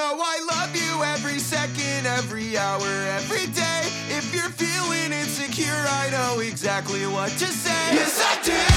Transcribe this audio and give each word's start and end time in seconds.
know 0.00 0.18
I 0.24 0.38
love 0.54 0.74
you 0.74 1.04
every 1.04 1.38
second, 1.38 2.06
every 2.06 2.56
hour, 2.56 2.88
every 3.18 3.46
day. 3.52 3.82
If 4.08 4.34
you're 4.34 4.48
feeling 4.48 5.12
insecure, 5.12 5.84
I 6.00 6.08
know 6.10 6.40
exactly 6.40 7.06
what 7.06 7.30
to 7.32 7.46
say. 7.46 7.94
Yes, 7.94 8.18
I 8.24 8.42
do. 8.42 8.69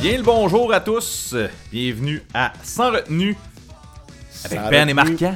Bien 0.00 0.16
le 0.18 0.22
bonjour 0.22 0.72
à 0.72 0.80
tous, 0.80 1.34
bienvenue 1.72 2.22
à 2.32 2.52
Sans 2.62 2.92
retenue 2.92 3.36
avec 4.44 4.58
Sans 4.60 4.70
Ben 4.70 4.88
et. 4.88 4.94
Marquant. 4.94 5.34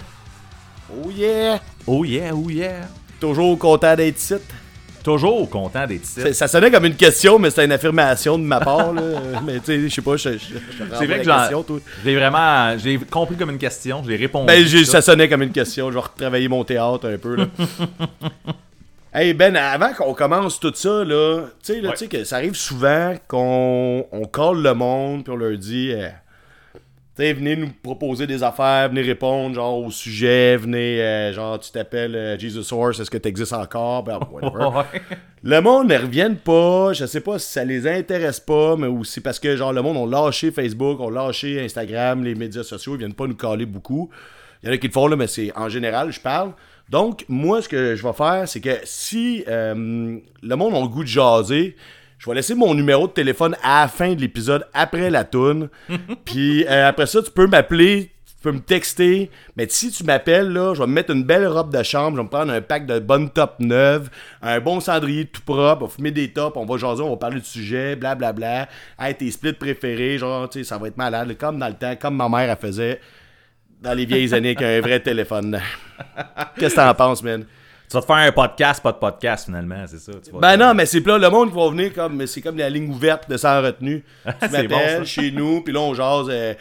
Oh 1.05 1.11
yeah! 1.11 1.59
Oh 1.87 2.05
yeah, 2.05 2.33
oh 2.35 2.49
yeah. 2.49 2.89
Toujours 3.21 3.59
content 3.59 3.97
d'être 3.97 4.19
ici. 4.19 4.35
Toujours 5.03 5.51
content 5.51 5.85
d'être 5.87 6.05
ici. 6.05 6.21
Ça- 6.21 6.33
Ça 6.33 6.49
sonnait 6.49 6.71
comme 6.71 6.85
une 6.85 6.95
question, 6.95 7.39
mais 7.41 7.51
c'était 7.51 7.65
une 7.65 7.73
affirmation 7.73 8.39
de 8.39 8.45
ma 8.45 8.61
part. 8.61 8.93
Là. 8.93 9.03
mais 9.45 9.59
tu 9.59 9.65
sais, 9.67 9.89
je 9.89 9.95
sais 9.95 10.03
pas, 10.03 10.17
je, 10.17 10.31
je, 10.35 10.39
je 10.39 10.85
C'est 10.97 11.07
vrai 11.07 11.19
que 11.19 11.25
j'en- 11.25 11.39
question, 11.41 11.63
toi. 11.65 11.79
J'ai 12.05 12.15
vraiment, 12.17 12.79
j'ai 12.79 12.99
compris 12.99 13.37
comme 13.37 13.51
une 13.51 13.59
question, 13.59 14.03
j'ai 14.07 14.17
répondu. 14.17 14.47
Ben, 14.47 14.65
j'ai- 14.65 14.85
ça. 14.85 14.93
ça 14.93 15.03
sonnait 15.03 15.29
comme 15.29 15.43
une 15.43 15.53
question. 15.53 15.89
Je 15.91 15.95
vais 15.95 16.01
retravailler 16.01 16.49
mon 16.49 16.63
théâtre 16.63 17.09
un 17.09 17.19
peu. 17.19 17.35
Là. 17.37 17.47
hey 19.15 19.35
Ben, 19.35 19.57
avant 19.57 19.93
qu'on 19.93 20.15
commence 20.15 20.59
tout 20.61 20.73
ça, 20.75 21.05
là, 21.05 21.43
tu 21.63 21.75
sais, 21.75 21.81
là, 21.81 21.89
Ouais. 21.91 21.95
tu 21.95 21.99
sais 22.05 22.09
que 22.09 22.25
ça 22.25 22.37
arrive 22.37 22.55
souvent 22.55 23.15
qu'on 23.29 24.07
on 24.11 24.25
colle 24.27 24.63
le 24.63 24.75
monde 24.75 25.25
puis 25.25 25.33
on 25.33 25.37
leur 25.37 25.57
dit, 25.59 25.93
euh, 25.93 26.09
tu 26.75 26.81
sais, 27.17 27.33
venez 27.35 27.57
nous 27.57 27.71
proposer 27.83 28.27
des 28.27 28.43
affaires, 28.43 28.89
venez 28.89 29.03
répondre 29.03 29.55
genre 29.55 29.79
au 29.79 29.91
sujet, 29.91 30.57
venez, 30.57 31.01
euh, 31.03 31.33
genre 31.35 31.59
tu 31.61 31.71
t'appelles 31.71 32.15
euh, 32.17 32.39
Jesus 32.39 32.73
Horse, 32.73 33.01
est-ce 33.01 33.11
que 33.11 33.19
tu 33.19 33.29
existes 33.29 33.53
encore? 33.53 34.03
Ben, 34.03 34.19
whatever. 34.31 34.65
Ouais. 34.79 35.01
Le 35.43 35.61
monde 35.61 35.89
ne 35.89 35.99
revienne 35.99 36.37
pas, 36.37 36.93
je 36.95 37.05
sais 37.05 37.21
pas 37.21 37.39
si 37.39 37.53
ça 37.53 37.65
les 37.65 37.87
intéresse 37.87 38.41
pas, 38.41 38.77
mais 38.77 38.87
aussi 38.87 39.21
parce 39.21 39.39
que 39.39 39.57
genre 39.57 39.73
le 39.75 39.83
monde 39.83 39.99
ont 39.99 40.07
lâché 40.07 40.51
Facebook, 40.51 41.01
ont 41.01 41.11
lâché 41.11 41.61
Instagram, 41.63 42.25
les 42.25 42.35
médias 42.35 42.63
sociaux, 42.63 42.95
ils 42.95 42.99
viennent 43.01 43.15
pas 43.15 43.27
nous 43.27 43.37
caler 43.37 43.67
beaucoup. 43.67 44.09
Il 44.63 44.69
y 44.69 44.71
en 44.71 44.75
a 44.75 44.79
qui 44.79 44.87
le 44.87 44.93
font 44.93 45.09
là, 45.09 45.17
mais 45.17 45.27
c'est 45.27 45.53
en 45.57 45.69
général, 45.69 46.13
je 46.13 46.21
parle. 46.21 46.53
Donc, 46.89 47.25
moi, 47.29 47.63
ce 47.63 47.69
que 47.69 47.97
je 47.97 48.03
vais 48.03 48.13
faire, 48.13 48.47
c'est 48.47 48.61
que 48.61 48.79
si 48.85 49.45
euh, 49.49 50.19
le 50.43 50.57
monde 50.57 50.75
a 50.75 50.81
le 50.81 50.89
goût 50.89 51.03
de 51.03 51.09
jaser, 51.09 51.77
je 52.23 52.31
vais 52.31 52.37
laisser 52.37 52.55
mon 52.55 52.73
numéro 52.73 53.09
de 53.09 53.13
téléphone 53.13 53.57
à 53.65 53.83
la 53.83 53.89
fin 53.89 54.15
de 54.15 54.21
l'épisode, 54.21 54.65
après 54.75 55.11
la 55.11 55.25
toune. 55.25 55.69
Puis 56.25 56.65
euh, 56.67 56.89
après 56.89 57.07
ça, 57.07 57.21
tu 57.21 57.33
peux 57.33 57.49
m'appeler, 57.49 58.13
tu 58.25 58.35
peux 58.43 58.53
me 58.53 58.61
texter. 58.61 59.29
Mais 59.57 59.67
si 59.69 59.91
tu 59.91 60.05
m'appelles, 60.05 60.53
là, 60.53 60.73
je 60.73 60.81
vais 60.81 60.87
me 60.87 60.93
mettre 60.93 61.11
une 61.11 61.25
belle 61.25 61.49
robe 61.49 61.75
de 61.77 61.83
chambre, 61.83 62.13
je 62.13 62.17
vais 62.19 62.25
me 62.25 62.29
prendre 62.29 62.53
un 62.53 62.61
pack 62.61 62.87
de 62.87 63.01
bonnes 63.01 63.31
top 63.31 63.57
neuves, 63.59 64.09
un 64.41 64.61
bon 64.61 64.79
cendrier 64.79 65.25
tout 65.25 65.43
propre, 65.43 65.83
on 65.83 65.87
va 65.87 65.93
fumer 65.93 66.13
des 66.13 66.33
tops, 66.33 66.57
on 66.57 66.65
va 66.65 66.77
jaser, 66.77 67.03
on 67.03 67.11
va 67.11 67.17
parler 67.17 67.41
du 67.41 67.47
sujet, 67.47 67.97
blablabla. 67.97 68.69
Hey, 69.01 69.17
tes 69.17 69.31
splits 69.33 69.55
préférés, 69.55 70.19
genre, 70.19 70.49
tu 70.49 70.61
sais, 70.61 70.65
ça 70.65 70.79
va 70.79 70.87
être 70.87 70.97
malade, 70.97 71.37
comme 71.39 71.59
dans 71.59 71.69
le 71.69 71.75
temps, 71.75 71.97
comme 71.97 72.15
ma 72.15 72.29
mère, 72.29 72.51
elle 72.51 72.57
faisait 72.57 73.01
dans 73.83 73.95
les 73.95 74.05
vieilles 74.07 74.33
années 74.35 74.51
avec 74.57 74.63
un 74.63 74.81
vrai 74.81 75.01
téléphone. 75.01 75.61
Qu'est-ce 76.59 76.75
que 76.75 76.81
t'en 76.81 76.95
penses, 76.95 77.23
man? 77.23 77.45
Tu 77.89 77.95
vas 77.95 78.01
te 78.01 78.07
faire 78.07 78.17
un 78.17 78.33
podcast, 78.33 78.83
pas 78.83 78.93
de 78.93 78.97
podcast 78.97 79.45
finalement, 79.47 79.85
c'est 79.87 79.99
ça. 79.99 80.13
tu 80.25 80.31
vas 80.31 80.39
Ben 80.39 80.55
te- 80.57 80.63
non, 80.63 80.73
mais 80.75 80.87
c'est 80.87 81.05
là 81.07 81.19
le 81.19 81.29
monde 81.29 81.51
qui 81.51 81.57
va 81.57 81.69
venir 81.69 81.93
comme 81.93 82.17
mais 82.17 82.27
c'est 82.27 82.41
comme 82.41 82.57
la 82.57 82.71
ligne 82.71 82.89
ouverte 82.91 83.29
de 83.29 83.37
sans 83.37 83.61
retenue. 83.61 84.03
Tu 84.25 84.33
C'est 84.41 84.67
bon, 84.67 84.77
m'appelles 84.77 84.99
ça. 84.99 85.05
chez 85.05 85.31
nous, 85.31 85.61
puis 85.63 85.75
là 85.75 85.81
on 85.81 85.93
jase 85.93 86.27
euh, 86.31 86.55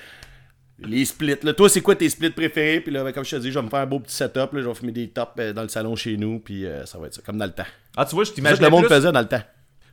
les 0.79 1.05
splits. 1.05 1.37
Là. 1.43 1.53
Toi, 1.53 1.69
c'est 1.69 1.79
quoi 1.81 1.95
tes 1.95 2.09
splits 2.09 2.31
préférés? 2.31 2.81
Puis 2.81 2.91
là, 2.91 3.03
ben, 3.03 3.13
comme 3.13 3.23
je 3.23 3.29
te 3.35 3.41
dis, 3.41 3.51
je 3.51 3.59
vais 3.59 3.63
me 3.63 3.69
faire 3.69 3.79
un 3.81 3.85
beau 3.85 3.99
petit 3.99 4.15
setup. 4.15 4.51
Là, 4.51 4.61
je 4.61 4.67
vais 4.67 4.73
fumer 4.73 4.91
des 4.91 5.07
tops 5.09 5.31
euh, 5.39 5.53
dans 5.53 5.61
le 5.61 5.67
salon 5.69 5.95
chez 5.95 6.17
nous, 6.17 6.39
puis 6.39 6.65
euh, 6.65 6.85
ça 6.87 6.97
va 6.97 7.05
être 7.07 7.13
ça, 7.13 7.21
comme 7.23 7.37
dans 7.37 7.45
le 7.45 7.51
temps. 7.51 7.67
Ah, 7.95 8.03
tu 8.03 8.15
vois, 8.15 8.23
je 8.23 8.29
C'est 8.31 8.35
ça 8.41 8.41
que 8.41 8.47
t'imaginais 8.47 8.65
le 8.67 8.71
monde 8.71 8.85
plus, 8.87 8.95
faisait 8.95 9.11
dans 9.11 9.19
le 9.21 9.27
temps. 9.27 9.43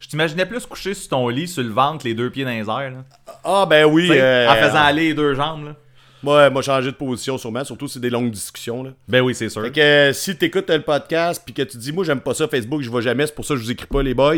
je 0.01 0.09
t'imaginais 0.09 0.47
plus 0.47 0.65
couché 0.67 0.95
sur 0.95 1.11
ton 1.11 1.29
lit, 1.29 1.47
sur 1.47 1.63
le 1.63 1.69
ventre, 1.69 2.07
les 2.07 2.15
deux 2.15 2.31
pieds 2.31 2.45
dans 2.45 2.51
les 2.51 2.61
airs, 2.69 2.91
là. 2.91 3.05
Ah 3.45 3.67
ben 3.69 3.85
oui. 3.85 4.07
En 4.11 4.55
faisant 4.55 4.83
aller 4.83 5.09
les 5.09 5.15
deux 5.15 5.35
jambes, 5.35 5.67
là. 5.67 5.77
Moi, 6.23 6.51
moi 6.51 6.63
changer 6.63 6.91
de 6.91 6.97
position 6.97 7.39
sûrement, 7.39 7.65
surtout 7.65 7.87
si 7.87 7.95
c'est 7.95 8.01
des 8.01 8.11
longues 8.11 8.31
discussions. 8.31 8.83
Là. 8.83 8.91
Ben 9.09 9.21
oui, 9.21 9.35
c'est 9.35 9.49
sûr. 9.49 9.63
Fait 9.63 9.71
que 9.71 9.81
euh, 9.81 10.13
si 10.13 10.37
t'écoutes 10.37 10.71
le 10.71 10.83
podcast 10.83 11.43
puis 11.45 11.55
que 11.55 11.63
tu 11.63 11.77
dis 11.77 11.93
moi 11.93 12.05
j'aime 12.05 12.21
pas 12.21 12.35
ça 12.35 12.49
Facebook, 12.49 12.83
je 12.83 12.91
vais 12.91 13.03
jamais, 13.03 13.27
c'est 13.27 13.35
pour 13.35 13.45
ça 13.45 13.55
que 13.55 13.61
je 13.61 13.65
vous 13.65 13.71
écris 13.71 13.87
pas 13.87 14.03
les 14.03 14.15
boys. 14.15 14.37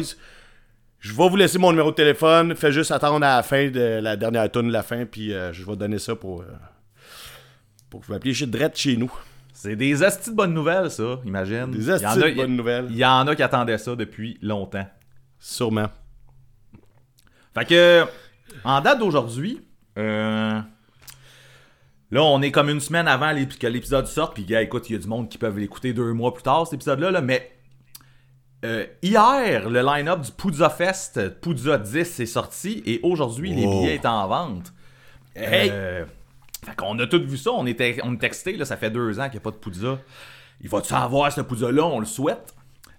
Je 0.98 1.14
vais 1.14 1.28
vous 1.28 1.36
laisser 1.36 1.58
mon 1.58 1.70
numéro 1.70 1.90
de 1.90 1.96
téléphone, 1.96 2.54
fais 2.54 2.72
juste 2.72 2.90
attendre 2.90 3.24
à 3.24 3.36
la 3.36 3.42
fin 3.42 3.70
de 3.70 4.00
la 4.02 4.16
dernière 4.16 4.50
tune 4.50 4.68
de 4.68 4.72
la 4.72 4.82
fin 4.82 5.06
puis 5.06 5.32
euh, 5.32 5.52
je 5.52 5.64
vais 5.64 5.76
donner 5.76 5.98
ça 5.98 6.14
pour 6.14 6.42
euh, 6.42 6.44
pour 7.88 8.00
que 8.00 8.06
vous 8.06 8.12
m'appeliez 8.12 8.34
chez 8.34 8.46
Drette 8.46 8.76
chez 8.76 8.96
nous. 8.96 9.12
C'est 9.52 9.76
des 9.76 10.02
astis 10.02 10.30
de 10.30 10.36
bonnes 10.36 10.54
nouvelles, 10.54 10.90
ça, 10.90 11.20
imagine. 11.24 11.70
Des 11.70 11.90
astis 11.90 12.18
de 12.18 12.34
bonnes 12.34 12.56
nouvelles. 12.56 12.86
Il 12.88 12.96
y 12.96 13.04
en 13.04 13.26
a 13.26 13.36
qui 13.36 13.42
attendaient 13.42 13.76
ça 13.76 13.94
depuis 13.94 14.38
longtemps. 14.40 14.86
Sûrement. 15.38 15.90
Fait 17.54 17.64
que, 17.64 18.04
en 18.64 18.80
date 18.80 18.98
d'aujourd'hui, 18.98 19.60
euh, 19.98 20.60
là, 22.10 22.22
on 22.22 22.42
est 22.42 22.50
comme 22.50 22.68
une 22.68 22.80
semaine 22.80 23.08
avant 23.08 23.34
que 23.34 23.66
l'épisode 23.66 24.06
sorte. 24.06 24.34
Puis, 24.34 24.44
gars, 24.44 24.62
écoute, 24.62 24.88
il 24.90 24.94
y 24.94 24.96
a 24.96 24.98
du 24.98 25.08
monde 25.08 25.28
qui 25.28 25.38
peuvent 25.38 25.58
l'écouter 25.58 25.92
deux 25.92 26.12
mois 26.12 26.34
plus 26.34 26.42
tard, 26.42 26.66
cet 26.66 26.74
épisode-là. 26.74 27.10
là, 27.10 27.20
mais 27.20 27.50
euh, 28.64 28.84
hier, 29.02 29.70
le 29.70 29.80
line-up 29.80 30.20
du 30.20 30.32
Poudza 30.32 30.68
Fest, 30.68 31.40
Poudza 31.40 31.78
10, 31.78 32.20
est 32.20 32.26
sorti. 32.26 32.82
Et 32.84 33.00
aujourd'hui, 33.02 33.54
les 33.54 33.66
billets 33.66 34.00
sont 34.02 34.08
en 34.08 34.28
vente. 34.28 34.72
Hey! 35.34 35.70
Euh, 35.72 36.04
fait 36.64 36.76
qu'on 36.76 36.98
a 36.98 37.06
tous 37.06 37.22
vu 37.22 37.38
ça. 37.38 37.52
On 37.52 37.66
était 37.66 37.96
on 38.04 38.14
est 38.14 38.18
texté, 38.18 38.56
là, 38.56 38.64
ça 38.64 38.76
fait 38.76 38.90
deux 38.90 39.18
ans 39.18 39.24
qu'il 39.24 39.34
n'y 39.34 39.38
a 39.38 39.40
pas 39.40 39.50
de 39.50 39.56
Poudza. 39.56 39.98
Il 40.60 40.68
va-tu 40.68 40.92
avoir 40.92 41.32
ce 41.32 41.40
Poudza-là 41.40 41.86
On 41.86 42.00
le 42.00 42.06
souhaite. 42.06 42.54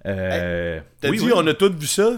Euh, 0.08 0.80
T'as 1.00 1.10
oui, 1.10 1.20
dit 1.20 1.26
oui. 1.26 1.32
on 1.36 1.46
a 1.46 1.54
tous 1.54 1.70
vu 1.72 1.86
ça? 1.86 2.14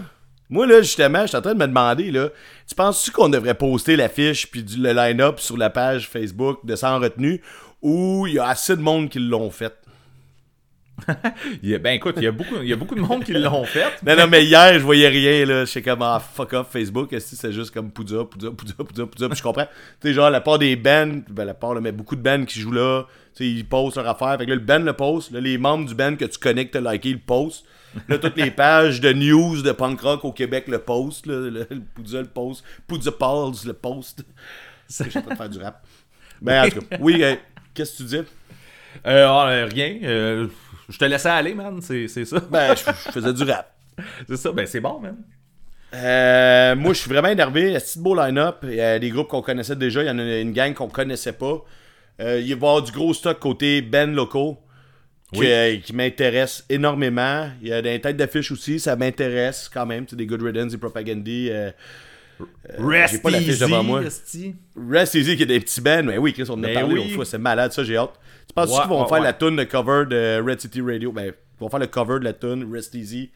Moi 0.49 0.67
là 0.67 0.81
justement, 0.81 1.21
je 1.23 1.27
suis 1.27 1.37
en 1.37 1.41
train 1.41 1.53
de 1.53 1.59
me 1.59 1.67
demander 1.67 2.11
là, 2.11 2.29
tu 2.67 2.75
penses-tu 2.75 3.11
qu'on 3.11 3.29
devrait 3.29 3.55
poster 3.55 3.95
l'affiche 3.95 4.49
puis 4.51 4.63
le 4.77 4.93
line-up 4.93 5.39
sur 5.39 5.57
la 5.57 5.69
page 5.69 6.07
Facebook 6.07 6.59
de 6.65 6.75
Sans 6.75 6.99
retenue 6.99 7.41
ou 7.81 8.25
il 8.27 8.35
y 8.35 8.39
a 8.39 8.47
assez 8.47 8.75
de 8.75 8.81
monde 8.81 9.09
qui 9.09 9.19
l'ont 9.19 9.49
fait? 9.49 9.73
Il 11.63 11.69
y 11.69 11.75
a- 11.75 11.79
ben 11.79 11.95
écoute, 11.95 12.15
il 12.17 12.23
y, 12.23 12.27
a 12.27 12.31
beaucoup, 12.31 12.55
il 12.61 12.67
y 12.69 12.71
a 12.71 12.75
beaucoup 12.75 12.93
de 12.95 13.01
monde 13.01 13.23
qui 13.23 13.33
l'ont 13.33 13.65
fait. 13.65 13.83
Non, 14.05 14.15
non, 14.15 14.27
mais 14.27 14.45
hier, 14.45 14.75
je 14.75 14.83
voyais 14.83 15.09
rien, 15.09 15.43
là. 15.43 15.65
J'étais 15.65 15.81
comme, 15.81 16.03
ah, 16.03 16.19
fuck 16.21 16.53
off 16.53 16.67
Facebook. 16.71 17.11
Est-ce 17.11 17.31
que 17.31 17.35
c'est 17.35 17.51
juste 17.51 17.71
comme 17.73 17.91
Poudza, 17.91 18.23
Poudza, 18.23 18.51
Poudza, 18.51 18.73
Poudza, 18.75 19.05
Poudza? 19.07 19.27
Puis 19.27 19.37
je 19.37 19.43
comprends. 19.43 19.65
Tu 19.99 20.07
sais, 20.09 20.13
genre, 20.13 20.29
la 20.29 20.39
part 20.39 20.59
des 20.59 20.75
bands, 20.75 21.21
ben, 21.29 21.45
la 21.45 21.55
part, 21.55 21.73
là, 21.73 21.81
mais 21.81 21.91
beaucoup 21.91 22.15
de 22.15 22.21
bands 22.21 22.45
qui 22.45 22.59
jouent 22.59 22.71
là, 22.71 23.05
tu 23.35 23.43
sais, 23.43 23.49
ils 23.49 23.65
postent 23.65 23.97
leur 23.97 24.07
affaire. 24.07 24.37
Fait 24.37 24.45
que 24.45 24.51
là, 24.51 24.55
le 24.55 24.61
band 24.61 24.79
le 24.79 24.93
poste. 24.93 25.31
Là, 25.31 25.39
les 25.41 25.57
membres 25.57 25.87
du 25.87 25.95
band 25.95 26.15
que 26.15 26.25
tu 26.25 26.37
connais, 26.37 26.67
que 26.67 26.77
t'as 26.77 26.91
liké, 26.93 27.09
ils 27.09 27.13
le 27.13 27.19
postent. 27.19 27.65
Là, 28.07 28.17
toutes 28.17 28.37
les 28.37 28.51
pages 28.51 28.99
de 29.01 29.13
news 29.13 29.61
de 29.61 29.71
punk 29.71 30.01
rock 30.01 30.25
au 30.25 30.31
Québec 30.31 30.65
le. 30.67 30.77
Là, 30.77 31.49
le, 31.49 31.67
le 31.69 31.81
Poudza 31.93 32.19
le 32.21 32.27
poste. 32.27 32.63
Poudza 32.87 33.11
Pauls 33.11 33.53
le 33.65 33.73
poste. 33.73 34.23
Je 34.89 35.09
sais 35.09 35.21
pas 35.21 35.35
faire 35.35 35.49
du 35.49 35.59
rap. 35.59 35.85
Ben, 36.41 36.65
en 36.65 36.69
tout 36.69 36.81
cas, 36.81 36.97
oui, 36.99 37.23
euh, 37.23 37.35
qu'est-ce 37.73 37.93
que 37.93 37.97
tu 37.97 38.03
dis? 38.03 38.15
Euh, 38.17 39.27
ah, 39.27 39.47
euh, 39.49 39.65
rien. 39.71 39.97
euh, 40.03 40.47
je 40.89 40.97
te 40.97 41.05
laissais 41.05 41.29
aller, 41.29 41.53
man. 41.53 41.79
C'est 41.81 42.07
ça. 42.25 42.39
Ben, 42.51 42.75
je, 42.75 42.83
je 42.83 43.11
faisais 43.11 43.33
du 43.33 43.43
rap. 43.43 43.71
C'est 44.27 44.37
ça. 44.37 44.51
Ben 44.51 44.65
c'est 44.65 44.79
bon, 44.81 44.99
man. 44.99 45.15
Euh, 45.93 46.75
moi, 46.75 46.93
je 46.93 46.99
suis 46.99 47.09
vraiment 47.09 47.29
énervé. 47.29 47.77
C'est 47.79 48.01
beau 48.01 48.15
line-up. 48.15 48.57
Il 48.63 48.73
y 48.73 48.81
a 48.81 48.97
des 48.97 49.09
groupes 49.11 49.27
qu'on 49.27 49.43
connaissait 49.43 49.75
déjà. 49.75 50.01
Il 50.01 50.07
y 50.07 50.09
en 50.09 50.17
a 50.17 50.39
une 50.39 50.51
gang 50.51 50.73
qu'on 50.73 50.89
connaissait 50.89 51.33
pas. 51.33 51.63
Il 52.19 52.25
va 52.25 52.39
y 52.39 52.53
avoir 52.53 52.81
du 52.81 52.91
gros 52.91 53.13
stock 53.13 53.39
côté 53.39 53.81
Ben 53.81 54.13
locaux 54.13 54.57
Oui. 55.39 55.47
euh, 55.47 55.77
qui 55.77 55.93
m'intéresse 55.93 56.65
énormément. 56.69 57.49
Il 57.61 57.67
y 57.69 57.73
a 57.73 57.81
des 57.81 57.99
têtes 58.01 58.17
d'affiche 58.17 58.51
aussi. 58.51 58.79
Ça 58.79 58.95
m'intéresse 58.95 59.69
quand 59.73 59.85
même. 59.85 60.05
C'est 60.09 60.15
des 60.15 60.25
Good 60.25 60.41
Riddance, 60.41 60.71
des 60.71 60.77
Propagandy. 60.77 61.49
Euh, 61.51 61.71
Rest 62.79 63.13
j'ai 63.15 63.19
pas 63.19 63.31
easy, 63.31 63.59
devant 63.59 63.83
moi. 63.83 64.01
Rest 64.01 65.15
Easy 65.15 65.35
qui 65.37 65.43
est 65.43 65.45
des 65.45 65.59
petits 65.59 65.81
bands. 65.81 66.03
Mais 66.03 66.17
oui, 66.17 66.33
Chris, 66.33 66.45
on 66.49 66.53
en 66.53 66.63
a 66.63 66.69
parlé 66.69 66.95
oui. 67.15 67.25
C'est 67.25 67.37
malade. 67.37 67.71
Ça, 67.71 67.83
j'ai 67.83 67.95
hâte. 67.97 68.13
Tu 68.47 68.53
penses 68.53 68.69
Ouais, 68.71 68.79
qu'ils 68.81 68.89
vont 68.89 69.01
ouais, 69.03 69.07
faire 69.07 69.17
ouais. 69.19 69.23
la 69.23 69.33
tune 69.33 69.55
de 69.55 69.63
cover 69.63 70.05
de 70.09 70.41
Red 70.45 70.59
City 70.61 70.81
Radio? 70.81 71.11
Ben, 71.11 71.25
ils 71.27 71.59
vont 71.59 71.69
faire 71.69 71.79
le 71.79 71.87
cover 71.87 72.19
de 72.19 72.25
la 72.25 72.33
tune 72.33 72.67
Rest 72.73 72.93
Easy 72.95 73.31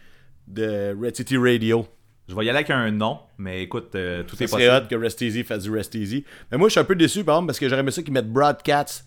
de 0.47 0.95
Red 0.99 1.15
City 1.15 1.37
Radio. 1.37 1.87
Je 2.27 2.35
vais 2.35 2.45
y 2.45 2.49
aller 2.49 2.57
avec 2.57 2.69
un 2.71 2.91
nom, 2.91 3.19
mais 3.37 3.61
écoute, 3.63 3.91
euh, 3.95 4.23
tout 4.23 4.35
est 4.43 4.47
Ça 4.47 4.57
possible. 4.57 4.73
hot 4.75 4.87
que 4.89 4.95
Rest 4.95 5.21
Easy 5.21 5.43
fasse 5.45 5.63
du 5.63 5.71
Rest 5.71 5.95
Easy. 5.95 6.25
Mais 6.51 6.57
moi, 6.57 6.67
je 6.67 6.71
suis 6.73 6.79
un 6.81 6.83
peu 6.83 6.95
déçu, 6.95 7.23
par 7.23 7.35
exemple, 7.35 7.47
parce 7.47 7.59
que 7.59 7.69
j'aurais 7.69 7.79
aimé 7.81 7.91
ça 7.91 8.01
qu'ils 8.01 8.11
mettent 8.11 8.27
Broadcats 8.29 9.03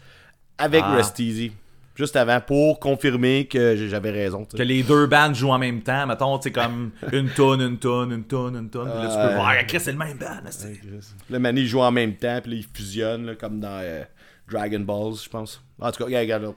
avec 0.57 0.83
Ah. 0.87 0.97
Rest 0.97 1.19
Easy. 1.19 1.53
Juste 1.97 2.17
avant, 2.17 2.41
pour 2.41 2.81
confirmer 2.81 3.47
que 3.47 3.77
j'avais 3.89 4.11
raison. 4.11 4.45
Que 4.47 4.63
les 4.63 4.83
deux 4.83 5.07
bands 5.07 5.35
jouent 5.35 5.51
en 5.51 5.59
même 5.59 5.83
temps, 5.83 6.07
mettons, 6.07 6.41
sais, 6.41 6.51
comme 6.51 6.93
une 7.13 7.29
tonne, 7.29 7.61
une 7.61 7.79
tonne, 7.79 8.13
une 8.13 8.25
tonne, 8.25 8.57
une 8.57 8.71
tonne. 8.71 8.91
Puis 8.91 9.03
là, 9.03 9.09
tu 9.09 9.29
peux 9.29 9.35
voir, 9.35 9.53
Chris, 9.67 9.81
c'est 9.81 9.93
le 9.93 9.99
même 9.99 10.17
band. 10.17 10.49
esti. 10.49 10.81
Le 11.29 11.39
Manny 11.39 11.67
joue 11.67 11.81
en 11.81 11.91
même 11.91 12.15
temps, 12.15 12.39
puis 12.43 12.53
là, 12.53 12.57
ils 12.59 12.67
fusionnent, 12.73 13.27
là, 13.27 13.35
comme 13.35 13.61
dans 13.61 13.81
euh, 13.83 14.03
Dragon 14.51 14.81
Balls, 14.81 15.17
je 15.25 15.29
pense. 15.29 15.63
En 15.79 15.91
tout 15.91 15.99
cas, 15.99 16.05
regarde, 16.05 16.23
regarde 16.25 16.43
là. 16.45 16.53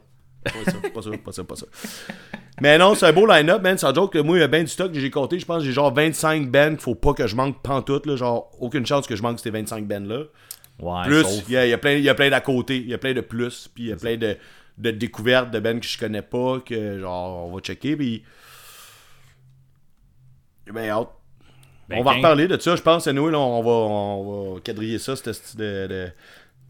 Pas 0.45 0.71
ça, 0.71 0.77
pas 0.93 1.01
ça, 1.01 1.09
pas 1.25 1.31
ça, 1.31 1.43
pas 1.43 1.55
ça. 1.55 1.65
Mais 2.61 2.77
non, 2.77 2.95
c'est 2.95 3.05
un 3.07 3.13
beau 3.13 3.25
line-up, 3.25 3.61
man. 3.61 3.77
Sans 3.77 3.93
joke, 3.93 4.15
moi, 4.17 4.37
il 4.37 4.41
y 4.41 4.43
a 4.43 4.47
bien 4.47 4.61
du 4.61 4.67
stock 4.67 4.91
que 4.91 4.99
j'ai 4.99 5.09
compté. 5.09 5.39
Je 5.39 5.45
pense 5.45 5.59
que 5.59 5.65
j'ai 5.65 5.71
genre 5.73 5.93
25 5.93 6.49
bands 6.51 6.69
qu'il 6.69 6.79
faut 6.79 6.95
pas 6.95 7.13
que 7.13 7.25
je 7.27 7.35
manque 7.35 7.61
pantoute. 7.61 8.05
Là, 8.05 8.15
genre, 8.15 8.51
aucune 8.59 8.85
chance 8.85 9.07
que 9.07 9.15
je 9.15 9.23
manque 9.23 9.39
ces 9.39 9.49
25 9.49 9.85
bands-là. 9.87 10.23
Ouais, 10.79 11.03
Plus, 11.05 11.23
sauf- 11.23 11.43
il 11.47 11.53
y 11.53 11.57
a, 11.57 11.65
il 11.65 11.69
y 11.69 11.73
a 11.73 11.77
plein, 11.77 11.93
il 11.93 12.03
y 12.03 12.09
a 12.09 12.13
plein 12.15 12.29
d'à 12.29 12.41
côté. 12.41 12.77
Il 12.77 12.87
y 12.89 12.93
a 12.93 12.97
plein 12.97 13.13
de 13.13 13.21
plus. 13.21 13.69
Puis 13.73 13.85
il 13.85 13.89
y 13.89 13.93
a 13.93 13.95
plein 13.95 14.17
de, 14.17 14.37
de 14.77 14.91
découvertes 14.91 15.51
de 15.51 15.59
bands 15.59 15.79
que 15.79 15.85
je 15.87 15.97
connais 15.97 16.21
pas. 16.21 16.59
Que 16.65 16.99
genre, 16.99 17.47
on 17.47 17.53
va 17.55 17.59
checker. 17.61 17.95
Puis. 17.95 18.23
Ben, 20.71 20.89
hâte. 20.89 21.09
Ben, 21.89 21.99
on 21.99 22.03
va 22.03 22.13
reparler 22.13 22.47
de 22.47 22.57
ça, 22.57 22.75
je 22.75 22.81
pense. 22.81 23.07
Anyway, 23.07 23.31
là, 23.31 23.39
on, 23.39 23.61
va, 23.61 23.69
on 23.69 24.53
va 24.55 24.59
quadriller 24.61 24.97
ça, 24.99 25.15
ce 25.15 25.33
style 25.33 25.59
de, 25.59 25.87
de, 25.87 26.07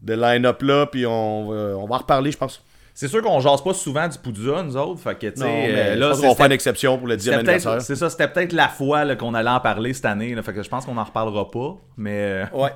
de 0.02 0.12
line-up-là. 0.14 0.86
Puis 0.86 1.06
on 1.06 1.46
va, 1.48 1.54
on 1.78 1.86
va 1.86 1.94
en 1.94 1.98
reparler, 1.98 2.32
je 2.32 2.36
pense. 2.36 2.62
C'est 2.96 3.08
sûr 3.08 3.22
qu'on 3.22 3.40
jase 3.40 3.60
pas 3.62 3.74
souvent 3.74 4.06
du 4.06 4.16
Poudza, 4.18 4.62
nous 4.62 4.76
autres. 4.76 5.00
Fait 5.00 5.16
que, 5.18 5.26
Non, 5.40 5.46
mais 5.46 5.74
euh, 5.74 5.94
là, 5.96 6.12
on 6.22 6.34
fait 6.34 6.46
une 6.46 6.52
exception 6.52 6.96
pour 6.96 7.08
le 7.08 7.16
10e 7.16 7.20
C'était 7.22 7.34
anniversaire. 7.34 7.72
peut-être- 7.72 7.84
C'est 7.86 7.96
ça, 7.96 8.08
c'était 8.10 8.28
peut-être 8.28 8.52
la 8.52 8.68
fois 8.68 9.16
qu'on 9.16 9.34
allait 9.34 9.50
en 9.50 9.58
parler 9.58 9.92
cette 9.94 10.04
année. 10.04 10.32
Là, 10.34 10.42
fait 10.42 10.52
que 10.54 10.62
je 10.62 10.68
pense 10.68 10.84
qu'on 10.84 10.96
en 10.96 11.02
reparlera 11.04 11.50
pas. 11.50 11.76
Mais. 11.96 12.46
euh, 12.52 12.56
Ouais. 12.56 12.70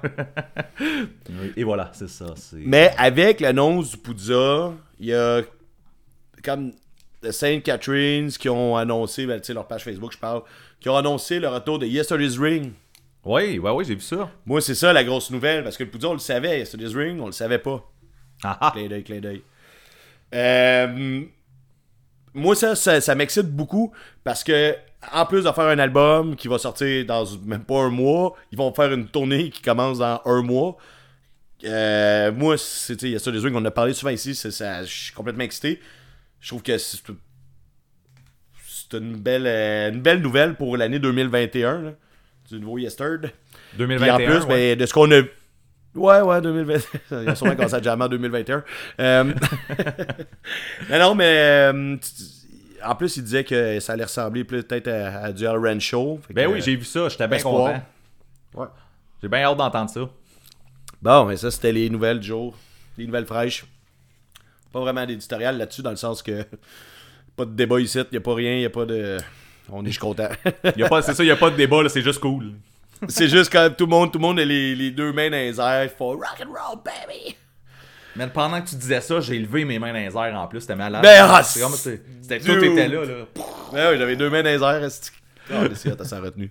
Et 1.57 1.63
voilà, 1.63 1.91
c'est 1.93 2.09
ça. 2.09 2.27
Mais 2.55 2.93
avec 2.99 3.39
l'annonce 3.41 3.91
du 3.93 3.97
Poudza, 3.97 4.73
il 5.01 5.07
y 5.07 5.15
a 5.15 5.43
comme 6.43 6.73
the 7.23 7.31
Saint 7.31 7.61
Catharines 7.61 8.31
qui 8.31 8.49
ont 8.49 8.77
annoncé, 8.77 9.27
ben, 9.27 9.41
tu 9.41 9.47
sais, 9.47 9.55
leur 9.55 9.67
page 9.67 9.85
Facebook, 9.85 10.13
je 10.13 10.19
parle, 10.19 10.43
qui 10.81 10.89
ont 10.89 10.97
annoncé 10.97 11.41
le 11.41 11.49
retour 11.49 11.79
de 11.79 11.87
Yesterday's 11.87 12.39
Ring. 12.39 12.73
Oui, 13.25 13.59
ouais, 13.59 13.71
ouais, 13.71 13.85
j'ai 13.85 13.95
vu 13.95 14.01
ça. 14.01 14.31
Moi, 14.47 14.61
c'est 14.61 14.75
ça 14.75 14.93
la 14.93 15.05
grosse 15.05 15.31
nouvelle, 15.31 15.65
parce 15.65 15.77
que 15.77 15.85
le 15.85 15.91
Poudza, 15.91 16.09
on 16.09 16.13
le 16.13 16.19
savait, 16.19 16.61
Yesterday's 16.61 16.95
Ring, 16.95 17.21
on 17.21 17.27
le 17.27 17.33
savait 17.33 17.59
pas. 17.59 17.85
Ah, 18.45 18.59
ah. 18.61 18.71
Clin 18.73 18.87
d'œil, 18.87 19.03
clin 19.03 19.21
d'œil. 19.21 19.43
Euh, 20.35 21.23
moi, 22.35 22.55
ça, 22.55 22.77
ça, 22.77 23.01
ça 23.01 23.15
m'excite 23.15 23.49
beaucoup 23.49 23.93
parce 24.23 24.45
que, 24.45 24.77
en 25.13 25.27
plus 25.27 25.45
de 25.45 25.51
faire 25.51 25.65
un 25.65 25.79
album 25.79 26.37
qui 26.37 26.49
va 26.49 26.59
sortir 26.59 27.05
dans 27.07 27.25
même 27.45 27.65
pas 27.65 27.83
un 27.83 27.91
mois, 27.91 28.35
ils 28.53 28.59
vont 28.59 28.73
faire 28.73 28.93
une 28.93 29.09
tournée 29.09 29.51
qui 29.51 29.63
commence 29.63 29.99
dans 29.99 30.21
un 30.25 30.43
mois. 30.43 30.77
Euh, 31.65 32.33
moi, 32.33 32.57
il 32.89 33.09
y 33.11 33.17
a 33.17 33.19
ça 33.19 33.31
des 33.33 33.39
trucs 33.41 33.53
qu'on 33.53 33.65
a 33.65 33.71
parlé 33.71 33.93
souvent 33.93 34.13
ici, 34.13 34.35
je 34.35 34.85
suis 34.87 35.13
complètement 35.13 35.45
excité. 35.45 35.81
Je 36.41 36.49
trouve 36.49 36.63
que 36.63 36.79
c'est, 36.79 36.99
une, 38.93 39.17
belle, 39.17 39.47
euh, 39.47 39.91
une 39.91 40.01
belle 40.01 40.21
nouvelle 40.21 40.55
pour 40.55 40.77
l'année 40.77 40.99
2021, 40.99 41.83
là, 41.83 41.91
du 42.49 42.61
nouveau 42.61 42.79
Yesterd. 42.79 43.23
Puis 43.71 43.79
2021. 43.79 44.15
en 44.15 44.17
plus, 44.17 44.27
ouais. 44.47 44.47
ben, 44.47 44.79
de 44.79 44.87
ce 44.87 44.95
qu'on 44.95 45.11
a. 45.11 45.21
Ouais, 45.95 46.21
ouais, 46.21 46.41
2021. 46.41 47.23
Ils 47.23 47.31
ont 47.31 47.35
sûrement 47.35 47.57
commencé 47.57 47.75
à 47.75 47.83
jammer 47.83 48.05
en 48.05 48.09
2021. 48.09 48.63
Euh, 49.01 49.25
non, 50.91 50.99
non, 50.99 51.15
mais. 51.15 51.73
euh, 51.73 51.97
En 52.85 52.95
plus, 52.95 53.17
il 53.17 53.25
disait 53.25 53.43
que 53.43 53.81
ça 53.81 53.95
allait 53.95 54.05
ressembler 54.05 54.45
peut-être 54.45 54.89
à, 54.89 55.25
à 55.25 55.33
du 55.33 55.45
Show. 55.81 56.21
Fait 56.27 56.35
Ben 56.35 56.47
que, 56.47 56.53
oui, 56.55 56.63
j'ai 56.63 56.77
vu 56.77 56.85
ça. 56.85 57.09
J'étais 57.09 57.27
bien 57.27 57.41
content. 57.41 57.83
Ouais. 58.55 58.67
J'ai 59.21 59.29
bien 59.29 59.41
hâte 59.43 59.57
d'entendre 59.59 59.91
ça. 59.91 60.09
Bon, 61.03 61.25
mais 61.27 61.37
ça, 61.37 61.51
c'était 61.51 61.73
les 61.73 61.91
nouvelles 61.91 62.21
du 62.21 62.29
jour. 62.29 62.57
Les 62.97 63.07
nouvelles 63.07 63.27
fraîches. 63.27 63.65
Pas 64.73 64.81
vraiment 64.81 65.07
d'éditorial 65.07 65.57
là-dessus, 65.57 65.83
dans 65.83 65.91
le 65.91 65.97
sens 65.97 66.23
que. 66.23 66.45
Pas 67.37 67.45
de 67.45 67.53
débat 67.53 67.79
ici, 67.81 68.01
il 68.11 68.17
a 68.17 68.21
pas 68.21 68.35
rien, 68.35 68.57
il 68.57 68.65
a 68.65 68.71
pas 68.71 68.85
de. 68.85 69.17
On 69.71 69.85
est 69.85 69.89
juste 69.89 70.01
content. 70.01 70.29
Y 70.77 70.83
a 70.83 70.89
pas- 70.89 71.03
C'est 71.03 71.15
ça, 71.15 71.23
il 71.23 71.27
n'y 71.27 71.33
a 71.33 71.37
pas 71.37 71.51
de 71.51 71.57
débat, 71.57 71.85
là, 71.85 71.89
c'est 71.89 72.03
juste 72.03 72.19
cool. 72.19 72.53
C'est 73.09 73.29
juste 73.29 73.53
quand 73.53 73.71
tout 73.79 73.85
le 73.87 73.91
monde, 73.91 74.11
tout 74.13 74.19
le 74.19 74.23
monde 74.23 74.41
a 74.41 74.45
les, 74.45 74.75
les 74.75 74.91
deux 74.91 75.13
mains 75.13 75.31
dans 75.31 75.37
les 75.37 75.61
airs, 75.61 75.85
il 75.85 75.89
faut 75.91 76.09
rock 76.15 76.35
and 76.45 76.49
roll, 76.49 76.81
baby! 76.85 77.37
Mais 78.17 78.27
pendant 78.27 78.61
que 78.61 78.69
tu 78.69 78.75
disais 78.75 79.01
ça, 79.01 79.21
j'ai 79.21 79.39
levé 79.39 79.65
mes 79.65 79.79
mains 79.79 79.93
dans 79.93 80.01
les 80.01 80.07
airs 80.31 80.37
en 80.37 80.49
plus. 80.49 80.63
C'était 80.63 80.75
malade. 80.75 81.03
Ben, 81.05 81.25
ah, 81.31 81.45
c'est 81.45 81.61
comme 81.61 81.75
c'est- 81.75 82.03
c'était 82.23 82.41
tout 82.41 82.57
était 82.65 82.89
là. 82.89 83.05
là. 83.05 83.15
Ouais, 83.73 83.87
ouais, 83.91 83.99
j'avais 83.99 84.17
deux 84.17 84.29
mains 84.31 84.43
dans 84.43 84.51
les 84.51 84.61
airs. 84.61 84.91
Ah, 85.53 85.65
c'est 85.77 85.93
hot, 85.93 86.05
ça 86.05 86.19
retenu. 86.21 86.51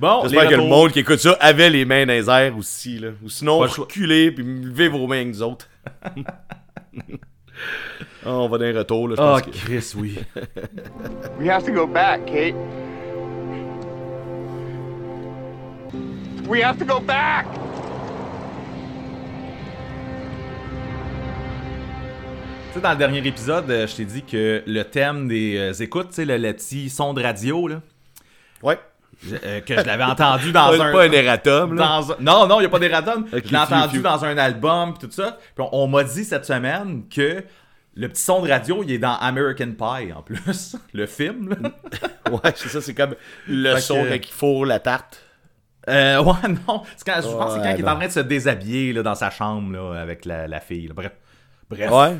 Bon, 0.00 0.22
J'espère 0.22 0.48
que 0.48 0.54
le 0.54 0.62
monde 0.62 0.92
qui 0.92 1.00
écoute 1.00 1.18
ça 1.18 1.36
avait 1.40 1.68
les 1.68 1.84
mains 1.84 2.06
dans 2.06 2.12
les 2.14 2.30
airs 2.30 2.56
aussi. 2.56 2.98
Là. 2.98 3.08
Ou 3.22 3.28
sinon, 3.28 3.58
reculez 3.58 4.30
puis 4.30 4.42
levez 4.44 4.88
vos 4.88 5.06
mains 5.06 5.16
avec 5.16 5.28
nous 5.28 5.42
autres. 5.42 5.68
Ah, 8.24 8.32
on 8.34 8.48
va 8.48 8.58
dans 8.58 8.64
les 8.64 8.76
retours. 8.76 9.08
Là, 9.08 9.14
je 9.16 9.22
Ah, 9.22 9.40
pense 9.40 9.42
que... 9.42 9.50
Chris, 9.64 9.92
oui. 9.96 10.18
We 11.40 11.48
have 11.48 11.64
to 11.64 11.72
go 11.72 11.86
back, 11.86 12.24
Kate. 12.26 12.54
We 16.48 16.62
have 16.62 16.78
to 16.78 16.84
go 16.84 17.00
back! 17.00 17.46
Tu 22.68 22.74
sais, 22.74 22.80
dans 22.80 22.92
le 22.92 22.96
dernier 22.98 23.26
épisode, 23.26 23.70
euh, 23.70 23.86
je 23.86 23.96
t'ai 23.96 24.04
dit 24.04 24.22
que 24.22 24.62
le 24.66 24.82
thème 24.84 25.26
des 25.28 25.56
euh, 25.56 25.72
écoutes, 25.82 26.08
tu 26.10 26.16
sais, 26.16 26.24
le, 26.24 26.36
le 26.36 26.52
petit 26.52 26.88
son 26.90 27.14
de 27.14 27.22
radio, 27.22 27.68
là, 27.68 27.80
Ouais. 28.62 28.78
Euh, 29.44 29.60
que 29.60 29.74
je 29.76 29.82
l'avais 29.82 30.04
entendu 30.04 30.52
dans 30.52 30.72
un. 30.80 30.92
pas 30.92 31.04
un 31.04 31.12
erratum. 31.12 31.74
Là. 31.74 31.86
dans 31.86 32.12
un- 32.12 32.16
Non, 32.20 32.46
non, 32.46 32.56
il 32.58 32.60
n'y 32.60 32.66
a 32.66 32.70
pas 32.70 32.78
d'erratum. 32.78 33.26
Je 33.32 33.38
l'ai 33.50 33.56
entendu 33.58 33.94
fiu, 33.96 34.02
dans 34.02 34.24
un 34.24 34.36
album, 34.38 34.94
puis 34.98 35.06
tout 35.08 35.14
ça. 35.14 35.38
Puis 35.54 35.64
on, 35.72 35.84
on 35.84 35.88
m'a 35.88 36.04
dit 36.04 36.24
cette 36.24 36.44
semaine 36.46 37.04
que 37.08 37.44
le 37.96 38.08
petit 38.08 38.22
son 38.22 38.40
de 38.42 38.48
radio, 38.48 38.82
il 38.84 38.92
est 38.92 38.98
dans 38.98 39.16
American 39.16 39.72
Pie, 39.72 40.12
en 40.12 40.22
plus. 40.22 40.76
le 40.94 41.06
film, 41.06 41.50
là. 41.50 41.70
Ouais, 42.30 42.52
c'est 42.54 42.68
ça, 42.68 42.80
c'est 42.80 42.94
comme 42.94 43.14
le 43.48 43.74
Fait 43.74 43.80
son 43.80 44.04
que- 44.04 44.14
il 44.16 44.24
fourre 44.26 44.64
la 44.66 44.78
tarte. 44.78 45.20
Euh, 45.88 46.22
ouais, 46.22 46.32
non. 46.68 46.82
Quand, 47.04 47.16
je 47.16 47.22
pense 47.22 47.24
que 47.26 47.26
c'est 47.26 47.26
quand 47.26 47.62
Ouais, 47.64 47.74
il 47.78 47.84
est 47.84 47.88
en 47.88 47.96
train 47.96 48.06
de 48.06 48.12
se 48.12 48.20
déshabiller 48.20 48.92
là, 48.92 49.02
dans 49.02 49.14
sa 49.16 49.30
chambre 49.30 49.72
là, 49.72 50.00
avec 50.00 50.24
la, 50.26 50.46
la 50.46 50.60
fille. 50.60 50.88
Bref. 50.94 51.12
Bref. 51.68 51.90
Ouais. 51.90 52.16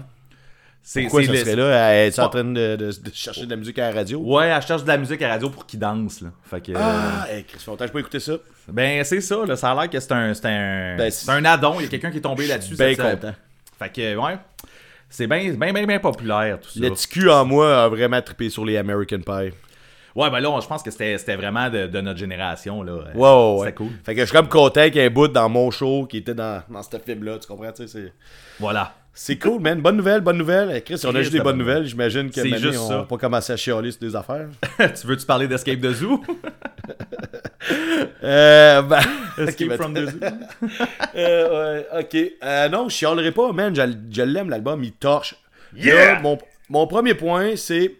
C'est, 0.82 1.08
c'est 1.08 1.24
ça 1.26 1.32
le- 1.32 1.38
serait 1.38 1.56
là? 1.56 1.92
Elle 1.92 2.08
est 2.08 2.18
en 2.18 2.28
train 2.28 2.44
de, 2.44 2.76
de- 2.76 2.76
de 2.76 3.10
chercher 3.12 3.44
de 3.46 3.50
la 3.50 3.56
musique 3.56 3.78
à 3.78 3.90
la 3.90 3.94
radio? 3.96 4.18
Ouais, 4.20 4.46
elle 4.48 4.62
cherche 4.62 4.82
de 4.82 4.88
la 4.88 4.96
musique 4.98 5.20
à 5.22 5.28
radio 5.28 5.50
pour 5.50 5.66
qu'il 5.66 5.78
danse. 5.78 6.20
Là. 6.22 6.28
Fait 6.44 6.60
que, 6.60 6.72
euh, 6.72 6.76
Ah, 6.78 7.26
hey, 7.30 7.44
Chris, 7.44 7.58
que 7.64 7.84
j'ai 7.84 7.92
pas 7.92 7.98
écouté 8.00 8.18
ça. 8.20 8.32
ben, 8.68 9.04
c'est 9.04 9.20
ça. 9.20 9.36
Là, 9.46 9.56
ça 9.56 9.70
a 9.70 9.74
l'air 9.74 9.90
que 9.90 10.00
c'est 10.00 10.12
un, 10.12 10.34
c'est 10.34 10.46
un, 10.46 10.96
Ben, 10.96 11.10
c'est 11.10 11.30
un 11.30 11.44
addon. 11.44 11.74
Il 11.78 11.82
y 11.82 11.86
a 11.86 11.88
quelqu'un 11.88 12.10
qui 12.10 12.18
est 12.18 12.22
tombé 12.22 12.46
là-dessus. 12.46 12.76
Semaine. 12.76 12.96
content. 12.96 13.34
Fait 13.78 13.90
que, 13.90 14.16
ouais. 14.16 14.38
C'est 15.08 15.26
bien, 15.26 15.52
bien, 15.54 15.72
bien, 15.72 15.86
bien 15.86 15.98
populaire, 15.98 16.58
tout 16.60 16.68
ça. 16.70 16.78
Le 16.80 16.90
petit 16.90 17.08
cul 17.08 17.28
en 17.30 17.44
moi 17.44 17.84
a 17.84 17.88
vraiment 17.88 18.22
trippé 18.22 18.48
sur 18.48 18.64
les 18.64 18.76
American 18.76 19.18
Pie. 19.18 19.52
Ouais, 20.14 20.28
ben 20.28 20.40
là, 20.40 20.58
je 20.60 20.66
pense 20.66 20.82
que 20.82 20.90
c'était, 20.90 21.18
c'était 21.18 21.36
vraiment 21.36 21.68
de, 21.70 21.86
de 21.86 22.00
notre 22.00 22.18
génération. 22.18 22.82
Là. 22.82 22.92
Ouais, 22.94 23.02
ouais, 23.14 23.52
ouais. 23.54 23.58
C'était 23.60 23.74
cool. 23.74 23.90
Fait 24.04 24.14
que 24.14 24.20
je 24.22 24.26
suis 24.26 24.36
comme 24.36 24.48
content 24.48 24.84
qu'il 24.86 24.96
y 24.96 24.98
ait 24.98 25.06
un 25.06 25.10
bout 25.10 25.28
dans 25.28 25.48
mon 25.48 25.70
show 25.70 26.06
qui 26.06 26.18
était 26.18 26.34
dans, 26.34 26.62
dans 26.68 26.82
ce 26.82 26.96
film-là, 26.98 27.38
tu 27.38 27.46
comprends? 27.46 27.70
tu 27.72 27.86
sais, 27.86 27.88
C'est 27.88 28.12
Voilà. 28.58 28.92
C'est 29.12 29.38
cool, 29.38 29.60
man. 29.60 29.80
Bonne 29.80 29.96
nouvelle, 29.96 30.20
bonne 30.20 30.38
nouvelle. 30.38 30.72
Eh, 30.74 30.80
Chris, 30.82 31.00
on 31.04 31.14
a 31.14 31.20
juste 31.20 31.32
des 31.32 31.38
bonnes 31.38 31.56
bonne 31.56 31.58
nouvelles, 31.58 31.86
j'imagine 31.86 32.30
que 32.30 32.46
juste 32.56 32.78
on 32.78 32.88
va 32.88 33.04
pas 33.04 33.18
commencer 33.18 33.52
à 33.52 33.56
chialer 33.56 33.90
sur 33.90 34.00
des 34.00 34.16
affaires. 34.16 34.48
tu 34.78 35.06
veux-tu 35.06 35.26
parler 35.26 35.48
d'Escape 35.48 35.80
de 35.80 35.92
Zoo? 35.92 36.22
euh, 38.22 38.82
ben... 38.82 39.00
Escape 39.38 39.74
from 39.74 39.94
the 39.94 40.10
Zoo? 40.10 40.18
Euh, 41.16 41.76
ouais, 41.76 41.86
ok. 42.00 42.32
Euh, 42.44 42.68
non, 42.68 42.88
je 42.88 42.94
chialerai 42.94 43.32
pas, 43.32 43.52
man. 43.52 43.74
Je, 43.74 43.82
je 44.10 44.22
l'aime, 44.22 44.48
l'album. 44.48 44.82
Il 44.84 44.92
torche. 44.92 45.34
Yeah! 45.74 46.14
Là, 46.14 46.20
mon, 46.20 46.38
mon 46.68 46.86
premier 46.86 47.14
point, 47.14 47.56
c'est 47.56 47.96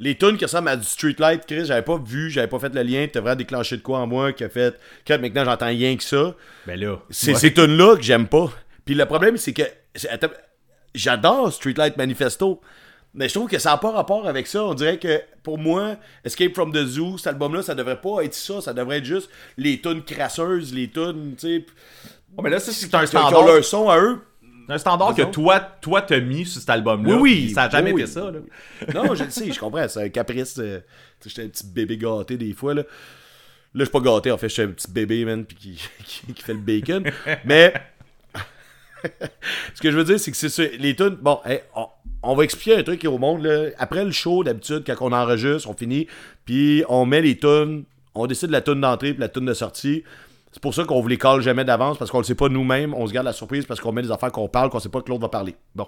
les 0.00 0.16
tunes 0.16 0.36
qui 0.36 0.44
ressemblent 0.44 0.68
à 0.68 0.76
du 0.76 0.84
Streetlight. 0.84 1.46
Chris, 1.46 1.64
j'avais 1.64 1.82
pas 1.82 1.98
vu, 1.98 2.30
j'avais 2.30 2.46
pas 2.46 2.58
fait 2.58 2.74
le 2.74 2.82
lien. 2.82 3.06
T'as 3.10 3.20
vraiment 3.20 3.36
déclenché 3.36 3.76
de 3.76 3.82
quoi 3.82 3.98
en 3.98 4.06
moi 4.06 4.32
qui 4.32 4.44
a 4.44 4.48
fait 4.48 4.78
que 5.04 5.14
maintenant 5.14 5.44
j'entends 5.44 5.66
rien 5.66 5.96
que 5.96 6.04
ça. 6.04 6.34
Ben 6.66 6.78
là. 6.78 6.98
C'est 7.10 7.32
ouais. 7.32 7.38
ces 7.38 7.52
tunes-là 7.52 7.96
que 7.96 8.02
j'aime 8.02 8.28
pas. 8.28 8.50
Puis 8.88 8.94
le 8.94 9.04
problème, 9.04 9.36
c'est 9.36 9.52
que 9.52 9.64
c'est- 9.94 10.08
j'adore 10.94 11.52
Streetlight 11.52 11.98
Manifesto. 11.98 12.58
Mais 13.12 13.28
je 13.28 13.34
trouve 13.34 13.50
que 13.50 13.58
ça 13.58 13.72
n'a 13.72 13.76
pas 13.76 13.90
rapport 13.90 14.26
avec 14.26 14.46
ça. 14.46 14.64
On 14.64 14.72
dirait 14.72 14.98
que 14.98 15.20
pour 15.42 15.58
moi, 15.58 15.96
Escape 16.24 16.54
from 16.54 16.72
the 16.72 16.86
Zoo, 16.86 17.18
cet 17.18 17.26
album-là, 17.26 17.60
ça 17.62 17.74
devrait 17.74 18.00
pas 18.00 18.22
être 18.22 18.32
ça. 18.32 18.62
Ça 18.62 18.72
devrait 18.72 18.96
être 18.96 19.04
juste 19.04 19.28
les 19.58 19.78
tunes 19.82 20.02
crasseuses, 20.02 20.72
les 20.72 20.88
tunes, 20.88 21.34
tu 21.38 21.46
sais, 21.48 21.66
Ouais, 22.34 22.44
mais 22.44 22.48
là, 22.48 22.60
c'est 22.60 22.94
un 22.94 23.04
standard. 23.04 23.44
leur 23.44 23.62
son 23.62 23.90
à 23.90 23.98
eux. 24.00 24.22
Un 24.70 24.78
standard 24.78 25.14
que 25.14 25.22
toi, 25.22 25.60
toi 25.60 26.00
t'as 26.00 26.20
mis 26.20 26.46
sur 26.46 26.58
cet 26.62 26.70
album-là. 26.70 27.16
Oui, 27.16 27.20
oui. 27.46 27.50
Ça 27.50 27.64
a 27.64 27.68
jamais 27.68 27.92
Oui, 27.92 28.00
été 28.00 28.10
ça, 28.10 28.30
là. 28.30 28.38
Non, 28.94 29.14
je 29.14 29.24
le 29.24 29.30
sais, 29.30 29.52
je 29.52 29.60
comprends. 29.60 29.86
C'est 29.86 30.02
un 30.04 30.08
caprice. 30.08 30.56
euh, 30.58 30.80
j'étais 31.26 31.42
un 31.44 31.48
petit 31.48 31.66
bébé 31.66 31.98
gâté 31.98 32.38
des 32.38 32.54
fois. 32.54 32.72
Là, 32.72 32.80
là 32.82 32.86
je 33.74 33.84
suis 33.84 33.92
pas 33.92 34.00
gâté. 34.00 34.30
En 34.30 34.38
fait, 34.38 34.48
je 34.48 34.54
suis 34.54 34.62
un 34.62 34.68
petit 34.68 34.90
bébé, 34.90 35.26
man, 35.26 35.44
puis 35.44 35.56
qui, 35.58 35.78
qui, 36.06 36.32
qui 36.32 36.42
fait 36.42 36.54
le 36.54 36.60
bacon. 36.60 37.04
Mais 37.44 37.74
ce 39.74 39.80
que 39.80 39.90
je 39.90 39.96
veux 39.96 40.04
dire, 40.04 40.18
c'est 40.20 40.30
que 40.30 40.36
c'est 40.36 40.48
ça. 40.48 40.62
Les 40.78 40.94
tunes. 40.96 41.16
Bon, 41.20 41.38
hey, 41.44 41.60
on, 41.74 41.86
on 42.22 42.34
va 42.34 42.44
expliquer 42.44 42.76
un 42.78 42.82
truc 42.82 43.04
au 43.04 43.18
monde. 43.18 43.44
Là. 43.44 43.70
Après 43.78 44.04
le 44.04 44.10
show, 44.10 44.42
d'habitude, 44.44 44.82
quand 44.86 44.96
on 45.00 45.12
enregistre, 45.12 45.68
on 45.70 45.74
finit, 45.74 46.06
puis 46.44 46.84
on 46.88 47.04
met 47.06 47.20
les 47.22 47.38
tunes. 47.38 47.84
On 48.14 48.26
décide 48.26 48.50
la 48.50 48.60
tune 48.60 48.80
d'entrée 48.80 49.12
puis 49.12 49.20
la 49.20 49.28
tune 49.28 49.44
de 49.46 49.54
sortie. 49.54 50.02
C'est 50.50 50.62
pour 50.62 50.74
ça 50.74 50.84
qu'on 50.84 51.00
vous 51.00 51.08
les 51.08 51.18
colle 51.18 51.42
jamais 51.42 51.64
d'avance 51.64 51.98
parce 51.98 52.10
qu'on 52.10 52.18
le 52.18 52.24
sait 52.24 52.34
pas 52.34 52.48
nous-mêmes. 52.48 52.94
On 52.94 53.06
se 53.06 53.12
garde 53.12 53.26
la 53.26 53.32
surprise 53.32 53.64
parce 53.66 53.80
qu'on 53.80 53.92
met 53.92 54.02
des 54.02 54.10
affaires 54.10 54.32
qu'on 54.32 54.48
parle, 54.48 54.70
qu'on 54.70 54.80
sait 54.80 54.88
pas 54.88 55.00
que 55.02 55.08
l'autre 55.10 55.20
va 55.22 55.28
parler. 55.28 55.54
Bon. 55.74 55.86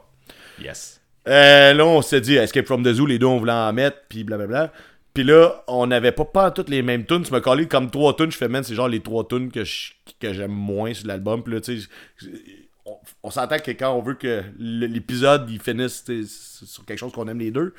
Yes. 0.63 1.01
Euh, 1.27 1.73
là, 1.73 1.85
on 1.87 2.03
s'est 2.03 2.21
dit 2.21 2.37
Escape 2.37 2.67
from 2.67 2.85
the 2.85 2.93
Zoo, 2.93 3.07
les 3.07 3.19
deux, 3.19 3.27
on 3.27 3.39
voulait 3.39 3.53
en 3.53 3.73
mettre, 3.73 3.97
puis 4.09 4.23
blablabla. 4.23 4.71
Puis 5.13 5.25
là, 5.25 5.65
on 5.67 5.87
n'avait 5.89 6.13
pas, 6.13 6.25
pas 6.25 6.51
toutes 6.53 6.69
les 6.69 6.83
mêmes 6.83 7.05
tunes. 7.05 7.23
Tu 7.23 7.33
m'as 7.33 7.41
collé 7.41 7.67
comme 7.67 7.91
trois 7.91 8.15
tunes. 8.15 8.31
Je 8.31 8.37
fais, 8.37 8.47
man, 8.49 8.63
c'est 8.63 8.75
genre 8.77 8.87
les 8.89 9.01
trois 9.01 9.27
tunes 9.27 9.51
que, 9.51 9.65
je- 9.65 9.93
que 10.21 10.33
j'aime 10.33 10.53
moins 10.53 10.95
sur 10.95 11.09
l'album. 11.09 11.43
Puis 11.43 11.55
là, 11.55 11.61
tu 11.61 11.81
sais, 11.81 11.89
on, 12.91 12.99
on 13.25 13.31
s'entend 13.31 13.59
que 13.59 13.71
quand 13.73 13.93
on 13.93 14.03
veut 14.03 14.15
que 14.15 14.43
l'épisode 14.59 15.49
il 15.51 15.61
finisse 15.61 16.05
sur 16.65 16.85
quelque 16.85 16.99
chose 16.99 17.13
qu'on 17.13 17.29
aime 17.29 17.39
les 17.39 17.51
deux. 17.51 17.75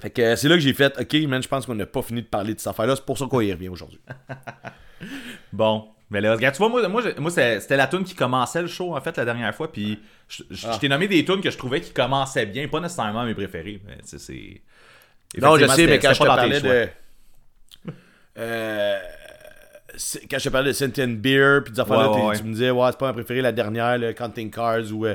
Fait 0.00 0.10
que 0.10 0.22
euh, 0.22 0.36
c'est 0.36 0.48
là 0.48 0.54
que 0.54 0.60
j'ai 0.62 0.72
fait, 0.72 0.98
ok, 0.98 1.14
man, 1.28 1.42
je 1.42 1.48
pense 1.48 1.66
qu'on 1.66 1.74
n'a 1.74 1.84
pas 1.86 2.00
fini 2.02 2.22
de 2.22 2.26
parler 2.26 2.54
de 2.54 2.58
cette 2.58 2.68
affaire-là. 2.68 2.96
C'est 2.96 3.04
pour 3.04 3.18
ça 3.18 3.26
qu'on 3.26 3.40
y 3.42 3.52
revient 3.52 3.68
aujourd'hui. 3.68 4.00
Bon. 5.52 5.88
Mais 6.10 6.20
là, 6.20 6.32
regarde, 6.34 6.54
tu 6.54 6.58
vois, 6.58 6.68
moi, 6.68 6.86
moi, 7.18 7.30
c'était 7.30 7.76
la 7.76 7.86
tune 7.86 8.02
qui 8.04 8.14
commençait 8.14 8.60
le 8.62 8.66
show, 8.68 8.96
en 8.96 9.00
fait, 9.00 9.16
la 9.16 9.24
dernière 9.24 9.54
fois. 9.54 9.70
Puis 9.70 9.98
je, 10.28 10.42
je- 10.50 10.66
Ah. 10.66 10.72
je 10.74 10.78
t'ai 10.80 10.88
nommé 10.88 11.06
des 11.06 11.24
tunes 11.24 11.40
que 11.40 11.50
je 11.50 11.56
trouvais 11.56 11.80
qui 11.80 11.92
commençaient 11.92 12.46
bien. 12.46 12.66
Pas 12.68 12.80
nécessairement 12.80 13.24
mes 13.24 13.34
préférés. 13.34 13.80
Mais 13.86 13.98
c'est. 14.02 14.60
Non, 15.38 15.56
je 15.56 15.66
sais, 15.66 15.86
mais 15.86 15.98
quand 16.00 16.12
je 16.12 16.18
te 16.20 16.24
parlais 16.26 16.60
de. 16.60 16.88
Euh, 18.38 18.98
quand 20.30 20.38
je 20.38 20.44
te 20.44 20.48
parlais 20.48 20.70
de 20.70 20.74
Sentient 20.76 21.08
Beer, 21.08 21.60
puis 21.64 21.72
des 21.74 21.80
affaires-là, 21.80 22.10
Ouais, 22.10 22.20
t'es- 22.20 22.26
ouais, 22.26 22.36
tu 22.38 22.44
me 22.44 22.52
disais, 22.52 22.70
ouais, 22.70 22.88
c'est 22.90 22.98
pas 22.98 23.06
ma 23.08 23.12
préférée, 23.12 23.40
la 23.42 23.52
dernière, 23.52 23.98
le 23.98 24.12
Counting 24.12 24.50
Cards, 24.50 24.92
ou 24.92 25.06
euh, 25.06 25.14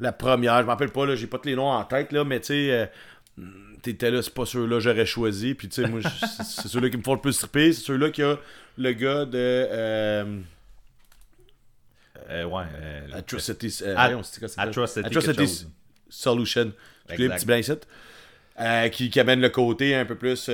la 0.00 0.12
première, 0.12 0.58
je 0.58 0.62
m'en 0.62 0.72
rappelle 0.72 0.90
pas, 0.90 1.06
là, 1.06 1.14
j'ai 1.14 1.26
pas 1.26 1.38
tous 1.38 1.48
les 1.48 1.56
noms 1.56 1.70
en 1.70 1.84
tête, 1.84 2.12
là, 2.12 2.24
mais 2.24 2.40
tu 2.40 2.46
sais, 2.46 2.70
euh, 2.70 2.86
t'étais 3.82 4.10
là, 4.10 4.22
c'est 4.22 4.34
pas 4.34 4.44
ceux-là 4.46 4.76
que 4.76 4.80
j'aurais 4.80 5.06
choisi, 5.06 5.54
puis 5.54 5.68
tu 5.68 5.82
sais, 5.82 5.88
moi, 5.88 6.00
c'est 6.02 6.68
ceux-là 6.68 6.90
qui 6.90 6.96
me 6.96 7.02
font 7.02 7.14
le 7.14 7.20
plus 7.20 7.38
triper, 7.38 7.72
c'est 7.72 7.82
ceux-là 7.84 8.10
qui 8.10 8.22
a 8.22 8.36
le 8.76 8.92
gars 8.92 9.24
de. 9.24 9.30
Euh, 9.34 10.40
Euh, 12.30 12.44
ouais. 12.44 12.64
euh, 12.82 13.06
Atrocity. 13.14 13.82
Atrocity 13.96 15.00
Atrocity. 15.06 15.66
Solution. 16.10 16.72
Les 17.16 17.28
petits. 17.28 17.72
Euh, 18.60 18.88
qui, 18.88 19.08
qui 19.08 19.20
amène 19.20 19.40
le 19.40 19.48
côté 19.50 19.94
un 19.94 20.04
peu 20.04 20.16
plus 20.16 20.50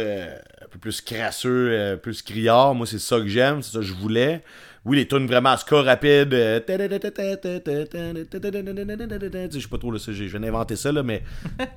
plus 0.79 1.01
crasseux, 1.01 1.69
euh, 1.71 1.97
plus 1.97 2.23
criard. 2.23 2.75
Moi, 2.75 2.87
c'est 2.87 2.99
ça 2.99 3.19
que 3.19 3.27
j'aime, 3.27 3.63
c'est 3.63 3.73
ça 3.73 3.79
que 3.79 3.85
je 3.85 3.95
voulais. 3.95 4.43
Oui, 4.85 4.99
les 4.99 5.09
tunes 5.09 5.27
vraiment 5.27 5.51
à 5.51 5.57
score 5.57 5.85
rapide. 5.85 6.33
Je 6.33 6.61
sais 9.61 9.69
pas 9.69 9.79
trop, 9.79 9.91
là, 9.91 9.99
je 10.07 10.13
viens 10.25 10.41
d'inventer 10.41 10.77
ça, 10.77 10.93
là, 10.93 11.03
mais 11.03 11.23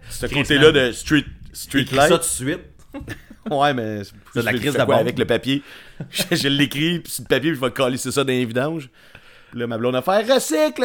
ce 0.10 0.26
côté-là 0.26 0.72
de 0.72 0.92
street, 0.92 1.26
street 1.54 1.82
Écris 1.82 1.96
ça 1.96 2.10
tout 2.10 2.18
de 2.18 2.24
suite. 2.24 2.60
Ouais, 3.50 3.74
mais 3.74 4.02
C'est 4.34 4.44
la 4.44 4.54
crise 4.54 4.76
bombe. 4.76 4.92
avec 4.92 5.18
le 5.18 5.26
papier. 5.26 5.64
je, 6.32 6.50
l'écris, 6.50 7.00
puis 7.00 7.12
sur 7.12 7.24
le 7.24 7.28
papier, 7.28 7.52
puis 7.52 7.60
je 7.60 7.66
vais 7.66 7.72
coller 7.72 7.98
ça 7.98 8.24
dans 8.24 8.28
les 8.28 8.46
vidanges. 8.46 8.90
Puis 9.52 9.60
là, 9.60 9.68
ma 9.68 9.78
blonde 9.78 9.96
a 9.96 10.02
fait 10.02 10.30
recycle, 10.30 10.84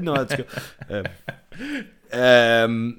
non, 0.00 0.14
en 0.14 0.24
tout 0.26 0.36
cas. 0.36 1.02
Euh, 2.14 2.92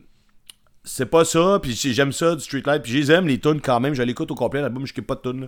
c'est 0.84 1.06
pas 1.06 1.26
ça, 1.26 1.60
puis 1.62 1.74
j'ai- 1.74 1.94
j'aime 1.94 2.12
ça 2.12 2.36
du 2.36 2.42
Streetlight, 2.44 2.82
puis 2.84 2.92
je 3.04 3.14
les 3.22 3.40
tunes 3.40 3.62
quand 3.62 3.80
même. 3.80 3.94
Je 3.94 4.04
l'écoute 4.04 4.30
au 4.32 4.36
complet, 4.36 4.62
l'album, 4.62 4.86
je 4.86 4.92
skippe 4.92 5.08
pas 5.08 5.16
de 5.16 5.22
tunes. 5.32 5.42
là. 5.42 5.48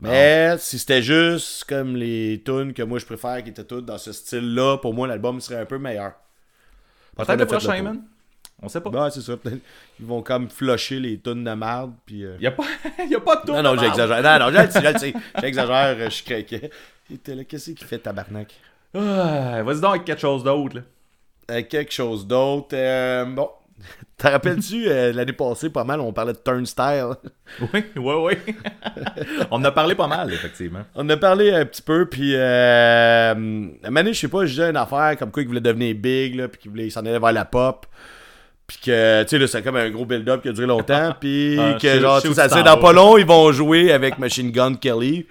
Mais 0.00 0.56
si 0.58 0.78
c'était 0.78 1.02
juste 1.02 1.64
comme 1.64 1.94
les 1.96 2.42
tunes 2.44 2.72
que 2.74 2.82
moi 2.82 2.98
je 2.98 3.06
préfère, 3.06 3.42
qui 3.44 3.50
étaient 3.50 3.64
toutes 3.64 3.86
dans 3.86 3.98
ce 3.98 4.12
style-là, 4.12 4.78
pour 4.78 4.92
moi, 4.92 5.06
l'album 5.06 5.40
serait 5.40 5.60
un 5.60 5.64
peu 5.66 5.78
meilleur. 5.78 6.12
Peut-être 7.16 7.38
le 7.38 7.46
prochain, 7.46 7.82
man. 7.82 8.02
On 8.62 8.68
sait 8.68 8.80
pas. 8.80 8.90
Ouais, 8.90 9.10
c'est 9.10 9.20
ça. 9.20 9.36
peut-être. 9.36 9.60
Ils 10.00 10.06
vont 10.06 10.22
comme 10.22 10.48
flusher 10.48 10.98
les 10.98 11.18
tunes 11.20 11.44
de 11.44 11.50
merde, 11.52 11.92
puis. 12.06 12.24
euh, 12.24 12.36
Y 12.40 12.46
a 12.46 12.50
pas, 12.52 12.64
y 13.08 13.14
a 13.14 13.20
pas 13.20 13.36
de 13.36 13.46
tour 13.46 13.54
non, 13.56 13.62
non, 13.62 13.76
j'exagère. 13.80 14.22
Non, 14.22 14.46
non, 14.46 14.52
je 14.58 14.64
le 14.64 14.70
sais, 14.70 14.82
je 14.82 14.92
le 14.92 14.98
sais. 14.98 15.14
J'exagère, 15.40 15.96
euh, 15.98 16.04
je 16.06 16.10
suis 16.14 16.24
craqué. 16.24 16.70
Il 17.10 17.16
était 17.16 17.34
là, 17.34 17.44
qu'est-ce 17.44 17.70
qu'il 17.72 17.86
fait, 17.86 17.98
tabarnak? 17.98 18.54
Ah, 18.94 19.62
Vas-y 19.62 19.80
donc 19.80 19.90
avec 19.90 20.04
quelque 20.04 20.20
chose 20.20 20.42
d'autre, 20.44 20.76
là. 20.76 20.82
Euh, 21.50 21.62
quelque 21.68 21.92
chose 21.92 22.26
d'autre. 22.26 22.68
euh, 22.74 23.24
bon. 23.26 23.50
T'en 24.18 24.30
rappelles-tu, 24.30 24.84
euh, 24.86 25.12
l'année 25.12 25.32
passée, 25.32 25.70
pas 25.70 25.84
mal, 25.84 26.00
on 26.00 26.12
parlait 26.12 26.32
de 26.32 26.38
Turnstile? 26.38 27.14
Oui, 27.72 27.84
oui, 27.96 28.14
oui. 28.46 28.54
On 29.50 29.56
en 29.56 29.64
a 29.64 29.70
parlé 29.70 29.94
pas 29.94 30.06
mal, 30.06 30.32
effectivement. 30.32 30.80
On 30.94 31.02
en 31.04 31.08
a 31.10 31.16
parlé 31.16 31.52
un 31.52 31.64
petit 31.66 31.82
peu, 31.82 32.06
puis 32.06 32.32
euh, 32.34 33.32
à 33.82 33.90
donné, 33.90 34.12
je 34.14 34.20
sais 34.20 34.28
pas, 34.28 34.46
je 34.46 34.50
disais 34.50 34.70
une 34.70 34.76
affaire 34.76 35.16
comme 35.18 35.30
quoi 35.30 35.42
il 35.42 35.48
voulait 35.48 35.60
devenir 35.60 35.94
big, 35.94 36.36
là, 36.36 36.48
puis 36.48 36.60
qu'il 36.60 36.70
voulait 36.70 36.88
s'en 36.90 37.00
allait 37.00 37.18
vers 37.18 37.32
la 37.32 37.44
pop. 37.44 37.86
Puis 38.66 38.78
que, 38.82 39.22
tu 39.24 39.28
sais, 39.28 39.38
là, 39.38 39.46
c'est 39.46 39.62
comme 39.62 39.76
un 39.76 39.90
gros 39.90 40.06
build-up 40.06 40.40
qui 40.42 40.48
a 40.48 40.52
duré 40.52 40.66
longtemps, 40.66 41.14
puis 41.20 41.58
Ah, 41.60 41.76
que, 41.80 42.00
genre, 42.00 42.20
sais, 42.20 42.32
ça 42.32 42.62
dans 42.62 42.78
pas 42.78 42.92
long, 42.92 43.18
ils 43.18 43.26
vont 43.26 43.52
jouer 43.52 43.92
avec 43.92 44.18
Machine 44.18 44.50
Gun 44.50 44.74
Kelly. 44.74 45.26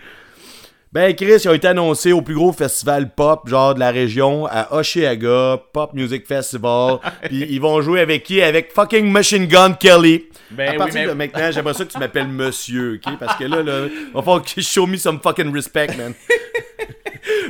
Ben, 0.94 1.16
Chris, 1.16 1.42
ils 1.44 1.50
ont 1.50 1.54
été 1.54 1.68
annoncés 1.68 2.12
au 2.12 2.22
plus 2.22 2.36
gros 2.36 2.54
festival 2.54 3.16
pop, 3.16 3.48
genre 3.50 3.74
de 3.74 3.80
la 3.80 3.90
région, 3.90 4.46
à 4.46 4.72
Oshiaga, 4.76 5.60
Pop 5.74 5.92
Music 5.96 6.28
Festival. 6.28 7.00
Puis 7.24 7.48
ils 7.50 7.60
vont 7.60 7.82
jouer 7.82 8.00
avec 8.02 8.22
qui? 8.22 8.44
Avec 8.44 8.72
fucking 8.74 9.10
Machine 9.12 9.48
Gun 9.48 9.74
Kelly. 9.74 10.26
Ben 10.52 10.68
à 10.68 10.72
oui, 10.74 10.78
partir 10.78 11.02
mais- 11.02 11.08
de 11.08 11.14
maintenant, 11.14 11.52
j'aimerais 11.52 11.74
ça 11.74 11.86
que 11.86 11.92
tu 11.92 11.98
m'appelles 11.98 12.28
monsieur, 12.28 13.00
ok? 13.04 13.18
Parce 13.20 13.38
que 13.40 13.46
là, 13.46 13.64
là, 13.64 13.88
va 14.14 14.22
falloir 14.22 14.44
que 14.44 14.50
tu 14.50 14.62
show 14.62 14.86
me 14.86 14.98
some 14.98 15.20
fucking 15.20 15.52
respect, 15.52 15.88
man. 15.98 16.14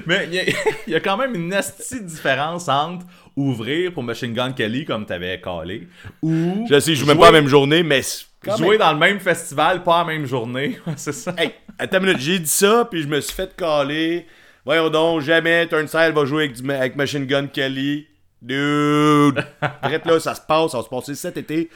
Mais 0.05 0.27
il 0.31 0.33
y, 0.35 0.39
a- 0.39 0.43
y 0.88 0.95
a 0.95 1.00
quand 1.01 1.17
même 1.17 1.35
une 1.35 1.50
nasty 1.50 2.00
différence 2.01 2.69
entre 2.69 3.05
ouvrir 3.35 3.91
pour 3.91 4.03
Machine 4.03 4.33
Gun 4.33 4.53
Kelly, 4.53 4.85
comme 4.85 5.05
t'avais 5.05 5.41
calé, 5.41 5.88
ou 6.21 6.65
Je 6.69 6.79
sais, 6.79 6.95
je 6.95 7.01
joue 7.01 7.07
même 7.07 7.17
pas 7.17 7.25
la 7.25 7.31
même 7.33 7.47
journée, 7.50 7.83
mais. 7.83 8.01
Quand 8.43 8.57
jouer 8.57 8.69
même. 8.71 8.79
dans 8.79 8.93
le 8.93 9.00
même 9.00 9.19
festival, 9.19 9.83
pas 9.83 10.00
la 10.00 10.05
même 10.05 10.25
journée. 10.25 10.79
c'est 10.95 11.12
ça. 11.13 11.33
Hey, 11.38 11.51
attends 11.79 11.97
une 12.00 12.05
minute, 12.07 12.19
j'ai 12.21 12.39
dit 12.39 12.50
ça, 12.50 12.88
puis 12.89 13.01
je 13.03 13.07
me 13.07 13.19
suis 13.21 13.33
fait 13.33 13.55
caler. 13.55 14.25
Voyons 14.65 14.89
donc, 14.89 15.21
jamais 15.21 15.67
Turnstile 15.67 16.12
va 16.13 16.25
jouer 16.25 16.45
avec, 16.45 16.62
du- 16.62 16.71
avec 16.71 16.95
Machine 16.95 17.25
Gun 17.25 17.47
Kelly. 17.47 18.07
Dude! 18.41 19.43
Arrête 19.81 20.05
là, 20.05 20.19
ça 20.19 20.35
se 20.35 20.41
passe, 20.41 20.71
ça 20.71 20.77
va 20.77 20.83
se 20.83 20.89
passer 20.89 21.15
cet 21.15 21.38
été. 21.38 21.69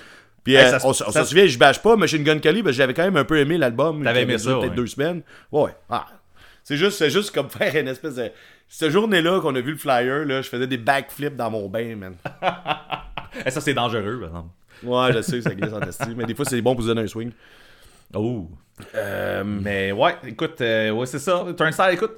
Puis 0.44 0.56
Hey, 0.56 0.66
euh, 0.66 0.70
ça 0.72 0.80
se- 0.80 0.86
on, 0.88 0.92
s- 0.92 1.04
on 1.08 1.12
ça 1.12 1.24
s'en 1.24 1.30
souvient, 1.30 1.46
je 1.48 1.58
bâche 1.58 1.82
pas 1.82 1.96
Machine 1.96 2.24
Gun 2.24 2.40
Kelly, 2.40 2.62
parce 2.64 2.76
que 2.76 2.78
j'avais 2.78 2.94
quand 2.94 3.04
même 3.04 3.18
un 3.18 3.24
peu 3.26 3.38
aimé 3.40 3.58
l'album. 3.58 4.04
T'avais 4.04 4.22
aimé 4.24 4.38
ça, 4.38 4.52
Peut-être 4.52 4.70
ouais. 4.72 4.76
deux 4.76 4.88
semaines. 4.88 5.22
Ouais. 5.52 5.72
Ah. 5.90 6.06
C'est 6.64 6.76
juste, 6.78 6.98
c'est 6.98 7.10
juste 7.10 7.34
comme 7.34 7.50
faire 7.50 7.76
une 7.76 7.88
espèce 7.88 8.16
de. 8.16 8.30
Cette 8.70 8.92
journée-là 8.92 9.40
qu'on 9.40 9.56
a 9.56 9.62
vu 9.62 9.72
le 9.72 9.78
flyer, 9.78 10.26
là, 10.26 10.42
je 10.42 10.50
faisais 10.50 10.68
des 10.68 10.78
backflips 10.78 11.38
dans 11.38 11.50
mon 11.50 11.70
bain, 11.70 11.96
man. 11.96 12.16
Eh, 13.46 13.50
ça, 13.52 13.62
c'est 13.62 13.74
dangereux, 13.74 14.20
par 14.20 14.28
exemple. 14.30 14.50
Ouais, 14.84 15.14
je 15.14 15.22
sais, 15.22 15.42
ça 15.42 15.54
glisse 15.56 15.74
en 15.74 15.82
esti, 15.82 16.10
mais 16.16 16.26
des 16.26 16.36
fois, 16.36 16.46
c'est 16.46 16.62
bon 16.62 16.74
pour 16.76 16.84
se 16.84 16.88
donner 16.90 17.02
un 17.02 17.08
swing. 17.08 17.32
Oh. 18.14 18.48
Euh, 18.96 19.44
Mais 19.44 19.92
ouais, 19.92 20.16
écoute, 20.28 20.62
euh, 20.62 20.92
ouais, 20.92 21.06
c'est 21.06 21.20
ça. 21.20 21.46
Turnstile, 21.58 21.90
écoute, 21.94 22.14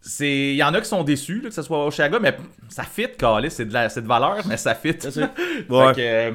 c'est 0.00 0.50
il 0.52 0.56
y 0.56 0.62
en 0.62 0.74
a 0.74 0.80
qui 0.80 0.88
sont 0.88 1.04
déçus 1.04 1.40
là, 1.40 1.48
que 1.48 1.54
ce 1.54 1.62
soit 1.62 1.90
Chicago, 1.90 2.18
mais 2.20 2.36
ça 2.68 2.82
fit, 2.84 3.08
Calais, 3.16 3.50
c'est 3.50 3.64
de 3.66 3.72
la 3.72 3.88
c'est 3.88 4.02
de 4.02 4.06
valeur, 4.08 4.38
mais 4.46 4.56
ça 4.56 4.74
fit. 4.74 4.94
Sais. 4.98 5.10
Fait 5.10 5.66
Ouais. 5.68 5.92
euh, 5.98 6.32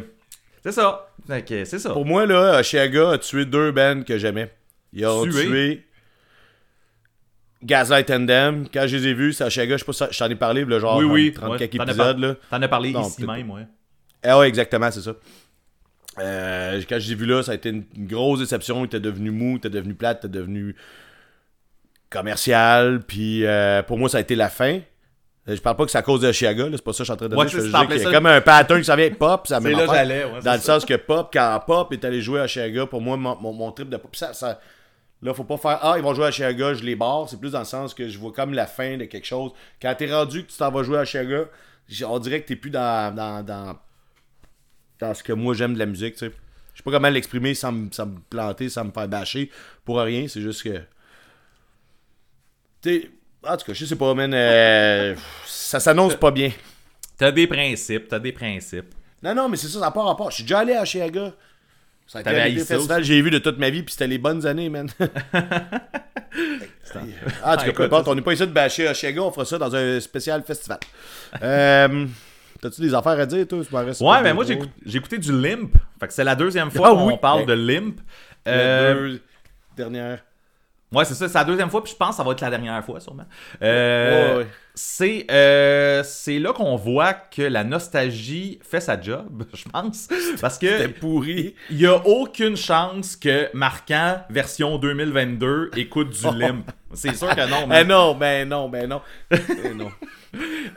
c'est 0.64 0.72
ça. 0.72 1.10
C'est 1.28 1.66
ça. 1.80 1.90
Pour 1.92 2.06
moi, 2.06 2.26
là, 2.26 2.60
Oshiaga 2.60 3.12
a 3.12 3.18
tué 3.18 3.46
deux 3.46 3.72
bands 3.72 4.04
que 4.04 4.18
j'aimais. 4.18 4.52
Ils 4.94 5.06
ont 5.08 5.24
Tué? 5.24 5.46
tué 5.46 5.86
Gaslight 7.64 8.10
and 8.12 8.26
Them. 8.28 8.68
Quand 8.72 8.86
je 8.88 8.98
les 8.98 9.08
ai 9.08 9.14
vus, 9.14 9.34
c'est 9.34 9.44
Oshiaga, 9.44 9.78
je 9.78 9.80
sais 9.80 9.86
pas 9.86 9.94
si 9.94 10.04
je 10.12 10.20
t'en 10.20 10.30
ai 10.30 10.36
parlé, 10.36 10.66
là, 10.66 10.80
genre 10.80 10.98
oui, 11.00 11.06
oui. 11.06 11.32
30 11.34 11.52
ouais. 11.52 11.58
quelques 11.58 11.78
T'en 11.78 11.84
as 11.84 11.86
épisodes. 11.88 12.38
par-. 12.40 12.50
T'en 12.60 12.64
as 12.64 12.68
parlé 12.68 12.92
Non, 12.92 13.02
ici 13.08 13.26
même, 13.26 13.50
ouais. 13.52 13.66
Ah 14.24 14.40
ouais, 14.40 14.48
exactement, 14.48 14.90
c'est 14.92 15.02
ça. 15.02 15.14
Euh, 16.20 16.82
quand 16.88 17.00
je 17.00 17.08
les 17.08 17.12
ai 17.12 17.16
vus 17.16 17.26
là, 17.26 17.44
ça 17.44 17.52
a 17.52 17.56
été 17.56 17.70
une, 17.70 17.84
une 17.96 18.08
grosse 18.08 18.40
déception. 18.40 18.82
Il 18.84 18.86
était 18.86 19.00
devenu 19.00 19.32
mou, 19.32 19.52
il 19.54 19.58
était 19.58 19.70
devenu 19.70 19.94
plate, 19.96 20.20
il 20.24 20.28
était 20.28 20.38
devenu 20.38 20.76
commercial. 22.10 23.02
Puis 23.06 23.46
euh, 23.46 23.84
pour 23.84 23.98
moi, 23.98 24.10
ça 24.10 24.18
a 24.18 24.22
été 24.22 24.36
la 24.36 24.50
fin. 24.50 24.80
Euh, 25.48 25.56
Je 25.56 25.62
parle 25.62 25.76
pas 25.76 25.86
que 25.86 25.92
c'est 25.92 25.98
à 25.98 26.02
cause 26.02 26.22
de 26.22 26.32
Chiaga, 26.32 26.68
c'est 26.72 26.82
pas 26.84 26.94
ça 26.94 27.00
que 27.00 27.04
je 27.04 27.04
suis 27.04 27.14
en 27.14 27.18
train 27.18 27.28
de 27.30 27.36
Ouais, 27.36 27.46
dire. 27.46 27.60
Je 27.60 27.68
dire 27.68 27.88
qu'il 27.88 28.02
y 28.02 28.06
a 28.06 28.12
comme 28.12 28.26
un 28.26 28.42
pattern 28.42 28.80
qui 28.80 28.86
s'en 28.86 28.96
vient 28.96 29.12
pop, 29.12 29.48
ça 29.48 29.60
là 29.60 29.70
ouais, 29.88 30.42
Dans 30.42 30.54
le 30.54 30.60
ça. 30.60 30.60
sens 30.60 30.86
que 30.86 30.96
Pop, 30.96 31.30
quand 31.32 31.60
Pop 31.66 31.92
est 31.94 32.04
allé 32.04 32.22
jouer 32.22 32.42
à 32.42 32.48
Chiaga, 32.48 32.86
pour 32.88 33.02
moi, 33.02 33.16
mon, 33.18 33.36
mon, 33.40 33.54
mon 33.54 33.72
trip 33.72 33.90
de 33.90 33.98
Pop, 33.98 34.16
ça, 34.16 34.34
ça, 34.34 34.60
là, 35.22 35.34
faut 35.34 35.44
pas 35.44 35.58
faire 35.58 35.80
Ah, 35.84 35.96
ils 35.98 36.04
vont 36.04 36.14
jouer 36.16 36.26
à 36.28 36.32
Chiaga, 36.32 36.74
je 36.74 36.84
les 36.84 36.96
barre. 36.96 37.28
C'est 37.30 37.40
plus 37.40 37.52
dans 37.52 37.60
le 37.60 37.66
sens 37.66 37.94
que 37.94 38.08
je 38.08 38.18
vois 38.18 38.32
comme 38.32 38.54
la 38.54 38.66
fin 38.66 38.98
de 38.98 39.06
quelque 39.06 39.28
chose. 39.28 39.52
Quand 39.82 39.94
t'es 39.96 40.12
rendu 40.12 40.46
que 40.46 40.52
tu 40.52 40.58
t'en 40.58 40.72
vas 40.72 40.82
jouer 40.84 40.98
à 41.00 41.06
Chiaga, 41.06 41.46
on 42.08 42.20
dirait 42.20 42.42
que 42.42 42.48
t'es 42.48 42.56
plus 42.56 42.72
dans, 42.72 43.14
dans, 43.14 43.44
dans, 43.46 43.78
dans 45.00 45.14
ce 45.14 45.24
que 45.24 45.34
moi 45.34 45.54
j'aime 45.54 45.74
de 45.74 45.80
la 45.80 45.86
musique, 45.86 46.14
tu 46.14 46.28
sais. 46.28 46.32
Je 46.74 46.80
sais 46.80 46.84
pas 46.84 46.92
comment 46.92 47.10
l'exprimer 47.10 47.54
sans, 47.54 47.72
me- 47.72 47.90
sans 47.92 48.08
planter, 48.30 48.68
sans 48.70 48.84
me 48.84 48.92
faire 48.92 49.08
bâcher. 49.08 49.50
Pour 49.86 50.00
rien, 50.00 50.28
c'est 50.28 50.42
juste 50.42 50.64
que. 50.64 50.82
Tu 52.82 53.12
en 53.48 53.58
tout 53.58 53.66
cas, 53.68 53.74
je 53.74 53.86
sais 53.86 53.96
pas, 53.96 54.14
man. 54.14 54.34
euh, 54.34 55.16
ça 55.46 55.80
s'annonce 55.80 56.16
pas 56.16 56.32
bien. 56.32 56.52
T'as 57.18 57.32
des 57.32 57.48
principes, 57.48 58.08
t'as 58.08 58.20
des 58.20 58.32
principes. 58.32 58.94
Non, 59.24 59.36
non, 59.36 59.50
mais 59.50 59.58
c'est 59.58 59.68
ça, 59.68 59.76
ça 59.76 59.86
n'a 59.86 59.92
pas 59.92 60.04
rapport. 60.04 60.30
Je 60.32 60.36
suis 60.36 60.44
déjà 60.44 60.60
allé 60.60 60.74
à 60.74 60.84
Chiaga. 60.84 61.34
Ça 62.08 62.20
a 62.20 62.22
été 62.22 62.30
un 62.30 62.98
que 62.98 63.04
j'ai 63.04 63.22
vu 63.22 63.32
de 63.32 63.40
toute 63.40 63.58
ma 63.58 63.70
vie, 63.70 63.82
puis 63.82 63.94
c'était 63.94 64.08
les 64.08 64.20
bonnes 64.20 64.46
années, 64.46 64.70
man. 64.70 64.88
ah, 65.00 65.08
en 66.94 67.58
tout 67.58 67.58
cas, 67.58 67.58
peu 67.64 67.70
écoute, 67.70 67.86
importe, 67.86 68.08
on 68.10 68.16
n'est 68.16 68.22
pas 68.22 68.34
ici 68.34 68.42
de 68.46 68.52
bâcher 68.52 68.88
à 68.88 68.94
Chiaga, 68.94 69.22
on 69.22 69.32
fera 69.32 69.46
ça 69.46 69.58
dans 69.58 69.74
un 69.76 70.00
spécial 70.00 70.44
festival. 70.44 70.80
Euh, 71.42 72.06
T'as-tu 72.62 72.82
des 72.82 72.94
affaires 72.94 73.20
à 73.20 73.26
dire, 73.26 73.48
toi? 73.48 73.60
Ouais, 73.60 74.22
mais 74.24 74.34
moi 74.34 74.46
j'ai 74.46 74.98
écouté, 74.98 75.18
du 75.18 75.32
Limp. 75.32 75.74
Fait 76.00 76.08
que 76.08 76.14
c'est 76.14 76.24
la 76.24 76.36
deuxième 76.36 76.72
fois 76.72 76.90
Ah 76.92 76.96
qu'on 76.96 77.08
oui, 77.08 77.14
parle 77.22 77.46
ben- 77.46 77.56
de 77.58 77.74
Limp. 77.74 78.00
Euh, 78.48 79.10
deux 79.12 79.22
dernières. 79.76 80.20
Ouais, 80.92 81.04
c'est 81.04 81.16
ça, 81.16 81.28
c'est 81.28 81.38
la 81.38 81.44
deuxième 81.44 81.70
fois, 81.70 81.84
puis 81.84 81.92
je 81.92 81.98
pense 81.98 82.12
que 82.12 82.16
ça 82.18 82.24
va 82.24 82.32
être 82.32 82.42
la 82.42 82.50
dernière 82.52 82.86
fois, 82.86 83.00
sûrement. 83.00 83.26
Euh, 83.62 84.32
Ouais, 84.34 84.38
ouais. 84.44 84.48
C'est 84.78 85.26
euh, 85.32 86.04
c'est 86.04 86.38
là 86.38 86.52
qu'on 86.54 86.76
voit 86.76 87.14
que 87.14 87.42
la 87.42 87.64
nostalgie 87.64 88.60
fait 88.62 88.80
sa 88.82 89.00
job, 89.02 89.44
je 89.54 89.64
pense. 89.70 90.08
Parce 90.40 90.56
C'était 90.60 90.92
que 90.94 91.00
pourri. 91.00 91.56
il 91.72 91.80
y 91.82 91.88
a 91.88 91.96
aucune 92.06 92.56
chance 92.56 93.16
que 93.16 93.50
Marquant, 93.54 94.22
version 94.30 94.78
2022, 94.78 95.72
écoute 95.76 96.10
du. 96.12 96.26
Limp. 96.40 96.70
C'est 96.96 97.16
sûr 97.16 97.30
que 97.36 97.50
non, 97.50 97.64
Eh 97.66 97.68
man. 97.68 97.88
non, 97.88 98.16
ben 98.16 98.48
non, 98.50 98.70
ben 98.70 98.88
non. 98.88 99.02
Eh 99.32 99.74
non. 99.74 99.92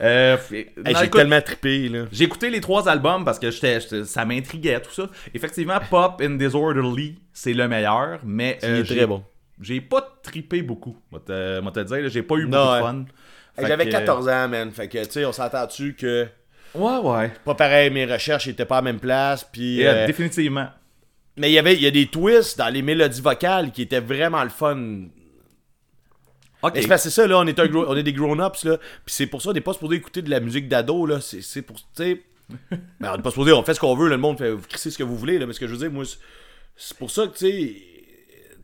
Euh, 0.00 0.36
Hey, 0.52 0.70
non, 0.76 0.82
j'ai 0.86 1.06
écoute, 1.06 1.20
tellement 1.20 1.40
trippé, 1.40 1.88
là. 1.88 2.04
J'ai 2.12 2.24
écouté 2.24 2.48
les 2.50 2.60
trois 2.60 2.88
albums 2.88 3.24
parce 3.24 3.40
que 3.40 3.50
j'étais, 3.50 3.80
j'étais- 3.80 4.04
ça 4.04 4.24
m'intriguait, 4.24 4.80
tout 4.80 4.92
ça. 4.92 5.08
Effectivement, 5.34 5.78
Pop 5.90 6.20
in 6.22 6.36
Disorderly, 6.36 7.18
c'est 7.32 7.54
le 7.54 7.66
meilleur, 7.66 8.20
mais 8.22 8.58
Il 8.62 8.68
euh, 8.68 8.80
est 8.80 8.84
j'ai- 8.84 8.96
très 8.98 9.06
bon. 9.06 9.24
J'ai 9.60 9.80
pas 9.80 10.06
trippé 10.22 10.62
beaucoup, 10.62 10.96
moi 11.10 11.20
te, 11.26 11.58
moi 11.60 11.72
te 11.72 11.80
dire. 11.80 12.02
là, 12.02 12.08
J'ai 12.08 12.22
pas 12.22 12.36
eu 12.36 12.46
Non, 12.46 12.64
beaucoup 12.64 12.76
de 12.76 12.82
fun. 12.82 13.04
Hey, 13.58 13.66
J'avais 13.66 13.86
que- 13.86 13.90
14 13.90 14.28
ans, 14.28 14.46
man. 14.48 14.70
Fait 14.70 14.86
que, 14.86 14.98
tu 15.04 15.10
sais, 15.10 15.24
on 15.24 15.32
s'entend-tu 15.32 15.94
que. 15.96 16.28
Ouais, 16.76 16.98
ouais. 16.98 17.32
Pas 17.44 17.54
pareil, 17.56 17.90
mes 17.90 18.04
recherches 18.06 18.46
étaient 18.46 18.64
pas 18.64 18.76
à 18.76 18.80
la 18.80 18.82
même 18.92 19.00
place. 19.00 19.42
Puis. 19.52 19.84
Euh, 19.84 19.92
euh, 19.92 20.06
définitivement. 20.06 20.68
Mais 21.36 21.50
il 21.50 21.54
y 21.54 21.58
avait 21.58 21.74
il 21.74 21.82
y 21.82 21.86
a 21.86 21.90
des 21.90 22.06
twists 22.06 22.56
dans 22.58 22.68
les 22.68 22.82
mélodies 22.82 23.20
vocales 23.20 23.72
qui 23.72 23.82
étaient 23.82 23.98
vraiment 24.00 24.44
le 24.44 24.50
fun. 24.50 24.76
Ok. 26.62 26.86
Mais 26.88 26.98
c'est 26.98 27.10
ça, 27.10 27.26
là, 27.26 27.38
on 27.38 27.46
est, 27.46 27.58
un 27.58 27.66
gros- 27.66 27.86
on 27.88 27.96
est 27.96 28.02
des 28.02 28.12
grown-ups, 28.12 28.64
là. 28.64 28.78
Puis 28.78 29.14
c'est 29.14 29.26
pour 29.26 29.42
ça, 29.42 29.50
on 29.50 29.52
n'est 29.52 29.60
pas 29.60 29.72
supposé 29.74 29.96
écouter 29.96 30.22
de 30.22 30.30
la 30.30 30.40
musique 30.40 30.68
d'ado, 30.68 31.06
là. 31.06 31.20
C'est 31.20 31.40
c'est 31.42 31.62
pour, 31.62 31.76
tu 31.76 31.82
sais... 31.94 32.22
Ben, 33.00 33.12
on 33.12 33.16
n'est 33.16 33.22
pas 33.22 33.30
supposé, 33.30 33.52
on 33.52 33.62
fait 33.62 33.74
ce 33.74 33.80
qu'on 33.80 33.94
veut, 33.94 34.08
là, 34.08 34.16
le 34.16 34.20
monde 34.22 34.38
fait, 34.38 34.50
vous 34.50 34.66
crissez 34.68 34.90
ce 34.90 34.98
que 34.98 35.02
vous 35.04 35.16
voulez, 35.16 35.38
là. 35.38 35.46
Mais 35.46 35.52
ce 35.52 35.60
que 35.60 35.66
je 35.66 35.72
veux 35.72 35.78
dire, 35.78 35.90
moi, 35.92 36.04
c'est- 36.04 36.18
c'est 36.76 36.96
pour 36.96 37.10
ça 37.10 37.26
que, 37.26 37.36
tu 37.36 37.46
sais... 37.50 37.82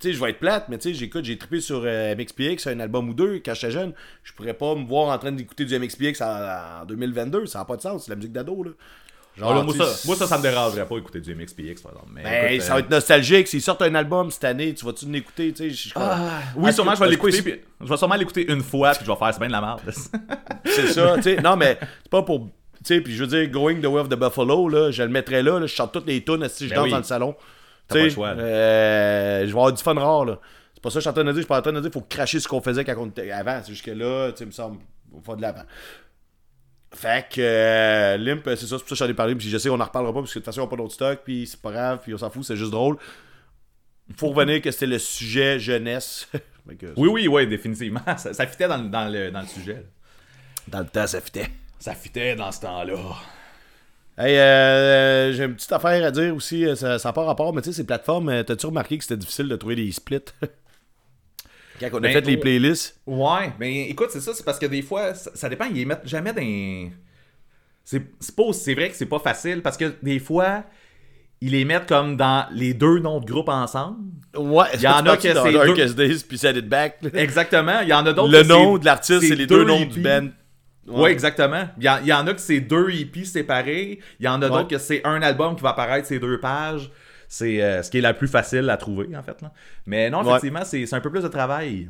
Tu 0.00 0.08
sais, 0.10 0.12
je 0.12 0.20
vais 0.22 0.30
être 0.30 0.40
plate, 0.40 0.68
mais 0.68 0.76
tu 0.76 0.88
sais, 0.88 0.94
j'écoute, 0.94 1.24
j'ai 1.24 1.38
trippé 1.38 1.60
sur 1.60 1.82
euh, 1.84 2.14
MXPX, 2.16 2.66
un 2.66 2.80
album 2.80 3.08
ou 3.08 3.14
deux, 3.14 3.40
quand 3.44 3.54
j'étais 3.54 3.70
jeune. 3.70 3.92
Je 4.24 4.32
pourrais 4.32 4.52
pas 4.54 4.74
me 4.74 4.84
voir 4.84 5.08
en 5.14 5.18
train 5.18 5.30
d'écouter 5.32 5.64
du 5.64 5.78
MXPX 5.78 6.20
en, 6.20 6.82
en 6.82 6.84
2022, 6.84 7.46
ça 7.46 7.60
n'a 7.60 7.64
pas 7.64 7.76
de 7.76 7.82
sens, 7.82 8.04
c'est 8.04 8.10
la 8.10 8.16
musique 8.16 8.32
d'ado, 8.32 8.62
là. 8.64 8.70
Genre, 9.36 9.50
Ah, 9.50 9.54
là, 9.56 9.62
moi, 9.64 9.74
ça, 9.74 10.06
moi, 10.06 10.14
ça, 10.16 10.26
ça 10.28 10.38
me 10.38 10.42
dérangerait 10.42 10.86
pas 10.86 10.96
écouter 10.96 11.20
du 11.20 11.34
MXPX, 11.34 11.82
par 11.82 11.92
exemple. 11.92 12.10
Mais, 12.12 12.22
Ben, 12.22 12.52
écoute, 12.52 12.62
ça 12.66 12.70
euh, 12.70 12.74
va 12.74 12.80
être 12.80 12.90
nostalgique. 12.90 13.48
S'ils 13.48 13.62
sortent 13.62 13.82
un 13.82 13.94
album 13.96 14.30
cette 14.30 14.44
année, 14.44 14.72
tu 14.74 14.84
vas-tu 14.84 15.06
l'écouter, 15.06 15.52
tu 15.52 15.74
sais? 15.74 15.90
Ah, 15.96 16.38
oui, 16.56 16.66
Ah, 16.68 16.72
sûrement, 16.72 16.94
je 16.94 17.00
vais 17.00 17.06
c'est- 17.06 17.10
l'écouter. 17.10 17.42
puis- 17.42 17.60
Je 17.80 17.86
vais 17.88 17.96
sûrement 17.96 18.14
l'écouter 18.14 18.50
une 18.50 18.62
fois, 18.62 18.92
puis 18.92 19.04
je 19.04 19.10
vais 19.10 19.16
faire, 19.18 19.32
c'est 19.32 19.38
bien 19.40 19.48
de 19.48 19.52
la 19.52 19.60
merde. 19.60 19.80
C'est 20.64 20.86
ça, 20.88 21.14
tu 21.16 21.22
sais. 21.22 21.36
Non, 21.42 21.56
mais 21.56 21.78
c'est 22.02 22.10
pas 22.10 22.22
pour. 22.22 22.46
Tu 22.46 22.50
sais, 22.94 23.00
puis 23.00 23.14
je 23.14 23.24
veux 23.24 23.28
dire, 23.28 23.48
Going 23.50 23.80
the 23.80 23.86
Way 23.86 24.00
of 24.02 24.08
the 24.08 24.14
Buffalo, 24.14 24.68
là, 24.68 24.90
je 24.90 25.02
le 25.02 25.08
mettrais 25.08 25.42
là, 25.42 25.58
là, 25.58 25.66
je 25.66 25.74
chante 25.74 25.92
toutes 25.92 26.06
les 26.06 26.22
tunes 26.22 26.46
si 26.48 26.64
je 26.66 26.70
Ben 26.70 26.76
danse 26.76 26.84
oui. 26.84 26.90
dans 26.92 26.96
le 26.98 27.02
salon. 27.02 27.34
Tu 27.90 28.10
sais, 28.10 28.18
euh, 28.20 29.40
je 29.40 29.44
vais 29.46 29.50
avoir 29.50 29.72
du 29.72 29.82
fun 29.82 29.94
rare, 29.94 30.24
là. 30.24 30.38
C'est 30.74 30.82
pas 30.82 30.90
ça 30.90 30.94
que 30.94 31.00
je 31.00 31.00
suis 31.00 31.10
en 31.10 31.12
train 31.12 31.24
de 31.24 31.28
dire, 31.32 31.36
je 31.36 31.40
suis 31.42 31.48
pas 31.48 31.58
en 31.58 31.62
train 31.62 31.72
de 31.72 31.80
dire, 31.80 31.90
faut 31.92 32.00
cracher 32.02 32.40
ce 32.40 32.46
qu'on 32.48 32.60
faisait 32.60 32.84
quand 32.84 32.94
on 32.98 33.06
était 33.06 33.30
avant. 33.30 33.58
C'est 33.62 33.72
juste 33.72 33.84
que 33.84 33.90
là, 33.90 34.30
tu 34.32 34.38
sais, 34.38 34.44
il 34.44 34.48
me 34.48 34.52
semble, 34.52 34.78
faut 35.12 35.20
faire 35.24 35.36
de 35.36 35.42
l'avant. 35.42 35.62
Fait 36.94 37.26
que 37.28 37.40
euh, 37.40 38.16
Limp, 38.18 38.42
c'est 38.44 38.56
ça, 38.56 38.66
c'est 38.66 38.78
pour 38.78 38.88
ça 38.88 38.94
que 38.94 38.94
j'en 38.96 39.08
ai 39.08 39.14
parlé, 39.14 39.34
puis 39.34 39.48
je 39.50 39.58
sais, 39.58 39.68
on 39.68 39.74
en 39.80 39.84
reparlera 39.84 40.12
pas, 40.12 40.20
parce 40.20 40.32
que 40.32 40.38
de 40.38 40.44
toute 40.44 40.46
façon, 40.46 40.60
on 40.60 40.64
n'a 40.64 40.70
pas 40.70 40.76
d'autre 40.76 40.94
stock, 40.94 41.20
puis 41.24 41.46
c'est 41.46 41.60
pas 41.60 41.72
grave, 41.72 41.98
puis 42.02 42.14
on 42.14 42.18
s'en 42.18 42.30
fout, 42.30 42.44
c'est 42.44 42.56
juste 42.56 42.70
drôle. 42.70 42.96
Faut 44.16 44.28
revenir 44.28 44.60
que 44.62 44.70
c'était 44.70 44.86
le 44.86 44.98
sujet 44.98 45.58
jeunesse. 45.58 46.28
Que, 46.80 46.86
oui, 46.96 47.08
oui, 47.10 47.28
oui, 47.28 47.46
définitivement. 47.46 48.00
Ça, 48.16 48.32
ça 48.32 48.46
fitait 48.46 48.66
dans, 48.66 48.78
le- 48.78 48.88
dans, 48.88 49.12
le, 49.12 49.30
dans 49.30 49.42
le 49.42 49.46
sujet. 49.46 49.74
là. 49.74 49.80
Dans 50.68 50.78
le 50.78 50.86
temps, 50.86 51.06
ça 51.06 51.20
fitait. 51.20 51.50
Ça 51.78 51.94
fitait 51.94 52.34
dans 52.36 52.50
ce 52.50 52.62
temps-là. 52.62 52.96
Hey, 54.16 54.38
euh, 54.38 55.32
j'ai 55.34 55.44
une 55.44 55.56
petite 55.56 55.72
affaire 55.72 56.02
à 56.02 56.10
dire 56.10 56.34
aussi, 56.34 56.64
euh, 56.64 56.74
ça 56.74 56.96
n'a 57.04 57.12
pas 57.12 57.24
rapport, 57.24 57.52
mais 57.52 57.60
tu 57.60 57.68
sais, 57.68 57.76
ces 57.76 57.84
plateformes, 57.84 58.30
euh, 58.30 58.42
t'as-tu 58.44 58.64
remarqué 58.64 58.96
que 58.96 59.04
c'était 59.04 59.18
difficile 59.18 59.46
de 59.48 59.56
trouver 59.56 59.76
des 59.76 59.92
splits? 59.92 60.20
Quand 61.90 61.96
on 61.98 61.98
a 61.98 62.02
Ben, 62.02 62.12
fait 62.12 62.26
les 62.26 62.36
playlists. 62.36 63.00
Ouais, 63.06 63.52
mais 63.58 63.88
écoute, 63.88 64.08
c'est 64.10 64.20
ça, 64.20 64.32
c'est 64.34 64.44
parce 64.44 64.58
que 64.58 64.66
des 64.66 64.82
fois, 64.82 65.14
ça, 65.14 65.30
ça 65.34 65.48
dépend, 65.48 65.64
ils 65.66 65.74
les 65.76 65.84
mettent 65.84 66.06
jamais 66.06 66.32
dans. 66.32 66.90
C'est 67.84 68.74
vrai 68.74 68.88
que 68.90 68.96
c'est 68.96 69.06
pas 69.06 69.18
facile 69.18 69.60
parce 69.62 69.76
que 69.76 69.94
des 70.02 70.18
fois, 70.18 70.64
ils 71.40 71.50
les 71.52 71.64
mettent 71.64 71.86
comme 71.86 72.16
dans 72.16 72.46
les 72.52 72.72
deux 72.72 72.98
noms 72.98 73.20
de 73.20 73.26
groupe 73.26 73.48
ensemble. 73.50 73.98
Ouais, 74.36 74.66
Il 74.74 74.80
y 74.80 74.88
en 74.88 74.92
a 75.06 75.16
que 75.16 75.22
c'est 75.22 75.34
deux- 75.34 75.94
Days 75.94 76.24
puis 76.26 76.38
Set 76.38 76.56
It 76.56 76.68
Back. 76.68 76.98
là. 77.02 77.10
Exactement. 77.20 77.80
Il 77.82 77.88
y 77.88 77.92
en 77.92 78.06
a 78.06 78.12
d'autres 78.12 78.32
Le 78.32 78.42
que 78.42 78.48
nom 78.48 78.78
de 78.78 78.84
l'artiste, 78.84 79.20
c'est 79.28 79.34
les 79.36 79.46
deux 79.46 79.64
noms 79.64 79.76
du 79.80 79.84
hippies. 79.84 80.00
band. 80.00 80.28
Ouais, 80.86 81.12
exactement. 81.12 81.68
Il 81.78 81.84
y, 81.84 81.88
en- 81.88 81.98
il 82.02 82.06
y 82.08 82.12
en 82.12 82.26
a 82.26 82.34
que 82.34 82.40
c'est 82.40 82.60
deux 82.60 82.90
hippies 82.90 83.26
séparés. 83.26 84.00
Il 84.20 84.24
y 84.24 84.28
en 84.28 84.40
a 84.42 84.48
d'autres 84.48 84.68
que 84.68 84.78
c'est 84.78 85.04
un 85.06 85.20
album 85.22 85.54
qui 85.56 85.62
va 85.62 85.70
apparaître 85.70 86.06
ces 86.08 86.18
deux 86.18 86.40
pages. 86.40 86.90
C'est 87.36 87.60
euh, 87.60 87.82
ce 87.82 87.90
qui 87.90 87.98
est 87.98 88.00
la 88.00 88.14
plus 88.14 88.28
facile 88.28 88.70
à 88.70 88.76
trouver, 88.76 89.08
en 89.16 89.22
fait. 89.22 89.42
Là. 89.42 89.50
Mais 89.86 90.08
non, 90.08 90.22
effectivement, 90.36 90.64
c'est 90.64 90.86
c'est 90.86 90.94
un 90.94 91.00
peu 91.00 91.10
plus 91.10 91.22
de 91.22 91.28
travail. 91.28 91.88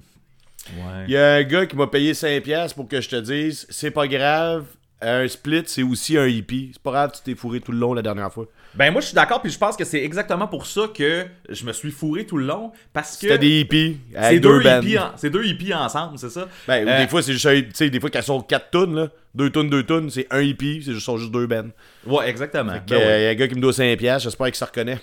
Il 1.06 1.12
y 1.12 1.16
a 1.18 1.34
un 1.34 1.42
gars 1.42 1.66
qui 1.66 1.76
m'a 1.76 1.86
payé 1.86 2.12
5$ 2.14 2.74
pour 2.74 2.88
que 2.88 2.98
je 3.00 3.08
te 3.10 3.16
dise, 3.16 3.66
c'est 3.68 3.90
pas 3.90 4.06
grave, 4.08 4.64
un 5.02 5.28
split, 5.28 5.64
c'est 5.66 5.82
aussi 5.82 6.16
un 6.16 6.26
hippie. 6.26 6.70
C'est 6.72 6.80
pas 6.82 6.92
grave, 6.92 7.12
tu 7.14 7.20
t'es 7.22 7.38
fourré 7.38 7.60
tout 7.60 7.72
le 7.72 7.78
long 7.78 7.92
la 7.92 8.00
dernière 8.00 8.32
fois. 8.32 8.46
Ben 8.74 8.90
moi 8.90 9.00
je 9.00 9.06
suis 9.06 9.14
d'accord 9.14 9.40
puis 9.40 9.52
je 9.52 9.58
pense 9.58 9.76
que 9.76 9.84
c'est 9.84 10.02
exactement 10.02 10.48
pour 10.48 10.66
ça 10.66 10.88
que 10.92 11.26
je 11.48 11.64
me 11.64 11.72
suis 11.72 11.92
fourré 11.92 12.24
tout 12.26 12.38
le 12.38 12.46
long 12.46 12.72
parce 12.92 13.12
que 13.16 13.20
C'était 13.28 13.38
des 13.38 13.60
hippies 13.60 13.98
c'est 14.20 14.40
deux, 14.40 14.60
deux, 14.60 14.68
hippies 14.78 14.98
en- 14.98 15.12
c'est 15.16 15.30
deux 15.30 15.44
hippies 15.44 15.72
ensemble, 15.74 16.18
c'est 16.18 16.30
ça? 16.30 16.48
Ben, 16.66 16.84
ou 16.84 16.88
Euh, 16.88 16.98
des 17.02 17.06
fois, 17.08 17.22
c'est 17.22 17.34
juste 17.34 17.46
un, 17.46 17.60
tu 17.60 17.68
sais, 17.74 17.88
des 17.90 18.00
fois, 18.00 18.10
ils 18.12 18.22
sont 18.22 18.40
4 18.40 18.70
tonnes, 18.70 18.96
là, 18.96 19.08
2 19.34 19.50
tonnes, 19.50 19.70
2 19.70 19.82
tonnes, 19.84 20.10
c'est 20.10 20.26
un 20.30 20.40
hippie, 20.40 20.82
c'est 20.84 20.92
juste, 20.92 21.04
sont 21.06 21.18
juste 21.18 21.30
deux 21.30 21.46
bands. 21.46 21.68
Ouais, 22.06 22.28
exactement. 22.28 22.72
Ben 22.72 22.80
Il 22.88 22.96
y 22.96 23.26
a 23.26 23.28
un 23.30 23.34
gars 23.34 23.46
qui 23.46 23.54
me 23.54 23.60
doit 23.60 23.72
5$, 23.72 24.18
j'espère 24.22 24.46
qu'il 24.46 24.54
se 24.56 24.64
reconnaît. 24.64 24.98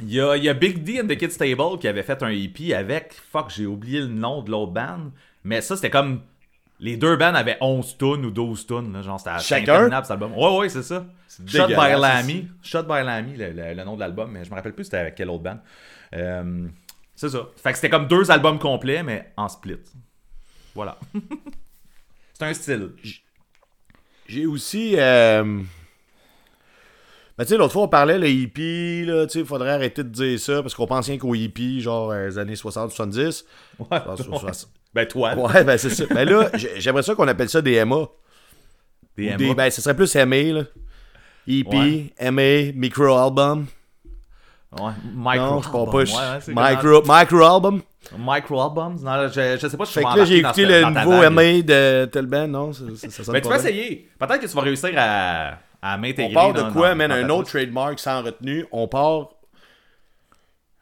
Il 0.00 0.12
y 0.12 0.20
a, 0.20 0.36
il 0.36 0.44
y 0.44 0.48
a 0.48 0.54
Big 0.54 0.82
D 0.82 1.00
and 1.00 1.06
the 1.06 1.16
Kids 1.16 1.36
Table 1.36 1.78
qui 1.78 1.86
avait 1.86 2.02
fait 2.02 2.22
un 2.22 2.28
EP 2.30 2.74
avec 2.74 3.12
fuck, 3.30 3.50
j'ai 3.50 3.66
oublié 3.66 4.00
le 4.00 4.06
nom 4.08 4.42
de 4.42 4.50
l'autre 4.50 4.72
band, 4.72 5.10
mais 5.44 5.60
ça 5.60 5.76
c'était 5.76 5.90
comme 5.90 6.22
les 6.80 6.96
deux 6.96 7.16
bands 7.16 7.34
avaient 7.34 7.58
11 7.60 7.96
tonnes 7.98 8.24
ou 8.24 8.30
12 8.30 8.66
tonnes, 8.66 8.92
là, 8.92 9.02
genre 9.02 9.20
c'était 9.20 9.38
Chacun? 9.38 10.02
cet 10.02 10.10
album. 10.10 10.32
Ouais 10.36 10.56
ouais, 10.58 10.68
c'est 10.68 10.82
ça. 10.82 11.06
Shot 11.46 11.68
by 11.68 11.74
Lammy, 12.00 12.48
Shot 12.62 12.82
by 12.84 13.02
Lammy 13.04 13.36
le, 13.36 13.52
le- 13.52 13.74
le 13.74 13.84
nom 13.84 13.94
de 13.94 14.00
l'album, 14.00 14.30
mais 14.32 14.44
je 14.44 14.50
me 14.50 14.54
rappelle 14.56 14.72
plus 14.74 14.84
c'était 14.84 14.96
avec 14.98 15.14
quelle 15.14 15.30
autre 15.30 15.42
band. 15.44 15.58
Euh, 16.14 16.66
c'est 17.14 17.28
ça. 17.28 17.46
Fait 17.62 17.70
que 17.70 17.76
c'était 17.76 17.90
comme 17.90 18.08
deux 18.08 18.30
albums 18.30 18.58
complets 18.58 19.02
mais 19.02 19.30
en 19.36 19.48
split. 19.48 19.78
Voilà. 20.74 20.98
c'est 22.32 22.44
un 22.44 22.54
style. 22.54 22.90
J'ai 24.26 24.46
aussi. 24.46 24.94
Euh... 24.96 25.60
Tu 27.42 27.48
sais, 27.50 27.56
l'autre 27.56 27.72
fois, 27.72 27.82
on 27.82 27.88
parlait, 27.88 28.18
le 28.18 28.28
hippie, 28.28 29.04
là, 29.04 29.26
tu 29.26 29.32
sais, 29.34 29.38
il 29.40 29.44
faudrait 29.46 29.70
arrêter 29.72 30.02
de 30.04 30.08
dire 30.08 30.38
ça, 30.38 30.62
parce 30.62 30.74
qu'on 30.74 30.86
pense 30.86 31.06
rien 31.06 31.18
qu'aux 31.18 31.34
hippies, 31.34 31.80
genre, 31.80 32.10
euh, 32.10 32.26
les 32.28 32.38
années 32.38 32.54
60-70. 32.56 33.44
Ouais, 33.78 33.86
Ben 34.94 35.06
toi, 35.06 35.34
Ouais, 35.34 35.64
ben, 35.64 35.78
c'est 35.78 35.90
ça. 35.90 36.04
Ben 36.10 36.28
là, 36.28 36.50
j'ai- 36.54 36.78
j'aimerais 36.80 37.02
ça 37.02 37.14
qu'on 37.14 37.26
appelle 37.28 37.48
ça 37.48 37.62
des 37.62 37.76
MA. 37.84 38.06
des 39.16 39.26
MA. 39.30 39.36
des- 39.36 39.54
ben, 39.54 39.70
ce 39.70 39.80
serait 39.82 39.96
plus 39.96 40.14
MA, 40.16 40.52
là. 40.52 40.62
EP, 41.48 42.12
MA, 42.20 42.72
micro-album. 42.74 43.66
Ouais, 44.78 44.90
micro 45.14 45.36
Non, 45.36 45.62
c'est 45.62 45.70
pas 45.72 45.78
album. 45.78 45.92
pas. 45.92 45.98
Ouais, 45.98 46.04
ouais, 46.04 46.40
c'est 46.40 46.54
micro, 46.54 47.02
micro-album. 47.02 47.82
Micro-albums? 48.18 48.96
Non, 49.02 49.28
je, 49.28 49.58
je 49.60 49.66
sais 49.68 49.76
pas 49.76 49.84
si 49.86 49.92
je 49.94 49.98
Fait 50.00 50.04
vais 50.06 50.12
que 50.12 50.18
là, 50.18 50.24
j'ai 50.24 50.38
écouté 50.38 50.64
le 50.66 50.82
nouveau. 50.84 51.22
MA 51.30 51.62
de 51.62 52.04
tel 52.06 52.26
band, 52.26 52.48
non? 52.48 52.72
Ça, 52.72 52.84
ça, 52.96 53.10
ça 53.10 53.24
sonne 53.24 53.32
Ben, 53.34 53.40
tu 53.42 53.48
bien. 53.48 53.56
essayer. 53.58 54.08
Peut-être 54.18 54.40
que 54.40 54.46
tu 54.46 54.54
vas 54.54 54.62
réussir 54.62 54.90
à, 54.96 55.58
à 55.82 55.98
m'intégrer. 55.98 56.30
On 56.30 56.34
part 56.34 56.52
de 56.54 56.60
dans- 56.60 56.72
quoi, 56.72 56.90
dans- 56.90 56.96
man? 56.96 57.12
Un 57.12 57.28
autre 57.28 57.50
trademark 57.50 57.98
sans 57.98 58.22
retenue. 58.22 58.64
On 58.72 58.86
part. 58.88 59.30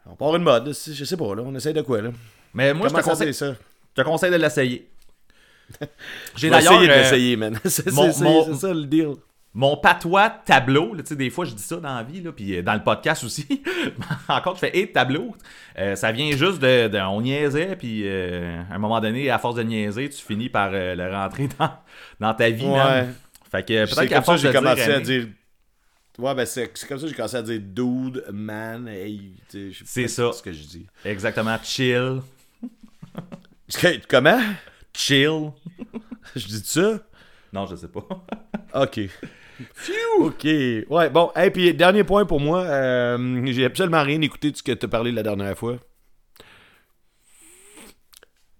On 0.05 0.15
part 0.15 0.35
une 0.35 0.43
mode. 0.43 0.67
Je 0.73 1.03
sais 1.05 1.17
pas, 1.17 1.35
là. 1.35 1.43
On 1.45 1.53
essaie 1.55 1.73
de 1.73 1.81
quoi, 1.81 2.01
là? 2.01 2.09
Mais 2.53 2.73
moi, 2.73 2.87
je 2.89 2.93
te, 2.93 3.01
conseille, 3.01 3.33
ça? 3.33 3.53
je 3.53 4.01
te 4.01 4.05
conseille 4.07 4.31
de 4.31 4.35
l'essayer. 4.35 4.89
J'ai 6.35 6.49
d'ailleurs 6.49 6.73
essayer 6.73 6.87
de 6.87 6.91
euh, 6.91 6.97
l'essayer, 6.97 7.35
man. 7.37 7.59
c'est 7.65 7.89
ça 7.91 8.73
le 8.73 8.85
deal. 8.85 9.13
mon 9.53 9.77
patois 9.77 10.29
tableau. 10.29 10.93
là, 10.93 11.01
tu 11.03 11.09
sais, 11.09 11.15
des 11.15 11.29
fois, 11.29 11.45
je 11.45 11.53
dis 11.53 11.63
ça 11.63 11.77
dans 11.77 11.95
la 11.95 12.03
vie, 12.03 12.21
là, 12.21 12.31
puis 12.33 12.57
euh, 12.57 12.61
dans 12.61 12.73
le 12.73 12.83
podcast 12.83 13.23
aussi. 13.23 13.63
Encore, 14.27 14.55
je 14.55 14.59
fais 14.59 14.77
et 14.77 14.91
tableau. 14.91 15.33
Euh, 15.79 15.95
ça 15.95 16.11
vient 16.11 16.29
juste 16.35 16.59
de, 16.59 16.89
de- 16.89 16.97
On 16.99 17.21
niaisait, 17.21 17.75
puis 17.77 18.01
euh, 18.05 18.61
à 18.69 18.75
un 18.75 18.79
moment 18.79 18.99
donné, 18.99 19.29
à 19.29 19.37
force 19.39 19.55
de 19.55 19.63
niaiser, 19.63 20.09
tu 20.09 20.21
finis 20.21 20.49
par 20.49 20.71
euh, 20.73 20.93
le 20.95 21.09
rentrer 21.09 21.47
dans, 21.57 21.71
dans 22.19 22.33
ta 22.33 22.49
vie. 22.49 22.65
Ouais. 22.65 22.77
man. 22.77 23.15
Fait 23.51 23.63
que 23.67 23.85
C'est 23.85 23.95
peut-être 23.95 24.09
qu'à 24.09 24.15
comme 24.21 24.25
ça 24.25 24.33
que 24.35 24.39
force 24.39 24.41
j'ai 24.41 24.51
commencé 24.53 24.85
dire, 24.85 24.95
à 24.95 24.99
dire. 25.01 25.27
Ouais, 26.17 26.35
ben 26.35 26.45
c'est 26.45 26.67
comme 26.87 26.97
ça 26.97 27.03
que 27.03 27.09
j'ai 27.09 27.15
commencé 27.15 27.35
à 27.37 27.41
dire 27.41 27.59
dude, 27.61 28.23
man, 28.31 28.87
hey. 28.87 29.33
C'est 29.85 30.07
ça. 30.07 30.31
ce 30.31 30.41
que 30.41 30.53
je 30.53 30.63
dis. 30.63 30.87
Exactement. 31.03 31.57
Chill. 31.63 32.21
Comment? 34.07 34.41
Chill. 34.93 35.51
Je 36.35 36.47
dis 36.47 36.63
ça? 36.63 36.99
Non, 37.51 37.65
je 37.65 37.75
sais 37.75 37.87
pas. 37.87 38.01
Ok. 38.73 39.01
Ok. 40.19 40.45
Ouais, 40.45 41.09
bon. 41.09 41.29
Et 41.35 41.51
puis, 41.51 41.73
dernier 41.73 42.05
point 42.05 42.25
pour 42.25 42.39
moi. 42.39 42.61
euh, 42.61 43.45
j'ai 43.47 43.65
absolument 43.65 44.01
rien 44.01 44.21
écouté 44.21 44.49
de 44.49 44.55
ce 44.55 44.63
que 44.63 44.71
tu 44.71 44.85
as 44.85 44.89
parlé 44.89 45.11
la 45.11 45.23
dernière 45.23 45.57
fois. 45.57 45.75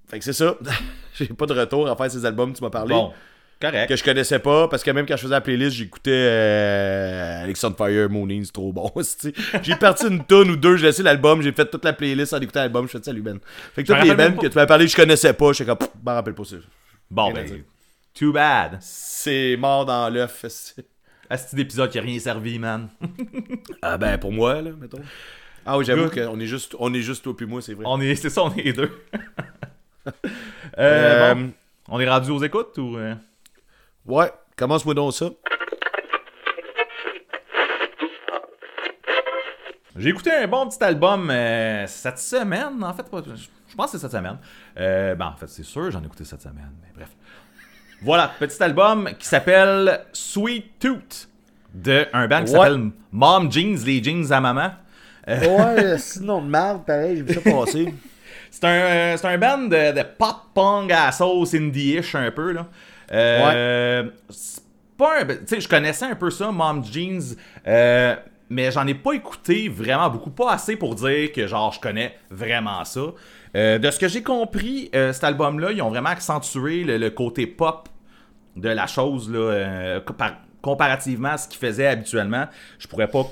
Fait 0.10 0.19
que 0.19 0.25
c'est 0.25 0.34
ça. 0.34 0.58
j'ai 1.15 1.27
pas 1.27 1.45
de 1.45 1.54
retour 1.54 1.89
à 1.89 1.95
faire 1.95 2.12
ces 2.12 2.25
albums 2.25 2.51
que 2.51 2.58
tu 2.58 2.63
m'as 2.63 2.69
parlé. 2.69 2.93
Bon. 2.93 3.13
Correct. 3.62 3.88
Que 3.89 3.95
je 3.95 4.04
connaissais 4.04 4.39
pas, 4.39 4.67
parce 4.67 4.84
que 4.84 4.89
même 4.91 5.06
quand 5.06 5.15
je 5.15 5.21
faisais 5.21 5.34
la 5.34 5.41
playlist, 5.41 5.76
j'écoutais 5.78 6.12
euh, 6.12 7.43
Alexandre 7.43 7.78
Fire, 7.78 8.10
Mooney, 8.10 8.41
c'est 8.43 8.52
trop 8.52 8.74
bon. 8.74 8.91
j'ai 9.63 9.76
parti 9.76 10.08
une 10.08 10.24
tonne 10.26 10.50
ou 10.50 10.56
deux, 10.56 10.78
j'ai 10.78 10.88
laissé 10.88 11.04
l'album, 11.04 11.41
j'ai 11.41 11.52
fait 11.52 11.65
toute 11.69 11.86
la 11.86 11.93
playlist 11.93 12.34
en 12.34 12.39
écoutant 12.39 12.62
l'album, 12.62 12.88
je 12.88 12.97
fais 12.97 13.04
salut 13.04 13.21
Ben. 13.21 13.39
Fait 13.76 13.84
que 13.84 13.93
Je 13.93 14.00
toutes 14.00 14.10
les 14.10 14.15
pas. 14.15 14.32
que 14.32 14.47
tu 14.47 14.56
m'as 14.56 14.65
parlé, 14.65 14.88
je 14.88 14.95
connaissais 14.95 15.34
pas, 15.34 15.54
j'étais 15.54 15.69
comme, 15.76 15.88
m'en 16.04 16.13
rappelle 16.13 16.34
pas 16.34 16.43
ça. 16.43 16.56
Bon, 17.10 17.30
à 17.30 17.34
ben, 17.34 17.63
too 18.13 18.32
bad. 18.32 18.78
C'est 18.82 19.56
mort 19.58 19.86
dans 19.86 20.10
l'œuf. 20.10 20.43
c'est- 20.47 20.84
Asti 21.30 21.56
d'épisode 21.56 21.89
qui 21.89 21.97
a 22.00 22.02
rien 22.02 22.19
servi, 22.19 22.60
man? 22.60 22.89
Ah 23.82 23.97
ben, 23.97 24.17
pour 24.17 24.32
moi, 24.34 24.62
là, 24.62 24.71
mettons. 24.80 25.00
Ah 25.65 25.78
oui, 25.78 25.86
j'avoue 25.86 26.10
qu'on 26.10 26.39
est 26.39 26.47
juste, 26.47 26.76
on 26.80 26.93
est 26.93 27.02
juste 27.02 27.24
toi 27.24 27.38
puis 27.38 27.45
moi, 27.45 27.62
c'est 27.62 27.74
vrai. 27.74 27.86
On 27.88 28.02
est, 28.02 28.15
c'est 28.15 28.30
ça, 28.30 28.43
on 28.43 28.54
est 28.56 28.63
les 28.63 28.74
deux. 28.74 28.91
Euh, 30.08 30.12
Euh, 30.80 31.34
bon, 31.36 31.52
on 31.89 32.00
est 32.00 32.10
rendu 32.10 32.32
aux 32.32 32.43
écoutes 32.43 32.76
ou. 32.80 32.97
Euh? 34.12 34.15
Ouais, 34.15 34.32
commence-moi 34.56 34.93
donc 34.93 35.13
ça. 35.13 35.30
J'ai 39.95 40.10
écouté 40.10 40.32
un 40.32 40.47
bon 40.47 40.67
petit 40.67 40.84
album 40.84 41.30
euh, 41.30 41.86
cette 41.86 42.17
semaine, 42.17 42.84
en 42.84 42.93
fait, 42.93 43.06
je 43.13 43.76
pense 43.76 43.91
que 43.91 43.97
c'est 43.97 44.02
cette 44.02 44.12
semaine. 44.12 44.38
Euh, 44.78 45.15
ben, 45.15 45.28
en 45.28 45.36
fait, 45.36 45.47
c'est 45.47 45.63
sûr, 45.63 45.91
j'en 45.91 46.02
ai 46.02 46.06
écouté 46.06 46.24
cette 46.24 46.41
semaine, 46.41 46.71
mais 46.82 46.89
bref. 46.95 47.10
Voilà, 48.02 48.32
petit 48.39 48.62
album 48.63 49.10
qui 49.19 49.28
s'appelle 49.28 50.06
Sweet 50.12 50.80
Tooth 50.80 51.30
de 51.74 52.08
un 52.13 52.28
band 52.28 52.43
qui 52.43 52.52
s'appelle 52.52 52.89
Mom 53.12 53.52
Jeans, 53.52 53.78
les 53.86 54.04
jeans 54.04 54.32
à 54.32 54.41
maman. 54.41 54.71
Ouais, 55.28 55.97
sinon 56.00 56.41
de 56.41 56.47
marde, 56.47 56.86
pareil, 56.86 57.17
j'ai 57.17 57.24
vu 57.24 57.34
ça 57.34 57.41
passer. 57.41 57.93
C'est 58.50 58.65
un, 58.65 58.69
euh, 58.69 59.17
c'est 59.17 59.28
un 59.28 59.38
band 59.38 59.67
de, 59.67 59.91
de 59.93 60.04
pop 60.04 60.36
punk 60.54 60.91
à 60.91 61.12
sauce 61.12 61.54
indie-ish 61.54 62.15
un 62.15 62.32
peu, 62.32 62.54
là. 62.54 62.67
Euh, 63.12 64.10
C'est 64.30 64.63
pas 64.97 65.21
un... 65.21 65.26
Tu 65.26 65.38
sais, 65.45 65.62
je 65.62 65.67
connaissais 65.67 66.06
un 66.06 66.15
peu 66.15 66.30
ça, 66.30 66.52
Mom 66.52 66.84
Jeans, 66.84 67.36
euh, 67.67 68.15
mais 68.50 68.71
j'en 68.71 68.86
ai 68.88 68.93
pas 68.93 69.13
écouté 69.13 69.69
vraiment 69.69 70.10
beaucoup. 70.10 70.30
Pas 70.30 70.54
assez 70.54 70.76
pour 70.76 70.95
dire 70.95 71.32
que, 71.32 71.47
genre, 71.47 71.71
je 71.74 71.80
connais 71.80 72.17
vraiment 72.30 72.84
ça. 72.86 73.02
Euh, 73.56 73.78
de 73.80 73.91
ce 73.91 74.00
que 74.00 74.08
j'ai 74.08 74.24
compris, 74.24 74.89
cet 74.93 75.24
album-là, 75.24 75.71
ils 75.71 75.82
ont 75.82 75.89
vraiment 75.89 76.10
accentué 76.10 76.84
le, 76.84 77.10
côté 77.10 77.47
pop 77.47 77.89
de 78.56 78.69
la 78.69 78.88
chose, 78.88 79.30
là, 79.32 80.00
compar- 80.00 80.38
comparativement 80.62 81.30
à 81.30 81.38
ce 81.38 81.47
qu'ils 81.47 81.60
faisaient 81.60 81.88
habituellement. 81.88 82.47
Je 82.80 82.88
pourrais 82.88 83.08
pas 83.08 83.26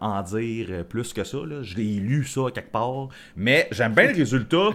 en 0.00 0.22
dire 0.22 0.84
plus 0.88 1.12
que 1.12 1.24
ça. 1.24 1.38
Là. 1.38 1.62
Je 1.62 1.76
l'ai 1.76 1.94
lu 1.94 2.24
ça 2.24 2.42
quelque 2.54 2.70
part. 2.70 3.08
Mais 3.36 3.68
j'aime 3.72 3.94
bien 3.94 4.08
le 4.12 4.16
résultat. 4.16 4.70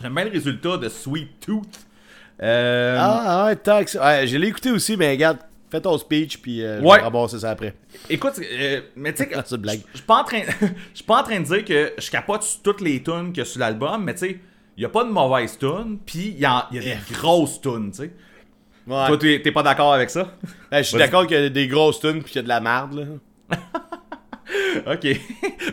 J'aime 0.00 0.14
bien 0.14 0.24
le 0.24 0.30
résultat 0.30 0.76
de 0.76 0.88
Sweet 0.88 1.40
Tooth. 1.40 1.86
Euh, 2.42 2.96
Ah, 2.98 3.44
ouais, 3.46 3.56
tant 3.56 3.82
que 3.84 3.90
ça. 3.90 4.04
Ouais, 4.04 4.26
je 4.26 4.36
l'ai 4.36 4.48
écouté 4.48 4.70
aussi, 4.70 4.96
mais 4.96 5.10
regarde, 5.10 5.38
fais 5.70 5.80
ton 5.80 5.96
speech, 5.98 6.38
puis 6.38 6.62
euh, 6.64 6.80
je 6.80 6.84
Ouais. 6.84 6.96
vais 6.98 7.02
ramasser 7.04 7.38
ça 7.40 7.50
après. 7.50 7.74
Écoute, 8.08 8.34
euh, 8.40 8.80
mais 8.96 9.12
tu 9.12 9.24
sais, 9.24 9.56
blague. 9.58 9.80
je 9.92 9.98
suis 9.98 10.06
pas 10.06 10.16
en 10.20 10.24
train, 10.24 10.40
je 10.60 10.66
suis 10.94 11.04
pas 11.04 11.20
en 11.20 11.22
train 11.22 11.40
de 11.40 11.44
dire 11.44 11.64
que 11.64 11.92
je 11.98 12.10
capote 12.10 12.42
sur 12.42 12.62
toutes 12.62 12.80
les 12.80 13.02
tunes 13.02 13.28
qu'il 13.32 13.38
y 13.38 13.40
a 13.42 13.44
sur 13.44 13.60
l'album, 13.60 14.04
mais 14.04 14.14
tu 14.14 14.20
sais, 14.20 14.38
il 14.76 14.82
y 14.82 14.86
a 14.86 14.88
pas 14.88 15.04
de 15.04 15.10
mauvaises 15.10 15.58
tunes, 15.58 15.98
puis 16.06 16.28
il 16.34 16.40
y, 16.40 16.44
a- 16.46 16.66
il 16.72 16.76
y 16.82 16.90
a 16.90 16.94
des 16.94 16.98
grosses 17.12 17.60
tunes, 17.60 17.90
tu 17.90 17.98
sais. 18.04 18.10
Ouais. 18.86 19.06
Toi, 19.06 19.18
t'es 19.18 19.52
pas 19.52 19.62
d'accord 19.62 19.92
avec 19.92 20.08
ça? 20.10 20.32
Ouais, 20.72 20.78
je 20.82 20.88
suis 20.88 20.98
d'accord 20.98 21.26
qu'il 21.26 21.38
y 21.38 21.44
a 21.44 21.48
des 21.50 21.68
grosses 21.68 22.00
tunes, 22.00 22.22
puis 22.22 22.32
qu'il 22.32 22.36
y 22.36 22.38
a 22.38 22.42
de 22.42 22.48
la 22.48 22.60
marde, 22.60 22.94
là. 22.94 23.04
ok. 24.86 25.04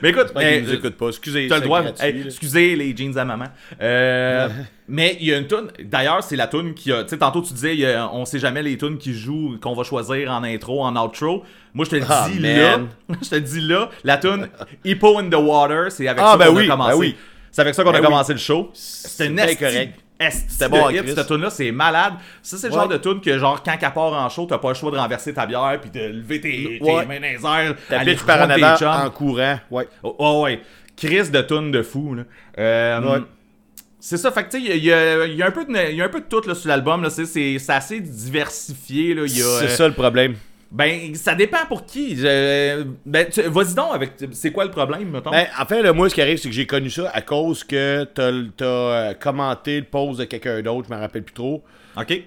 mais 0.02 0.10
écoute, 0.10 0.34
Ouais, 0.36 0.46
euh, 0.46 0.56
ils 0.58 0.64
nous 0.66 0.74
écoutent 0.74 0.98
pas, 0.98 1.08
excusez. 1.08 1.48
T'as 1.48 1.56
le 1.56 1.62
droit. 1.62 1.82
gratuit, 1.82 2.06
Hey, 2.06 2.14
là. 2.20 2.26
excusez 2.26 2.76
les 2.76 2.96
jeans 2.96 3.18
à 3.18 3.26
maman. 3.26 3.46
Euh, 3.82 4.50
mais 4.88 5.18
il 5.20 5.28
y 5.28 5.34
a 5.34 5.38
une 5.38 5.48
tune. 5.48 5.68
D'ailleurs, 5.84 6.24
c'est 6.24 6.36
la 6.36 6.48
tune 6.48 6.74
qui 6.74 6.92
a. 6.92 7.04
Tu 7.04 7.10
sais, 7.10 7.18
tantôt 7.18 7.42
tu 7.42 7.54
disais, 7.54 7.86
a- 7.86 8.10
on 8.14 8.26
sait 8.26 8.40
jamais 8.40 8.64
les 8.64 8.78
tunes 8.78 8.98
qui 8.98 9.14
jouent, 9.14 9.58
qu'on 9.62 9.74
va 9.74 9.84
choisir 9.84 10.32
en 10.32 10.44
intro, 10.44 10.84
en 10.84 10.96
outro. 10.96 11.44
Moi, 11.74 11.86
je 11.86 11.92
te 11.92 11.96
le 11.98 12.06
Ah, 12.10 12.28
dis 12.32 12.40
là. 12.40 12.78
man. 12.78 12.88
je 13.22 13.30
te 13.30 13.36
le 13.36 13.42
dis 13.42 13.62
là. 13.62 13.90
La 14.04 14.18
tune 14.18 14.48
Hippo 14.86 15.20
in 15.20 15.30
the 15.30 15.36
Water, 15.36 15.92
c'est 15.92 16.08
avec 16.08 16.22
Ah, 16.24 16.32
ça 16.32 16.38
ben 16.38 16.48
qu'on 16.48 16.56
oui, 16.56 16.66
a 16.66 16.70
commencé. 16.72 16.92
ben 16.94 16.98
oui. 17.00 17.16
C'est 17.52 17.62
avec 17.62 17.74
ça 17.76 17.84
qu'on 17.84 17.92
Ben 17.92 17.98
a 17.98 18.02
oui. 18.02 18.06
commencé 18.06 18.34
le 18.34 18.40
show. 18.40 18.70
C'est 18.74 19.28
une 19.28 19.36
correct. 19.36 19.94
C'était 20.32 20.68
bon 20.70 20.90
hit, 20.90 21.08
cette 21.08 21.28
tune 21.28 21.42
là 21.42 21.50
c'est 21.52 21.72
malade. 21.72 22.14
Ça, 22.42 22.58
c'est 22.58 22.70
le 22.70 22.74
Ouais. 22.74 22.80
genre 22.80 22.88
de 22.88 22.98
tune 22.98 23.22
que, 23.22 23.38
genre, 23.38 23.62
quand 23.62 23.78
qu'elle 23.78 23.94
part 23.94 24.14
en 24.14 24.28
show, 24.30 24.48
t'as 24.50 24.58
pas 24.58 24.70
le 24.70 24.74
choix 24.74 24.90
de 24.90 24.98
renverser 24.98 25.32
ta 25.32 25.46
bière 25.46 25.78
puis 25.80 25.92
de 25.92 26.00
lever 26.08 26.42
tes, 26.42 26.80
tes 26.82 26.84
Ouais. 26.84 27.06
mains 27.06 27.20
dans 27.20 27.22
les 27.54 27.66
airs. 27.68 27.76
Ta 27.88 28.00
aller 28.00 28.14
pitch 28.16 28.24
par 28.26 28.42
en 28.42 28.48
tes 28.48 28.64
avant 28.64 29.06
en 29.06 29.10
courant, 29.12 29.60
ouais. 29.70 29.88
Oh, 30.02 30.16
oh, 30.18 30.42
ouais. 30.46 30.60
Chris 30.96 31.30
de 31.30 31.42
tonnes 31.42 31.72
de 31.72 31.84
fou, 31.84 32.16
là. 32.16 32.24
Euh, 32.58 33.00
Ouais. 33.02 33.20
C'est 34.00 34.18
ça, 34.18 34.32
fait 34.32 34.44
que 34.46 34.52
tu 34.52 34.64
sais, 34.66 34.78
il 34.78 34.84
y, 34.86 34.92
a- 34.94 35.26
y 35.26 35.42
a 35.42 35.48
un 35.48 35.52
peu 35.52 35.66
de, 35.66 35.90
il 35.92 35.96
y 35.98 36.02
a 36.02 36.06
un 36.06 36.10
peu 36.10 36.22
de 36.22 36.26
tout 36.26 36.42
là, 36.48 36.54
sur 36.56 36.70
l'album. 36.70 37.02
là. 37.04 37.10
C'est, 37.10 37.58
assez 37.70 38.00
diversifié. 38.00 39.14
Là. 39.16 39.24
Il 39.26 39.38
y 39.38 39.42
a, 39.42 39.46
C'est 39.60 39.66
euh, 39.66 39.70
ça 39.70 39.88
le 39.88 39.94
problème. 39.94 40.36
Ben, 40.70 41.16
ça 41.16 41.34
dépend 41.34 41.66
pour 41.68 41.86
qui. 41.86 42.16
Je- 42.18 42.84
ben, 43.06 43.28
tu- 43.30 43.42
vas-y 43.42 43.74
donc 43.74 43.94
avec. 43.96 44.12
C'est 44.34 44.52
quoi 44.52 44.66
le 44.66 44.72
problème, 44.72 45.10
mettons? 45.10 45.32
Ben, 45.32 45.48
en 45.60 45.66
fait, 45.66 45.82
là, 45.82 45.94
moi, 45.94 46.10
ce 46.10 46.16
qui 46.16 46.22
arrive, 46.22 46.38
c'est 46.38 46.50
que 46.50 46.54
j'ai 46.56 46.68
connu 46.68 46.90
ça 46.90 47.10
à 47.14 47.22
cause 47.22 47.64
que 47.64 48.04
t'as 48.14 48.32
t'as, 48.56 48.66
euh, 48.66 49.14
commenté 49.14 49.80
le 49.80 49.86
post 49.86 50.20
de 50.20 50.26
quelqu'un 50.26 50.62
d'autre, 50.62 50.88
je 50.90 50.94
me 50.94 51.00
rappelle 51.00 51.24
plus 51.24 51.34
trop. 51.34 51.64
ok. 51.98 52.22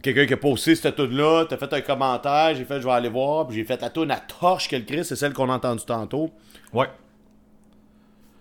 Quelqu'un 0.00 0.26
qui 0.26 0.32
a 0.32 0.36
posté 0.36 0.76
cette 0.76 0.94
tune 0.94 1.16
là 1.16 1.44
t'as 1.48 1.56
fait 1.56 1.72
un 1.72 1.80
commentaire, 1.80 2.54
j'ai 2.54 2.64
fait 2.64 2.80
je 2.80 2.86
vais 2.86 2.92
aller 2.92 3.08
voir, 3.08 3.48
puis 3.48 3.56
j'ai 3.56 3.64
fait 3.64 3.80
la 3.82 3.90
tune 3.90 4.12
à 4.12 4.16
torche 4.16 4.68
que 4.68 4.76
le 4.76 4.82
Chris, 4.82 5.04
c'est 5.04 5.16
celle 5.16 5.32
qu'on 5.32 5.50
a 5.50 5.54
entendue 5.54 5.84
tantôt. 5.84 6.30
Ouais. 6.72 6.86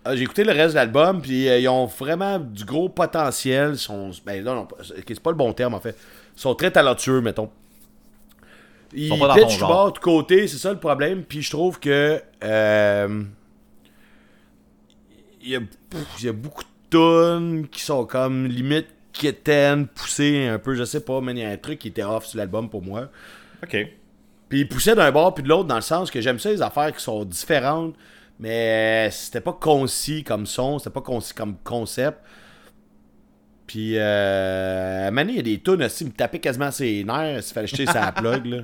Euh, 0.08 0.16
j'ai 0.16 0.24
écouté 0.24 0.44
le 0.44 0.52
reste 0.52 0.72
de 0.72 0.76
l'album, 0.76 1.22
puis 1.22 1.48
euh, 1.50 1.60
ils 1.60 1.68
ont 1.68 1.86
vraiment 1.86 2.40
du 2.40 2.66
gros 2.66 2.90
potentiel. 2.90 3.72
Ils 3.74 3.78
Sont, 3.78 4.12
ben 4.26 4.44
non, 4.44 4.56
non, 4.56 4.68
c'est 4.82 5.20
pas 5.20 5.32
le 5.32 5.38
bon 5.38 5.54
terme 5.54 5.74
en 5.74 5.80
fait. 5.80 5.98
Ils 6.36 6.40
sont 6.40 6.56
très 6.56 6.72
talentueux, 6.72 7.22
mettons. 7.22 7.50
Ils 8.94 9.10
sont 9.10 9.18
pas 9.18 9.28
dans 9.28 9.36
ton 9.36 9.42
pitchent 9.42 9.54
du 9.54 9.60
genre. 9.60 9.70
bord 9.70 9.94
de 9.94 10.00
côté, 10.00 10.48
c'est 10.48 10.58
ça 10.58 10.72
le 10.72 10.80
problème. 10.80 11.24
Puis 11.24 11.42
je 11.42 11.52
trouve 11.52 11.80
que 11.80 12.22
euh, 12.44 13.24
il 15.42 15.50
y, 15.50 15.56
a, 15.56 15.60
pff, 15.60 16.06
il 16.20 16.26
y 16.26 16.30
a 16.30 16.34
beaucoup 16.34 16.64
de 16.64 16.68
tunes 16.90 17.68
qui 17.68 17.82
sont 17.82 18.06
comme 18.06 18.48
limite 18.48 18.88
quétaines, 19.12 19.88
poussées 19.88 20.48
un 20.48 20.60
peu, 20.60 20.76
je 20.76 20.84
sais 20.84 21.02
pas, 21.02 21.22
mais 21.22 21.34
il 21.34 21.40
y 21.40 21.44
a 21.44 21.50
un 21.50 21.58
truc 21.58 21.80
qui 21.80 21.90
était 21.90 22.04
off 22.04 22.26
sur 22.26 22.38
l'album 22.38 22.70
pour 22.70 22.82
moi. 22.82 23.10
Ok. 23.64 23.76
Puis 24.50 24.60
il 24.62 24.68
poussait 24.68 24.96
d'un 24.96 25.12
bord 25.12 25.34
puis 25.34 25.44
de 25.44 25.50
l'autre 25.50 25.68
dans 25.68 25.76
le 25.76 25.82
sens 25.82 26.10
que 26.10 26.22
j'aime 26.22 26.40
ça 26.40 26.50
les 26.50 26.62
affaires 26.62 26.94
qui 26.96 27.04
sont 27.04 27.26
différentes, 27.26 27.96
mais 28.40 29.10
c'était 29.12 29.42
pas 29.42 29.54
concis 29.54 30.24
comme 30.24 30.46
son, 30.46 30.80
c'était 30.80 30.92
pas 30.94 31.02
concis 31.02 31.34
comme 31.34 31.56
concept. 31.64 32.20
Puis 33.66 33.94
euh, 33.98 35.10
donné, 35.12 35.32
il 35.34 35.36
y 35.36 35.40
a 35.40 35.44
des 35.44 35.60
tunes 35.60 35.84
aussi, 35.84 36.06
me 36.06 36.12
tapaient 36.12 36.40
quasiment 36.40 36.72
ses 36.72 37.04
nerfs 37.04 37.44
s'il 37.44 37.54
fallait 37.54 37.68
jeter 37.68 37.86
sa 37.86 38.12
plug 38.16 38.46
là. 38.46 38.58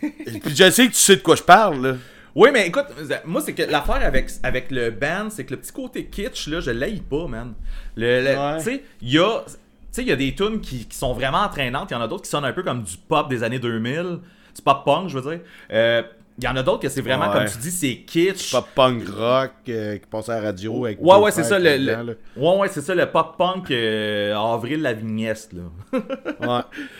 puis 0.00 0.54
je 0.54 0.70
sais 0.70 0.86
que 0.86 0.92
tu 0.92 0.98
sais 0.98 1.16
de 1.16 1.22
quoi 1.22 1.36
je 1.36 1.42
parle 1.42 1.86
là. 1.86 1.94
Oui, 2.34 2.50
mais 2.52 2.68
écoute, 2.68 2.84
moi, 3.24 3.40
c'est 3.44 3.52
que 3.54 3.62
l'affaire 3.62 4.04
avec, 4.04 4.30
avec 4.44 4.70
le 4.70 4.90
band, 4.90 5.28
c'est 5.28 5.44
que 5.44 5.54
le 5.54 5.60
petit 5.60 5.72
côté 5.72 6.04
kitsch, 6.06 6.46
là, 6.46 6.60
je 6.60 6.70
l'aille 6.70 7.00
pas, 7.00 7.26
man. 7.26 7.54
Le, 7.96 8.20
le- 8.22 8.38
Ouais. 8.38 8.58
Tu 8.58 8.64
sais, 8.64 8.82
il 9.02 9.10
y 9.14 9.18
a. 9.18 9.42
Tu 9.46 9.52
sais, 9.90 10.02
il 10.02 10.08
y 10.08 10.12
a 10.12 10.16
des 10.16 10.34
tunes 10.36 10.60
qui, 10.60 10.86
qui 10.86 10.96
sont 10.96 11.14
vraiment 11.14 11.38
entraînantes. 11.38 11.90
Il 11.90 11.94
y 11.94 11.96
en 11.96 12.00
a 12.02 12.06
d'autres 12.06 12.22
qui 12.24 12.30
sonnent 12.30 12.44
un 12.44 12.52
peu 12.52 12.62
comme 12.62 12.84
du 12.84 12.96
pop 12.96 13.28
des 13.28 13.42
années 13.42 13.58
2000. 13.58 14.18
Du 14.54 14.62
pop 14.62 14.84
punk, 14.84 15.08
je 15.08 15.18
veux 15.18 15.30
dire. 15.36 15.40
Euh, 15.72 16.02
Il 16.40 16.44
y 16.44 16.48
en 16.48 16.54
a 16.54 16.62
d'autres 16.62 16.82
que 16.82 16.88
c'est 16.88 17.00
vraiment, 17.00 17.26
Ouais. 17.28 17.32
comme 17.32 17.44
tu 17.46 17.58
dis, 17.58 17.70
c'est 17.72 17.96
kitsch. 18.06 18.52
Pop 18.52 18.68
punk 18.74 19.02
rock 19.08 19.50
euh, 19.68 19.96
qui 19.98 20.06
passait 20.06 20.30
à 20.32 20.36
la 20.36 20.46
radio 20.48 20.84
avec 20.86 20.98
Ouais, 21.00 21.16
ouais, 21.16 21.30
c'est 21.32 21.42
ça, 21.42 21.58
le, 21.58 22.16
ouais, 22.36 22.56
ouais, 22.58 22.68
c'est 22.68 22.80
ça, 22.80 22.94
le 22.94 23.06
pop 23.06 23.36
punk 23.36 23.70
euh, 23.72 24.36
Avril 24.36 24.80
Lavigneste, 24.82 25.52
là. 25.52 25.62
là. 25.92 25.98
Ouais. 26.40 26.46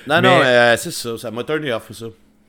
Non, 0.09 0.21
Mais- 0.21 0.23
non, 0.23 0.41
euh, 0.45 0.77
c'est 0.77 0.91
ça, 0.91 1.17
ça 1.17 1.31
m'a 1.31 1.45
turné 1.45 1.73
off 1.73 1.93
ça. 1.93 2.07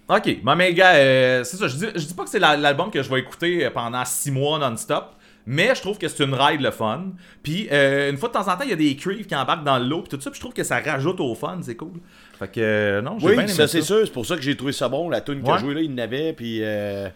Ok, 0.10 0.38
bon, 0.44 0.56
mais 0.56 0.74
gars, 0.74 0.96
euh, 0.96 1.44
c'est 1.44 1.58
ça. 1.58 1.68
Je 1.68 1.76
dis, 1.76 1.86
je 1.96 2.06
dis 2.08 2.14
pas 2.16 2.24
que 2.24 2.30
c'est 2.32 2.40
la- 2.40 2.58
l'album 2.58 2.90
que 2.90 3.04
je 3.04 3.10
vais 3.12 3.20
écouter 3.20 3.70
pendant 3.72 4.04
six 4.06 4.32
mois 4.32 4.58
non-stop, 4.58 5.12
mais 5.46 5.76
je 5.76 5.82
trouve 5.82 6.00
que 6.00 6.08
c'est 6.08 6.24
une 6.24 6.34
ride 6.34 6.62
le 6.62 6.72
fun. 6.72 7.10
Puis 7.44 7.68
euh, 7.72 8.10
une 8.10 8.18
fois 8.18 8.30
de 8.30 8.34
temps 8.34 8.42
en 8.48 8.58
temps, 8.58 8.64
il 8.64 8.72
y 8.72 8.74
a 8.74 8.76
des 8.76 8.96
creeps 8.96 9.28
qui 9.28 9.36
embarquent 9.36 9.64
dans 9.64 9.78
le 9.78 9.86
lot, 9.86 10.02
puis 10.02 10.10
tout 10.18 10.20
ça, 10.20 10.32
puis 10.32 10.38
je 10.38 10.42
trouve 10.42 10.54
que 10.56 10.64
ça 10.64 10.80
rajoute 10.80 11.20
au 11.20 11.36
fun, 11.36 11.60
c'est 11.62 11.76
cool. 11.76 12.00
Fait 12.40 12.48
que 12.48 12.60
euh, 12.62 13.02
non, 13.02 13.20
j'ai 13.20 13.26
Oui, 13.28 13.34
bien 13.34 13.44
aimé 13.44 13.52
ça 13.54 13.68
c'est 13.68 13.82
sûr, 13.82 14.02
c'est 14.06 14.14
pour 14.14 14.26
ça 14.26 14.36
que 14.38 14.42
j'ai 14.42 14.56
trouvé 14.56 14.72
ça 14.72 14.88
bon. 14.88 15.10
La 15.10 15.20
tune 15.22 15.42
qu'il 15.42 15.50
a 15.50 15.54
Ouais. 15.56 15.60
joué 15.60 15.74
là, 15.76 15.82
il 15.82 15.94
n'avait, 15.94 16.32
puis. 16.34 16.60
Euh... 16.64 17.10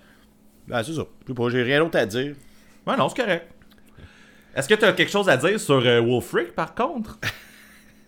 Ben, 0.67 0.83
c'est 0.83 0.93
ça. 0.93 1.03
Je 1.23 1.27
sais 1.27 1.33
pas, 1.33 1.49
j'ai 1.49 1.63
rien 1.63 1.79
d'autre 1.79 1.97
à 1.97 2.05
dire. 2.05 2.35
Ouais, 2.85 2.97
non, 2.97 3.07
c'est 3.09 3.21
correct. 3.21 3.47
Est-ce 4.55 4.67
que 4.69 4.75
tu 4.75 4.85
as 4.85 4.93
quelque 4.93 5.11
chose 5.11 5.29
à 5.29 5.37
dire 5.37 5.59
sur 5.59 5.75
euh, 5.85 5.99
Wolfric 6.01 6.53
par 6.53 6.75
contre? 6.75 7.17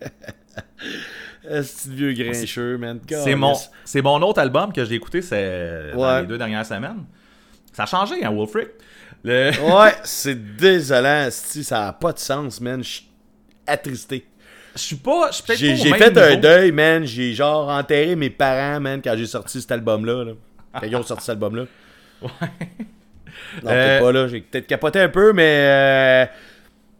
Ce 1.42 1.88
vieux 1.88 2.12
grincheux, 2.12 2.76
man? 2.76 3.00
C'est 3.08 3.34
mon, 3.34 3.54
c'est 3.84 4.02
mon 4.02 4.20
autre 4.22 4.40
album 4.40 4.72
que 4.72 4.84
j'ai 4.84 4.94
écouté 4.96 5.22
c'est 5.22 5.92
dans 5.94 6.00
Ouais. 6.14 6.20
les 6.22 6.26
deux 6.26 6.38
dernières 6.38 6.66
semaines. 6.66 7.04
Ça 7.72 7.84
a 7.84 7.86
changé, 7.86 8.24
hein, 8.24 8.30
Wolfric. 8.30 8.68
Le... 9.22 9.50
Ouais, 9.60 9.92
c'est 10.04 10.56
désolant, 10.56 11.28
si 11.30 11.62
ça 11.62 11.88
a 11.88 11.92
pas 11.92 12.12
de 12.12 12.18
sens, 12.18 12.60
man. 12.60 12.82
Je 12.82 12.88
suis 12.88 13.08
attristé. 13.66 14.26
Je 14.76 14.82
suis 14.82 14.96
pas. 14.96 15.28
Je 15.30 15.34
suis 15.36 15.42
peut-être 15.44 15.58
J'ai 15.58 15.92
fait 15.94 16.18
un 16.18 16.36
deuil, 16.36 16.70
man. 16.72 17.04
J'ai 17.04 17.32
genre 17.34 17.68
enterré 17.68 18.14
mes 18.14 18.30
parents, 18.30 18.78
man, 18.80 19.00
quand 19.02 19.14
j'ai 19.16 19.26
sorti 19.26 19.60
cet 19.60 19.72
album-là. 19.72 20.24
Là. 20.24 20.32
Quand 20.74 20.86
ils 20.86 20.94
ont 20.96 21.02
sorti 21.02 21.24
cet 21.24 21.32
album-là. 21.32 21.64
Ouais. 22.22 22.28
Non, 23.62 23.70
Euh, 23.70 23.98
peut-être 23.98 24.02
pas, 24.02 24.12
là. 24.12 24.28
J'ai 24.28 24.40
peut-être 24.40 24.66
capoté 24.66 25.00
un 25.00 25.08
peu, 25.08 25.32
mais. 25.32 25.42
euh, 25.68 26.26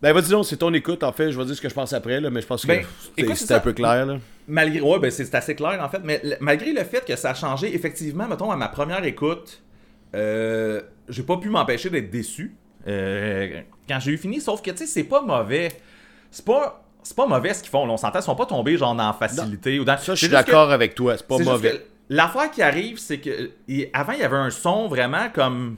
Ben, 0.02 0.12
vas-y 0.12 0.28
donc, 0.30 0.44
c'est 0.44 0.58
ton 0.58 0.72
écoute, 0.74 1.02
en 1.02 1.12
fait. 1.12 1.32
Je 1.32 1.38
vais 1.38 1.44
dire 1.46 1.54
ce 1.56 1.60
que 1.60 1.68
je 1.68 1.74
pense 1.74 1.92
après, 1.94 2.20
là, 2.20 2.28
mais 2.30 2.42
je 2.42 2.46
pense 2.46 2.62
que 2.62 2.66
Ben, 2.68 2.84
c'est- 3.16 3.34
c'était 3.34 3.54
un 3.54 3.60
peu 3.60 3.72
clair, 3.72 4.04
là. 4.04 4.18
Malgré, 4.46 4.80
ouais, 4.80 4.98
ben 5.00 5.10
c'est 5.10 5.34
assez 5.34 5.54
clair 5.56 5.82
en 5.82 5.88
fait, 5.88 6.00
mais 6.04 6.22
malgré 6.40 6.72
le 6.72 6.84
fait 6.84 7.04
que 7.04 7.16
ça 7.16 7.30
a 7.30 7.34
changé, 7.34 7.74
effectivement, 7.74 8.28
mettons, 8.28 8.50
à 8.52 8.56
ma 8.56 8.68
première 8.68 9.02
écoute, 9.04 9.60
euh, 10.14 10.82
j'ai 11.08 11.22
pas 11.24 11.38
pu 11.38 11.48
m'empêcher 11.48 11.90
d'être 11.90 12.10
déçu 12.10 12.54
euh, 12.86 13.62
quand 13.88 13.98
j'ai 13.98 14.12
eu 14.12 14.18
fini, 14.18 14.40
sauf 14.40 14.62
que, 14.62 14.70
tu 14.70 14.76
sais, 14.78 14.86
c'est 14.86 15.02
pas 15.04 15.22
mauvais. 15.22 15.72
C'est 16.30 16.44
pas, 16.44 16.85
c'est 17.06 17.16
pas 17.16 17.26
mauvais 17.26 17.54
ce 17.54 17.62
qu'ils 17.62 17.70
font, 17.70 17.86
là, 17.86 17.92
on 17.92 17.96
s'entend, 17.96 18.18
ils 18.18 18.22
sont 18.22 18.34
pas 18.34 18.46
tombés 18.46 18.76
genre 18.76 18.94
dans 18.94 19.06
la 19.06 19.12
facilité 19.12 19.78
ou 19.78 19.84
dans. 19.84 19.96
Ça, 19.98 20.14
je 20.14 20.18
suis 20.18 20.26
que- 20.28 20.32
d'accord 20.32 20.70
avec 20.72 20.94
toi. 20.94 21.16
C'est 21.16 21.26
pas 21.26 21.38
mauvais. 21.38 21.84
L'affaire 22.08 22.50
qui 22.50 22.62
arrive, 22.62 22.98
c'est 22.98 23.18
que 23.18 23.50
il- 23.68 23.88
avant, 23.92 24.12
il 24.12 24.20
y 24.20 24.22
avait 24.22 24.36
un 24.36 24.50
son 24.50 24.88
vraiment 24.88 25.28
comme 25.34 25.76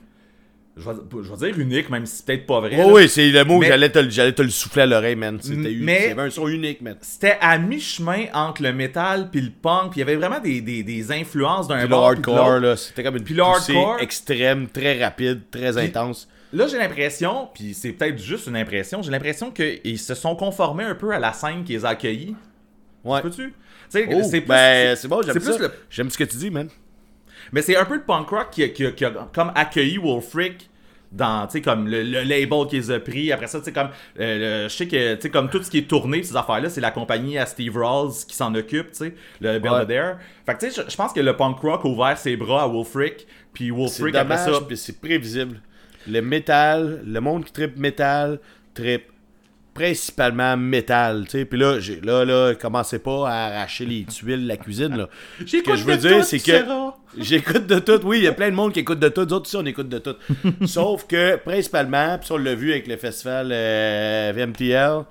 je 0.76 0.88
vais, 0.88 0.94
je 1.24 1.30
vais 1.34 1.50
dire 1.50 1.58
unique, 1.58 1.90
même 1.90 2.06
si 2.06 2.16
c'est 2.18 2.26
peut-être 2.26 2.46
pas 2.46 2.60
vrai. 2.60 2.78
Oh, 2.84 2.92
oui, 2.94 3.08
c'est 3.08 3.28
le 3.30 3.44
mot 3.44 3.58
Mais- 3.58 3.66
que 3.66 3.72
j'allais 3.72 3.90
te, 3.90 4.08
j'allais 4.10 4.32
te 4.32 4.42
le 4.42 4.48
souffler 4.50 4.82
à 4.82 4.86
l'oreille, 4.86 5.16
man. 5.16 5.38
C'était 5.42 5.56
unique. 5.72 5.78
Mais- 5.82 6.00
Il 6.04 6.08
y 6.08 6.12
avait 6.12 6.22
un 6.22 6.30
son 6.30 6.46
unique, 6.46 6.80
man. 6.82 6.96
C'était 7.00 7.36
à 7.40 7.58
mi-chemin 7.58 8.26
entre 8.32 8.62
le 8.62 8.72
métal 8.72 9.28
puis 9.30 9.40
le 9.40 9.50
punk, 9.50 9.90
puis 9.90 9.96
il 9.96 9.98
y 9.98 10.02
avait 10.02 10.14
vraiment 10.16 10.38
des, 10.38 10.60
des, 10.60 10.82
des 10.84 11.10
influences 11.12 11.66
d'un 11.66 11.82
le 11.82 11.88
bord 11.88 12.12
puis 12.12 12.20
de 12.22 12.30
hardcore, 12.30 12.60
là, 12.60 12.76
c'était 12.76 13.02
comme 13.02 13.16
une 13.16 13.24
Puis 13.24 13.34
poussée 13.34 13.72
hardcore- 13.74 13.98
extrême, 14.00 14.68
très 14.68 15.02
rapide, 15.02 15.42
très 15.50 15.76
intense. 15.78 16.28
Là, 16.52 16.66
j'ai 16.66 16.78
l'impression, 16.78 17.48
puis 17.52 17.74
c'est 17.74 17.92
peut-être 17.92 18.18
juste 18.18 18.46
une 18.46 18.56
impression, 18.56 19.02
j'ai 19.02 19.10
l'impression 19.10 19.50
qu'ils 19.50 19.98
se 19.98 20.14
sont 20.14 20.34
conformés 20.34 20.84
un 20.84 20.94
peu 20.94 21.12
à 21.12 21.18
la 21.18 21.32
scène 21.32 21.62
qui 21.64 21.72
les 21.72 21.84
a 21.84 21.90
accueillis. 21.90 22.34
Ouais. 23.04 23.20
Peux-tu? 23.20 23.52
Oh, 24.10 24.22
c'est 24.30 24.40
ben, 24.40 24.96
bon, 25.08 25.22
j'aime 25.22 25.34
ça. 25.40 25.58
le- 25.58 25.72
J'aime 25.90 26.10
ce 26.10 26.18
que 26.18 26.24
tu 26.24 26.36
dis, 26.36 26.50
man. 26.50 26.68
Mais 27.52 27.62
c'est 27.62 27.76
un 27.76 27.84
peu 27.84 27.94
le 27.96 28.02
punk 28.02 28.28
rock 28.28 28.48
qui 28.50 28.62
a, 28.64 28.68
qui 28.68 28.84
a- 28.86 28.92
qui 28.92 29.04
a 29.04 29.10
comme 29.32 29.52
accueilli 29.54 29.96
Wolfric 29.98 30.68
dans, 31.10 31.46
tu 31.46 31.52
sais, 31.52 31.60
comme 31.62 31.88
le, 31.88 32.02
le 32.02 32.22
label 32.22 32.66
qu'ils 32.68 32.92
ont 32.92 33.00
pris. 33.00 33.32
Après 33.32 33.46
ça, 33.46 33.58
tu 33.60 33.66
sais, 33.66 33.72
comme, 33.72 33.88
euh, 34.20 34.64
le- 34.64 34.68
je 34.68 34.74
sais 34.74 34.86
que, 34.88 35.14
tu 35.14 35.22
sais, 35.22 35.30
comme 35.30 35.48
tout 35.48 35.62
ce 35.62 35.70
qui 35.70 35.78
est 35.78 35.88
tourné, 35.88 36.22
ces 36.22 36.36
affaires-là, 36.36 36.68
c'est 36.68 36.82
la 36.82 36.90
compagnie 36.90 37.38
à 37.38 37.46
Steve 37.46 37.76
Rawls 37.78 38.12
qui 38.26 38.36
s'en 38.36 38.54
occupe, 38.54 38.88
tu 38.92 38.98
sais, 38.98 39.14
le 39.40 39.58
Belvedere. 39.58 40.18
Fait 40.44 40.54
que, 40.54 40.66
tu 40.66 40.70
sais, 40.70 40.82
je- 40.88 40.96
pense 40.96 41.12
que 41.14 41.20
le 41.20 41.34
punk 41.36 41.58
rock 41.60 41.82
a 41.84 41.88
ouvert 41.88 42.18
ses 42.18 42.36
bras 42.36 42.64
à 42.64 42.66
Wolfric, 42.66 43.26
puis 43.54 43.70
Wolfric, 43.70 44.14
après 44.14 44.36
dommage, 44.36 44.54
ça, 44.60 44.66
puis 44.66 44.76
c'est 44.76 45.00
prévisible. 45.00 45.62
Le 46.08 46.20
métal, 46.20 47.02
le 47.06 47.20
monde 47.20 47.44
qui 47.44 47.52
tripe 47.52 47.76
métal, 47.76 48.38
tripe 48.74 49.04
principalement 49.74 50.56
métal, 50.56 51.24
tu 51.26 51.30
sais. 51.38 51.44
Puis 51.44 51.58
là, 51.58 51.78
j'ai- 51.78 52.00
là, 52.00 52.24
là, 52.24 52.54
commencez 52.56 52.98
pas 52.98 53.28
à 53.30 53.46
arracher 53.46 53.86
les 53.86 54.04
tuiles 54.04 54.42
de 54.42 54.48
la 54.48 54.56
cuisine, 54.56 54.96
là. 54.96 55.08
Ce 55.46 55.58
que 55.58 55.76
je 55.76 55.84
veux 55.84 55.96
dire, 55.96 56.24
c'est 56.24 56.40
que 56.40 56.52
j'écoute 57.16 57.66
de 57.68 57.78
tout. 57.78 58.00
Oui, 58.04 58.18
il 58.18 58.24
y 58.24 58.26
a 58.26 58.32
plein 58.32 58.50
de 58.50 58.56
monde 58.56 58.72
qui 58.72 58.80
écoute 58.80 58.98
de 58.98 59.08
tout. 59.08 59.24
D'autres 59.24 59.46
aussi, 59.46 59.56
on 59.56 59.64
écoute 59.66 59.88
de 59.88 59.98
tout. 60.00 60.16
Sauf 60.66 61.06
que, 61.06 61.36
principalement, 61.36 62.18
puis 62.18 62.26
ça, 62.26 62.34
on 62.34 62.38
l'a 62.38 62.56
vu 62.56 62.72
avec 62.72 62.88
le 62.88 62.96
festival 62.96 63.50
euh, 63.52 64.32
VMTL, 64.34 65.04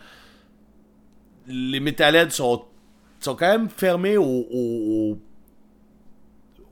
les 1.48 1.80
métalheads 1.80 2.32
sont, 2.32 2.64
sont 3.22 3.36
quand 3.36 3.48
même 3.50 3.70
fermés 3.70 4.18
au, 4.18 5.18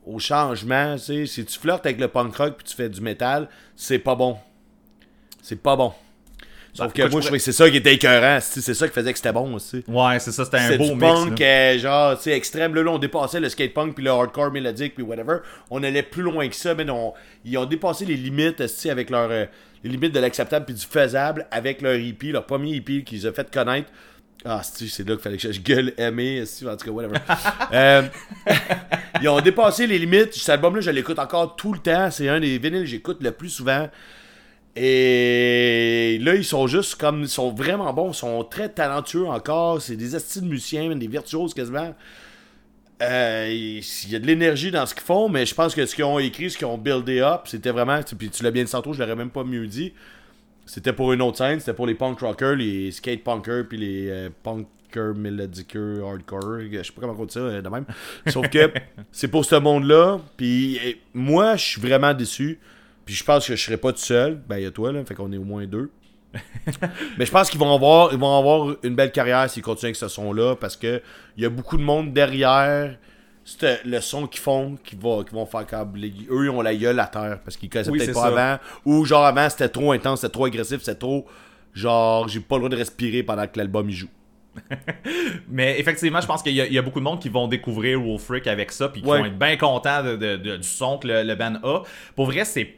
au- 0.06 0.18
changement. 0.18 0.94
tu 0.96 1.02
sais. 1.02 1.26
Si 1.26 1.44
tu 1.44 1.58
flirtes 1.58 1.84
avec 1.86 1.98
le 2.00 2.08
punk 2.08 2.34
rock 2.36 2.54
puis 2.58 2.66
tu 2.66 2.74
fais 2.74 2.88
du 2.88 3.00
métal, 3.00 3.48
c'est 3.74 3.98
pas 3.98 4.14
bon. 4.14 4.36
C'est 5.42 5.60
pas 5.62 5.76
bon. 5.76 5.92
Sauf 6.74 6.88
Bah, 6.88 6.92
que 6.92 7.02
moi, 7.02 7.08
je 7.10 7.16
je 7.16 7.20
trouvais 7.28 7.38
que 7.38 7.44
c'est 7.44 7.52
ça 7.52 7.70
qui 7.70 7.78
était 7.78 7.94
écœurant. 7.94 8.38
c'est 8.40 8.74
ça 8.74 8.86
qui 8.86 8.92
faisait 8.92 9.10
que 9.10 9.16
c'était 9.18 9.32
bon 9.32 9.54
aussi. 9.54 9.82
Ouais, 9.88 10.18
c'est 10.18 10.30
ça, 10.32 10.44
c'était 10.44 10.58
un 10.58 10.76
beau 10.76 10.88
du 10.88 10.94
mix. 10.96 11.00
punk, 11.06 11.38
là. 11.40 11.46
euh, 11.46 11.78
genre, 11.78 12.16
tu 12.18 12.24
sais, 12.24 12.32
extrême. 12.32 12.74
Là, 12.74 12.82
là, 12.82 12.90
on 12.90 12.98
dépassait 12.98 13.40
le 13.40 13.48
skate 13.48 13.72
punk, 13.72 13.94
puis 13.94 14.04
le 14.04 14.10
hardcore 14.10 14.50
mélodique, 14.52 14.94
puis 14.94 15.02
whatever. 15.02 15.38
On 15.70 15.82
allait 15.82 16.02
plus 16.02 16.22
loin 16.22 16.46
que 16.48 16.54
ça, 16.54 16.74
mais 16.74 16.84
non, 16.84 17.14
ils 17.46 17.56
ont 17.56 17.64
dépassé 17.64 18.04
les 18.04 18.16
limites, 18.16 18.62
avec 18.90 19.08
leur. 19.08 19.30
euh, 19.30 19.46
les 19.84 19.90
limites 19.90 20.12
de 20.12 20.20
l'acceptable 20.20 20.66
puis 20.66 20.74
du 20.74 20.84
faisable 20.84 21.46
avec 21.50 21.80
leur 21.80 21.94
EP, 21.94 22.32
leur 22.32 22.44
premier 22.44 22.74
EP 22.76 23.04
qu'ils 23.04 23.26
ont 23.28 23.32
fait 23.32 23.48
connaître. 23.50 23.88
Ah, 24.48 24.62
c'est 24.62 25.08
là 25.08 25.14
qu'il 25.16 25.22
fallait 25.22 25.36
que 25.38 25.50
je 25.50 25.60
gueule 25.60 25.92
esti, 25.98 26.66
en 26.66 26.76
tout 26.76 26.84
cas, 26.84 26.90
whatever. 26.92 27.18
Euh, 27.72 28.02
ils 29.20 29.28
ont 29.28 29.40
dépassé 29.40 29.88
les 29.88 29.98
limites. 29.98 30.34
Cet 30.34 30.50
album-là, 30.50 30.80
je 30.80 30.90
l'écoute 30.90 31.18
encore 31.18 31.56
tout 31.56 31.72
le 31.72 31.80
temps. 31.80 32.10
C'est 32.12 32.28
un 32.28 32.38
des 32.38 32.58
vinyles 32.58 32.82
que 32.82 32.86
j'écoute 32.86 33.18
le 33.22 33.32
plus 33.32 33.48
souvent. 33.48 33.88
Et 34.76 36.18
là, 36.20 36.36
ils 36.36 36.44
sont 36.44 36.68
juste 36.68 36.94
comme. 36.94 37.22
Ils 37.22 37.28
sont 37.28 37.52
vraiment 37.52 37.92
bons. 37.92 38.12
Ils 38.12 38.16
sont 38.16 38.44
très 38.44 38.68
talentueux 38.68 39.26
encore. 39.26 39.82
C'est 39.82 39.96
des 39.96 40.14
astuces 40.14 40.42
de 40.42 40.48
musiciens, 40.48 40.94
des 40.94 41.08
virtuoses 41.08 41.52
quasiment. 41.52 41.94
Euh, 43.02 43.48
il 43.50 43.78
il 43.78 44.12
y 44.12 44.16
a 44.16 44.18
de 44.20 44.26
l'énergie 44.26 44.70
dans 44.70 44.86
ce 44.86 44.94
qu'ils 44.94 45.02
font, 45.02 45.28
mais 45.28 45.44
je 45.44 45.54
pense 45.54 45.74
que 45.74 45.84
ce 45.84 45.94
qu'ils 45.94 46.04
ont 46.04 46.18
écrit, 46.18 46.50
ce 46.50 46.56
qu'ils 46.56 46.66
ont 46.66 46.78
buildé 46.78 47.20
up, 47.20 47.42
c'était 47.46 47.70
vraiment. 47.70 48.00
Puis 48.16 48.30
tu 48.30 48.44
l'as 48.44 48.52
bien 48.52 48.62
dit 48.62 48.70
tantôt, 48.70 48.92
je 48.92 49.00
l'aurais 49.00 49.16
même 49.16 49.30
pas 49.30 49.44
mieux 49.44 49.66
dit. 49.66 49.92
C'était 50.66 50.92
pour 50.92 51.12
une 51.12 51.22
autre 51.22 51.38
scène, 51.38 51.60
c'était 51.60 51.74
pour 51.74 51.86
les 51.86 51.94
punk 51.94 52.18
rockers, 52.20 52.56
les 52.56 52.90
skate 52.90 53.22
punkers, 53.22 53.64
puis 53.68 53.78
les 53.78 54.10
euh, 54.10 54.28
punkers 54.42 55.14
mélodiqueux, 55.14 56.02
hardcore. 56.04 56.60
Je 56.70 56.82
sais 56.82 56.92
pas 56.92 57.00
comment 57.00 57.16
on 57.16 57.24
dit 57.24 57.34
ça 57.34 57.40
euh, 57.40 57.62
de 57.62 57.68
même. 57.68 57.84
Sauf 58.26 58.48
que 58.48 58.72
c'est 59.12 59.28
pour 59.28 59.44
ce 59.44 59.54
monde-là. 59.54 60.18
Puis 60.36 60.78
moi, 61.14 61.56
je 61.56 61.64
suis 61.64 61.80
vraiment 61.80 62.12
déçu. 62.12 62.58
Puis 63.04 63.14
je 63.14 63.22
pense 63.22 63.46
que 63.46 63.54
je 63.54 63.64
serai 63.64 63.76
pas 63.76 63.92
tout 63.92 63.98
seul. 63.98 64.40
Ben, 64.48 64.58
il 64.58 64.64
y 64.64 64.66
a 64.66 64.72
toi, 64.72 64.90
là. 64.90 65.04
Fait 65.04 65.14
qu'on 65.14 65.32
est 65.32 65.36
au 65.36 65.44
moins 65.44 65.66
deux. 65.66 65.90
Mais 67.16 67.24
je 67.24 67.30
pense 67.30 67.48
qu'ils 67.48 67.60
vont 67.60 67.72
avoir, 67.72 68.12
ils 68.12 68.18
vont 68.18 68.36
avoir 68.36 68.76
une 68.82 68.96
belle 68.96 69.12
carrière 69.12 69.48
s'ils 69.48 69.62
continuent 69.62 69.90
avec 69.90 69.96
ce 69.96 70.08
son-là. 70.08 70.56
Parce 70.56 70.76
que 70.76 71.00
il 71.36 71.44
y 71.44 71.46
a 71.46 71.48
beaucoup 71.48 71.76
de 71.76 71.82
monde 71.82 72.12
derrière 72.12 72.96
c'est 73.48 73.84
le 73.84 74.00
son 74.00 74.26
qu'ils 74.26 74.40
font 74.40 74.76
qui, 74.84 74.96
va, 74.96 75.22
qui 75.24 75.32
vont 75.34 75.46
faire 75.46 75.64
câbler. 75.66 76.12
Eux, 76.30 76.46
ils 76.46 76.50
ont 76.50 76.60
la 76.62 76.74
gueule 76.74 76.98
à 77.00 77.06
terre 77.06 77.38
parce 77.44 77.56
qu'ils 77.56 77.70
connaissaient 77.70 77.90
Oui, 77.90 77.98
peut-être 77.98 78.12
pas 78.14 78.20
ça. 78.32 78.54
avant. 78.54 78.58
Ou 78.84 79.04
genre 79.04 79.24
avant, 79.24 79.48
c'était 79.48 79.68
trop 79.68 79.92
intense, 79.92 80.20
c'était 80.20 80.32
trop 80.32 80.44
agressif, 80.46 80.80
c'était 80.80 80.98
trop. 80.98 81.26
Genre, 81.72 82.26
j'ai 82.28 82.40
pas 82.40 82.56
le 82.56 82.60
droit 82.60 82.68
de 82.70 82.76
respirer 82.76 83.22
pendant 83.22 83.46
que 83.46 83.56
l'album 83.58 83.88
joue. 83.88 84.08
Mais 85.48 85.78
effectivement, 85.78 86.20
je 86.20 86.26
pense 86.26 86.42
qu'il 86.42 86.52
y, 86.52 86.56
y 86.56 86.78
a 86.78 86.82
beaucoup 86.82 86.98
de 87.00 87.04
monde 87.04 87.20
qui 87.20 87.28
vont 87.28 87.46
découvrir 87.48 88.00
Wolfric 88.00 88.46
avec 88.46 88.72
ça, 88.72 88.88
puis 88.88 89.02
qui 89.02 89.08
Ouais. 89.08 89.18
vont 89.18 89.24
être 89.26 89.38
bien 89.38 89.56
contents 89.56 90.02
de- 90.02 90.16
de- 90.16 90.36
de- 90.36 90.56
du 90.56 90.66
son 90.68 90.98
que 90.98 91.06
le, 91.08 91.22
le 91.22 91.34
band 91.34 91.54
a. 91.62 91.82
Pour 92.14 92.26
vrai, 92.26 92.44
c'est. 92.44 92.74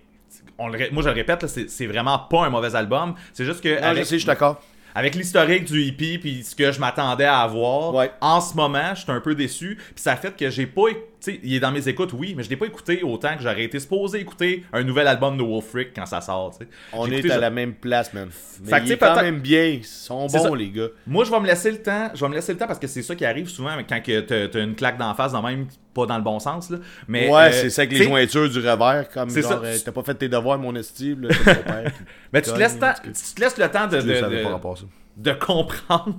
on 0.58 0.68
le 0.68 0.90
moi, 0.90 1.02
je 1.02 1.08
le 1.08 1.14
répète, 1.14 1.46
c'est 1.46 1.70
c'est 1.70 1.86
vraiment 1.86 2.18
pas 2.18 2.44
un 2.46 2.50
mauvais 2.50 2.74
album. 2.74 3.14
C'est 3.32 3.44
juste 3.44 3.60
que. 3.62 3.68
Non, 3.80 3.86
avec- 3.86 4.04
je 4.04 4.08
sais, 4.08 4.14
je 4.16 4.20
suis 4.22 4.26
d'accord. 4.26 4.60
Avec 4.98 5.14
l'historique 5.14 5.64
du 5.64 5.86
EP 5.86 6.18
puis 6.18 6.42
ce 6.42 6.56
que 6.56 6.72
je 6.72 6.80
m'attendais 6.80 7.24
à 7.24 7.38
avoir, 7.40 7.94
Ouais. 7.94 8.10
en 8.20 8.40
ce 8.40 8.54
moment, 8.56 8.94
je 8.96 9.02
suis 9.02 9.12
un 9.12 9.20
peu 9.20 9.34
déçu. 9.36 9.76
Puis 9.76 10.02
ça 10.02 10.16
fait 10.16 10.36
que 10.36 10.50
j'ai 10.50 10.66
pas, 10.66 10.86
sais, 11.20 11.40
il 11.42 11.54
est 11.54 11.60
dans 11.60 11.70
mes 11.72 11.88
écoutes, 11.88 12.12
oui, 12.12 12.34
mais 12.36 12.42
je 12.42 12.50
l'ai 12.50 12.56
pas 12.56 12.66
écouté 12.66 13.02
autant 13.02 13.36
que 13.36 13.42
j'aurais 13.42 13.64
été 13.64 13.78
supposé 13.80 14.20
écouter 14.20 14.64
un 14.72 14.82
nouvel 14.84 15.06
album 15.06 15.36
de 15.36 15.42
Wolfric 15.42 15.88
quand 15.94 16.06
ça 16.06 16.20
sort. 16.20 16.52
tu 16.58 16.64
sais. 16.64 16.70
On 16.92 17.06
est 17.10 17.14
écouté 17.18 17.30
à 17.32 17.34
ça- 17.34 17.40
la 17.40 17.50
même 17.50 17.74
place, 17.74 18.12
man. 18.14 18.28
Mais 18.64 18.70
Fait 18.70 18.82
il 18.86 18.92
est 18.92 18.96
quand 18.98 19.16
même 19.22 19.40
bien. 19.40 19.64
Ils 19.66 19.84
sont 19.84 20.26
bons, 20.26 20.28
ça. 20.28 20.50
les 20.56 20.70
gars. 20.70 20.88
Moi, 21.06 21.24
je 21.24 21.30
vais 21.30 21.40
me 21.40 21.46
laisser 21.46 21.70
le 21.70 21.78
temps. 21.82 22.10
Je 22.14 22.20
vais 22.20 22.28
me 22.28 22.34
laisser 22.34 22.52
le 22.52 22.58
temps 22.58 22.66
parce 22.66 22.78
que 22.78 22.86
c'est 22.86 23.02
ça 23.02 23.14
qui 23.14 23.24
arrive 23.24 23.48
souvent 23.48 23.70
quand 23.88 24.02
que 24.02 24.20
t'as 24.46 24.60
une 24.62 24.74
claque 24.74 24.98
d'en 24.98 25.14
face, 25.14 25.32
dans 25.32 25.42
même 25.42 25.66
pas 25.94 26.06
dans 26.06 26.16
le 26.16 26.22
bon 26.24 26.38
sens. 26.38 26.70
Là. 26.70 26.78
Mais, 27.08 27.28
ouais, 27.28 27.48
euh, 27.48 27.52
c'est 27.52 27.70
ça 27.70 27.82
avec 27.82 27.98
les 27.98 28.04
jointures 28.04 28.48
du 28.48 28.58
revers, 28.58 29.08
comme 29.12 29.30
C'est 29.30 29.42
genre, 29.42 29.52
ça. 29.52 29.60
euh, 29.64 29.76
t'as 29.84 29.92
pas 29.92 30.02
fait 30.04 30.14
tes 30.14 30.28
devoirs, 30.28 30.58
mon 30.58 30.74
estime, 30.76 31.22
là, 31.22 31.28
c'est 31.32 31.54
ton 31.56 31.62
père. 31.62 31.84
qui 31.96 32.02
Mais 32.32 32.42
tu 32.42 32.50
te, 32.52 32.58
laisses 32.58 32.74
tu 32.78 33.34
te 33.34 33.40
laisses 33.40 33.58
le 33.58 33.68
temps 33.68 33.86
de, 33.88 34.00
de- 34.00 34.14
savais 34.14 34.38
de- 34.38 34.42
pas 34.44 34.50
rapport 34.50 34.72
à 34.72 34.76
ça. 34.76 34.84
De 35.18 35.32
comprendre 35.32 36.18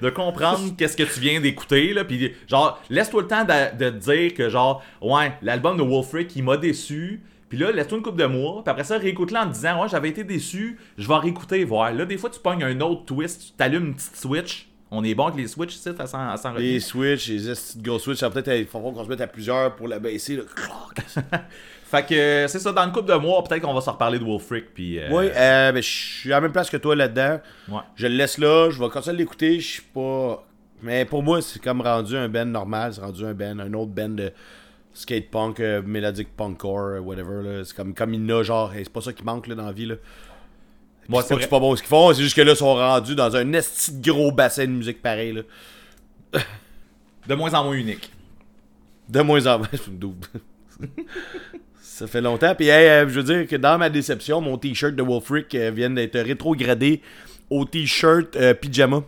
de 0.00 0.10
comprendre 0.10 0.74
qu'est-ce 0.76 0.96
que 0.96 1.02
tu 1.02 1.20
viens 1.20 1.40
d'écouter 1.40 1.92
là 1.92 2.04
puis 2.04 2.32
genre 2.48 2.82
laisse-toi 2.88 3.22
le 3.22 3.28
temps 3.28 3.44
de, 3.44 3.76
de 3.76 3.90
te 3.90 4.10
dire 4.10 4.34
que 4.34 4.48
genre 4.48 4.82
ouais 5.02 5.34
l'album 5.42 5.76
de 5.76 5.82
Wolfric 5.82 6.34
il 6.34 6.42
m'a 6.42 6.56
déçu 6.56 7.20
puis 7.50 7.58
là 7.58 7.70
laisse-toi 7.70 7.98
une 7.98 8.04
couple 8.04 8.20
de 8.22 8.26
mois 8.26 8.64
puis 8.64 8.70
après 8.70 8.84
ça 8.84 8.96
réécoute-le 8.96 9.36
en 9.38 9.48
te 9.48 9.52
disant 9.52 9.82
ouais 9.82 9.88
j'avais 9.90 10.08
été 10.08 10.24
déçu 10.24 10.78
je 10.96 11.06
vais 11.06 11.16
réécouter 11.16 11.62
voir 11.64 11.92
là 11.92 12.06
des 12.06 12.16
fois 12.16 12.30
tu 12.30 12.40
pognes 12.40 12.64
un 12.64 12.80
autre 12.80 13.04
twist 13.04 13.48
tu 13.48 13.52
t'allumes 13.52 13.88
une 13.88 13.94
petite 13.94 14.16
switch 14.16 14.68
on 14.94 15.04
est 15.04 15.14
bon 15.14 15.26
avec 15.26 15.38
les 15.38 15.48
switches 15.48 15.74
ici 15.76 15.88
à 15.98 16.06
s'en 16.06 16.36
s'en 16.36 16.52
Les 16.52 16.74
retenir. 16.74 16.82
Switch, 16.82 17.28
les 17.28 17.82
gros 17.82 17.98
Switch, 17.98 18.18
ça 18.18 18.28
peut-être 18.28 18.48
il 18.48 18.66
faut 18.66 18.78
qu'on 18.78 19.02
se 19.02 19.08
mette 19.08 19.22
à 19.22 19.26
plusieurs 19.26 19.74
pour 19.74 19.88
la 19.88 19.98
baisser. 19.98 20.38
Fait 21.92 22.06
que 22.06 22.46
c'est 22.48 22.58
ça 22.58 22.72
dans 22.72 22.84
une 22.84 22.92
couple 22.92 23.12
de 23.12 23.18
mois 23.18 23.44
peut-être 23.44 23.60
qu'on 23.60 23.74
va 23.74 23.82
se 23.82 23.90
reparler 23.90 24.18
de 24.18 24.24
Wolfric 24.24 24.72
puis 24.72 24.98
euh, 24.98 25.10
Oui, 25.10 25.26
euh, 25.26 25.72
ben, 25.72 25.82
je 25.82 25.86
suis 25.86 26.32
à 26.32 26.36
la 26.36 26.40
même 26.40 26.50
place 26.52 26.70
que 26.70 26.78
toi 26.78 26.96
là-dedans. 26.96 27.38
ouais. 27.68 27.80
Je 27.96 28.06
le 28.06 28.14
laisse 28.14 28.38
là, 28.38 28.70
je 28.70 28.78
vais 28.82 28.88
continuer 28.88 29.14
à 29.14 29.18
l'écouter, 29.18 29.60
je 29.60 29.72
suis 29.72 29.82
pas. 29.82 30.42
Mais 30.80 31.04
pour 31.04 31.22
moi, 31.22 31.42
c'est 31.42 31.62
comme 31.62 31.82
rendu 31.82 32.16
un 32.16 32.30
band 32.30 32.46
normal, 32.46 32.94
c'est 32.94 33.02
rendu 33.02 33.26
un 33.26 33.34
band, 33.34 33.58
un 33.58 33.74
autre 33.74 33.90
band 33.90 34.08
de 34.08 34.32
skate 34.94 35.30
punk, 35.30 35.60
euh, 35.60 35.82
mélodique 35.82 36.34
punkcore, 36.34 36.78
euh, 36.94 37.00
whatever. 37.00 37.62
C'est 37.66 37.76
comme, 37.76 37.92
comme 37.92 38.14
il 38.14 38.32
a, 38.32 38.42
genre, 38.42 38.72
c'est 38.74 38.88
pas 38.88 39.02
ça 39.02 39.12
qui 39.12 39.22
manque 39.22 39.46
là, 39.46 39.54
dans 39.54 39.66
la 39.66 39.72
vie. 39.72 39.84
Là. 39.84 39.96
Moi, 41.10 41.22
c'est 41.22 41.46
pas 41.46 41.60
bon 41.60 41.76
ce 41.76 41.82
qu'ils 41.82 41.90
font, 41.90 42.14
c'est 42.14 42.22
juste 42.22 42.34
que 42.36 42.40
là, 42.40 42.52
ils 42.52 42.56
sont 42.56 42.74
rendus 42.74 43.14
dans 43.14 43.36
un 43.36 43.52
esti 43.52 43.92
de 44.00 44.10
gros 44.10 44.32
bassin 44.32 44.64
de 44.64 44.70
musique 44.70 45.02
pareil. 45.02 45.34
Là. 45.34 46.40
de 47.28 47.34
moins 47.34 47.52
en 47.52 47.64
moins 47.64 47.74
unique 47.74 48.10
De 49.10 49.20
moins 49.20 49.46
en 49.46 49.58
moins, 49.58 49.68
je 49.72 49.90
me 49.90 49.96
doute. 49.98 50.30
Ça 52.02 52.08
fait 52.08 52.20
longtemps. 52.20 52.52
Puis, 52.56 52.66
hey, 52.66 52.88
euh, 52.88 53.08
je 53.08 53.20
veux 53.20 53.22
dire 53.22 53.46
que 53.46 53.54
dans 53.54 53.78
ma 53.78 53.88
déception, 53.88 54.40
mon 54.40 54.58
t-shirt 54.58 54.92
de 54.96 55.02
Wolfric 55.04 55.54
euh, 55.54 55.70
vient 55.70 55.88
d'être 55.88 56.18
rétrogradé 56.18 57.00
au 57.48 57.64
t-shirt 57.64 58.34
euh, 58.34 58.54
pyjama. 58.54 59.04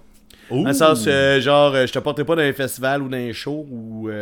Dans 0.49 0.63
le 0.63 0.73
sens, 0.73 1.05
euh, 1.09 1.41
genre, 1.41 1.75
je 1.75 1.91
te 1.93 1.99
porterai 1.99 2.25
pas 2.25 2.37
dans 2.37 2.43
un 2.43 2.53
festival 2.53 3.03
ou 3.03 3.09
dans 3.09 3.17
un 3.17 3.33
show 3.33 3.67
ou 3.69 4.09
si 4.09 4.15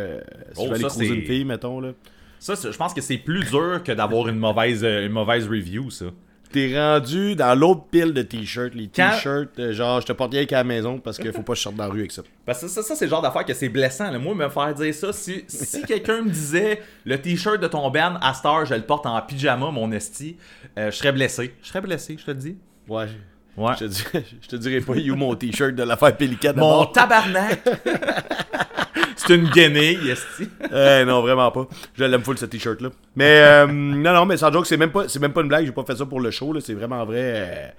Oh, 0.57 0.63
je 0.63 0.69
vais 0.69 0.75
aller 0.75 0.83
croiser 0.85 1.07
une 1.13 1.21
fille, 1.21 1.45
mettons. 1.45 1.81
là. 1.81 1.91
ça 2.39 2.55
je 2.55 2.75
pense 2.75 2.95
que 2.95 3.01
c'est 3.01 3.17
plus 3.19 3.43
dur 3.47 3.81
que 3.85 3.91
d'avoir 3.91 4.27
une 4.27 4.39
mauvaise 4.39 4.83
une 4.83 5.11
mauvaise 5.11 5.47
review 5.47 5.91
ça 5.91 6.05
T'es 6.53 6.79
rendu 6.79 7.35
dans 7.35 7.55
l'autre 7.55 7.85
pile 7.89 8.13
de 8.13 8.21
t-shirts. 8.21 8.75
Les 8.75 8.87
t-shirts, 8.87 9.57
euh, 9.57 9.73
genre, 9.73 10.01
je 10.01 10.05
te 10.05 10.13
porte 10.13 10.33
rien 10.33 10.45
qu'à 10.45 10.57
la 10.57 10.63
maison 10.63 10.99
parce 10.99 11.17
qu'il 11.17 11.33
faut 11.33 11.41
pas 11.41 11.53
que 11.53 11.57
je 11.57 11.63
sorte 11.63 11.75
dans 11.75 11.85
la 11.85 11.89
rue 11.89 12.01
avec 12.01 12.11
ça. 12.11 12.21
Parce 12.45 12.61
que 12.61 12.67
ça, 12.67 12.83
ça 12.83 12.95
c'est 12.95 13.05
le 13.05 13.09
genre 13.09 13.23
d'affaire 13.23 13.43
que 13.43 13.55
c'est 13.55 13.69
blessant. 13.69 14.11
Là. 14.11 14.19
Moi, 14.19 14.35
me 14.35 14.47
faire 14.49 14.71
dire 14.75 14.93
ça, 14.93 15.11
si, 15.11 15.43
si 15.47 15.81
quelqu'un 15.87 16.21
me 16.21 16.29
disait 16.29 16.83
le 17.05 17.19
t-shirt 17.19 17.59
de 17.59 17.67
ton 17.67 17.89
band 17.89 18.17
à 18.21 18.35
Star, 18.35 18.67
je 18.67 18.75
le 18.75 18.83
porte 18.83 19.07
en 19.07 19.19
pyjama, 19.23 19.71
mon 19.71 19.91
esti, 19.91 20.37
euh, 20.77 20.91
je 20.91 20.95
serais 20.95 21.11
blessé. 21.11 21.55
Je 21.63 21.69
serais 21.69 21.81
blessé, 21.81 22.17
je 22.19 22.23
te 22.23 22.29
le 22.29 22.37
dis. 22.37 22.57
Ouais. 22.87 23.07
Ouais. 23.55 23.73
Je 23.79 23.79
te, 23.79 23.83
dis- 23.85 24.03
je 24.41 24.47
te 24.47 24.55
dirais 24.55 24.81
pas, 24.81 24.95
you 24.95 25.15
mon 25.15 25.35
t-shirt 25.35 25.75
de 25.75 25.83
l'affaire 25.83 26.15
Pélican 26.17 26.53
Mon 26.55 26.85
tabarnak! 26.85 27.61
C'est 29.15 29.35
une 29.35 29.47
guenille, 29.49 30.09
esti. 30.09 30.49
Eh, 30.71 31.03
non, 31.05 31.21
vraiment 31.21 31.49
pas. 31.51 31.67
Je 31.93 32.03
l'aime 32.03 32.23
full 32.23 32.37
ce 32.37 32.45
t-shirt 32.45 32.81
là. 32.81 32.89
Mais 33.15 33.41
euh, 33.41 33.67
non, 33.67 34.11
non, 34.13 34.25
mais 34.25 34.35
sans 34.37 34.51
joke, 34.51 34.65
c'est 34.65 34.75
même 34.75 34.91
pas, 34.91 35.05
même 35.21 35.31
pas 35.31 35.41
une 35.41 35.47
blague. 35.47 35.65
J'ai 35.65 35.71
pas 35.71 35.85
fait 35.85 35.95
ça 35.95 36.05
pour 36.05 36.19
le 36.19 36.29
show. 36.31 36.59
C'est 36.59 36.73
vraiment 36.73 37.05
vrai. 37.05 37.73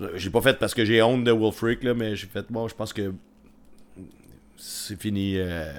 euh, 0.00 0.08
j'ai 0.16 0.30
pas 0.30 0.40
fait 0.40 0.58
parce 0.58 0.74
que 0.74 0.84
j'ai 0.84 1.00
honte 1.02 1.22
de 1.22 1.30
Will 1.30 1.52
Freak 1.52 1.84
là, 1.84 1.94
mais 1.94 2.16
j'ai 2.16 2.26
fait 2.26 2.44
bon. 2.50 2.66
Je 2.66 2.74
pense 2.74 2.92
que 2.92 3.12
c'est 4.56 5.00
fini. 5.00 5.34
Euh... 5.36 5.72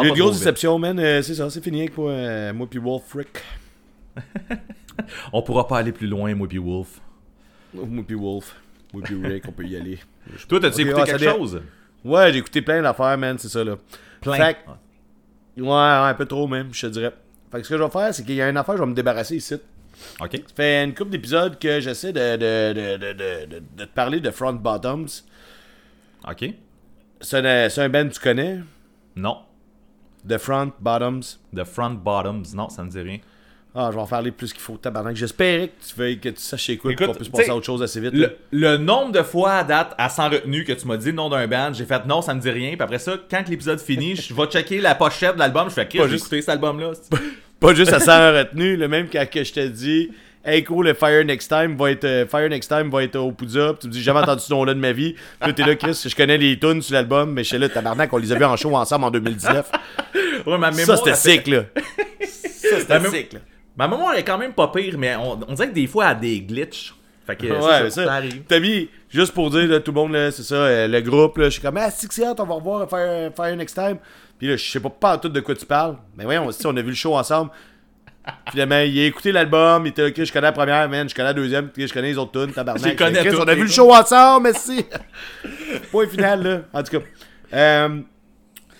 J'ai 0.00 0.08
une 0.08 0.14
grosse 0.14 0.38
déception, 0.38 0.78
man. 0.78 0.98
Euh, 0.98 1.22
c'est 1.22 1.34
ça, 1.34 1.48
c'est 1.50 1.62
fini 1.62 1.80
avec 1.82 1.96
moi, 1.96 2.10
euh, 2.10 2.52
moi 2.52 2.66
puis 2.68 2.78
Will 2.80 3.00
Freak. 3.06 3.42
On 5.32 5.42
pourra 5.42 5.68
pas 5.68 5.78
aller 5.78 5.92
plus 5.92 6.06
loin, 6.06 6.34
moi 6.34 6.48
pis 6.48 6.58
Wolf. 6.58 7.00
Moi 7.74 8.04
puis 8.06 8.16
Wolf. 8.16 8.54
Moi 8.92 9.02
puis 9.04 9.14
Rick, 9.26 9.44
on 9.48 9.52
peut 9.52 9.64
y 9.64 9.76
aller. 9.76 9.98
Toi, 10.48 10.60
t'as-tu 10.60 10.82
écouté 10.82 11.00
ouais, 11.00 11.06
ça 11.06 11.18
quelque 11.18 11.30
chose? 11.32 11.62
Ouais, 12.04 12.32
j'ai 12.32 12.38
écouté 12.38 12.62
plein 12.62 12.82
d'affaires, 12.82 13.16
man, 13.16 13.38
c'est 13.38 13.48
ça 13.48 13.64
là. 13.64 13.76
Plein. 14.20 14.36
Fait 14.36 14.56
ouais, 15.58 15.70
un 15.70 16.14
peu 16.14 16.26
trop 16.26 16.46
même, 16.46 16.72
je 16.72 16.86
te 16.86 16.92
dirais. 16.92 17.12
Fait 17.50 17.58
que 17.58 17.64
ce 17.64 17.68
que 17.70 17.78
je 17.78 17.82
vais 17.82 17.90
faire, 17.90 18.14
c'est 18.14 18.24
qu'il 18.24 18.34
y 18.34 18.42
a 18.42 18.48
une 18.48 18.56
affaire, 18.56 18.76
je 18.76 18.82
vais 18.82 18.88
me 18.88 18.94
débarrasser 18.94 19.36
ici. 19.36 19.54
Ok. 20.20 20.30
Ça 20.32 20.54
fait 20.54 20.84
une 20.84 20.94
couple 20.94 21.10
d'épisodes 21.10 21.58
que 21.58 21.80
j'essaie 21.80 22.12
de, 22.12 22.36
de, 22.36 22.72
de, 22.72 22.96
de, 22.96 23.12
de, 23.12 23.46
de- 23.46 23.62
de 23.76 23.84
te 23.84 23.90
parler 23.94 24.20
de 24.20 24.30
Front 24.30 24.54
Bottoms. 24.54 25.08
Ok. 26.28 26.46
C'est 27.20 27.78
un, 27.78 27.88
band 27.88 28.08
que 28.08 28.14
tu 28.14 28.20
connais? 28.20 28.60
Non. 29.16 29.38
The 30.28 30.38
Front 30.38 30.72
Bottoms. 30.80 31.38
The 31.54 31.64
Front 31.64 31.90
Bottoms. 32.02 32.54
Non, 32.54 32.68
ça 32.68 32.82
me 32.84 32.90
dit 32.90 33.00
rien. 33.00 33.18
Ah, 33.74 33.88
je 33.90 33.96
vais 33.96 34.02
en 34.02 34.06
parler 34.06 34.30
plus 34.32 34.52
qu'il 34.52 34.60
faut, 34.60 34.76
tabarnak. 34.76 35.16
J'espérais 35.16 35.68
que 35.68 35.86
tu 35.88 35.94
veuilles 35.96 36.18
que 36.18 36.28
tu 36.28 36.40
saches 36.42 36.66
c'est 36.66 36.76
quoi, 36.76 36.94
qu'on 36.94 37.14
puisse 37.14 37.30
passer 37.30 37.48
à 37.48 37.56
autre 37.56 37.64
chose 37.64 37.82
assez 37.82 38.00
vite. 38.00 38.12
Le, 38.12 38.36
le 38.50 38.76
nombre 38.76 39.12
de 39.12 39.22
fois 39.22 39.52
à 39.52 39.64
date, 39.64 39.94
à 39.96 40.10
sans 40.10 40.28
retenue, 40.28 40.64
que 40.64 40.72
tu 40.74 40.86
m'as 40.86 40.98
dit 40.98 41.06
le 41.06 41.12
nom 41.12 41.30
d'un 41.30 41.46
band, 41.46 41.72
j'ai 41.72 41.86
fait 41.86 42.04
non, 42.04 42.20
ça 42.20 42.34
me 42.34 42.40
dit 42.40 42.50
rien. 42.50 42.72
Puis 42.72 42.82
après 42.82 42.98
ça, 42.98 43.16
quand 43.30 43.48
l'épisode 43.48 43.80
finit, 43.80 44.14
je 44.16 44.34
vais 44.34 44.44
checker 44.46 44.78
la 44.80 44.94
pochette 44.94 45.34
de 45.34 45.38
l'album. 45.38 45.70
Je 45.70 45.74
fais, 45.74 45.88
Chris, 45.88 45.98
Pas 45.98 46.04
j'ai 46.04 46.10
juste- 46.12 46.24
écouté 46.26 46.42
cet 46.42 46.50
album-là. 46.50 46.92
Pas 47.60 47.74
juste 47.74 47.92
à 47.94 48.00
sans 48.00 48.32
retenue, 48.36 48.76
le 48.76 48.88
même 48.88 49.08
quand 49.10 49.24
que 49.30 49.42
je 49.42 49.52
te 49.52 49.66
dis 49.66 50.10
Hey 50.44 50.64
cool, 50.64 50.86
le 50.86 50.94
Fire 50.94 51.24
Next 51.24 51.48
Time 51.48 51.76
va 51.76 51.92
être 51.92 52.04
euh, 52.04 52.26
Fire 52.26 52.48
Next 52.50 52.68
Time 52.68 52.90
va 52.90 53.04
être 53.04 53.14
au 53.14 53.32
tu 53.32 53.44
me 53.46 53.86
dis 53.92 54.02
jamais 54.02 54.18
entendu 54.20 54.42
ce 54.42 54.52
nom-là 54.52 54.74
de 54.74 54.80
ma 54.80 54.90
vie. 54.90 55.14
Puis 55.40 55.54
t'es 55.54 55.62
là 55.64 55.76
Chris, 55.76 55.98
je 56.04 56.14
connais 56.16 56.36
les 56.36 56.58
tunes 56.58 56.82
sur 56.82 56.94
l'album, 56.94 57.32
mais 57.32 57.44
je 57.44 57.48
suis 57.50 57.58
là 57.58 57.68
tabarnak, 57.68 58.12
on 58.12 58.16
les 58.16 58.32
a 58.32 58.34
vus 58.34 58.44
en 58.44 58.56
show 58.56 58.74
ensemble 58.76 59.04
en 59.04 59.10
2019. 59.12 59.70
Ouais, 60.44 60.58
ma 60.58 60.72
Ça 60.72 60.96
c'était 60.96 61.14
sick 61.14 61.46
là. 61.46 61.62
Ça 62.20 62.80
c'était 62.80 63.08
sick 63.08 63.32
là. 63.34 63.40
Ma 63.76 63.88
mémoire 63.88 64.14
est 64.14 64.24
quand 64.24 64.38
même 64.38 64.52
pas 64.52 64.68
pire, 64.68 64.96
mais 64.98 65.16
on, 65.16 65.38
on 65.48 65.54
dirait 65.54 65.68
que 65.68 65.74
des 65.74 65.86
fois, 65.86 66.04
elle 66.04 66.10
a 66.10 66.14
des 66.14 66.40
glitches. 66.40 66.94
Fait 67.26 67.36
que 67.36 67.46
Ouais, 67.52 67.90
ça, 67.90 68.04
ça, 68.04 68.12
arrive. 68.14 68.42
T'as 68.46 68.60
mis, 68.60 68.88
juste 69.08 69.32
pour 69.32 69.50
dire, 69.50 69.66
là, 69.66 69.80
tout 69.80 69.92
le 69.92 70.00
monde, 70.00 70.12
là, 70.12 70.30
c'est 70.30 70.42
ça, 70.42 70.54
euh, 70.54 70.88
le 70.88 71.00
groupe, 71.00 71.38
là, 71.38 71.44
je 71.44 71.50
suis 71.50 71.62
comme, 71.62 71.76
ah, 71.76 71.90
c'est 71.90 72.26
hot, 72.26 72.34
on 72.38 72.44
va 72.44 72.54
revoir 72.54 72.88
Fire, 72.88 73.30
Fire 73.34 73.56
Next 73.56 73.74
Time. 73.74 73.98
Puis 74.38 74.48
là, 74.48 74.56
je 74.56 74.70
sais 74.70 74.80
pas, 74.80 74.90
pas 74.90 75.18
tout 75.18 75.28
de 75.28 75.40
quoi 75.40 75.54
tu 75.54 75.66
parles. 75.66 75.96
Mais 76.16 76.24
voyons, 76.24 76.50
si 76.50 76.66
on 76.66 76.76
a 76.76 76.82
vu 76.82 76.88
le 76.88 76.94
show 76.94 77.16
ensemble. 77.16 77.50
Finalement, 78.50 78.78
il 78.80 78.98
a 79.00 79.06
écouté 79.06 79.32
l'album, 79.32 79.84
il 79.86 79.88
était 79.90 80.06
ok, 80.06 80.24
je 80.24 80.32
connais 80.32 80.46
la 80.46 80.52
première, 80.52 80.88
man, 80.88 81.08
je 81.08 81.14
connais 81.14 81.28
la 81.28 81.34
deuxième, 81.34 81.68
puis 81.68 81.88
je 81.88 81.92
connais 81.92 82.10
les 82.10 82.18
autres 82.18 82.32
tunes, 82.40 82.52
tabarnak. 82.52 82.84
Je 82.92 82.96
connais 82.96 83.18
Chris, 83.18 83.36
On 83.36 83.48
a 83.48 83.54
vu 83.54 83.62
le 83.62 83.68
show 83.68 83.92
ensemble, 83.92 84.44
merci. 84.44 84.84
Point 85.90 86.06
final, 86.06 86.42
là. 86.42 86.60
En 86.72 86.82
tout 86.82 86.98
cas. 86.98 87.04
Euh, 87.54 88.00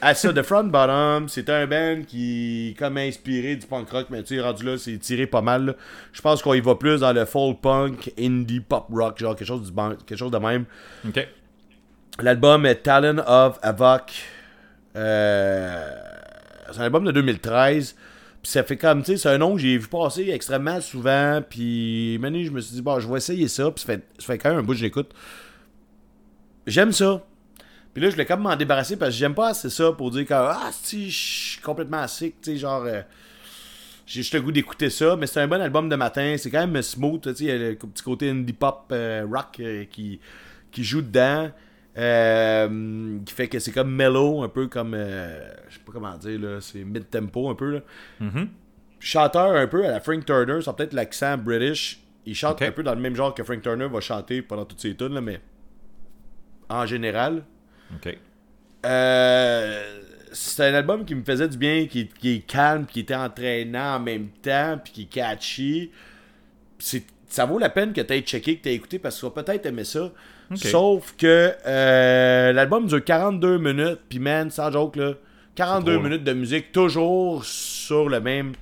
à 0.03 0.15
ça, 0.15 0.33
The 0.33 0.43
Front 0.43 0.65
Bottom, 0.65 1.29
c'est 1.29 1.49
un 1.49 1.67
band 1.67 2.03
qui 2.07 2.71
est 2.71 2.79
comme 2.79 2.99
inspiré 2.99 3.57
du 3.57 3.67
punk 3.67 3.89
rock, 3.89 4.07
mais 4.11 4.23
tu 4.23 4.35
sais, 4.37 4.41
rendu 4.43 4.65
là, 4.65 4.77
c'est 4.77 4.99
tiré 4.99 5.27
pas 5.27 5.41
mal. 5.43 5.77
Je 6.13 6.21
pense 6.21 6.43
qu'on 6.43 6.55
y 6.55 6.61
va 6.61 6.75
plus 6.75 7.01
dans 7.01 7.13
le 7.13 7.25
folk 7.25 7.61
punk, 7.61 8.13
indie, 8.19 8.61
pop 8.61 8.87
rock, 8.93 9.19
genre 9.19 9.35
quelque 9.37 9.47
chose, 9.47 9.63
du 9.65 9.73
ban- 9.73 9.95
quelque 10.05 10.19
chose 10.19 10.31
de 10.33 10.39
même. 10.39 10.65
Ok. 11.07 11.27
L'album 12.21 12.67
est 12.67 12.75
Talon 12.83 13.23
of 13.27 13.59
Avoc. 13.63 14.13
Euh, 14.97 15.89
c'est 16.73 16.81
un 16.81 16.85
album 16.85 17.05
de 17.05 17.13
2013. 17.13 17.95
Puis 18.43 18.51
ça 18.51 18.65
fait 18.65 18.77
comme, 18.77 19.03
tu 19.05 19.13
sais, 19.13 19.17
c'est 19.19 19.29
un 19.29 19.39
nom 19.39 19.55
que 19.55 19.61
j'ai 19.61 19.79
vu 19.79 19.87
passer 19.87 20.29
extrêmement 20.31 20.81
souvent. 20.81 21.41
Puis, 21.49 22.19
maintenant, 22.21 22.43
je 22.43 22.51
me 22.51 22.61
suis 22.61 22.75
dit, 22.75 22.83
bon, 22.83 22.99
je 22.99 23.09
vais 23.09 23.19
essayer 23.19 23.47
ça. 23.47 23.71
Puis 23.71 23.85
ça 23.85 23.93
fait, 23.93 24.03
ça 24.19 24.27
fait 24.27 24.39
quand 24.39 24.51
même 24.51 24.59
un 24.59 24.63
bout 24.63 24.73
que 24.73 24.79
je 24.79 24.85
l'écoute. 24.85 25.11
J'aime 26.67 26.93
ça. 26.93 27.23
Puis 27.95 28.03
là, 28.03 28.09
je 28.09 28.15
voulais 28.15 28.27
comme 28.27 28.41
m'en 28.43 28.57
débarrasser 28.57 28.97
parce 28.97 29.11
que 29.13 29.17
j'aime 29.19 29.35
pas 29.35 29.49
assez 29.51 29.69
ça 29.71 29.93
pour 29.93 30.11
dire 30.11 30.25
que, 30.27 30.33
ah, 30.35 30.71
si, 30.73 31.11
je 31.11 31.19
suis 31.53 31.61
complètement 31.61 32.07
sick, 32.09 32.41
tu 32.41 32.53
sais, 32.53 32.57
genre. 32.57 32.85
euh, 32.85 33.03
j'ai 34.07 34.23
juste 34.23 34.35
le 34.35 34.41
goût 34.43 34.51
d'écouter 34.53 34.91
ça, 34.91 35.15
mais 35.17 35.27
c'est 35.27 35.41
un 35.41 35.47
bon 35.49 35.61
album 35.61 35.89
de 35.89 35.97
matin. 35.97 36.35
C'est 36.39 36.51
quand 36.51 36.67
même 36.67 36.81
smooth. 36.83 37.21
tu 37.23 37.35
sais, 37.35 37.45
Il 37.45 37.47
y 37.47 37.51
a 37.53 37.59
le 37.71 37.77
petit 37.77 38.03
côté 38.03 38.31
indie 38.31 38.53
pop 38.53 38.87
euh, 38.93 39.27
rock 39.31 39.61
euh, 39.61 39.85
qui, 39.85 40.21
qui 40.71 40.85
joue 40.85 41.03
dedans. 41.03 41.51
euh, 41.99 43.19
qui 43.25 43.35
fait 43.35 43.49
que 43.49 43.59
c'est 43.59 43.73
comme 43.73 43.91
mellow, 43.95 44.43
un 44.43 44.49
peu 44.49 44.67
comme. 44.69 44.95
je 44.95 45.75
sais 45.75 45.81
pas 45.85 45.93
comment 45.93 46.17
dire, 46.17 46.41
là. 46.41 46.61
C'est 46.61 46.83
mid-tempo 46.85 47.51
un 47.51 47.55
peu. 47.55 47.75
Là. 47.75 47.81
Mhm. 48.21 48.49
Chanteur 49.01 49.55
un 49.57 49.67
peu 49.67 49.85
à 49.87 49.91
la 49.91 50.01
Frank 50.01 50.25
Turner, 50.25 50.63
ça 50.63 50.73
peut-être 50.73 50.93
l'accent 50.95 51.37
british. 51.37 52.01
Il 52.25 52.35
chante 52.35 52.63
un 52.63 52.71
peu 52.73 52.83
dans 52.83 52.95
le 52.95 53.01
même 53.01 53.17
genre 53.17 53.35
que 53.35 53.43
Frank 53.43 53.61
Turner 53.63 53.89
va 53.89 54.01
chanter 54.01 54.43
pendant 54.43 54.65
toutes 54.65 54.81
ses 54.81 54.95
tunes, 54.97 55.13
là, 55.15 55.21
mais 55.21 55.41
en 56.69 56.87
général. 56.87 57.45
Ok. 57.95 58.17
Euh, 58.85 60.01
c'est 60.33 60.69
un 60.69 60.75
album 60.75 61.05
qui 61.05 61.15
me 61.15 61.23
faisait 61.23 61.49
du 61.49 61.57
bien, 61.57 61.87
qui, 61.87 62.09
qui 62.09 62.37
est 62.37 62.47
calme, 62.47 62.87
qui 62.87 63.01
était 63.01 63.15
entraînant 63.15 63.97
en 63.97 64.01
même 64.01 64.29
temps, 64.43 64.79
puis 64.83 64.93
qui 64.93 65.03
est 65.03 65.07
catchy. 65.07 65.91
C'est, 66.79 67.05
ça 67.29 67.45
vaut 67.45 67.59
la 67.59 67.71
peine 67.71 67.93
que 67.93 68.01
tu 68.01 68.13
aies 68.13 68.23
checké, 68.23 68.57
que 68.57 68.63
tu 68.63 68.69
aies 68.71 68.75
écouté, 68.75 68.99
parce 68.99 69.17
que 69.17 69.21
tu 69.21 69.27
vas 69.27 69.43
peut-être 69.43 69.67
aimer 69.67 69.85
ça. 69.85 70.11
Sauf 70.55 71.15
que 71.17 71.55
euh, 71.67 72.53
l'album 72.53 72.87
dure 72.87 73.03
42 73.03 73.59
minutes, 73.59 74.01
puis 74.09 74.19
man, 74.19 74.51
sans 74.51 74.71
joke, 74.71 74.97
là, 74.97 75.15
42 75.55 75.85
trop 75.85 76.03
long. 76.03 76.09
minutes 76.09 76.25
de 76.25 76.33
musique, 76.33 76.73
toujours 76.73 77.45
sur 77.45 78.09
le 78.09 78.21
même. 78.21 78.53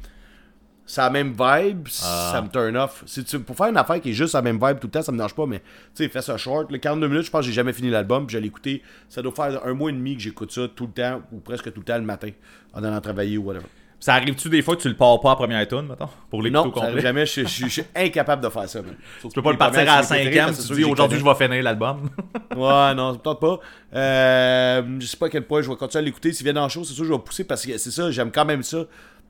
C'est 0.93 1.01
la 1.03 1.11
même 1.11 1.29
vibe, 1.39 1.87
Ah. 2.03 2.31
ça 2.33 2.43
me 2.43 2.49
turn 2.49 2.77
off. 2.77 3.05
Si 3.07 3.23
tu, 3.23 3.39
pour 3.39 3.57
faire 3.57 3.69
une 3.69 3.77
affaire 3.77 4.01
qui 4.01 4.11
est 4.11 4.13
juste 4.13 4.35
la 4.35 4.43
même 4.43 4.57
vibe 4.61 4.81
tout 4.81 4.89
le 4.89 4.91
temps, 4.91 5.03
ça 5.03 5.13
me 5.13 5.17
dérange 5.19 5.35
pas, 5.37 5.47
mais 5.47 5.61
tu 5.61 5.65
sais, 6.03 6.09
fais 6.09 6.21
ça 6.21 6.37
short. 6.37 6.69
Le 6.73 6.79
42 6.79 7.07
minutes, 7.07 7.27
je 7.27 7.31
pense 7.31 7.43
que 7.43 7.47
j'ai 7.47 7.53
jamais 7.53 7.73
fini 7.73 7.91
l'album, 7.91 8.27
puis 8.27 8.35
je 8.35 8.41
l'ai 8.41 8.49
écouté. 8.49 8.83
Ça 9.09 9.23
doit 9.23 9.31
faire 9.33 9.61
un 9.65 9.75
mois 9.75 9.91
et 9.91 9.93
demi 9.93 10.17
que 10.17 10.23
j'écoute 10.23 10.51
ça 10.51 10.63
tout 10.75 10.87
le 10.87 10.93
temps, 10.93 11.23
ou 11.31 11.39
presque 11.39 11.73
tout 11.73 11.79
le 11.81 11.85
temps 11.85 11.97
le 11.99 12.03
matin, 12.03 12.31
en 12.75 12.83
allant 12.83 13.01
travailler 13.01 13.39
ou 13.39 13.45
whatever. 13.45 13.67
Ça 14.01 14.15
arrive-tu 14.15 14.49
des 14.49 14.63
fois 14.63 14.75
que 14.77 14.81
tu 14.83 14.89
le 14.89 14.97
pars 14.97 15.21
pas 15.21 15.33
à 15.33 15.37
première 15.37 15.69
tune, 15.69 15.87
mettons 15.89 16.09
Pour 16.31 16.43
l'écouter 16.43 16.63
Non, 16.65 16.69
au 16.71 16.73
complet? 16.73 17.03
jamais, 17.03 17.27
je, 17.27 17.43
je- 17.43 17.47
je 17.47 17.69
suis 17.69 17.85
incapable 17.95 18.43
de 18.43 18.49
faire 18.49 18.67
ça. 18.69 18.81
man. 18.83 18.95
Tu 19.23 19.29
peux 19.29 19.43
pas 19.43 19.53
le 19.53 19.59
partir 19.59 19.89
à 19.93 20.03
5 20.03 20.27
ans, 20.39 20.47
tu 20.49 20.67
te 20.69 20.75
dis 20.75 20.85
aujourd'hui 20.85 21.19
je 21.21 21.25
vais 21.25 21.35
finir 21.35 21.63
l'album. 21.63 22.09
Ouais, 22.57 22.95
non, 22.97 23.15
peut-être 23.15 23.39
pas. 23.39 23.61
Euh, 23.95 24.83
je 24.99 25.07
sais 25.07 25.17
pas 25.17 25.27
à 25.27 25.29
quel 25.29 25.45
point 25.47 25.63
je 25.63 25.69
vais 25.71 25.77
continuer 25.77 26.03
à 26.03 26.05
l'écouter. 26.05 26.33
S'il 26.33 26.45
vient 26.45 26.53
dans 26.55 26.65
le 26.65 26.69
show, 26.69 26.83
c'est 26.83 26.95
sûr 26.95 27.03
que 27.05 27.09
je 27.09 27.13
vais 27.13 27.19
pousser 27.21 27.45
parce 27.45 27.65
que 27.65 27.79
c'est 27.79 27.91
ça, 27.93 28.11
j'aime 28.11 28.33
quand 28.33 28.45
même 28.45 28.63
ça. 28.65 28.79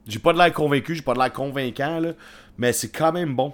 J'ai 0.07 0.19
pas 0.19 0.33
de 0.33 0.37
l'air 0.37 0.51
convaincu, 0.53 0.95
j'ai 0.95 1.01
pas 1.01 1.13
de 1.13 1.19
l'air 1.19 1.31
convaincant, 1.31 1.99
là, 1.99 2.09
mais 2.57 2.73
c'est 2.73 2.89
quand 2.89 3.11
même 3.11 3.35
bon. 3.35 3.53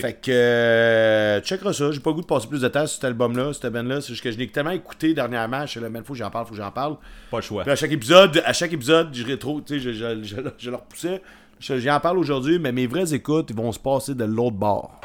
Fait 0.00 0.12
que, 0.20 0.30
euh, 0.32 1.40
checkeras 1.40 1.72
ça. 1.72 1.92
J'ai 1.92 2.00
pas 2.00 2.10
le 2.10 2.14
goût 2.14 2.20
de 2.22 2.26
passer 2.26 2.48
plus 2.48 2.60
de 2.62 2.66
temps 2.68 2.84
sur 2.86 2.96
cet 2.96 3.04
album-là, 3.04 3.52
cette 3.52 3.72
band-là. 3.72 4.00
C'est 4.00 4.08
juste 4.08 4.24
que 4.24 4.30
je 4.32 4.36
l'ai 4.36 4.48
tellement 4.48 4.70
écouté 4.72 5.14
dernièrement. 5.14 5.66
Je 5.66 5.78
là, 5.78 5.88
man, 5.88 6.02
faut 6.04 6.14
que 6.14 6.18
j'en 6.18 6.30
parle, 6.30 6.46
faut 6.46 6.50
que 6.50 6.56
j'en 6.56 6.72
parle. 6.72 6.96
Pas 7.30 7.36
le 7.38 7.42
choix. 7.42 7.62
Puis 7.62 7.70
à 7.72 7.76
chaque 7.76 7.92
épisode, 7.92 8.42
à 8.44 8.52
chaque 8.52 8.72
épisode, 8.72 9.10
je 9.12 9.24
rétro, 9.24 9.60
tu 9.60 9.74
sais, 9.74 9.80
je, 9.80 9.92
je, 9.92 10.22
je, 10.24 10.36
je 10.58 10.70
le 10.70 10.76
repoussais. 10.76 11.22
Je- 11.60 11.78
J'en 11.78 12.00
parle 12.00 12.18
aujourd'hui, 12.18 12.58
mais 12.58 12.72
mes 12.72 12.88
vraies 12.88 13.14
écoutes, 13.14 13.50
ils 13.50 13.56
vont 13.56 13.70
se 13.70 13.78
passer 13.78 14.14
de 14.16 14.24
l'autre 14.24 14.56
bord. 14.56 15.00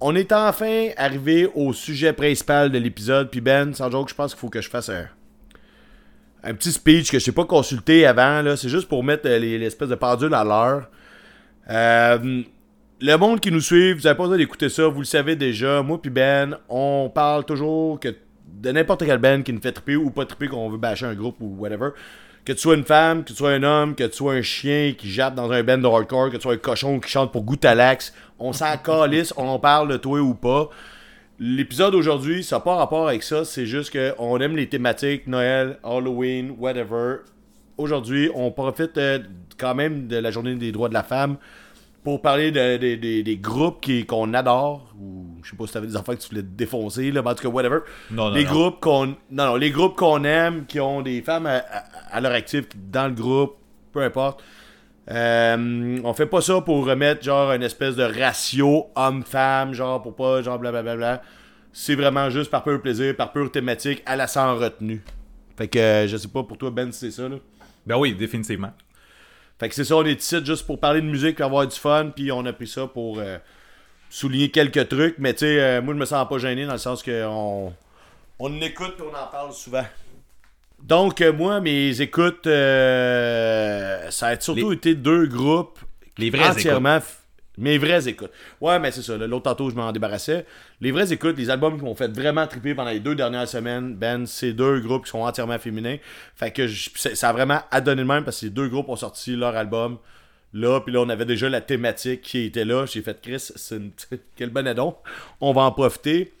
On 0.00 0.14
est 0.16 0.32
enfin 0.32 0.88
arrivé 0.96 1.48
au 1.54 1.72
sujet 1.72 2.12
principal 2.12 2.70
de 2.72 2.78
l'épisode. 2.78 3.30
Puis 3.30 3.40
Ben, 3.40 3.74
sans 3.74 3.90
joke, 3.90 4.08
je 4.08 4.14
pense 4.14 4.32
qu'il 4.32 4.40
faut 4.40 4.48
que 4.48 4.60
je 4.60 4.68
fasse 4.70 4.88
un, 4.88 5.06
un 6.42 6.54
petit 6.54 6.72
speech 6.72 7.10
que 7.10 7.18
je 7.18 7.30
n'ai 7.30 7.34
pas 7.34 7.44
consulté 7.44 8.06
avant. 8.06 8.42
C'est 8.56 8.68
juste 8.68 8.88
pour 8.88 9.04
mettre 9.04 9.28
euh, 9.28 9.38
les- 9.38 9.58
l'espèce 9.58 9.88
de 9.88 9.94
pendule 9.94 10.34
à 10.34 10.44
l'heure. 10.44 10.88
Euh, 11.70 12.42
le 13.00 13.16
monde 13.16 13.40
qui 13.40 13.50
nous 13.50 13.60
suit, 13.60 13.92
vous 13.92 14.02
n'avez 14.02 14.16
pas 14.16 14.24
besoin 14.24 14.36
d'écouter 14.38 14.68
ça, 14.68 14.86
vous 14.88 15.00
le 15.00 15.04
savez 15.04 15.36
déjà. 15.36 15.82
Moi 15.82 16.00
puis 16.00 16.10
Ben, 16.10 16.56
on 16.68 17.10
parle 17.14 17.44
toujours 17.44 17.98
que 18.00 18.08
de 18.46 18.72
n'importe 18.72 19.04
quel 19.06 19.18
band 19.18 19.42
qui 19.42 19.52
nous 19.52 19.60
fait 19.60 19.72
triper 19.72 19.96
ou 19.96 20.10
pas 20.10 20.24
triper 20.26 20.48
qu'on 20.48 20.68
veut 20.68 20.78
bâcher 20.78 21.06
un 21.06 21.14
groupe 21.14 21.36
ou 21.40 21.56
whatever. 21.58 21.90
Que 22.44 22.52
tu 22.52 22.58
sois 22.58 22.74
une 22.74 22.84
femme, 22.84 23.22
que 23.22 23.28
tu 23.28 23.34
sois 23.36 23.50
un 23.52 23.62
homme, 23.62 23.94
que 23.94 24.04
tu 24.04 24.16
sois 24.16 24.32
un 24.34 24.42
chien 24.42 24.94
qui 24.96 25.10
jappe 25.10 25.34
dans 25.34 25.50
un 25.52 25.62
band 25.62 25.78
de 25.78 25.86
hardcore, 25.86 26.30
que 26.30 26.36
tu 26.36 26.42
sois 26.42 26.54
un 26.54 26.58
cochon 26.58 26.98
qui 26.98 27.08
chante 27.10 27.32
pour 27.32 27.42
Goutalax, 27.44 28.14
on 28.38 28.52
s'en 28.52 28.76
calisse, 28.78 29.32
on 29.36 29.46
en 29.46 29.58
parle 29.58 29.88
de 29.88 29.96
toi 29.98 30.20
ou 30.20 30.34
pas. 30.34 30.70
L'épisode 31.42 31.94
aujourd'hui, 31.94 32.44
ça 32.44 32.56
n'a 32.56 32.60
pas 32.60 32.76
rapport 32.76 33.08
avec 33.08 33.22
ça, 33.22 33.46
c'est 33.46 33.64
juste 33.64 33.96
qu'on 33.96 34.38
aime 34.40 34.56
les 34.56 34.68
thématiques, 34.68 35.26
Noël, 35.26 35.78
Halloween, 35.82 36.54
whatever. 36.58 37.16
Aujourd'hui, 37.78 38.30
on 38.34 38.50
profite 38.50 38.98
euh, 38.98 39.20
quand 39.58 39.74
même 39.74 40.06
de 40.06 40.16
la 40.18 40.30
journée 40.30 40.54
des 40.56 40.70
droits 40.70 40.90
de 40.90 40.94
la 40.94 41.02
femme 41.02 41.38
pour 42.04 42.20
parler 42.20 42.50
de- 42.50 42.76
de- 42.76 42.94
de- 42.96 43.22
des 43.22 43.36
groupes 43.38 43.80
qui- 43.80 44.04
qu'on 44.04 44.34
adore, 44.34 44.92
ou 45.00 45.28
je 45.42 45.50
sais 45.50 45.56
pas 45.56 45.66
si 45.66 45.72
t'avais 45.72 45.86
des 45.86 45.96
enfants 45.96 46.14
que 46.14 46.20
tu 46.20 46.28
voulais 46.28 46.42
défoncer, 46.42 47.10
là, 47.10 47.22
mais 47.22 47.30
en 47.30 47.34
tout 47.34 47.42
cas, 47.44 47.48
whatever. 47.48 47.78
Non, 48.10 48.28
non, 48.28 48.34
les 48.34 48.44
non. 48.44 48.50
groupes 48.50 48.80
qu'on. 48.80 49.06
Non, 49.06 49.46
non, 49.46 49.56
les 49.56 49.70
groupes 49.70 49.96
qu'on 49.96 50.24
aime, 50.24 50.66
qui 50.66 50.78
ont 50.78 51.00
des 51.00 51.22
femmes 51.22 51.46
à, 51.46 51.56
à- 51.56 51.84
à 52.16 52.20
leur 52.20 52.32
actif 52.32 52.66
dans 52.76 53.06
le 53.08 53.14
groupe, 53.14 53.56
peu 53.94 54.02
importe. 54.02 54.42
Euh, 55.10 55.98
on 56.04 56.12
fait 56.12 56.26
pas 56.26 56.40
ça 56.40 56.60
pour 56.60 56.86
remettre 56.86 57.24
genre 57.24 57.50
une 57.52 57.62
espèce 57.64 57.96
de 57.96 58.04
ratio 58.04 58.86
homme-femme, 58.94 59.72
genre 59.72 60.00
pour 60.02 60.14
pas, 60.14 60.42
genre 60.42 60.58
blablabla. 60.58 61.22
C'est 61.72 61.94
vraiment 61.94 62.30
juste 62.30 62.50
par 62.50 62.62
pur 62.64 62.80
plaisir, 62.80 63.14
par 63.16 63.32
pure 63.32 63.50
thématique, 63.50 64.02
à 64.06 64.16
la 64.16 64.26
sans 64.26 64.56
retenue. 64.56 65.02
Fait 65.56 65.68
que 65.68 65.78
euh, 65.78 66.08
je 66.08 66.16
sais 66.16 66.28
pas 66.28 66.42
pour 66.42 66.56
toi, 66.58 66.70
Ben, 66.70 66.90
si 66.92 66.98
c'est 67.00 67.10
ça. 67.22 67.28
Là. 67.28 67.36
Ben 67.86 67.96
oui, 67.96 68.14
définitivement. 68.14 68.72
Fait 69.58 69.68
que 69.68 69.74
c'est 69.74 69.84
ça, 69.84 69.96
on 69.96 70.04
est 70.04 70.20
ici 70.20 70.36
juste 70.44 70.66
pour 70.66 70.80
parler 70.80 71.00
de 71.02 71.06
musique, 71.06 71.40
avoir 71.40 71.66
du 71.66 71.76
fun, 71.76 72.10
puis 72.14 72.32
on 72.32 72.44
a 72.46 72.52
pris 72.52 72.66
ça 72.66 72.86
pour 72.86 73.18
euh, 73.18 73.36
souligner 74.08 74.50
quelques 74.50 74.88
trucs. 74.88 75.16
Mais 75.18 75.32
tu 75.34 75.40
sais, 75.40 75.60
euh, 75.60 75.82
moi, 75.82 75.92
je 75.94 75.98
me 75.98 76.04
sens 76.06 76.26
pas 76.28 76.38
gêné 76.38 76.64
dans 76.66 76.72
le 76.72 76.78
sens 76.78 77.02
qu'on 77.02 77.72
on 78.38 78.60
écoute 78.62 78.94
et 78.98 79.02
on 79.02 79.08
en 79.08 79.26
parle 79.30 79.52
souvent. 79.52 79.84
Donc, 80.82 81.20
moi, 81.36 81.60
mes 81.60 82.00
écoutes, 82.00 82.46
ça 84.10 84.26
a 84.28 84.40
surtout 84.40 84.70
Les- 84.70 84.76
été 84.76 84.94
deux 84.94 85.26
groupes 85.26 85.78
Les 86.16 86.30
vraies 86.30 86.48
entièrement 86.48 86.96
f- 86.98 87.18
Mes 87.58 87.78
vraies 87.78 88.08
écoutes. 88.08 88.30
Ouais, 88.60 88.78
mais 88.78 88.90
c'est 88.90 89.02
ça. 89.02 89.16
L'autre 89.18 89.42
tantôt, 89.44 89.68
je 89.70 89.74
m'en 89.74 89.92
débarrassais. 89.92 90.46
Les 90.80 90.92
vraies 90.92 91.12
écoutes, 91.12 91.36
les 91.36 91.50
albums 91.50 91.76
qui 91.76 91.84
m'ont 91.84 91.94
fait 91.94 92.08
vraiment 92.10 92.46
triper 92.46 92.74
pendant 92.74 92.90
les 92.90 93.00
deux 93.00 93.14
dernières 93.14 93.48
semaines, 93.48 93.96
Ben, 93.96 94.24
c'est 94.26 94.52
deux 94.52 94.80
groupes 94.80 95.04
qui 95.04 95.10
sont 95.10 95.18
entièrement 95.20 95.58
féminins. 95.58 95.96
Fait 96.36 96.50
que 96.52 96.66
je- 96.66 96.90
ça 96.94 97.28
a 97.28 97.32
vraiment 97.32 97.60
adonné 97.70 98.02
le 98.02 98.08
même 98.08 98.24
parce 98.24 98.40
que 98.40 98.46
les 98.46 98.50
deux 98.50 98.68
groupes 98.68 98.88
ont 98.88 98.96
sorti 98.96 99.36
leur 99.36 99.56
album 99.56 99.98
là. 100.54 100.80
Puis 100.80 100.92
là, 100.92 101.00
on 101.00 101.08
avait 101.08 101.26
déjà 101.26 101.48
la 101.48 101.60
thématique 101.60 102.22
qui 102.22 102.44
était 102.46 102.64
là. 102.64 102.86
J'ai 102.86 103.02
fait 103.02 103.20
Chris, 103.20 103.50
c'est 103.54 103.76
une... 103.76 103.90
quel 104.36 104.50
bon 104.50 104.66
addon. 104.66 104.96
On 105.40 105.52
va 105.52 105.62
en 105.62 105.72
profiter. 105.72 106.32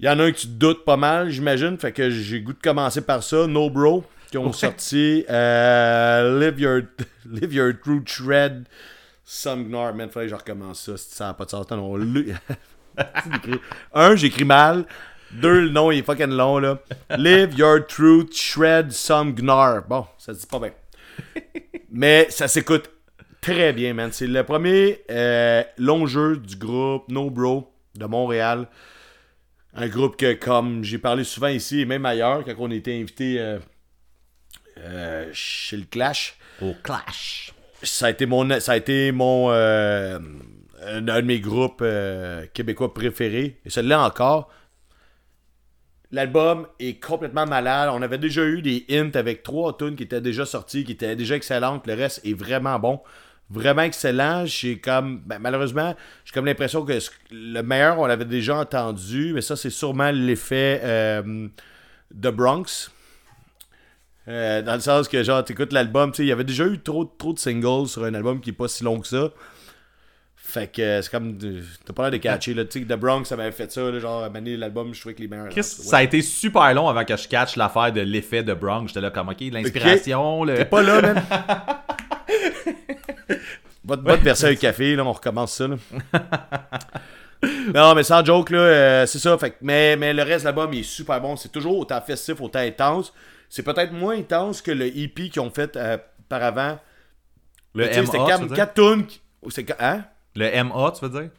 Il 0.00 0.06
y 0.06 0.08
en 0.08 0.18
a 0.18 0.24
un 0.24 0.32
que 0.32 0.38
tu 0.38 0.48
te 0.48 0.52
doutes 0.52 0.84
pas 0.84 0.96
mal, 0.96 1.30
j'imagine. 1.30 1.78
Fait 1.78 1.92
que 1.92 2.10
j'ai 2.10 2.40
goût 2.40 2.52
de 2.52 2.58
commencer 2.60 3.00
par 3.02 3.22
ça. 3.22 3.46
No 3.46 3.70
Bro, 3.70 4.04
qui 4.30 4.38
ont 4.38 4.46
Ouais. 4.46 4.52
sorti 4.52 5.24
euh, 5.30 6.40
Live, 6.40 6.58
Your, 6.60 6.80
Live 7.30 7.54
Your 7.54 7.72
True 7.82 8.02
Shred. 8.04 8.64
Some 9.24 9.64
Gnar. 9.68 9.94
Man, 9.94 10.10
fallait 10.10 10.26
que 10.26 10.30
je 10.30 10.36
recommence 10.36 10.84
ça. 10.84 10.96
Ça 10.96 11.24
n'a 11.28 11.34
pas 11.34 11.44
de 11.44 11.50
sens. 11.50 11.70
Non, 11.70 11.96
lu- 11.96 12.34
Un, 13.94 14.16
j'écris 14.16 14.44
mal. 14.44 14.84
Deux, 15.32 15.62
le 15.62 15.68
nom 15.70 15.90
il 15.90 15.98
est 15.98 16.02
fucking 16.02 16.28
long 16.30 16.58
là. 16.58 16.78
Live 17.16 17.54
Your 17.58 17.84
Truth 17.86 18.36
Shred 18.36 18.92
Some 18.92 19.34
Gnar. 19.34 19.82
Bon, 19.88 20.06
ça 20.18 20.32
se 20.34 20.40
dit 20.40 20.46
pas 20.46 20.60
bien. 20.60 20.72
Mais 21.90 22.26
ça 22.30 22.46
s'écoute 22.46 22.90
très 23.40 23.72
bien, 23.72 23.94
man. 23.94 24.12
C'est 24.12 24.26
le 24.28 24.44
premier 24.44 25.00
euh, 25.10 25.62
long 25.78 26.06
jeu 26.06 26.36
du 26.36 26.56
groupe 26.56 27.08
No 27.08 27.30
Bro 27.30 27.72
de 27.96 28.06
Montréal. 28.06 28.68
Un 29.74 29.88
groupe 29.88 30.16
que, 30.16 30.34
comme 30.34 30.84
j'ai 30.84 30.98
parlé 30.98 31.24
souvent 31.24 31.48
ici 31.48 31.80
et 31.80 31.84
même 31.84 32.06
ailleurs, 32.06 32.44
quand 32.44 32.54
on 32.58 32.70
était 32.70 32.94
invité 32.96 33.40
euh, 33.40 33.58
euh, 34.78 35.28
chez 35.32 35.76
le 35.76 35.84
Clash, 35.84 36.36
Au 36.62 36.74
Clash. 36.84 37.52
Ça 37.84 38.06
a 38.06 38.10
été 38.10 38.26
mon, 39.12 39.50
euh, 39.50 40.18
un, 40.86 41.00
de 41.00 41.20
mes 41.22 41.40
groupes 41.40 41.80
euh, 41.82 42.46
québécois 42.52 42.92
préférés. 42.94 43.60
Et 43.64 43.70
celui-là 43.70 44.04
encore. 44.04 44.50
L'album 46.10 46.68
est 46.78 47.02
complètement 47.02 47.46
malade. 47.46 47.90
On 47.92 48.00
avait 48.00 48.18
déjà 48.18 48.44
eu 48.44 48.62
des 48.62 48.86
hints 48.88 49.16
avec 49.16 49.42
trois 49.42 49.76
tunes 49.76 49.96
qui 49.96 50.04
étaient 50.04 50.20
déjà 50.20 50.46
sorties, 50.46 50.84
qui 50.84 50.92
étaient 50.92 51.16
déjà 51.16 51.34
excellentes. 51.34 51.86
Le 51.86 51.94
reste 51.94 52.20
est 52.24 52.34
vraiment 52.34 52.78
bon. 52.78 53.00
Vraiment 53.50 53.82
excellent. 53.82 54.46
J'ai 54.46 54.78
comme. 54.78 55.22
ben, 55.26 55.38
malheureusement, 55.38 55.94
j'ai 56.24 56.32
comme 56.32 56.46
l'impression 56.46 56.84
que 56.84 56.92
le 57.30 57.62
meilleur, 57.62 57.98
on 57.98 58.06
l'avait 58.06 58.24
déjà 58.24 58.56
entendu. 58.56 59.32
Mais 59.34 59.42
ça, 59.42 59.56
c'est 59.56 59.70
sûrement 59.70 60.10
l'effet 60.12 60.80
euh, 60.84 61.48
The 62.12 62.28
Bronx. 62.28 62.90
Euh, 64.26 64.62
dans 64.62 64.74
le 64.74 64.80
sens 64.80 65.06
que, 65.08 65.22
genre, 65.22 65.44
t'écoutes 65.44 65.72
l'album, 65.72 66.10
tu 66.12 66.18
sais, 66.18 66.22
il 66.24 66.28
y 66.28 66.32
avait 66.32 66.44
déjà 66.44 66.64
eu 66.66 66.78
trop, 66.80 67.04
trop 67.04 67.32
de 67.34 67.38
singles 67.38 67.88
sur 67.88 68.04
un 68.04 68.14
album 68.14 68.40
qui 68.40 68.50
est 68.50 68.54
pas 68.54 68.68
si 68.68 68.82
long 68.84 68.98
que 69.00 69.06
ça. 69.06 69.30
Fait 70.36 70.70
que 70.70 70.80
euh, 70.82 71.02
c'est 71.02 71.10
comme. 71.10 71.36
T'as 71.84 71.92
pas 71.92 72.02
l'air 72.04 72.12
de 72.12 72.16
catcher, 72.18 72.54
là. 72.54 72.64
Tu 72.64 72.78
sais, 72.80 72.84
que 72.86 72.92
The 72.92 72.96
Bronx, 72.96 73.24
ça 73.28 73.36
m'avait 73.36 73.50
fait 73.52 73.70
ça, 73.72 73.82
là, 73.90 73.98
genre, 73.98 74.30
mener 74.30 74.56
l'album, 74.56 74.94
je 74.94 75.00
trouvais 75.00 75.14
que 75.14 75.20
les 75.22 75.28
meilleurs. 75.28 75.48
Chris, 75.48 75.62
ça 75.64 75.98
a 75.98 76.02
été 76.02 76.22
super 76.22 76.72
long 76.74 76.88
avant 76.88 77.04
que 77.04 77.16
je 77.16 77.26
catch 77.28 77.56
l'affaire 77.56 77.92
de 77.92 78.00
l'effet 78.02 78.42
de 78.42 78.54
Bronx. 78.54 78.88
J'étais 78.88 79.00
là 79.00 79.10
comme, 79.10 79.28
ok, 79.30 79.40
l'inspiration, 79.52 80.44
le... 80.44 80.54
T'es 80.54 80.64
pas 80.66 80.82
là, 80.82 81.00
man. 81.02 81.22
Va 83.86 83.96
te, 83.98 84.02
te 84.02 84.24
verser 84.24 84.46
un 84.46 84.54
café, 84.54 84.96
là, 84.96 85.04
on 85.04 85.12
recommence 85.12 85.52
ça, 85.56 85.68
là. 85.68 85.76
non, 87.74 87.94
mais 87.94 88.02
sans 88.02 88.24
joke, 88.24 88.50
là, 88.50 88.58
euh, 88.58 89.06
c'est 89.06 89.18
ça. 89.18 89.36
Fait, 89.36 89.50
que- 89.50 89.56
mais, 89.60 89.96
mais 89.96 90.12
le 90.14 90.22
reste 90.22 90.40
de 90.40 90.44
l'album, 90.46 90.72
il 90.72 90.80
est 90.80 90.84
super 90.84 91.20
bon. 91.20 91.36
C'est 91.36 91.50
toujours 91.52 91.78
autant 91.78 92.00
festif, 92.00 92.40
autant 92.40 92.60
intense. 92.60 93.12
C'est 93.48 93.62
peut-être 93.62 93.92
moins 93.92 94.16
intense 94.18 94.60
que 94.62 94.70
le 94.70 94.86
EP 94.86 95.28
qu'ils 95.28 95.40
ont 95.42 95.50
fait 95.50 95.76
euh, 95.76 95.98
par 96.28 96.42
avant. 96.42 96.78
Le 97.74 97.84
C'était 97.84 98.00
MA, 98.02 98.06
c'est 98.06 98.18
qua- 98.18 99.76
Hein? 99.80 100.04
Le 100.36 100.62
MA, 100.64 100.92
tu 100.92 101.04
veux 101.06 101.20
dire? 101.20 101.30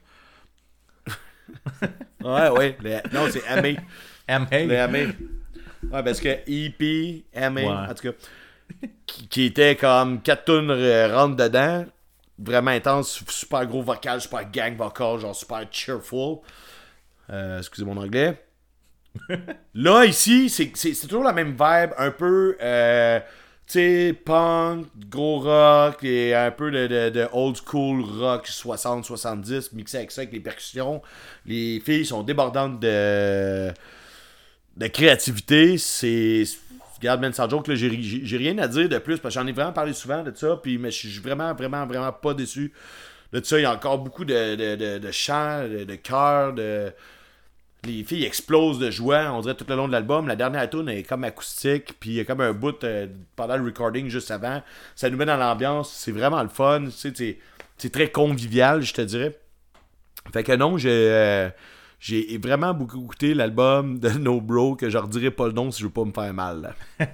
Ouais, 2.23 2.49
ouais. 2.49 2.77
le- 2.81 3.13
non, 3.13 3.27
c'est 3.31 3.43
MA. 3.61 3.79
MA. 4.39 4.63
Le 4.65 4.87
MA. 4.87 4.97
Ouais, 5.97 6.03
parce 6.03 6.19
que 6.19 6.39
EP, 6.47 7.23
MA, 7.35 7.49
Ouais. 7.61 7.67
en 7.67 7.93
tout 7.93 8.11
cas, 8.11 8.87
qui, 9.05 9.43
était 9.43 9.75
comme 9.75 10.21
4 10.21 10.45
tunes 10.45 10.71
euh, 10.71 11.15
rentrent 11.15 11.35
dedans, 11.35 11.85
vraiment 12.39 12.71
intense, 12.71 13.23
super 13.29 13.65
gros 13.67 13.83
vocal, 13.83 14.19
super 14.21 14.49
gang 14.49 14.75
vocal, 14.75 15.19
genre 15.19 15.35
super 15.35 15.63
cheerful. 15.71 16.39
Euh, 17.29 17.59
excusez 17.59 17.85
mon 17.85 17.97
anglais. 17.97 18.43
Là, 19.73 20.05
ici, 20.05 20.49
c'est 20.49 21.07
toujours 21.07 21.23
la 21.23 21.33
même 21.33 21.51
vibe, 21.51 21.91
un 21.97 22.11
peu, 22.11 22.57
euh, 22.61 23.19
tu 23.67 23.73
sais, 23.73 24.13
punk, 24.13 24.87
gros 25.09 25.39
rock, 25.39 26.03
et 26.03 26.33
un 26.35 26.51
peu 26.51 26.71
de, 26.71 27.27
old 27.33 27.57
school 27.57 28.03
rock 28.03 28.47
60-70, 28.47 29.75
mixé 29.75 29.97
avec 29.97 30.11
ça, 30.11 30.21
avec 30.21 30.33
les 30.33 30.39
percussions. 30.39 31.01
Les 31.45 31.79
filles 31.79 32.05
sont 32.05 32.23
débordantes 32.23 32.79
de 32.79 33.73
créativité, 34.91 35.77
c'est. 35.77 36.43
Regarde, 36.97 37.19
man, 37.19 37.33
sans 37.33 37.49
joke, 37.49 37.69
j'ai, 37.73 38.37
rien 38.37 38.57
à 38.57 38.69
dire 38.69 38.87
de 38.87 38.97
plus 38.99 39.19
parce 39.19 39.35
que 39.35 39.41
j'en 39.41 39.47
ai 39.47 39.51
vraiment 39.51 39.73
parlé 39.73 39.91
souvent 39.91 40.23
de 40.23 40.33
ça, 40.33 40.57
puis, 40.63 40.77
mais 40.77 40.91
je 40.91 41.09
suis 41.09 41.19
vraiment, 41.19 41.53
vraiment, 41.53 41.85
vraiment 41.85 42.13
pas 42.13 42.33
déçu 42.33 42.71
de 43.33 43.43
ça. 43.43 43.59
Il 43.59 43.63
y 43.63 43.65
a 43.65 43.73
encore 43.73 43.97
beaucoup 43.97 44.23
de, 44.23 44.97
de 44.97 45.11
chants, 45.11 45.67
de, 45.67 45.83
de 45.83 45.95
chœurs, 45.95 46.53
de. 46.53 46.93
Les 47.85 48.03
filles 48.03 48.25
explosent 48.25 48.79
de 48.79 48.89
joie, 48.89 49.31
on 49.31 49.41
dirait 49.41 49.55
tout 49.55 49.65
le 49.67 49.75
long 49.75 49.87
de 49.87 49.91
l'album. 49.91 50.27
La 50.27 50.35
dernière 50.35 50.69
tune 50.69 50.89
est 50.89 51.03
comme 51.03 51.23
acoustique, 51.23 51.93
puis 51.99 52.11
il 52.11 52.15
y 52.15 52.19
a 52.19 52.25
comme 52.25 52.41
un 52.41 52.53
bout 52.53 52.83
euh, 52.83 53.07
pendant 53.35 53.57
le 53.57 53.63
recording 53.63 54.09
juste 54.09 54.31
avant. 54.31 54.61
Ça 54.95 55.09
nous 55.09 55.17
met 55.17 55.25
dans 55.25 55.37
l'ambiance, 55.37 55.91
c'est 55.91 56.11
vraiment 56.11 56.41
le 56.41 56.49
fun. 56.49 56.85
C'est, 56.89 57.91
très 57.91 58.09
convivial, 58.09 58.81
je 58.81 58.93
te 58.93 59.01
dirais. 59.01 59.37
Fait 60.33 60.43
que 60.43 60.53
non, 60.53 60.77
j'ai, 60.77 60.89
euh, 60.91 61.49
j'ai 61.99 62.37
vraiment 62.37 62.73
beaucoup 62.73 63.03
écouté 63.03 63.33
l'album 63.33 63.99
de 63.99 64.09
No 64.09 64.39
Bro, 64.41 64.75
que 64.75 64.89
je 64.89 64.97
redirai 64.97 65.31
pas 65.31 65.47
le 65.47 65.53
nom 65.53 65.71
si 65.71 65.81
je 65.81 65.85
veux 65.85 65.91
pas 65.91 66.05
me 66.05 66.11
faire 66.11 66.33
mal. 66.33 66.75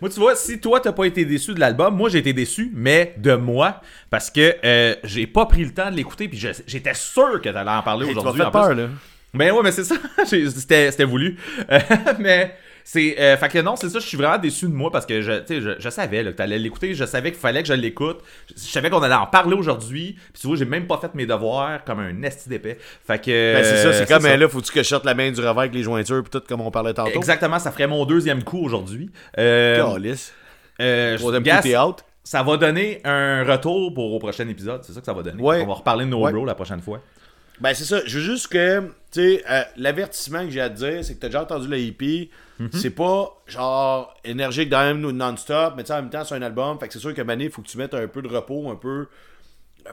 Moi, 0.00 0.10
tu 0.10 0.20
vois, 0.20 0.36
si 0.36 0.60
toi, 0.60 0.80
t'as 0.80 0.92
pas 0.92 1.06
été 1.06 1.24
déçu 1.24 1.54
de 1.54 1.60
l'album, 1.60 1.96
moi, 1.96 2.08
j'ai 2.08 2.18
été 2.18 2.32
déçu, 2.32 2.70
mais 2.72 3.14
de 3.18 3.34
moi, 3.34 3.80
parce 4.08 4.30
que 4.30 4.54
euh, 4.64 4.94
j'ai 5.04 5.26
pas 5.26 5.44
pris 5.46 5.64
le 5.64 5.74
temps 5.74 5.90
de 5.90 5.96
l'écouter, 5.96 6.28
puis 6.28 6.38
j'étais 6.38 6.94
sûr 6.94 7.40
que 7.42 7.48
t'allais 7.48 7.70
en 7.70 7.82
parler 7.82 8.08
aujourd'hui. 8.08 8.42
plus. 8.42 8.50
peur, 8.50 8.74
là. 8.74 8.88
Ben 9.34 9.52
ouais, 9.52 9.60
mais 9.62 9.72
c'est 9.72 9.84
ça. 9.84 9.94
C'était 10.26 10.90
c'était 10.90 11.04
voulu. 11.04 11.36
Euh, 11.70 11.78
mais 12.18 12.54
c'est. 12.84 13.20
Euh, 13.20 13.36
fait 13.36 13.48
que 13.48 13.58
non, 13.60 13.76
c'est 13.76 13.88
ça, 13.88 14.00
je 14.00 14.06
suis 14.06 14.16
vraiment 14.16 14.38
déçu 14.38 14.66
de 14.66 14.72
moi 14.72 14.90
parce 14.90 15.06
que 15.06 15.20
je, 15.22 15.32
je, 15.48 15.74
je 15.78 15.88
savais 15.90 16.22
là, 16.24 16.32
que 16.32 16.36
t'allais 16.36 16.58
l'écouter, 16.58 16.94
je 16.94 17.04
savais 17.04 17.30
qu'il 17.30 17.38
fallait 17.40 17.62
que 17.62 17.68
je 17.68 17.74
l'écoute. 17.74 18.18
Je, 18.48 18.54
je 18.60 18.68
savais 18.68 18.90
qu'on 18.90 19.02
allait 19.02 19.14
en 19.14 19.26
parler 19.26 19.54
aujourd'hui. 19.54 20.16
Puis 20.32 20.40
tu 20.40 20.46
vois, 20.48 20.56
j'ai 20.56 20.64
même 20.64 20.86
pas 20.88 20.98
fait 20.98 21.14
mes 21.14 21.26
devoirs 21.26 21.84
comme 21.84 22.00
un 22.00 22.22
esti 22.22 22.48
d'épais. 22.48 22.78
Fait 23.06 23.20
que. 23.20 23.54
Ben, 23.54 23.64
c'est 23.64 23.76
ça, 23.76 23.92
c'est 23.92 24.08
comme 24.08 24.22
ça. 24.22 24.28
euh, 24.30 24.36
là, 24.36 24.48
faut-tu 24.48 24.72
que 24.72 24.82
je 24.82 24.88
sorte 24.88 25.04
la 25.04 25.14
main 25.14 25.30
du 25.30 25.38
revers 25.40 25.58
avec 25.58 25.74
les 25.74 25.82
jointures, 25.84 26.24
pis 26.24 26.30
tout, 26.30 26.42
comme 26.48 26.60
on 26.62 26.70
parlait 26.72 26.94
tantôt. 26.94 27.10
Exactement, 27.14 27.58
ça 27.60 27.70
ferait 27.70 27.86
mon 27.86 28.04
deuxième 28.06 28.42
coup 28.42 28.58
aujourd'hui. 28.64 29.10
Euh, 29.38 29.76
euh, 30.80 31.16
Troisième 31.18 31.44
coup, 31.44 31.50
t'es 31.62 31.76
out. 31.76 31.98
ça 32.24 32.42
va 32.42 32.56
donner 32.56 33.00
un 33.04 33.44
retour 33.44 33.92
pour 33.94 34.12
au 34.12 34.18
prochain 34.18 34.48
épisode. 34.48 34.82
C'est 34.82 34.92
ça 34.92 35.00
que 35.00 35.06
ça 35.06 35.12
va 35.12 35.22
donner. 35.22 35.40
Ouais. 35.40 35.62
On 35.62 35.66
va 35.66 35.74
reparler 35.74 36.04
de 36.06 36.10
No 36.10 36.24
Ouais. 36.24 36.32
Bro 36.32 36.44
la 36.44 36.54
prochaine 36.54 36.80
fois. 36.80 37.00
Ben, 37.60 37.74
c'est 37.74 37.84
ça. 37.84 38.00
Je 38.06 38.18
veux 38.18 38.24
juste 38.24 38.48
que, 38.48 38.80
tu 38.80 39.20
sais, 39.20 39.44
euh, 39.50 39.62
l'avertissement 39.76 40.44
que 40.44 40.50
j'ai 40.50 40.60
à 40.60 40.70
te 40.70 40.76
dire, 40.76 41.04
c'est 41.04 41.14
que 41.14 41.20
t'as 41.20 41.28
déjà 41.28 41.42
entendu 41.42 41.68
le 41.68 41.78
hippie. 41.78 42.30
C'est 42.72 42.90
pas 42.90 43.30
genre 43.46 44.14
énergique 44.22 44.68
dans 44.68 44.80
même 44.82 45.02
ou 45.04 45.12
non-stop, 45.12 45.74
mais 45.76 45.82
tu 45.82 45.88
sais, 45.88 45.94
en 45.94 46.02
même 46.02 46.10
temps, 46.10 46.24
c'est 46.24 46.34
un 46.34 46.42
album. 46.42 46.78
Fait 46.78 46.86
que 46.88 46.92
c'est 46.92 46.98
sûr 46.98 47.14
que 47.14 47.22
Mané, 47.22 47.44
il 47.46 47.50
faut 47.50 47.62
que 47.62 47.68
tu 47.68 47.78
mettes 47.78 47.94
un 47.94 48.06
peu 48.06 48.20
de 48.22 48.28
repos, 48.28 48.70
un 48.70 48.76
peu. 48.76 49.06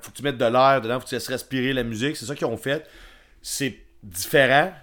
Faut 0.01 0.11
que 0.11 0.17
tu 0.17 0.23
mettes 0.23 0.37
de 0.37 0.45
l'air 0.45 0.81
dedans, 0.81 0.95
faut 0.99 1.05
que 1.05 1.09
tu 1.09 1.15
laisses 1.15 1.29
respirer 1.29 1.71
la 1.73 1.83
musique. 1.83 2.17
C'est 2.17 2.25
ça 2.25 2.35
qu'ils 2.35 2.47
ont 2.47 2.57
fait. 2.57 2.85
C'est 3.41 3.77
différent. 4.03 4.73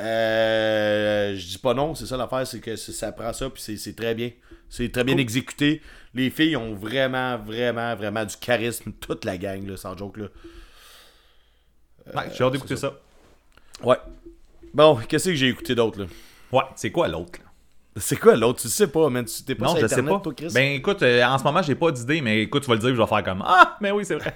Euh, 0.00 1.34
je 1.36 1.46
dis 1.46 1.58
pas 1.58 1.74
non, 1.74 1.94
c'est 1.94 2.06
ça 2.06 2.16
l'affaire, 2.16 2.46
c'est 2.46 2.60
que 2.60 2.76
ça 2.76 3.12
prend 3.12 3.32
ça, 3.32 3.50
puis 3.50 3.62
c'est- 3.62 3.76
c'est 3.76 3.94
très 3.94 4.14
bien. 4.14 4.30
C'est 4.68 4.90
très 4.90 5.04
bien 5.04 5.16
exécuté. 5.18 5.82
Les 6.14 6.30
filles 6.30 6.56
ont 6.56 6.74
vraiment, 6.74 7.36
vraiment, 7.38 7.94
vraiment 7.94 8.24
du 8.24 8.36
charisme, 8.36 8.92
toute 9.00 9.24
la 9.24 9.36
gang, 9.36 9.66
là, 9.66 9.76
sans 9.76 9.96
joke. 9.96 10.16
Là. 10.18 10.26
Ouais, 12.14 12.22
j'ai 12.34 12.44
hâte 12.44 12.52
d'écouter 12.52 12.76
ça. 12.76 12.92
Ouais. 13.82 13.96
Bon, 14.74 14.96
qu'est-ce 15.08 15.26
que 15.30 15.34
j'ai 15.34 15.48
écouté 15.48 15.74
d'autre, 15.74 16.00
là? 16.00 16.06
Ouais, 16.50 16.64
c'est 16.76 16.90
quoi 16.90 17.08
l'autre? 17.08 17.38
là? 17.42 17.48
C'est 17.96 18.16
quoi 18.16 18.36
l'autre? 18.36 18.60
Tu 18.62 18.68
sais 18.68 18.86
pas, 18.86 19.08
man. 19.10 19.24
Tu 19.24 19.42
t'es 19.42 19.54
pas 19.54 19.66
Non, 19.66 19.70
sur 19.72 19.80
je 19.82 19.86
sais 19.86 19.94
Internet, 19.94 20.14
pas. 20.14 20.20
toi, 20.20 20.32
Chris? 20.34 20.48
Ben 20.54 20.72
écoute, 20.76 21.02
euh, 21.02 21.22
en 21.24 21.36
ce 21.38 21.44
moment, 21.44 21.60
j'ai 21.62 21.74
pas 21.74 21.90
d'idée, 21.92 22.20
mais 22.22 22.42
écoute, 22.42 22.62
tu 22.62 22.68
vas 22.68 22.74
le 22.74 22.80
dire, 22.80 22.88
je 22.94 23.00
vais 23.00 23.06
faire 23.06 23.22
comme 23.22 23.42
Ah, 23.46 23.76
mais 23.80 23.90
oui, 23.90 24.04
c'est 24.06 24.14
vrai. 24.14 24.34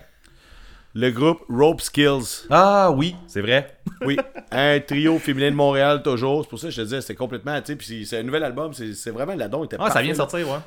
le 0.94 1.10
groupe 1.10 1.40
Rope 1.48 1.80
Skills. 1.80 2.46
Ah 2.50 2.90
oui, 2.90 3.16
c'est 3.26 3.40
vrai. 3.40 3.78
Oui, 4.02 4.18
un 4.50 4.78
trio 4.80 5.18
féminin 5.18 5.50
de 5.50 5.56
Montréal 5.56 6.02
toujours. 6.02 6.42
C'est 6.44 6.50
pour 6.50 6.58
ça 6.58 6.66
que 6.66 6.70
je 6.72 6.76
te 6.76 6.82
disais, 6.82 7.00
c'était 7.00 7.14
complètement, 7.14 7.58
tu 7.60 7.66
sais, 7.68 7.76
puis 7.76 8.04
c'est 8.06 8.18
un 8.18 8.22
nouvel 8.22 8.44
album, 8.44 8.74
c'est 8.74 8.92
c'est 8.92 9.10
vraiment 9.10 9.34
la 9.34 9.48
don 9.48 9.64
était 9.64 9.76
Ah, 9.78 9.84
ça 9.84 9.94
parfait, 9.94 10.02
vient 10.04 10.12
de 10.12 10.18
là. 10.18 10.22
sortir, 10.28 10.48
ouais. 10.50 10.58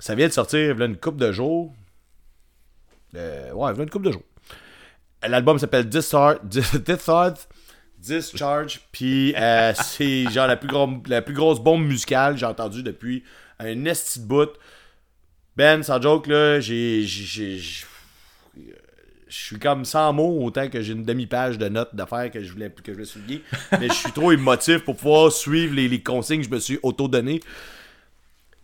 Ça 0.00 0.14
vient 0.16 0.26
de 0.28 0.32
sortir, 0.32 0.58
il 0.74 0.78
y 0.78 0.82
a 0.82 0.86
une 0.86 0.96
couple 0.96 1.18
de 1.18 1.30
jours. 1.32 1.72
Euh, 3.14 3.52
ouais, 3.52 3.72
il 3.72 3.76
y 3.76 3.80
a 3.80 3.82
une 3.84 3.90
couple 3.90 4.06
de 4.06 4.12
jours. 4.12 4.22
L'album 5.26 5.58
s'appelle 5.58 5.88
Discharge, 7.98 8.80
puis 8.92 9.34
euh, 9.36 9.72
c'est 9.74 10.30
genre 10.30 10.46
la 10.46 10.56
plus, 10.56 10.68
la 11.08 11.22
plus 11.22 11.34
grosse 11.34 11.60
bombe 11.60 11.84
musicale 11.84 12.34
que 12.34 12.40
j'ai 12.40 12.46
entendue 12.46 12.84
depuis 12.84 13.24
un 13.58 13.84
esti 13.86 14.20
de 14.20 14.24
bout. 14.24 14.50
Ben, 15.56 15.82
sans 15.82 16.00
joke, 16.00 16.28
là, 16.28 16.60
j'ai. 16.60 17.02
Je 17.04 17.84
suis 19.28 19.58
comme 19.58 19.84
sans 19.84 20.12
mots, 20.12 20.42
autant 20.42 20.70
que 20.70 20.80
j'ai 20.80 20.94
une 20.94 21.02
demi-page 21.02 21.58
de 21.58 21.68
notes 21.68 21.94
d'affaires 21.94 22.30
que 22.30 22.42
je 22.42 22.50
voulais, 22.50 22.70
que 22.70 22.82
je 22.86 22.92
voulais 22.92 23.04
souligner. 23.04 23.42
Mais 23.72 23.88
je 23.88 23.94
suis 23.94 24.12
trop 24.12 24.32
émotif 24.32 24.84
pour 24.84 24.96
pouvoir 24.96 25.30
suivre 25.30 25.74
les, 25.74 25.86
les 25.86 26.02
consignes 26.02 26.40
que 26.40 26.46
je 26.46 26.50
me 26.50 26.60
suis 26.60 26.78
auto-donné. 26.82 27.40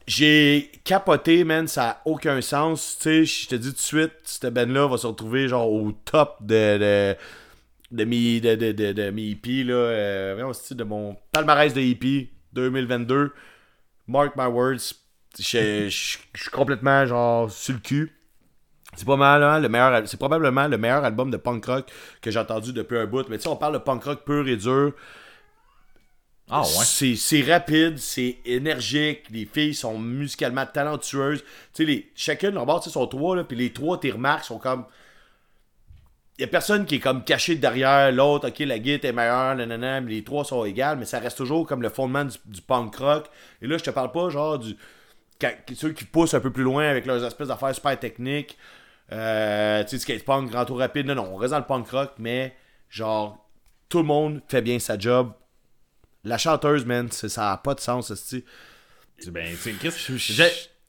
J'ai 0.06 0.70
capoté, 0.84 1.44
man, 1.44 1.66
ça 1.66 1.88
a 1.88 2.02
aucun 2.04 2.40
sens. 2.42 2.98
Tu 3.00 3.02
sais, 3.02 3.24
je 3.24 3.48
te 3.48 3.54
dis 3.54 3.68
tout 3.68 3.74
de 3.74 3.78
suite, 3.78 4.12
cette 4.24 4.52
band-là 4.52 4.86
va 4.86 4.98
se 4.98 5.06
retrouver 5.06 5.48
genre 5.48 5.70
au 5.72 5.92
top 5.92 6.36
de, 6.42 6.78
de, 6.78 7.16
de 7.90 8.04
mes, 8.04 8.40
de, 8.40 8.54
de, 8.54 8.72
de, 8.72 9.18
EP, 9.18 9.64
là. 9.64 9.74
Euh, 9.74 10.52
de 10.70 10.84
mon 10.84 11.16
palmarès 11.32 11.72
de 11.72 11.80
EP 11.80 12.30
2022. 12.52 13.32
Mark 14.06 14.36
my 14.36 14.46
words. 14.46 14.94
Je 15.38 15.88
suis 15.88 16.50
complètement 16.52 17.06
genre 17.06 17.50
sur 17.50 17.74
le 17.74 17.80
cul. 17.80 18.12
C'est 18.96 19.06
pas 19.06 19.16
mal, 19.16 19.42
hein, 19.42 19.58
le 19.58 19.68
meilleur, 19.68 20.06
c'est 20.06 20.18
probablement 20.18 20.68
le 20.68 20.78
meilleur 20.78 21.02
album 21.04 21.30
de 21.30 21.36
punk 21.36 21.64
rock 21.64 21.90
que 22.20 22.30
j'ai 22.30 22.38
entendu 22.38 22.72
depuis 22.72 22.98
un 22.98 23.06
bout. 23.06 23.28
Mais 23.28 23.38
tu 23.38 23.44
sais, 23.44 23.48
on 23.48 23.56
parle 23.56 23.72
de 23.72 23.78
punk 23.78 24.04
rock 24.04 24.24
pur 24.24 24.46
et 24.46 24.56
dur. 24.56 24.92
Ah 26.50 26.60
ouais. 26.60 27.14
C'est, 27.16 27.42
rapide, 27.42 27.98
c'est 27.98 28.36
énergique, 28.44 29.24
les 29.30 29.46
filles 29.46 29.74
sont 29.74 29.98
musicalement 29.98 30.66
talentueuses. 30.66 31.42
Tu 31.42 31.46
sais, 31.72 31.84
les, 31.84 32.12
chacune, 32.14 32.50
leur 32.50 32.66
bord, 32.66 32.84
sont 32.84 33.06
trois, 33.06 33.34
là, 33.34 33.44
puis 33.44 33.56
les 33.56 33.72
trois, 33.72 33.98
tes 33.98 34.10
remarques 34.10 34.44
sont 34.44 34.58
comme. 34.58 34.84
Il 36.36 36.42
y 36.42 36.44
a 36.44 36.48
personne 36.48 36.84
qui 36.84 36.96
est 36.96 37.00
comme 37.00 37.24
caché 37.24 37.54
derrière 37.54 38.10
l'autre, 38.10 38.48
ok, 38.48 38.58
la 38.60 38.78
guitare 38.78 39.10
est 39.10 39.12
meilleure, 39.12 39.54
nanana, 39.54 40.00
les 40.00 40.24
trois 40.24 40.44
sont 40.44 40.64
égales, 40.64 40.98
mais 40.98 41.04
ça 41.04 41.20
reste 41.20 41.38
toujours 41.38 41.64
comme 41.66 41.80
le 41.80 41.88
fondement 41.88 42.24
du, 42.24 42.60
punk 42.60 42.96
rock. 42.96 43.26
Et 43.62 43.68
là, 43.68 43.78
je 43.78 43.84
te 43.84 43.90
parle 43.90 44.10
pas, 44.10 44.28
genre, 44.30 44.60
ceux 45.74 45.92
qui 45.92 46.04
poussent 46.04 46.34
un 46.34 46.40
peu 46.40 46.50
plus 46.50 46.64
loin 46.64 46.88
avec 46.88 47.06
leurs 47.06 47.24
espèces 47.24 47.48
d'affaires 47.48 47.74
super 47.74 47.98
techniques. 47.98 48.58
Euh, 49.12 49.82
tu 49.84 49.90
sais, 49.90 49.98
skate 49.98 50.24
punk, 50.24 50.50
grand 50.50 50.64
tour 50.64 50.78
rapide. 50.78 51.06
Non, 51.06 51.14
non, 51.14 51.30
on 51.32 51.36
reste 51.36 51.52
dans 51.52 51.58
le 51.58 51.66
punk 51.66 51.88
rock, 51.90 52.12
mais 52.18 52.54
genre, 52.90 53.46
tout 53.88 53.98
le 53.98 54.04
monde 54.04 54.42
fait 54.48 54.62
bien 54.62 54.78
sa 54.78 54.98
job. 54.98 55.32
La 56.24 56.38
chanteuse, 56.38 56.84
man, 56.84 57.08
c'est- 57.10 57.28
ça 57.28 57.42
n'a 57.50 57.56
pas 57.58 57.74
de 57.74 57.80
sens, 57.80 58.10
esti. 58.10 58.44
Ben, 59.28 59.46
tu 59.50 59.56
sais, 59.56 59.72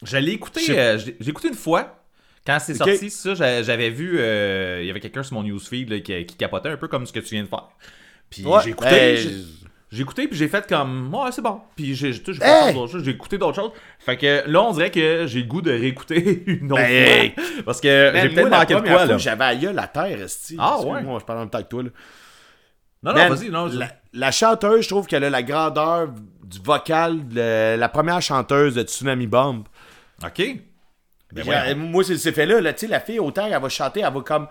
Je- 0.04 0.18
l'ai 0.18 0.32
écouté, 0.34 0.62
euh, 0.78 0.98
j'ai 0.98 1.30
écouté 1.30 1.48
une 1.50 1.54
fois. 1.56 2.02
Quand 2.46 2.58
c'est 2.60 2.80
Ok. 2.82 2.90
sorti, 2.90 3.10
ça, 3.10 3.34
j'a- 3.34 3.64
j'avais 3.64 3.90
vu, 3.90 4.20
euh, 4.20 4.80
il 4.82 4.88
y 4.88 4.90
avait 4.90 5.00
quelqu'un 5.00 5.24
sur 5.24 5.34
mon 5.36 5.44
newsfeed 5.44 5.90
là, 5.90 6.00
qui, 6.00 6.26
qui 6.26 6.36
capotait 6.36 6.70
un 6.70 6.78
peu 6.78 6.88
comme 6.88 7.06
ce 7.06 7.14
que 7.14 7.20
tu 7.20 7.34
viens 7.36 7.44
de 7.44 7.48
faire. 7.48 7.68
Puis 8.30 8.46
Ouais, 8.46 8.60
j'ai 8.64 8.70
écouté, 8.72 9.18
j'ai- 9.92 10.02
écouté, 10.02 10.28
puis 10.28 10.38
j'ai 10.38 10.48
fait 10.48 10.68
comme, 10.68 11.14
ouais, 11.14 11.32
c'est 11.32 11.42
bon. 11.42 11.62
Puis 11.76 11.96
j'ai 11.96 12.10
Hey! 12.42 12.76
écouté 13.10 13.38
d'autres 13.38 13.56
choses. 13.56 13.72
Fait 14.00 14.18
que 14.18 14.44
là, 14.48 14.62
on 14.64 14.72
dirait 14.74 14.92
que 14.92 15.26
j'ai 15.28 15.40
le 15.42 15.48
goût 15.48 15.62
de 15.62 15.72
réécouter 15.72 16.44
une 16.48 16.72
autre 16.72 16.82
Ben, 16.82 17.32
fois. 17.34 17.64
Parce 17.66 17.82
que 17.82 18.12
j'ai 18.14 18.22
moi, 18.22 18.30
peut-être 18.30 18.50
manqué 18.50 18.76
de 18.76 18.80
quoi, 18.82 19.06
là. 19.06 19.18
J'avais 19.18 19.44
aïe 19.44 19.70
la 19.74 19.88
terre, 19.88 20.22
esti. 20.22 20.56
Ah, 20.60 20.80
ouais. 20.82 21.00
je 21.02 21.26
parle 21.26 21.40
en 21.40 21.42
même 21.44 21.50
temps 21.50 21.64
que 21.64 21.68
toi, 21.70 21.84
là. 21.84 21.90
Non, 23.06 23.14
non, 23.14 23.30
vas-y, 23.36 23.50
non. 23.50 23.70
je- 23.70 23.78
la, 23.78 23.88
la 24.14 24.32
chanteuse, 24.32 24.82
je 24.84 24.90
trouve 24.90 25.06
qu'elle 25.08 25.24
a 25.24 25.30
la 25.30 25.44
grandeur 25.44 26.10
du 26.44 26.60
vocal 26.60 27.28
de 27.28 27.76
la 27.78 27.90
première 27.90 28.22
chanteuse 28.22 28.76
de 28.76 28.84
Tsunami 28.84 29.28
Bomb. 29.28 29.64
Ok. 30.24 30.42
Ben, 31.32 31.76
moi, 31.76 32.04
c'est 32.04 32.18
c'est 32.18 32.32
fait 32.32 32.46
là, 32.46 32.62
là 32.62 32.74
tu 32.74 32.82
sais, 32.82 32.88
la 32.88 33.00
fille, 33.00 33.20
autant 33.20 33.46
elle 33.48 33.62
va 33.62 33.70
chanter, 33.70 34.02
elle 34.02 34.14
va 34.14 34.22
comme, 34.22 34.48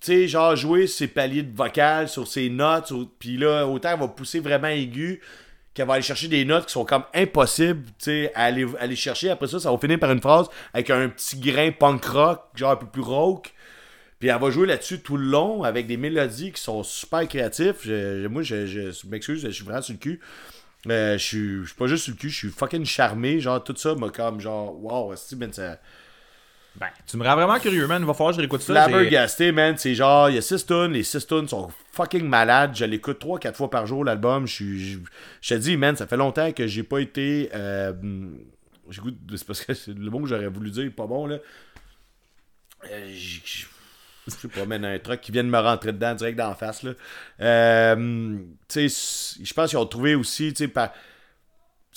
tu 0.00 0.06
sais, 0.06 0.28
genre 0.28 0.54
jouer 0.54 0.86
ses 0.86 1.08
paliers 1.08 1.42
de 1.42 1.56
vocal 1.56 2.08
sur 2.08 2.26
ses 2.28 2.48
notes, 2.50 2.86
sur- 2.88 3.08
puis 3.18 3.36
là, 3.36 3.66
autant 3.66 3.90
elle 3.94 3.98
va 4.00 4.08
pousser 4.08 4.38
vraiment 4.40 4.68
aigu, 4.68 5.20
qu'elle 5.74 5.86
va 5.86 5.94
aller 5.94 6.02
chercher 6.02 6.28
des 6.28 6.44
notes 6.44 6.66
qui 6.66 6.72
sont 6.72 6.84
comme 6.84 7.02
impossibles, 7.14 7.84
tu 7.86 7.92
sais, 7.98 8.32
à 8.34 8.44
aller, 8.44 8.66
aller 8.78 8.96
chercher. 8.96 9.30
Après 9.30 9.48
ça, 9.48 9.58
ça 9.58 9.70
va 9.72 9.78
finir 9.78 9.98
par 9.98 10.10
une 10.12 10.20
phrase 10.20 10.46
avec 10.72 10.90
un 10.90 11.08
petit 11.08 11.38
grain 11.40 11.70
punk 11.72 12.04
rock, 12.04 12.42
genre 12.54 12.72
un 12.72 12.76
peu 12.76 12.86
plus 12.86 13.02
rauque. 13.02 13.52
Puis 14.18 14.28
elle 14.28 14.40
va 14.40 14.50
jouer 14.50 14.66
là-dessus 14.66 15.00
tout 15.00 15.16
le 15.16 15.26
long 15.26 15.62
avec 15.62 15.86
des 15.86 15.96
mélodies 15.96 16.50
qui 16.52 16.60
sont 16.62 16.82
super. 16.82 17.22
Je- 17.30 17.38
je- 17.84 18.26
moi, 18.28 18.42
je, 18.42 18.66
je- 18.66 19.06
m'excuse, 19.08 19.42
je 19.42 19.50
suis 19.50 19.64
vraiment 19.64 19.82
sur 19.82 19.92
le 19.94 19.98
cul. 19.98 20.20
Euh, 20.88 21.18
je 21.18 21.24
suis 21.24 21.60
je 21.62 21.66
suis 21.66 21.74
pas 21.74 21.86
juste 21.86 22.04
sur 22.04 22.12
le 22.14 22.18
cul, 22.18 22.30
je 22.30 22.36
suis 22.36 22.48
fucking 22.50 22.84
charmé. 22.84 23.40
Genre, 23.40 23.62
tout 23.62 23.74
ça 23.76 23.94
m'a 23.94 24.10
comme 24.10 24.40
genre, 24.40 24.80
wow, 24.82 25.14
ben, 25.36 25.52
ça. 25.52 25.78
Ben, 26.76 26.86
tu 27.08 27.16
me 27.16 27.24
rends 27.24 27.34
vraiment 27.34 27.58
curieux, 27.58 27.86
man. 27.88 28.00
Il 28.02 28.06
va 28.06 28.14
falloir 28.14 28.30
que 28.30 28.36
je 28.36 28.40
réécoute 28.40 28.60
ça. 28.60 28.72
Flabbergasté, 28.86 29.50
man. 29.50 29.76
C'est 29.76 29.94
genre, 29.96 30.30
il 30.30 30.36
y 30.36 30.38
a 30.38 30.42
6 30.42 30.64
tonnes. 30.66 30.92
Les 30.92 31.02
6 31.02 31.26
tonnes 31.26 31.48
sont 31.48 31.68
fucking 31.92 32.24
malades. 32.28 32.76
Je 32.76 32.84
l'écoute 32.84 33.18
3-4 33.20 33.54
fois 33.56 33.68
par 33.70 33.86
jour, 33.86 34.04
l'album. 34.04 34.46
Je. 34.46 34.64
Je 34.76 34.98
je 35.40 35.54
te 35.54 35.58
dis, 35.58 35.76
man, 35.76 35.96
ça 35.96 36.06
fait 36.06 36.16
longtemps 36.16 36.52
que 36.52 36.66
j'ai 36.68 36.84
pas 36.84 37.00
été. 37.00 37.50
Euh, 37.54 37.92
j'écoute. 38.90 39.16
C'est 39.34 39.46
parce 39.46 39.64
que 39.64 39.74
c'est 39.74 39.92
le 39.96 40.10
mot 40.10 40.20
que 40.20 40.28
j'aurais 40.28 40.46
voulu 40.48 40.70
dire 40.70 40.84
est 40.84 40.90
pas 40.90 41.06
bon, 41.06 41.26
là. 41.26 41.38
Euh, 42.90 43.08
je 44.36 44.36
sais 44.36 44.48
pas, 44.48 44.66
man, 44.66 44.84
un 44.84 44.98
truc 44.98 45.20
qui 45.20 45.32
vient 45.32 45.44
de 45.44 45.48
me 45.48 45.58
rentrer 45.58 45.92
dedans 45.92 46.14
direct 46.14 46.38
la 46.38 46.54
face. 46.54 46.84
Euh, 47.40 48.38
je 48.74 49.54
pense 49.54 49.70
qu'ils 49.70 49.78
ont 49.78 49.86
trouvé 49.86 50.14
aussi, 50.14 50.52
par 50.72 50.90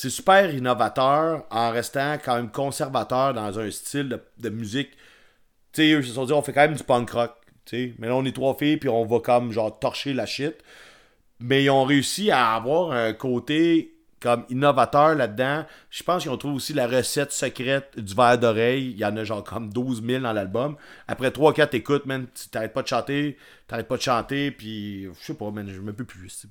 c'est 0.02 0.10
super 0.10 0.52
innovateur 0.54 1.46
en 1.52 1.70
restant 1.70 2.18
quand 2.24 2.36
même 2.36 2.50
conservateur 2.50 3.36
dans 3.36 3.60
un 3.60 3.70
style 3.70 4.20
de, 4.40 4.50
musique. 4.50 4.92
Tu 5.74 5.84
sais, 5.84 5.92
eux 5.92 6.00
ils 6.00 6.08
se 6.08 6.14
sont 6.14 6.26
dit, 6.26 6.34
on 6.34 6.42
fait 6.42 6.54
quand 6.54 6.62
même 6.62 6.76
du 6.76 6.84
punk 6.84 7.10
rock. 7.12 7.36
tu 7.66 7.78
sais. 7.78 7.94
Mais 8.00 8.08
là, 8.08 8.16
on 8.16 8.26
est 8.26 8.32
trois 8.32 8.56
filles, 8.56 8.78
puis 8.78 8.90
on 8.90 9.06
va 9.06 9.20
comme 9.20 9.52
genre 9.52 9.78
torcher 9.78 10.14
la 10.14 10.26
shit. 10.26 10.56
Mais 11.40 11.64
ils 11.64 11.70
ont 11.70 11.84
réussi 11.84 12.32
à 12.32 12.56
avoir 12.56 12.92
un 12.92 13.14
côté 13.14 13.91
comme 14.22 14.46
innovateur 14.50 15.16
là-dedans. 15.16 15.66
Je 15.90 16.04
pense 16.04 16.22
qu'ils 16.24 16.32
ont 16.32 16.38
trouvé 16.38 16.56
aussi 16.56 16.74
la 16.74 16.88
recette 16.88 17.32
secrète 17.32 17.98
du 17.98 18.14
verre 18.14 18.38
d'oreille. 18.38 18.92
Il 18.92 18.98
y 18.98 19.06
en 19.06 19.18
a 19.18 19.24
genre 19.24 19.44
comme 19.44 19.70
12 19.74 20.04
000 20.06 20.22
dans 20.24 20.32
l'album. 20.34 20.76
Après 21.08 21.30
3-4 21.32 21.76
écoutes, 21.76 22.06
man, 22.06 22.28
tu 22.34 22.48
t'arrêtes 22.50 22.74
pas 22.74 22.84
de 22.84 22.88
chanter, 22.88 23.38
t'arrêtes 23.68 23.88
pas 23.88 23.98
de 23.98 24.02
chanter, 24.02 24.52
puis 24.52 25.06
je 25.06 25.26
sais 25.26 25.34
pas, 25.34 25.50
man, 25.52 25.68
je 25.70 25.82
me 25.82 25.92
peux 25.94 26.06
plus. 26.06 26.46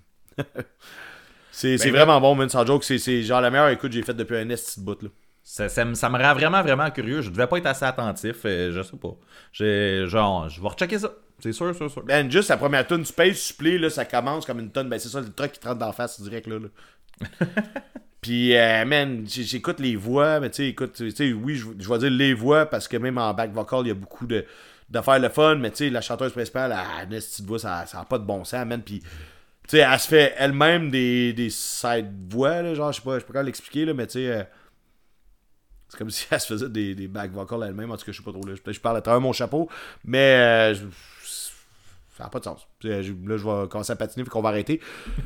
C'est 1.53 1.79
c'est 1.79 1.91
vraiment 1.91 2.21
bon, 2.21 2.35
man, 2.35 2.49
sans 2.49 2.67
joke. 2.67 2.85
C'est- 2.85 3.23
genre 3.23 3.41
la 3.41 3.51
meilleure 3.51 3.69
écoute 3.69 3.91
que 3.91 3.97
j'ai 3.97 4.03
faite 4.03 4.17
depuis 4.17 4.37
un 4.37 4.49
esti 4.51 4.81
de 4.81 4.85
bout, 4.85 5.03
là. 5.03 5.09
Ça, 5.43 5.69
ça 5.69 5.85
me, 5.85 5.95
ça 5.95 6.09
me 6.11 6.19
rend 6.19 6.35
vraiment, 6.35 6.63
vraiment 6.63 6.91
curieux. 6.91 7.23
Je 7.23 7.31
devais 7.31 7.47
pas 7.47 7.57
être 7.59 7.67
assez 7.67 7.85
attentif. 7.85 8.37
euh, 8.45 8.73
je 8.73 8.83
sais 8.83 8.97
pas. 8.97 9.17
Genre, 9.53 10.49
je 10.49 10.61
vais 10.61 10.69
rechecker 10.69 10.99
ça. 10.99 11.13
C'est 11.41 11.53
sûr, 11.53 11.75
sûr, 11.75 11.91
sûr. 11.91 12.05
Ben, 12.05 12.31
juste 12.31 12.51
la 12.51 12.59
première 12.59 12.87
tune 12.87 13.05
Space 13.05 13.39
Supply, 13.39 13.79
là, 13.79 13.89
ça 13.91 14.05
commence 14.05 14.45
comme 14.45 14.61
une 14.61 14.71
tonne. 14.71 14.89
Ben, 14.89 14.99
c'est 15.01 15.09
ça, 15.09 15.21
le 15.21 15.33
truc 15.33 15.53
qui 15.53 15.59
te 15.61 15.67
rentre 15.67 15.81
d'en 15.81 15.93
face 15.93 16.21
direct, 16.21 16.47
là. 16.47 16.59
là. 16.59 16.69
Puis, 18.21 18.55
euh, 18.55 18.85
man, 18.85 19.25
j'écoute 19.27 19.81
les 19.81 19.97
voix, 19.97 20.41
mais 20.41 20.51
tu 20.51 20.57
sais, 20.57 20.69
écoute, 20.69 20.93
tu 20.95 21.11
sais, 21.11 21.33
oui, 21.33 21.57
je 21.57 21.89
vais 21.89 21.99
dire 21.99 22.11
les 22.11 22.35
voix 22.35 22.67
parce 22.67 22.87
que 22.87 22.97
même 22.99 23.17
en 23.19 23.33
back 23.33 23.53
vocal, 23.53 23.81
il 23.85 23.89
y 23.89 23.91
a 23.91 23.95
beaucoup 23.95 24.27
de 24.27 24.45
d'affaires 24.91 25.21
le 25.21 25.29
fun, 25.29 25.55
mais 25.55 25.71
tu 25.71 25.77
sais, 25.77 25.91
la 25.91 26.01
chanteuse 26.01 26.33
principale, 26.33 26.73
elle 26.73 26.79
a 26.79 27.05
une 27.05 27.11
petite 27.11 27.47
voix, 27.47 27.61
ça 27.61 27.85
n'a 27.95 28.05
pas 28.05 28.19
de 28.19 28.25
bon 28.25 28.45
sens, 28.45 28.67
man. 28.67 28.83
Puis, 28.83 29.01
tu 29.01 29.07
sais, 29.69 29.79
elle 29.79 29.99
se 29.99 30.09
fait 30.09 30.35
elle-même 30.37 30.91
des, 30.91 31.33
des 31.33 31.49
side 31.49 32.11
voix, 32.29 32.61
là, 32.61 32.75
genre, 32.75 32.93
je 32.93 32.99
sais 32.99 33.05
pas, 33.05 33.19
je 33.19 33.25
sais 33.25 33.33
pas 33.33 33.43
l'expliquer, 33.43 33.85
là, 33.85 33.95
mais 33.95 34.07
tu 34.07 34.15
sais. 34.15 34.29
euh, 34.29 34.43
c'est 35.91 35.99
comme 35.99 36.11
si 36.11 36.27
elle 36.31 36.41
se 36.41 36.47
faisait 36.47 36.69
des, 36.69 36.95
des 36.95 37.09
back 37.09 37.33
vocals 37.33 37.63
elle-même. 37.67 37.91
En 37.91 37.97
tout 37.97 38.05
cas, 38.05 38.13
je 38.13 38.19
sais 38.19 38.23
pas 38.23 38.33
trop. 38.33 38.45
Là. 38.47 38.55
Je, 38.55 38.73
je 38.73 38.81
parle 38.81 38.97
à 38.97 39.01
travers 39.01 39.21
mon 39.21 39.33
chapeau. 39.33 39.69
Mais 40.05 40.73
euh, 40.73 40.75
ça 42.21 42.25
n'a 42.27 42.31
pas 42.31 42.39
de 42.39 42.45
sens. 42.45 42.69
Euh, 42.85 43.03
Là, 43.27 43.37
je 43.39 43.45
vais 43.45 43.69
commencer 43.69 43.93
à 43.93 43.97
patiner, 43.97 44.25
puis 44.25 44.31
qu'on 44.31 44.43
va 44.43 44.51
arrêter. 44.51 44.79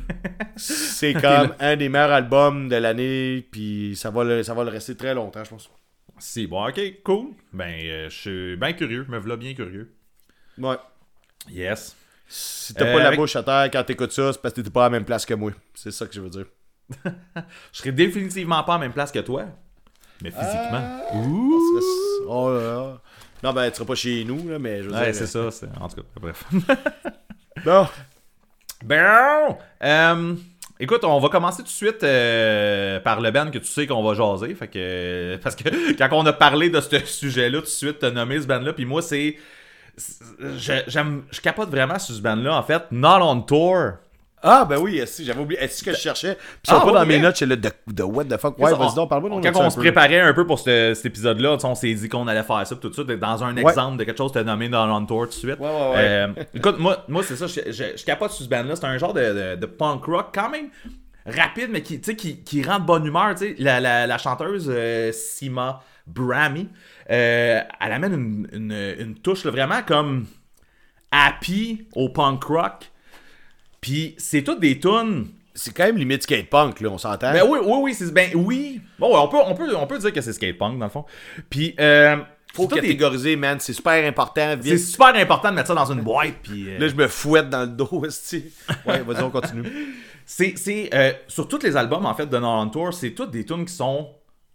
C'est 0.55 1.13
comme 1.13 1.53
un 1.59 1.75
des 1.75 1.89
meilleurs 1.89 2.11
albums 2.11 2.69
de 2.69 2.75
l'année. 2.77 3.45
Puis 3.51 3.95
ça 3.97 4.09
va, 4.11 4.23
le, 4.23 4.43
ça 4.43 4.53
va 4.53 4.63
le 4.63 4.69
rester 4.69 4.95
très 4.95 5.13
longtemps, 5.13 5.43
je 5.43 5.49
pense. 5.49 5.69
Si, 6.17 6.47
bon, 6.47 6.65
ok, 6.67 6.79
cool. 7.03 7.27
Ben, 7.51 7.73
euh, 7.83 8.09
je 8.09 8.15
suis 8.15 8.55
bien 8.55 8.71
curieux. 8.73 9.05
Me 9.09 9.17
voilà 9.19 9.35
bien 9.35 9.53
curieux. 9.53 9.93
Ouais. 10.57 10.77
Yes. 11.49 11.95
Si 12.27 12.73
t'as 12.73 12.85
Euh, 12.85 12.93
pas 12.93 12.99
la 12.99 13.07
avec- 13.07 13.19
bouche 13.19 13.35
à 13.35 13.43
terre 13.43 13.69
quand 13.71 13.83
t'écoutes 13.83 14.13
ça, 14.13 14.31
c'est 14.31 14.41
parce 14.41 14.53
que 14.53 14.61
t'es 14.61 14.69
pas 14.69 14.85
à 14.85 14.85
la 14.85 14.91
même 14.91 15.03
place 15.05 15.25
que 15.25 15.33
moi. 15.33 15.51
C'est 15.73 15.91
ça 15.91 16.07
que 16.07 16.13
je 16.13 16.21
veux 16.21 16.29
dire. 16.29 16.45
Je 17.73 17.79
serai 17.79 17.91
définitivement 17.91 18.63
pas 18.63 18.75
à 18.75 18.77
la 18.77 18.85
même 18.85 18.93
place 18.93 19.11
que 19.11 19.19
toi. 19.19 19.43
Mais 20.23 20.31
physiquement. 20.31 21.01
C'est- 21.11 22.25
Oh 22.27 22.49
là 22.53 22.61
là. 22.61 23.01
Non, 23.45 23.53
ben, 23.53 23.69
tu 23.69 23.75
seras 23.75 23.85
pas 23.85 23.95
chez 23.95 24.23
nous, 24.23 24.49
là, 24.49 24.57
mais 24.57 24.81
je 24.81 24.89
veux 24.89 24.95
Ouais, 24.95 25.05
dire. 25.11 25.15
c'est 25.15 25.27
ça. 25.27 25.51
c'est- 25.51 25.67
En 25.79 25.87
tout 25.87 25.97
cas, 25.97 26.01
bref. 26.19 26.43
Bon. 27.63 27.87
Bon! 28.83 29.57
Euh, 29.83 30.33
écoute, 30.79 31.03
on 31.03 31.19
va 31.19 31.29
commencer 31.29 31.57
tout 31.63 31.67
de 31.69 31.69
suite 31.69 32.03
euh, 32.03 32.99
par 32.99 33.21
le 33.21 33.31
band 33.31 33.49
que 33.51 33.57
tu 33.59 33.65
sais 33.65 33.87
qu'on 33.87 34.03
va 34.03 34.13
jaser. 34.15 34.53
Fait 34.55 34.67
que, 34.67 35.37
parce 35.43 35.55
que 35.55 35.93
quand 35.97 36.09
on 36.11 36.25
a 36.25 36.33
parlé 36.33 36.69
de 36.69 36.81
ce 36.81 36.99
sujet-là, 37.05 37.59
tout 37.59 37.65
de 37.65 37.69
suite, 37.69 37.99
t'as 37.99 38.11
nommé 38.11 38.41
ce 38.41 38.47
band-là. 38.47 38.73
Puis 38.73 38.85
moi, 38.85 39.01
c'est 39.01 39.37
je, 39.97 40.73
j'aime, 40.87 41.23
je 41.31 41.39
capote 41.39 41.69
vraiment 41.69 41.97
sur 41.99 42.13
ce 42.15 42.21
band-là. 42.21 42.55
En 42.57 42.63
fait, 42.63 42.83
Not 42.91 43.21
on 43.21 43.41
Tour. 43.41 43.91
Ah, 44.43 44.63
ben 44.69 44.77
oui, 44.77 45.01
si, 45.07 45.25
j'avais 45.25 45.39
oublié. 45.41 45.59
Est-ce 45.61 45.83
que 45.83 45.91
je 45.91 45.97
cherchais? 45.97 46.35
Puis, 46.35 46.71
Ah, 46.71 46.81
pas 46.81 46.91
dans 46.91 47.05
mes 47.05 47.15
ouais. 47.15 47.19
notes, 47.21 47.35
c'est 47.37 47.47
le 47.47 47.57
de, 47.57 47.71
de 47.87 48.03
what 48.03 48.25
the 48.25 48.37
fuck? 48.37 48.59
Ouais, 48.59 48.71
vas-y 48.73 48.89
on- 48.91 48.93
donc, 48.93 49.09
parle-moi 49.09 49.41
de 49.41 49.49
Quand 49.49 49.59
on 49.65 49.69
se 49.71 49.75
peu. 49.75 49.81
préparait 49.81 50.19
un 50.19 50.33
peu 50.33 50.45
pour 50.45 50.59
ce- 50.59 50.93
cet 50.93 51.05
épisode-là, 51.07 51.57
tu 51.57 51.65
on 51.65 51.73
s'est 51.73 51.93
dit 51.93 52.09
qu'on 52.09 52.27
allait 52.27 52.43
faire 52.43 52.67
ça, 52.67 52.75
tout 52.75 52.93
ça, 52.93 53.03
dans 53.03 53.43
un 53.43 53.55
exemple 53.57 53.97
de 53.97 54.03
quelque 54.03 54.17
chose 54.17 54.31
que 54.31 54.37
t'as 54.39 54.43
nommé 54.43 54.69
dans 54.69 54.87
On 54.95 55.03
Tour 55.05 55.21
tout 55.21 55.27
de 55.29 55.33
suite. 55.33 55.59
Ouais, 55.59 55.65
ouais, 55.67 55.89
ouais. 55.91 55.95
Euh, 55.97 56.27
écoute, 56.53 56.77
moi, 56.77 57.03
moi 57.07 57.23
c'est 57.23 57.35
ça, 57.37 57.47
je, 57.47 57.71
je, 57.71 57.83
je 57.97 58.05
capote 58.05 58.31
sur 58.31 58.45
ce 58.45 58.49
band-là. 58.49 58.75
C'est 58.75 58.85
un 58.85 58.97
genre 58.99 59.13
de, 59.13 59.21
de, 59.21 59.55
de 59.55 59.65
punk 59.65 60.03
rock 60.05 60.27
quand 60.33 60.49
même 60.49 60.67
rapide, 61.25 61.69
mais 61.71 61.81
qui, 61.81 61.99
tu 61.99 62.15
qui, 62.15 62.43
qui 62.43 62.61
rend 62.61 62.77
de 62.79 62.85
bonne 62.85 63.05
humeur. 63.05 63.33
tu. 63.35 63.55
La, 63.57 63.79
la, 63.79 64.05
la 64.05 64.17
chanteuse 64.19 64.69
euh, 64.71 65.11
Sima 65.11 65.81
Brahmi, 66.05 66.69
euh, 67.09 67.61
elle 67.81 67.91
amène 67.91 68.13
une, 68.13 68.47
une, 68.53 68.95
une 68.99 69.15
touche 69.15 69.43
là, 69.43 69.49
vraiment 69.49 69.81
comme 69.87 70.27
happy 71.11 71.87
au 71.95 72.09
punk 72.09 72.43
rock. 72.43 72.91
Puis 73.85 74.15
c'est 74.17 74.41
toutes 74.41 74.59
des 74.59 74.79
tunes. 74.79 75.27
C'est 75.53 75.71
quand 75.75 75.83
même 75.85 75.95
limite 75.97 76.23
skate 76.23 76.49
punk, 76.49 76.81
là, 76.81 76.89
on 76.89 76.97
s'entend. 76.97 77.31
Ben 77.31 77.43
oui, 77.47 77.59
oui, 77.63 77.77
oui, 77.83 77.93
c'est 77.93 78.11
ben 78.11 78.31
oui. 78.33 78.81
Bon, 78.97 79.13
ouais, 79.13 79.19
on 79.21 79.27
peut, 79.27 79.37
on 79.45 79.53
peut, 79.53 79.75
on 79.75 79.85
peut 79.85 79.99
dire 79.99 80.11
que 80.11 80.19
c'est 80.21 80.33
skate 80.33 80.57
punk 80.57 80.79
dans 80.79 80.85
le 80.85 80.91
fond. 80.91 81.05
Puis 81.51 81.75
euh, 81.79 82.17
Faut 82.55 82.65
des- 82.65 82.77
catégoriser, 82.77 83.35
man. 83.35 83.59
C'est 83.59 83.73
super 83.73 84.03
important. 84.07 84.55
c'est 84.59 84.77
super 84.79 85.13
important 85.15 85.51
de 85.51 85.55
mettre 85.55 85.67
ça 85.67 85.75
dans 85.75 85.91
une 85.91 86.01
boîte. 86.01 86.33
Puis 86.41 86.67
euh, 86.67 86.79
Là, 86.79 86.87
je 86.87 86.95
me 86.95 87.07
fouette 87.07 87.49
dans 87.51 87.61
le 87.61 87.67
dos, 87.67 88.03
esti. 88.07 88.45
Ouais, 88.87 89.01
vas-y, 89.03 89.21
on 89.23 89.29
continue. 89.29 89.63
c'est, 90.25 90.89
euh, 90.93 91.13
sur 91.27 91.47
tous 91.47 91.61
les 91.61 91.77
albums 91.77 92.07
en 92.07 92.15
fait 92.15 92.25
de 92.25 92.37
Northern 92.39 92.71
Tour, 92.71 92.91
c'est 92.91 93.11
toutes 93.11 93.29
des 93.31 93.45
tunes 93.45 93.65
qui 93.65 93.73
sont 93.75 94.09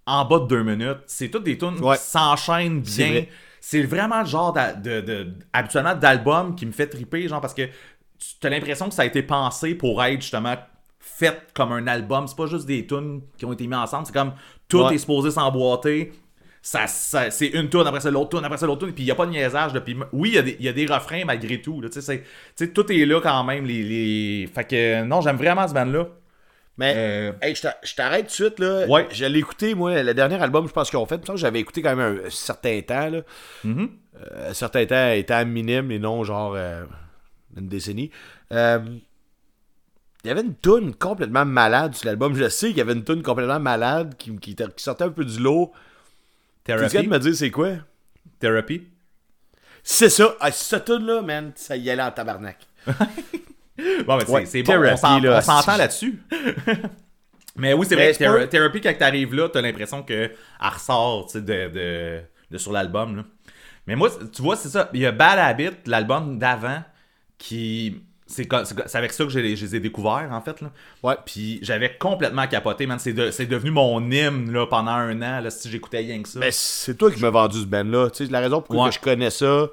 en 0.07 0.25
bas 0.25 0.41
de 0.41 0.47
deux 0.49 0.65
minutes. 0.65 0.99
C'est 1.07 1.29
toutes 1.29 1.45
des 1.45 1.57
tunes 1.57 1.79
Ouais. 1.81 1.97
qui 1.97 2.03
s'enchaînent 2.03 2.83
C'est 2.85 3.05
bien. 3.05 3.13
vrai. 3.13 3.29
C'est 3.63 3.83
vraiment 3.83 4.21
le 4.21 4.27
genre 4.27 4.53
de- 4.53 5.29
habituellement 5.53 5.95
d'album 5.95 6.57
qui 6.57 6.67
me 6.67 6.73
fait 6.73 6.89
triper, 6.89 7.29
genre 7.29 7.41
parce 7.43 7.55
que 7.55 7.69
tu 8.41 8.47
as 8.47 8.51
l'impression 8.51 8.89
que 8.89 8.95
ça 8.95 9.03
a 9.03 9.07
été 9.07 9.23
pensé 9.23 9.75
pour 9.75 10.03
être 10.05 10.21
justement 10.21 10.57
fait 10.99 11.43
comme 11.55 11.73
un 11.73 11.87
album. 11.87 12.27
C'est 12.29 12.37
pas 12.37 12.47
juste 12.47 12.67
des 12.67 12.87
tunes 12.87 13.23
qui 13.39 13.45
ont 13.47 13.53
été 13.53 13.67
mis 13.67 13.75
ensemble. 13.75 14.07
C'est 14.07 14.13
comme 14.13 14.33
tout 14.69 14.83
Ouais. 14.85 14.95
est 14.95 14.99
supposé 14.99 15.31
s'emboîter. 15.31 16.13
Ça, 16.63 16.87
ça- 16.87 17.31
c'est 17.31 17.47
une 17.47 17.71
tune 17.71 17.87
après 17.87 18.01
ça 18.01 18.11
l'autre 18.11 18.37
tune 18.37 18.45
après 18.45 18.59
ça 18.59 18.67
l'autre 18.67 18.85
tune 18.85 18.95
puis 18.95 19.03
il 19.05 19.07
y 19.07 19.11
a 19.11 19.15
pas 19.15 19.25
de 19.25 19.31
niaisage 19.31 19.73
là. 19.73 19.81
Oui 20.13 20.29
il 20.31 20.35
y, 20.35 20.39
a 20.39 20.43
des- 20.43 20.57
il 20.61 20.67
y 20.67 20.69
a 20.69 20.75
des 20.75 20.85
refrains 20.85 21.25
malgré 21.25 21.63
tout 21.63 21.81
là. 21.81 21.89
Tu 21.89 21.95
sais, 21.95 22.01
c'est- 22.03 22.19
tu 22.55 22.67
sais, 22.67 22.69
tout 22.69 22.93
est 22.93 23.07
là 23.07 23.19
quand 23.23 23.43
même 23.45 23.65
les, 23.65 23.83
les... 23.83 24.47
fait 24.47 24.65
que 24.65 25.03
non 25.05 25.23
j'aime 25.23 25.37
vraiment 25.37 25.67
ce 25.67 25.73
band 25.73 25.87
là 25.87 26.07
Mais, 26.77 26.95
Euh, 26.97 27.33
hey, 27.43 27.55
je 27.55 27.63
t'a- 27.63 27.77
je 27.83 27.95
t'arrête 27.95 28.23
tout 28.23 28.29
de 28.29 28.33
suite, 28.49 28.59
là. 28.59 28.87
Ouais. 28.89 29.07
Je 29.11 29.25
l'ai 29.27 29.39
écouté, 29.41 29.75
moi, 29.75 30.03
le 30.03 30.15
dernier 30.15 30.37
album, 30.41 30.67
je 30.67 30.73
pense 30.73 30.89
qu'ils 30.89 30.99
ont 30.99 31.05
fait. 31.05 31.23
Que 31.23 31.37
j'avais 31.37 31.61
écouté 31.61 31.83
quand 31.83 31.95
même 31.95 32.21
un, 32.25 32.31
certain 32.31 32.81
temps, 32.81 33.11
là. 33.11 33.21
Mm-hmm. 33.67 33.89
Euh, 34.23 34.51
un 34.51 34.55
certain 34.55 34.87
temps 34.87 35.11
étant 35.11 35.45
minime 35.45 35.91
et 35.91 35.99
non 35.99 36.25
genre 36.25 36.55
euh, 36.57 36.85
une 37.57 37.69
décennie. 37.69 38.11
Euh, 38.53 38.79
il 40.25 40.29
y 40.29 40.31
avait 40.31 40.43
une 40.43 40.55
toune 40.55 40.95
complètement 40.95 41.45
malade 41.47 41.95
sur 41.95 42.07
l'album. 42.07 42.35
Je 42.35 42.49
sais 42.49 42.69
qu'il 42.69 42.77
y 42.79 42.81
avait 42.83 42.93
une 42.93 43.05
toune 43.05 43.23
complètement 43.23 43.59
malade 43.61 44.15
qui, 44.19 44.37
qui, 44.39 44.51
était- 44.53 44.69
qui 44.77 44.83
sortait 44.85 45.05
un 45.05 45.11
peu 45.11 45.25
du 45.25 45.39
lot. 45.41 45.73
Tu 46.65 46.73
viens 46.75 46.85
de 46.85 46.89
Therapy 46.91 47.09
me 47.09 47.19
dire 47.19 47.35
c'est 47.35 47.51
quoi? 47.51 47.71
Therapy 48.39 48.83
C'est 49.83 50.11
ça. 50.11 50.35
Ah, 50.41 50.53
cette 50.53 50.85
toune-là, 50.85 51.23
man, 51.23 51.53
ça 51.55 51.77
y 51.77 51.89
allait 51.91 52.03
en 52.03 52.11
tabarnak. 52.11 52.59
Bon, 54.07 54.19
ben, 54.19 54.21
c'est- 54.27 54.33
Ouais, 54.33 54.45
c'est 54.47 54.63
bon, 54.63 54.75
on 54.75 54.83
Therapy, 54.83 55.43
s'entend 55.47 55.77
là-dessus. 55.79 56.23
Mais 57.57 57.73
oui, 57.73 57.87
c'est 57.89 57.95
vrai, 57.95 58.13
Thera- 58.13 58.47
Therapy, 58.47 58.81
quand 58.83 58.95
t'arrives 58.99 59.35
là, 59.35 59.49
t'as 59.49 59.63
l'impression 59.63 60.03
qu'elle 60.03 60.35
ressort 60.61 61.29
tu 61.31 61.41
de, 61.41 61.69
de, 61.69 62.21
de 62.51 62.59
sur 62.59 62.73
l'album. 62.73 63.25
Mais 63.87 63.97
moi, 63.97 64.11
tu 64.33 64.43
vois, 64.43 64.57
c'est 64.57 64.69
ça. 64.69 64.91
Il 64.93 65.01
y 65.01 65.07
a 65.07 65.13
Bad 65.13 65.39
Habit, 65.39 65.71
l'album 65.87 66.39
d'avant, 66.39 66.83
qui. 67.41 68.03
C'est 68.33 68.47
avec 68.95 69.13
ça 69.13 69.25
que 69.25 69.31
je 69.31 69.41
les 69.41 69.57
je 69.57 69.65
les 69.65 69.75
ai 69.75 69.81
découverts, 69.81 70.29
en 70.31 70.41
fait. 70.41 70.61
Là. 70.61 70.71
Ouais. 71.03 71.17
Puis 71.27 71.59
j'avais 71.63 71.97
complètement 71.99 72.47
capoté, 72.47 72.87
man. 72.87 73.01
C'est 73.01 73.13
de- 73.13 73.31
devenu 73.45 73.73
mon 73.73 74.01
hymne 74.09 74.53
là, 74.53 74.67
pendant 74.69 74.93
un 74.93 75.21
an, 75.21 75.41
là, 75.41 75.51
si 75.51 75.69
j'écoutais 75.69 75.99
rien 75.99 76.23
que 76.23 76.29
ça. 76.29 76.39
Ben, 76.39 76.51
c'est 76.53 76.97
toi 76.97 77.11
qui 77.11 77.21
m'as 77.21 77.31
vendu 77.31 77.59
ce 77.61 77.67
band-là. 77.67 78.09
Tu 78.11 78.25
sais, 78.27 78.31
la 78.31 78.39
raison 78.39 78.63
pour 78.63 78.77
Ouais. 78.77 78.93
je 78.93 79.01
connais 79.01 79.31
ça, 79.31 79.67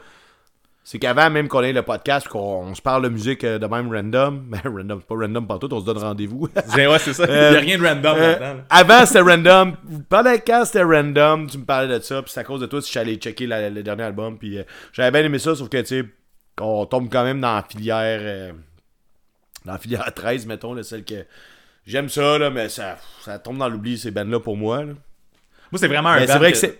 c'est 0.84 0.97
qu'avant 0.97 1.30
même 1.30 1.47
qu'on 1.49 1.61
ait 1.61 1.72
le 1.72 1.84
podcast, 1.84 2.28
qu'on 2.28 2.39
on 2.65 2.74
se 2.74 2.82
parle 2.82 3.03
de 3.03 3.09
musique 3.09 3.43
euh, 3.43 3.59
de 3.59 3.68
même 3.68 3.93
random, 3.93 4.39
ben 4.49 4.61
random, 4.65 5.01
c'est 5.01 5.07
pas 5.07 5.15
random 5.24 5.45
partout, 5.45 5.68
on 5.72 5.80
se 5.82 5.86
donne 5.86 5.99
rendez-vous. 5.99 6.47
Ouais, 6.76 6.97
c'est 6.97 7.13
ça. 7.13 7.26
Il 7.28 7.53
y 7.53 7.57
a 7.57 7.59
rien 7.59 7.78
de 7.78 7.86
random 7.86 8.15
Euh, 8.18 8.28
là-dedans. 8.32 8.53
là. 8.55 8.63
avant 8.72 9.05
c'était 9.05 9.22
random, 9.22 9.76
pendant 10.09 10.32
le 10.32 10.65
c'était 10.65 10.82
random, 10.82 11.47
tu 11.47 11.59
me 11.59 11.65
parlais 11.65 11.99
de 11.99 12.03
ça, 12.03 12.24
puis 12.24 12.32
c'est 12.34 12.39
à 12.39 12.43
cause 12.43 12.61
de 12.61 12.65
toi 12.65 12.82
si 12.82 12.88
je 12.88 12.91
suis 12.91 12.99
allé 12.99 13.18
checker 13.18 13.45
la- 13.45 13.70
le 13.70 13.84
dernier 13.84 14.01
album, 14.03 14.39
puis 14.39 14.57
euh, 14.57 14.63
j'avais 14.93 15.11
bien 15.11 15.26
aimé 15.28 15.38
ça, 15.38 15.53
sauf 15.53 15.70
que 15.70 15.78
tu 15.78 15.86
sais, 15.86 16.05
on 16.60 16.86
tombe 16.86 17.10
quand 17.12 17.24
même 17.24 17.39
dans 17.41 17.55
la 17.55 17.64
filière, 17.64 18.20
euh, 18.22 18.51
dans 19.66 19.74
la 19.74 19.80
filière 19.80 20.12
13, 20.16 20.45
mettons, 20.45 20.74
là, 20.74 20.84
celle 20.84 21.03
que 21.05 21.26
j'aime 21.86 22.10
ça, 22.10 22.38
là, 22.38 22.49
mais 22.49 22.70
ça, 22.70 22.97
ça 23.22 23.39
tombe 23.39 23.58
dans 23.58 23.70
l'oubli 23.70 23.97
ces 23.97 24.12
bands-là 24.12 24.39
pour 24.39 24.58
moi. 24.58 24.80
là. 24.84 24.93
Moi, 25.72 25.80
c'est 25.80 25.88
vraiment 25.88 26.10
un 26.10 26.20
band 26.22 26.28
c'est 26.28 26.38
vrai 26.39 26.51
que 26.51 26.58
c'est. 26.58 26.80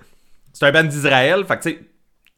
C'est 0.54 0.66
un 0.66 0.72
band 0.72 0.84
d'Israël, 0.86 1.46
fait 1.46 1.58
que 1.58 1.70
tu 1.70 1.70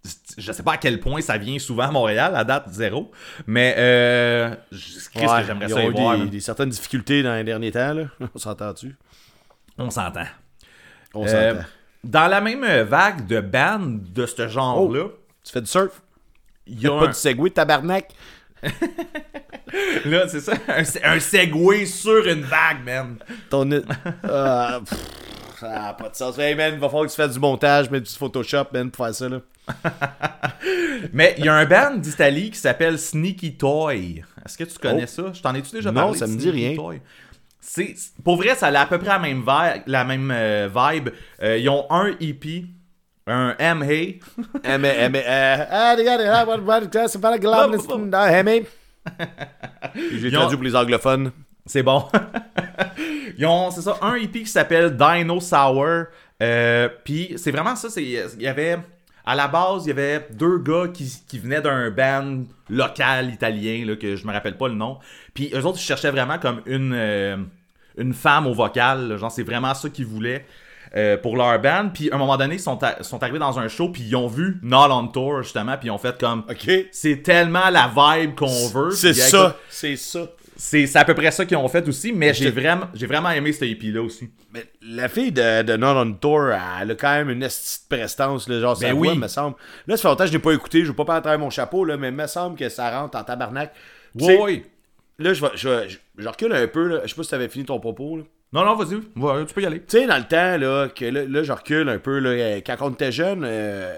sais, 0.03 0.21
je 0.37 0.51
sais 0.51 0.63
pas 0.63 0.73
à 0.73 0.77
quel 0.77 0.99
point 0.99 1.21
ça 1.21 1.37
vient 1.37 1.57
souvent 1.59 1.83
à 1.87 1.91
Montréal, 1.91 2.35
à 2.35 2.43
date 2.43 2.69
zéro, 2.71 3.11
mais 3.47 3.75
euh, 3.77 4.49
Ouais, 4.49 4.57
que 4.71 5.45
j'aimerais 5.45 5.69
ça 5.69 5.83
y 5.83 5.87
eu 5.87 5.91
voir. 5.91 6.17
des, 6.17 6.39
certaines 6.39 6.69
difficultés 6.69 7.21
dans 7.23 7.33
les 7.35 7.43
derniers 7.45 7.71
temps, 7.71 7.93
là. 7.93 8.03
On 8.35 8.37
s'entend-tu? 8.39 8.95
On 9.77 9.89
s'entend. 9.89 10.25
On 11.13 11.25
Euh, 11.27 11.53
s'entend. 11.53 11.65
dans 12.03 12.27
la 12.27 12.41
même 12.41 12.65
vague 12.83 13.25
de 13.27 13.39
bands 13.39 13.79
de 13.79 14.25
ce 14.25 14.47
genre-là, 14.49 15.05
Tu 15.45 15.51
fais 15.53 15.61
du 15.61 15.67
surf? 15.67 16.01
Il 16.69 16.81
y 16.81 16.87
a 16.87 16.89
Pas 16.91 17.05
un, 17.05 17.07
du 17.07 17.13
segway, 17.13 17.49
tabarnak? 17.51 18.09
là, 20.05 20.27
c'est 20.27 20.39
ça, 20.41 20.53
un, 20.67 20.83
un 21.15 21.19
segway 21.19 21.85
sur 21.85 22.25
une 22.27 22.41
vague, 22.41 22.83
man. 22.85 23.17
Ton... 23.49 23.69
Pff, 23.69 24.99
ça 25.59 25.69
n'a 25.69 25.93
pas 25.93 26.09
de 26.09 26.15
sens. 26.15 26.37
Hey, 26.37 26.55
man, 26.55 26.73
il 26.73 26.79
va 26.79 26.87
falloir 26.89 27.05
que 27.05 27.11
tu 27.11 27.17
fasses 27.17 27.33
du 27.33 27.39
montage, 27.39 27.89
mais 27.89 28.01
du 28.01 28.09
Photoshop, 28.11 28.65
man, 28.73 28.89
pour 28.91 29.05
faire 29.05 29.15
ça, 29.15 29.29
là. 29.29 29.39
Mais 31.13 31.35
il 31.37 31.45
y 31.45 31.47
a 31.47 31.53
un 31.53 31.65
band 31.65 31.95
d'Italie 31.97 32.49
qui 32.49 32.57
s'appelle 32.57 32.97
Sneaky 32.97 33.55
Toy. 33.55 34.23
Est-ce 34.43 34.57
que 34.57 34.63
tu 34.63 34.79
connais 34.79 35.05
ça? 35.05 35.31
Je 35.31 35.41
t'en 35.41 35.53
ai-tu 35.53 35.71
déjà 35.75 35.91
Non, 35.91 36.01
parlé? 36.01 36.17
ça 36.17 36.25
de 36.25 36.31
me 36.31 36.37
dit 36.37 36.49
Sneaky 36.49 36.67
rien. 36.67 36.75
Toy? 36.75 37.01
Pour 38.23 38.37
vrai, 38.37 38.55
ça 38.55 38.67
a 38.67 38.79
à 38.81 38.85
peu 38.87 38.97
près 38.97 39.09
la 39.09 39.19
même, 39.19 39.43
vi- 39.45 39.81
la 39.85 40.03
même 40.05 40.31
euh, 40.33 40.67
vibe. 40.75 41.09
Euh, 41.43 41.57
ils 41.59 41.69
ont 41.69 41.85
un 41.91 42.15
EP, 42.19 42.65
un 43.33 43.55
c'est 47.77 47.85
une- 47.97 48.11
eh, 48.15 48.33
mais- 48.33 48.49
J'ai 50.13 50.31
traduit 50.31 50.55
pour 50.57 50.63
les 50.65 50.75
anglophones. 50.75 51.31
C'est 51.65 51.83
bon. 51.83 52.05
Ils 53.37 53.45
ont, 53.45 53.71
c'est 53.71 53.81
ça, 53.81 53.97
un 54.01 54.15
EP 54.15 54.39
qui 54.41 54.47
s'appelle 54.47 54.95
Dino 54.97 55.39
Sour. 55.39 56.05
Euh, 56.41 56.89
Puis 57.03 57.33
c'est 57.37 57.51
vraiment 57.51 57.75
ça. 57.75 57.89
c'est 57.89 58.03
Il 58.03 58.41
y 58.41 58.47
avait. 58.47 58.77
À 59.25 59.35
la 59.35 59.47
base, 59.47 59.85
il 59.85 59.89
y 59.89 59.91
avait 59.91 60.27
deux 60.31 60.57
gars 60.57 60.87
qui, 60.91 61.07
qui 61.27 61.37
venaient 61.37 61.61
d'un 61.61 61.91
band 61.91 62.45
local 62.69 63.29
italien, 63.29 63.85
là, 63.85 63.95
que 63.95 64.15
je 64.15 64.25
me 64.25 64.33
rappelle 64.33 64.57
pas 64.57 64.67
le 64.67 64.73
nom. 64.73 64.97
Puis 65.35 65.51
eux 65.53 65.63
autres, 65.65 65.77
ils 65.77 65.83
cherchaient 65.83 66.09
vraiment 66.09 66.39
comme 66.39 66.61
une, 66.65 66.93
euh, 66.95 67.37
une 67.97 68.13
femme 68.15 68.47
au 68.47 68.53
vocal. 68.53 69.07
là. 69.09 69.17
Genre, 69.17 69.31
c'est 69.31 69.43
vraiment 69.43 69.73
ça 69.75 69.87
qu'ils 69.89 70.07
voulaient. 70.07 70.45
Euh, 70.95 71.17
pour 71.17 71.37
leur 71.37 71.59
band, 71.59 71.89
puis 71.93 72.09
à 72.11 72.15
un 72.15 72.17
moment 72.17 72.37
donné, 72.37 72.55
ils 72.55 72.59
sont, 72.59 72.81
à- 72.83 73.03
sont 73.03 73.21
arrivés 73.21 73.39
dans 73.39 73.59
un 73.59 73.67
show, 73.67 73.89
puis 73.89 74.03
ils 74.03 74.15
ont 74.15 74.27
vu 74.27 74.57
Not 74.63 74.91
on 74.91 75.07
Tour, 75.07 75.43
justement, 75.43 75.77
puis 75.77 75.87
ils 75.87 75.91
ont 75.91 75.97
fait 75.97 76.19
comme, 76.19 76.43
c'est 76.91 77.21
tellement 77.23 77.69
la 77.69 77.91
vibe 77.95 78.35
qu'on 78.35 78.67
veut. 78.69 78.91
C'est 78.91 79.13
ça. 79.13 79.55
C'est 79.69 79.95
ça. 79.95 80.21
c'est 80.57 80.93
à 80.97 81.05
peu 81.05 81.13
près 81.13 81.31
ça 81.31 81.45
qu'ils 81.45 81.55
ont 81.57 81.67
fait 81.69 81.87
aussi, 81.87 82.11
mais 82.11 82.33
j'ai 82.33 82.49
vraiment, 82.51 82.87
j'ai 82.93 83.05
vraiment 83.07 83.29
aimé 83.31 83.53
ce 83.53 83.63
EP-là 83.65 84.01
aussi. 84.01 84.29
Mais 84.53 84.65
la 84.81 85.07
fille 85.07 85.31
de, 85.31 85.61
de 85.61 85.77
Non 85.77 85.95
on 85.95 86.11
Tour, 86.13 86.49
elle 86.81 86.91
a 86.91 86.95
quand 86.95 87.13
même 87.13 87.29
une 87.29 87.39
petite 87.39 87.83
prestance, 87.87 88.49
là, 88.49 88.59
genre, 88.59 88.75
ça 88.75 88.87
Ben 88.87 88.93
oui. 88.97 89.15
me 89.17 89.27
semble. 89.27 89.55
Là, 89.87 89.95
ça 89.95 90.01
fait 90.01 90.07
longtemps 90.09 90.23
que 90.23 90.27
je 90.29 90.33
l'ai 90.33 90.39
pas 90.39 90.51
écouté, 90.53 90.81
je 90.81 90.87
veux 90.87 90.95
pas 90.95 91.05
faire 91.05 91.15
à 91.15 91.21
travers 91.21 91.39
mon 91.39 91.49
chapeau, 91.51 91.85
là, 91.85 91.95
mais 91.97 92.09
il 92.09 92.15
me 92.15 92.27
semble 92.27 92.57
que 92.57 92.67
ça 92.67 92.99
rentre 92.99 93.17
en 93.17 93.23
tabarnak. 93.23 93.71
Tu 94.17 94.25
oui. 94.41 94.65
Là, 95.19 95.33
je, 95.33 95.41
vais- 95.41 95.51
je, 95.55 95.69
vais- 95.69 95.89
je, 95.89 95.97
je 96.17 96.27
recule 96.27 96.51
un 96.53 96.65
peu, 96.67 96.87
là. 96.87 96.99
je 97.03 97.09
sais 97.09 97.15
pas 97.15 97.23
si 97.23 97.29
t'avais 97.29 97.47
fini 97.49 97.65
ton 97.65 97.79
propos, 97.79 98.17
là. 98.17 98.23
Non, 98.51 98.65
non, 98.65 98.75
vas-y, 98.75 98.99
va, 99.15 99.45
tu 99.45 99.53
peux 99.53 99.61
y 99.61 99.65
aller. 99.65 99.79
Tu 99.81 99.99
sais, 99.99 100.07
dans 100.07 100.17
le 100.17 100.23
temps, 100.23 100.57
là, 100.57 100.89
que 100.89 101.05
là, 101.05 101.23
là, 101.25 101.43
je 101.43 101.51
recule 101.51 101.87
un 101.87 101.99
peu, 101.99 102.17
là, 102.19 102.29
euh, 102.31 102.61
quand 102.65 102.77
on 102.81 102.89
était 102.91 103.11
jeune, 103.11 103.43
euh, 103.45 103.95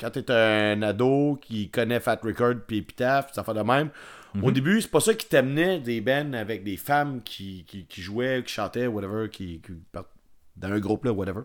quand 0.00 0.10
t'es 0.10 0.30
un 0.30 0.80
ado 0.82 1.38
qui 1.42 1.68
connaît 1.68 1.98
Fat 2.00 2.20
Record 2.22 2.54
puis 2.66 2.78
Epitaph, 2.78 3.32
ça 3.32 3.42
fait 3.42 3.54
de 3.54 3.62
même, 3.62 3.90
au 4.42 4.52
début, 4.52 4.80
c'est 4.80 4.90
pas 4.90 5.00
ça 5.00 5.12
qui 5.14 5.26
t'amenait 5.26 5.80
des 5.80 6.00
bands 6.00 6.32
avec 6.34 6.62
des 6.62 6.76
femmes 6.76 7.20
qui, 7.24 7.64
qui, 7.66 7.84
qui 7.86 8.00
jouaient, 8.00 8.44
qui 8.46 8.52
chantaient, 8.52 8.86
whatever, 8.86 9.28
qui, 9.28 9.60
dans 10.56 10.68
un 10.68 10.78
groupe, 10.78 11.04
là, 11.04 11.12
whatever. 11.12 11.40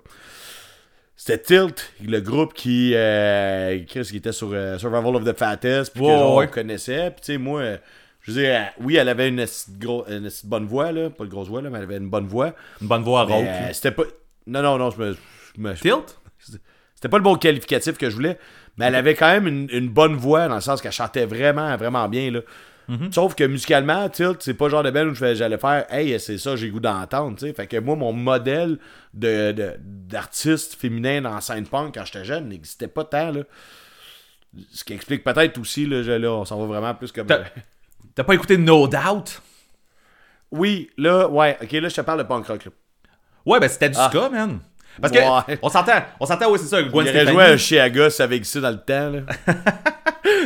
C'était 1.16 1.42
Tilt, 1.42 1.92
le 2.06 2.20
groupe 2.20 2.54
qui, 2.54 2.92
euh, 2.94 3.80
qui 3.86 4.18
était 4.18 4.32
sur 4.32 4.52
euh, 4.54 4.78
Survival 4.78 5.16
of 5.16 5.24
the 5.24 5.36
Fattest, 5.36 5.94
puis 5.94 6.02
que 6.02 6.06
Ouais, 6.06 6.12
genre, 6.14 6.36
ouais. 6.36 6.48
on 6.48 6.52
connaissait. 6.52 7.10
Puis 7.10 7.22
tu 7.22 7.32
sais, 7.34 7.38
moi, 7.40 7.78
je 8.26 8.32
veux 8.32 8.42
dire, 8.42 8.62
oui, 8.80 8.96
elle 8.96 9.08
avait 9.10 9.30
une, 9.30 9.38
de 9.38 9.46
gros- 9.80 10.06
une 10.08 10.24
de 10.24 10.32
bonne 10.46 10.66
voix, 10.66 10.92
là, 10.92 11.10
pas 11.10 11.24
de 11.26 11.30
grosse 11.30 11.48
voix, 11.48 11.62
là, 11.62 11.70
mais 11.70 11.78
elle 11.78 11.84
avait 11.86 11.98
une 11.98 12.10
bonne 12.10 12.28
voix. 12.28 12.54
Une 12.82 12.88
bonne 12.88 13.04
voix 13.04 13.24
rauque. 13.24 13.46
euh, 13.70 13.74
c'était 13.74 13.92
pas. 13.92 14.04
Non, 14.48 14.62
non, 14.62 14.78
non, 14.78 14.90
je 14.92 15.00
me. 15.00 15.14
je 15.56 15.62
me- 15.62 15.74
Tilt? 15.76 16.18
C'était 16.96 17.10
pas 17.10 17.18
le 17.18 17.24
bon 17.24 17.36
qualificatif 17.36 17.98
que 17.98 18.10
je 18.10 18.16
voulais, 18.16 18.40
mais 18.78 18.86
elle 18.86 18.96
avait 18.96 19.16
quand 19.16 19.28
même 19.30 19.48
une, 19.48 19.68
une 19.72 19.90
bonne 19.90 20.16
voix, 20.16 20.48
dans 20.48 20.56
le 20.56 20.62
sens 20.62 20.82
qu'elle 20.82 20.92
chantait 20.92 21.26
vraiment, 21.26 21.76
vraiment 21.78 22.08
bien, 22.10 22.32
là. 22.32 22.42
Sauf 23.12 23.34
que 23.34 23.44
musicalement, 23.44 24.08
Tilt, 24.10 24.44
c'est 24.44 24.54
pas 24.54 24.66
le 24.66 24.72
genre 24.72 24.84
de 24.84 24.92
belle 24.92 25.08
où 25.08 25.14
je 25.16 25.20
fais- 25.20 25.36
j'allais 25.36 25.58
faire 25.58 25.86
Hey, 25.92 26.20
c'est 26.20 26.38
ça, 26.38 26.56
j'ai 26.56 26.70
goût 26.70 26.80
d'entendre. 26.80 27.36
Fait 27.40 27.66
que 27.66 27.78
moi, 27.80 27.96
mon 27.96 28.14
modèle 28.14 28.78
de, 29.12 29.52
de- 29.54 29.74
d'artiste 29.80 30.76
féminin 30.76 31.22
dans 31.22 31.42
scène 31.42 31.66
punk 31.66 31.96
quand 31.96 32.06
j'étais 32.06 32.24
jeune 32.26 32.50
n'existait 32.50 32.88
pas 32.88 33.04
tant. 33.04 33.32
Là. 33.32 33.42
Ce 34.72 34.84
qui 34.84 34.94
explique 34.94 35.24
peut-être 35.24 35.58
aussi, 35.58 35.88
là, 35.88 36.02
là, 36.20 36.32
on 36.32 36.46
s'en 36.46 36.60
va 36.60 36.66
vraiment 36.68 36.94
plus 36.94 37.12
comme. 37.12 37.26
T'as- 38.14 38.24
pas 38.24 38.34
écouté 38.36 38.58
No 38.58 38.88
Doubt? 38.88 39.42
Oui, 40.52 40.90
là, 40.98 41.28
ouais, 41.28 41.58
ok, 41.62 41.72
là, 41.74 41.90
je 41.90 41.96
te 41.96 42.02
parle 42.02 42.20
de 42.20 42.24
punk 42.24 42.48
rock. 42.48 42.66
Là. 42.66 42.72
Ouais, 43.46 43.60
ben 43.60 43.68
c'était 43.70 43.90
du 43.90 43.98
Ah. 44.00 44.10
ska, 44.10 44.30
man. 44.30 44.60
Parce 45.02 45.12
Ouais. 45.14 45.20
que 45.56 45.60
on 45.62 45.70
s'entend, 45.70 45.92
on 46.20 46.26
s'entend, 46.26 46.50
ouais, 46.50 46.58
c'est 46.58 46.68
ça, 46.68 46.82
Gwen 46.82 47.06
Il 47.06 47.10
Stefani. 47.10 47.58
joué 47.58 47.80
à 47.80 48.24
avec 48.24 48.46
ça 48.46 48.62
dans 48.62 48.70
le 48.72 48.78
temps. 48.78 49.10
Là. 49.10 49.20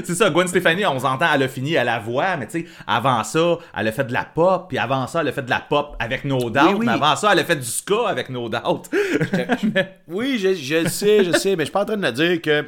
C'est 0.03 0.15
ça, 0.15 0.29
Gwen 0.29 0.47
Stefani, 0.47 0.85
on 0.85 0.99
s'entend, 0.99 1.25
elle 1.33 1.43
a 1.43 1.47
fini 1.47 1.75
à 1.77 1.83
la 1.83 1.99
voix, 1.99 2.35
mais 2.37 2.47
tu 2.47 2.61
sais, 2.61 2.65
avant 2.87 3.23
ça, 3.23 3.57
elle 3.77 3.87
a 3.87 3.91
fait 3.91 4.03
de 4.05 4.13
la 4.13 4.23
pop, 4.23 4.67
puis 4.69 4.77
avant 4.77 5.07
ça, 5.07 5.21
elle 5.21 5.27
a 5.27 5.31
fait 5.31 5.41
de 5.43 5.49
la 5.49 5.59
pop 5.59 5.95
avec 5.99 6.23
No 6.25 6.37
Doubt, 6.49 6.61
Oui, 6.69 6.73
oui. 6.79 6.85
mais 6.85 6.93
avant 6.93 7.15
ça, 7.15 7.31
elle 7.33 7.39
a 7.39 7.43
fait 7.43 7.55
du 7.57 7.65
ska 7.65 8.07
avec 8.07 8.29
No 8.29 8.49
Doubt. 8.49 8.89
Oui, 10.07 10.37
je, 10.39 10.53
sais, 10.87 11.23
je 11.23 11.31
sais, 11.31 11.55
mais 11.55 11.63
je 11.63 11.65
suis 11.65 11.71
pas 11.71 11.81
en 11.81 11.85
train 11.85 11.97
de 11.97 12.11
dire 12.11 12.41
que. 12.41 12.65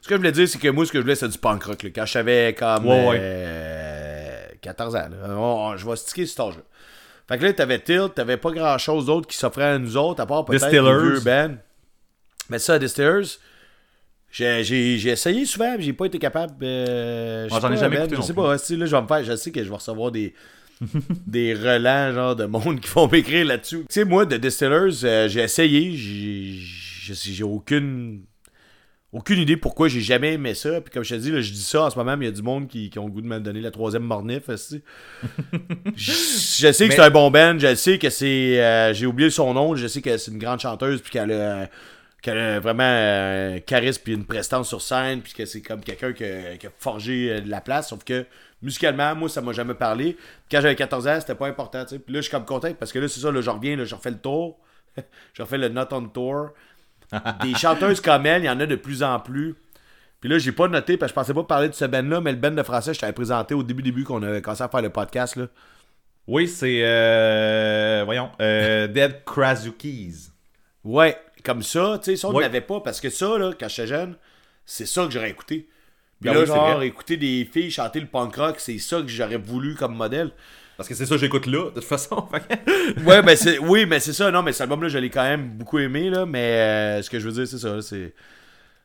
Ce 0.00 0.08
que 0.08 0.14
je 0.14 0.18
voulais 0.18 0.32
dire, 0.32 0.48
c'est 0.48 0.58
que 0.58 0.68
moi, 0.68 0.86
ce 0.86 0.92
que 0.92 0.98
je 0.98 1.02
voulais, 1.02 1.14
c'est 1.16 1.28
du 1.28 1.38
punk 1.38 1.64
rock. 1.64 1.82
là. 1.82 1.90
Quand 1.94 2.06
j'avais 2.06 2.54
comme 2.56 2.86
Ouais, 2.86 3.06
ouais. 3.08 3.18
euh, 3.20 4.46
14 4.62 4.94
ans, 4.96 5.08
là. 5.10 5.36
On- 5.36 5.70
on- 5.72 5.76
je 5.76 5.88
vais 5.88 5.96
sticker 5.96 6.26
cet 6.26 6.40
âge-là. 6.40 6.62
Fait 7.28 7.38
que 7.38 7.42
là, 7.44 7.52
t'avais 7.52 7.80
Tilt, 7.80 8.14
t'avais 8.14 8.36
pas 8.36 8.52
grand-chose 8.52 9.06
d'autre 9.06 9.26
qui 9.26 9.36
s'offrait 9.36 9.64
à 9.64 9.78
nous 9.78 9.96
autres, 9.96 10.20
à 10.22 10.26
part 10.26 10.44
peut-être 10.44 10.68
vieux 10.70 11.20
bands. 11.20 11.56
Mais 12.48 12.60
ça, 12.60 12.78
Distillers, 12.78 13.22
j'ai, 14.30 15.08
essayé 15.10 15.44
souvent, 15.44 15.74
mais 15.76 15.82
j'ai 15.82 15.92
pas 15.92 16.06
été 16.06 16.18
capable. 16.20 16.54
euh, 16.62 17.48
j'en 17.48 17.72
ai 17.72 17.76
jamais 17.76 17.96
écouté 17.96 18.16
Je 18.16 18.20
sais 18.22 18.32
pas, 18.34 18.52
là, 18.54 18.56
je 18.58 18.74
vais 18.96 19.02
me 19.02 19.06
faire, 19.08 19.24
je 19.24 19.34
sais 19.36 19.50
que 19.50 19.64
je 19.64 19.68
vais 19.68 19.74
recevoir 19.74 20.12
des, 20.12 20.34
des 21.26 21.54
relents 21.54 22.12
genre 22.12 22.36
de 22.36 22.44
monde 22.44 22.78
qui 22.80 22.88
vont 22.90 23.08
m'écrire 23.12 23.44
là-dessus. 23.46 23.80
Tu 23.80 23.86
sais, 23.90 24.04
moi, 24.04 24.24
de 24.24 24.36
Distillers, 24.36 25.04
euh, 25.04 25.28
j'ai 25.28 25.40
essayé, 25.40 25.92
j'ai 25.96 27.42
aucune 27.44 28.22
aucune 29.16 29.38
idée 29.38 29.56
pourquoi 29.56 29.88
j'ai 29.88 30.00
jamais 30.00 30.34
aimé 30.34 30.54
ça. 30.54 30.80
Puis 30.80 30.92
comme 30.92 31.02
je 31.04 31.14
te 31.14 31.20
dis, 31.20 31.30
là, 31.32 31.40
je 31.40 31.52
dis 31.52 31.62
ça 31.62 31.82
en 31.84 31.90
ce 31.90 31.96
moment, 31.96 32.16
mais 32.16 32.26
il 32.26 32.28
y 32.28 32.32
a 32.32 32.34
du 32.34 32.42
monde 32.42 32.68
qui, 32.68 32.90
qui 32.90 32.98
ont 32.98 33.06
le 33.06 33.12
goût 33.12 33.20
de 33.22 33.26
me 33.26 33.38
donner 33.40 33.60
la 33.60 33.70
troisième 33.70 34.02
mornif. 34.04 34.44
je, 34.48 34.76
je 35.96 36.12
sais 36.72 36.84
que 36.84 36.88
Mais- 36.90 36.96
c'est 36.96 37.00
un 37.02 37.10
bon 37.10 37.30
band, 37.30 37.58
je 37.58 37.74
sais 37.74 37.98
que 37.98 38.10
c'est. 38.10 38.62
euh, 38.62 38.92
j'ai 38.94 39.06
oublié 39.06 39.30
son 39.30 39.54
nom, 39.54 39.74
je 39.74 39.86
sais 39.86 40.00
que 40.02 40.16
c'est 40.16 40.30
une 40.30 40.38
grande 40.38 40.60
chanteuse, 40.60 41.00
puis 41.00 41.10
qu'elle 41.10 41.32
a, 41.32 41.68
qu'elle 42.22 42.38
a 42.38 42.60
vraiment 42.60 42.82
euh, 42.84 43.56
un 43.56 43.60
charisme 43.60 44.02
puis 44.04 44.12
une 44.14 44.24
prestance 44.24 44.68
sur 44.68 44.82
scène, 44.82 45.20
puis 45.22 45.32
que 45.32 45.44
c'est 45.46 45.62
comme 45.62 45.80
quelqu'un 45.80 46.12
qui 46.12 46.24
a, 46.24 46.56
qui 46.56 46.66
a 46.66 46.70
forgé 46.78 47.30
euh, 47.32 47.40
de 47.40 47.48
la 47.50 47.60
place. 47.60 47.88
Sauf 47.90 48.04
que 48.04 48.26
musicalement, 48.62 49.14
moi, 49.14 49.28
ça 49.28 49.40
m'a 49.40 49.52
jamais 49.52 49.74
parlé. 49.74 50.16
Quand 50.50 50.60
j'avais 50.60 50.76
14 50.76 51.06
ans, 51.08 51.18
c'était 51.20 51.34
pas 51.34 51.46
important. 51.46 51.84
Puis 51.86 51.98
là, 52.08 52.16
je 52.16 52.22
suis 52.22 52.30
comme 52.30 52.44
content 52.44 52.72
parce 52.74 52.92
que 52.92 52.98
là, 52.98 53.08
c'est 53.08 53.20
ça, 53.20 53.30
là, 53.30 53.40
je 53.40 53.50
reviens, 53.50 53.76
là, 53.76 53.84
je 53.84 53.94
refais 53.94 54.10
le 54.10 54.18
tour. 54.18 54.58
je 55.34 55.42
refais 55.42 55.58
le 55.58 55.68
Not 55.68 55.88
on 55.92 56.06
Tour. 56.08 56.48
Des 57.42 57.54
chanteuses 57.54 58.00
comme 58.00 58.26
elle, 58.26 58.42
il 58.42 58.46
y 58.46 58.50
en 58.50 58.58
a 58.60 58.66
de 58.66 58.76
plus 58.76 59.02
en 59.02 59.18
plus. 59.20 59.54
Puis 60.20 60.30
là, 60.30 60.38
j'ai 60.38 60.52
pas 60.52 60.66
noté 60.68 60.96
parce 60.96 61.12
que 61.12 61.14
je 61.14 61.20
pensais 61.20 61.34
pas 61.34 61.44
parler 61.44 61.68
de 61.68 61.74
ce 61.74 61.84
band-là, 61.84 62.20
mais 62.20 62.32
le 62.32 62.38
band 62.38 62.50
de 62.50 62.62
français, 62.62 62.94
je 62.94 63.00
t'avais 63.00 63.12
présenté 63.12 63.54
au 63.54 63.62
début 63.62 63.82
début 63.82 64.04
qu'on 64.04 64.22
avait 64.22 64.42
commencé 64.42 64.62
à 64.62 64.68
faire 64.68 64.82
le 64.82 64.90
podcast. 64.90 65.36
Là. 65.36 65.46
oui, 66.26 66.48
c'est, 66.48 66.80
euh, 66.84 68.02
voyons, 68.04 68.30
euh, 68.40 68.86
Dead 68.88 69.22
Krasukis. 69.24 70.30
Ouais, 70.84 71.16
comme 71.44 71.62
ça, 71.62 71.98
tu 72.02 72.10
sais, 72.12 72.16
ça, 72.16 72.28
on 72.28 72.34
Ouais. 72.34 72.42
n'avait 72.42 72.60
pas 72.60 72.80
parce 72.80 73.00
que 73.00 73.10
ça, 73.10 73.38
là, 73.38 73.52
quand 73.58 73.68
j'étais 73.68 73.88
jeune, 73.88 74.16
c'est 74.64 74.86
ça 74.86 75.04
que 75.04 75.12
j'aurais 75.12 75.30
écouté. 75.30 75.68
Puis 76.20 76.30
Ben 76.30 76.34
là, 76.34 76.40
oui, 76.40 76.46
c'est 76.46 76.54
genre, 76.54 76.82
écouter 76.82 77.16
des 77.18 77.44
filles 77.44 77.70
chanter 77.70 78.00
le 78.00 78.06
punk 78.06 78.34
rock, 78.36 78.56
c'est 78.58 78.78
ça 78.78 79.00
que 79.02 79.08
j'aurais 79.08 79.36
voulu 79.36 79.74
comme 79.74 79.94
modèle. 79.94 80.30
Parce 80.76 80.88
que 80.88 80.94
c'est 80.94 81.06
ça 81.06 81.14
que 81.14 81.20
j'écoute 81.20 81.46
là, 81.46 81.66
de 81.70 81.74
toute 81.80 81.84
façon. 81.84 82.28
Ouais, 83.06 83.22
ben 83.22 83.36
c'est, 83.36 83.58
oui, 83.58 83.86
mais 83.86 83.98
c'est 84.00 84.12
ça, 84.12 84.30
non, 84.30 84.42
mais 84.42 84.52
cet 84.52 84.62
album-là, 84.62 84.88
je 84.88 84.98
l'ai 84.98 85.10
quand 85.10 85.22
même 85.22 85.48
beaucoup 85.50 85.78
aimé, 85.78 86.10
là, 86.10 86.26
mais 86.26 86.38
euh, 86.98 87.02
ce 87.02 87.10
que 87.10 87.18
je 87.18 87.26
veux 87.28 87.32
dire, 87.32 87.46
c'est 87.48 87.58
ça, 87.58 87.80
c'est. 87.82 88.14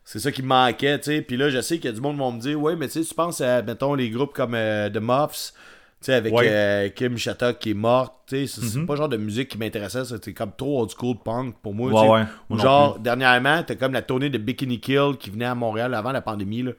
C'est 0.04 0.18
ça 0.20 0.32
qui 0.32 0.42
me 0.42 0.48
manquait, 0.48 0.98
tu 1.00 1.06
sais. 1.12 1.22
Puis 1.22 1.38
là, 1.38 1.50
je 1.52 1.62
sais 1.62 1.76
qu'il 1.78 1.86
y 1.86 1.94
a 1.94 1.96
du 1.96 2.02
monde 2.02 2.14
qui 2.16 2.20
vont 2.20 2.32
me 2.32 2.40
dire, 2.42 2.60
ouais, 2.60 2.76
mais 2.76 2.88
tu 2.88 3.02
sais, 3.04 3.08
tu 3.08 3.14
penses 3.14 3.40
à, 3.40 3.62
mettons, 3.62 3.94
les 3.94 4.10
groupes 4.10 4.34
comme 4.34 4.56
euh, 4.56 4.90
The 4.90 4.98
Muffs, 5.00 5.54
sais, 6.02 6.14
avec 6.16 6.34
Ouais. 6.34 6.48
euh, 6.50 6.90
Kim 6.90 7.16
Shattuck 7.20 7.60
qui 7.60 7.70
est 7.70 7.76
morte, 7.76 8.14
c'est, 8.28 8.48
c'est 8.48 8.80
Mhm. 8.80 8.88
pas 8.88 8.94
le 8.94 8.98
genre 8.98 9.10
de 9.10 9.18
musique 9.18 9.50
qui 9.50 9.60
m'intéressait, 9.60 10.04
c'était 10.06 10.34
comme 10.34 10.54
trop 10.58 10.82
old 10.82 10.90
school 10.90 11.18
punk 11.24 11.54
pour 11.62 11.76
moi, 11.76 11.92
Ouais, 11.92 12.10
ouais, 12.22 12.24
moi 12.50 12.60
genre, 12.60 12.98
dernièrement, 12.98 13.62
t'as 13.62 13.76
comme 13.76 13.94
la 13.94 14.02
tournée 14.02 14.32
de 14.32 14.40
Bikini 14.40 14.80
Kill 14.80 15.18
qui 15.20 15.30
venait 15.30 15.46
à 15.46 15.54
Montréal 15.54 15.94
avant 15.94 16.12
la 16.12 16.22
pandémie, 16.22 16.64
là. 16.64 16.72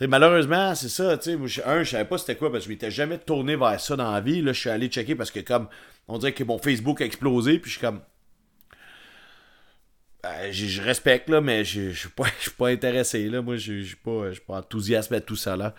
Malheureusement, 0.00 0.74
c'est 0.74 0.88
ça, 0.88 1.16
tu 1.16 1.30
sais, 1.30 1.36
moi, 1.36 1.46
je- 1.46 1.62
un, 1.64 1.82
je 1.84 1.90
savais 1.90 2.04
pas 2.04 2.18
c'était 2.18 2.34
quoi, 2.36 2.50
parce 2.50 2.64
que 2.64 2.68
je 2.68 2.72
m'étais 2.74 2.90
jamais 2.90 3.18
tourné 3.18 3.54
vers 3.54 3.78
ça 3.80 3.94
dans 3.94 4.10
la 4.12 4.20
vie, 4.20 4.42
là, 4.42 4.52
je 4.52 4.58
suis 4.60 4.70
allé 4.70 4.88
checker 4.88 5.14
parce 5.14 5.30
que 5.30 5.38
comme, 5.40 5.68
on 6.08 6.18
dirait 6.18 6.32
que 6.32 6.42
mon 6.42 6.58
Facebook 6.58 7.00
a 7.00 7.04
explosé, 7.04 7.58
puis 7.60 7.70
je 7.70 7.78
suis 7.78 7.86
comme... 7.86 8.00
Ben, 10.22 10.50
je 10.50 10.80
respecte, 10.82 11.28
là, 11.28 11.40
mais 11.40 11.64
je 11.64 11.90
suis 11.90 12.08
pas, 12.08 12.24
pas 12.58 12.68
intéressé, 12.68 13.28
là, 13.28 13.40
moi, 13.42 13.56
je 13.56 13.82
suis 13.82 13.96
pas, 13.96 14.30
pas 14.46 14.58
enthousiaste 14.58 15.12
à 15.12 15.20
tout 15.20 15.36
ça, 15.36 15.56
là. 15.56 15.74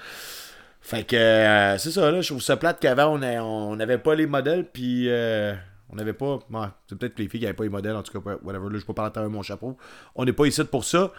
Fait 0.82 1.04
que, 1.04 1.16
euh, 1.16 1.78
c'est 1.78 1.92
ça, 1.92 2.10
là, 2.12 2.22
je 2.22 2.28
trouve 2.30 2.42
ça 2.44 2.56
plate 2.58 2.80
qu'avant, 2.80 3.20
on 3.22 3.76
n'avait 3.76 3.98
pas 3.98 4.16
les 4.16 4.28
modèles, 4.28 4.66
puis... 4.72 5.10
euh, 5.10 5.54
on 5.90 5.96
n'avait 5.96 6.14
pas. 6.14 6.40
ouais, 6.50 6.68
c'est 6.90 6.98
peut-être 6.98 7.16
que 7.16 7.22
les 7.22 7.30
filles 7.30 7.42
n'avaient 7.42 7.54
pas 7.54 7.64
les 7.64 7.70
modèles, 7.70 7.96
en 7.96 8.02
tout 8.04 8.20
cas, 8.20 8.38
whatever. 8.44 8.70
Là, 8.72 8.80
je 8.80 8.86
peux 8.86 8.94
pas 8.94 9.10
parler 9.12 9.28
à 9.28 9.30
mon 9.30 9.44
chapeau. 9.44 9.78
On 10.16 10.26
n'est 10.26 10.34
pas 10.34 10.46
ici 10.48 10.64
pour 10.64 10.84
ça. 10.84 11.12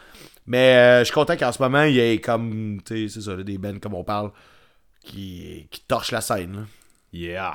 Mais 0.47 0.77
euh, 0.77 0.99
je 1.01 1.05
suis 1.05 1.15
content 1.15 1.37
qu'en 1.37 1.53
ce 1.53 1.61
moment, 1.63 1.83
il 1.83 1.95
y 1.95 2.01
ait 2.01 2.19
comme. 2.21 2.81
Tu 2.85 3.09
sais, 3.09 3.15
c'est 3.15 3.27
ça, 3.29 3.37
là, 3.37 3.43
des 3.43 3.59
bands 3.59 3.79
comme 3.81 3.95
on 3.95 4.05
parle 4.05 4.31
qui, 5.05 5.67
qui 5.71 5.81
torchent 5.87 6.13
la 6.13 6.21
scène. 6.21 6.53
là. 6.55 6.61
Yeah. 7.13 7.55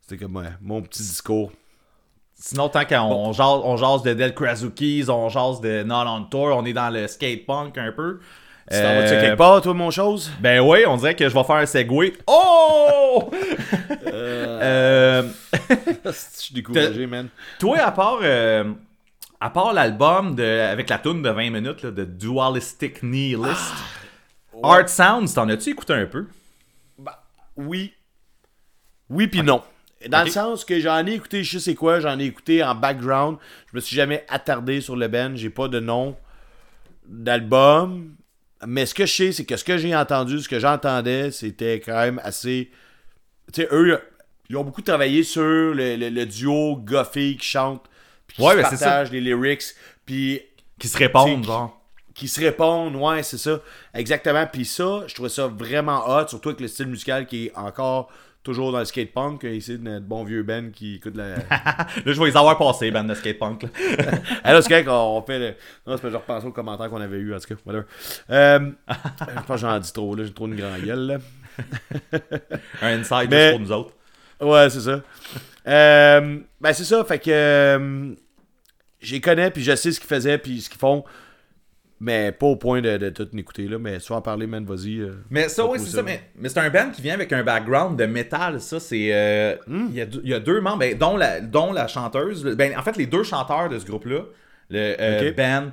C'était 0.00 0.24
comme 0.24 0.36
ouais, 0.36 0.48
mon 0.60 0.82
petit 0.82 1.02
discours. 1.02 1.52
Sinon, 2.38 2.68
tant 2.68 2.84
qu'on 2.84 2.96
on 3.00 3.32
jase, 3.32 3.60
on 3.64 3.76
jase 3.76 4.02
de 4.02 4.12
Dead 4.14 4.34
Krasukis, 4.34 5.06
on 5.08 5.28
jase 5.28 5.60
de 5.60 5.82
Not 5.82 6.04
on 6.06 6.24
Tour, 6.24 6.54
on 6.56 6.64
est 6.64 6.72
dans 6.72 6.90
le 6.90 7.06
skate 7.08 7.46
punk 7.46 7.76
un 7.78 7.92
peu. 7.92 8.20
Tu 8.70 8.76
t'en 8.76 8.82
vas-tu 8.82 9.14
Euh, 9.14 9.20
quelque 9.20 9.36
part, 9.38 9.60
toi, 9.62 9.74
mon 9.74 9.90
chose? 9.90 10.30
Ben 10.40 10.60
oui, 10.60 10.80
on 10.86 10.96
dirait 10.96 11.14
que 11.14 11.28
je 11.28 11.34
vais 11.34 11.44
faire 11.44 11.56
un 11.56 11.66
segway. 11.66 12.12
Oh! 12.26 13.30
Euh, 14.06 15.22
Je 16.04 16.10
suis 16.12 16.54
découragé, 16.54 17.06
man. 17.06 17.28
toi, 17.58 17.78
à 17.78 17.92
part, 17.92 18.18
euh, 18.22 18.64
à 19.46 19.50
part 19.50 19.72
l'album 19.72 20.34
de, 20.34 20.42
avec 20.42 20.88
la 20.90 20.98
tune 20.98 21.22
de 21.22 21.30
20 21.30 21.50
minutes 21.50 21.82
là, 21.84 21.90
de 21.92 22.04
Dualistic 22.04 23.02
Nihilist, 23.04 23.74
Art 24.62 24.88
Sounds, 24.88 25.34
t'en 25.34 25.48
as-tu 25.48 25.70
écouté 25.70 25.92
un 25.92 26.06
peu? 26.06 26.26
Oui. 27.56 27.92
Oui, 29.08 29.28
puis 29.28 29.42
non. 29.42 29.62
Dans 30.08 30.24
le 30.24 30.30
sens 30.30 30.64
que 30.64 30.80
j'en 30.80 31.06
ai 31.06 31.12
écouté, 31.12 31.44
je 31.44 31.58
sais 31.58 31.74
quoi, 31.76 32.00
j'en 32.00 32.18
ai 32.18 32.24
écouté 32.24 32.62
en 32.64 32.74
background. 32.74 33.38
Je 33.70 33.76
me 33.76 33.80
suis 33.80 33.94
jamais 33.94 34.24
attardé 34.28 34.80
sur 34.80 34.96
le 34.96 35.06
band. 35.08 35.32
J'ai 35.36 35.50
pas 35.50 35.68
de 35.68 35.78
nom 35.80 36.16
d'album. 37.08 38.14
Mais 38.66 38.84
ce 38.86 38.94
que 38.94 39.06
je 39.06 39.12
sais, 39.12 39.32
c'est 39.32 39.44
que 39.44 39.56
ce 39.56 39.64
que 39.64 39.78
j'ai 39.78 39.94
entendu, 39.94 40.40
ce 40.40 40.48
que 40.48 40.58
j'entendais, 40.58 41.30
c'était 41.30 41.80
quand 41.80 41.94
même 42.00 42.20
assez. 42.24 42.70
Tu 43.52 43.62
sais, 43.62 43.68
eux, 43.70 44.00
ils 44.48 44.56
ont 44.56 44.64
beaucoup 44.64 44.82
travaillé 44.82 45.22
sur 45.22 45.42
le, 45.42 45.96
le- 45.96 46.08
le 46.10 46.26
duo 46.26 46.76
gars-fille 46.76 47.36
qui 47.36 47.46
chante, 47.46 47.84
puis 48.26 48.36
qui 48.36 48.42
Ouais, 48.42 48.52
se 48.52 48.56
mais 48.58 48.64
c'est 48.64 48.76
ça. 48.76 48.84
partagent 48.86 49.10
les 49.12 49.20
lyrics, 49.20 49.62
puis 50.04 50.40
Qui 50.78 50.88
se 50.88 50.98
répondent, 50.98 51.44
genre. 51.44 51.80
qui 52.14 52.28
se 52.28 52.40
répondent, 52.40 52.96
ouais, 52.96 53.22
c'est 53.22 53.38
ça. 53.38 53.60
Exactement. 53.94 54.46
Puis 54.50 54.64
ça, 54.64 55.02
je 55.06 55.14
trouvais 55.14 55.28
ça 55.28 55.46
vraiment 55.46 56.04
hot, 56.08 56.28
surtout 56.28 56.48
avec 56.50 56.60
le 56.60 56.68
style 56.68 56.86
musical 56.86 57.26
qui 57.26 57.46
est 57.46 57.52
encore 57.56 58.10
toujours 58.42 58.70
dans 58.70 58.78
le 58.78 58.84
skate 58.84 59.12
punk. 59.12 59.42
Ici, 59.42 59.76
notre 59.80 60.06
bon 60.06 60.22
vieux 60.22 60.44
Ben 60.44 60.70
qui 60.70 60.94
écoute 60.96 61.16
la. 61.16 61.30
Là, 61.50 61.86
je 62.06 62.12
vais 62.12 62.26
les 62.26 62.36
avoir 62.36 62.56
passés, 62.56 62.90
band 62.92 63.02
de 63.04 63.14
skate 63.14 63.38
punk. 63.40 63.64
là. 63.64 63.68
là, 64.52 64.62
c'est 64.62 64.68
correct, 64.68 64.88
on 64.88 65.20
fait 65.22 65.38
le. 65.40 65.46
Non, 65.86 65.96
c'est 65.96 66.02
pas 66.02 66.10
je 66.10 66.16
repense 66.16 66.44
aux 66.44 66.52
commentaires 66.52 66.88
qu'on 66.88 67.00
avait 67.00 67.16
eu 67.18 67.34
en 67.34 67.38
tout 67.40 67.48
cas. 67.48 67.60
Whatever. 67.66 67.84
Euh, 68.30 68.70
je 68.88 69.34
pense 69.34 69.46
que 69.48 69.56
j'en 69.56 69.78
dis 69.80 69.92
trop, 69.92 70.14
là. 70.14 70.24
J'ai 70.24 70.32
trop 70.32 70.46
une 70.46 70.54
grande 70.56 70.80
gueule, 70.80 71.06
là. 71.06 71.16
Un 72.82 73.00
inside 73.00 73.28
Mais- 73.30 73.48
juste 73.48 73.50
pour 73.52 73.60
nous 73.60 73.72
autres. 73.72 73.92
Ouais, 74.40 74.68
c'est 74.70 74.80
ça. 74.80 75.02
Euh, 75.66 76.38
ben, 76.60 76.72
c'est 76.72 76.84
ça. 76.84 77.04
Fait 77.04 77.18
que. 77.18 77.30
euh, 77.30 78.14
les 79.10 79.20
connais, 79.20 79.50
puis 79.50 79.62
je 79.62 79.74
sais 79.76 79.92
ce 79.92 80.00
qu'ils 80.00 80.08
faisaient, 80.08 80.38
puis 80.38 80.60
ce 80.60 80.68
qu'ils 80.70 80.78
font. 80.78 81.04
Mais 81.98 82.30
pas 82.30 82.46
au 82.46 82.56
point 82.56 82.82
de, 82.82 82.98
de 82.98 83.08
tout 83.08 83.26
écouter, 83.38 83.66
là. 83.68 83.78
Mais 83.78 83.98
si 84.00 84.06
tu 84.06 84.12
veux 84.12 84.18
en 84.18 84.22
parler, 84.22 84.46
man, 84.46 84.64
vas-y. 84.66 84.98
euh. 85.00 85.14
Mais 85.30 85.48
ça, 85.48 85.64
oui, 85.66 85.78
c'est 85.80 85.96
ça. 85.96 86.02
Mais, 86.02 86.20
mais 86.36 86.50
c'est 86.50 86.58
un 86.58 86.68
band 86.68 86.90
qui 86.90 87.00
vient 87.00 87.14
avec 87.14 87.32
un 87.32 87.42
background 87.42 87.98
de 87.98 88.04
métal. 88.04 88.60
Ça, 88.60 88.78
c'est. 88.80 89.08
euh, 89.14 89.56
Hmm. 89.66 89.86
il, 89.90 89.96
y 89.96 90.00
a 90.02 90.06
deux, 90.06 90.20
il 90.22 90.30
y 90.30 90.34
a 90.34 90.40
deux 90.40 90.60
membres, 90.60 90.80
ben, 90.80 90.96
dont, 90.98 91.16
la, 91.16 91.40
dont 91.40 91.72
la 91.72 91.86
chanteuse. 91.88 92.44
Ben, 92.44 92.76
en 92.78 92.82
fait, 92.82 92.96
les 92.98 93.06
deux 93.06 93.22
chanteurs 93.22 93.70
de 93.70 93.78
ce 93.78 93.86
groupe-là, 93.86 94.24
le. 94.70 95.32
Ben, 95.32 95.72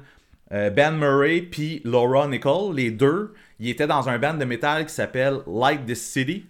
ben 0.50 0.92
Murray 0.92 1.42
puis 1.42 1.82
Laura 1.84 2.28
Nicole, 2.28 2.76
les 2.76 2.92
deux, 2.92 3.34
ils 3.60 3.70
étaient 3.70 3.88
dans 3.88 4.08
un 4.08 4.20
band 4.20 4.36
de 4.36 4.46
métal 4.46 4.86
qui 4.86 4.94
s'appelle 4.94 5.40
Light 5.48 5.86
This 5.86 6.02
City. 6.02 6.46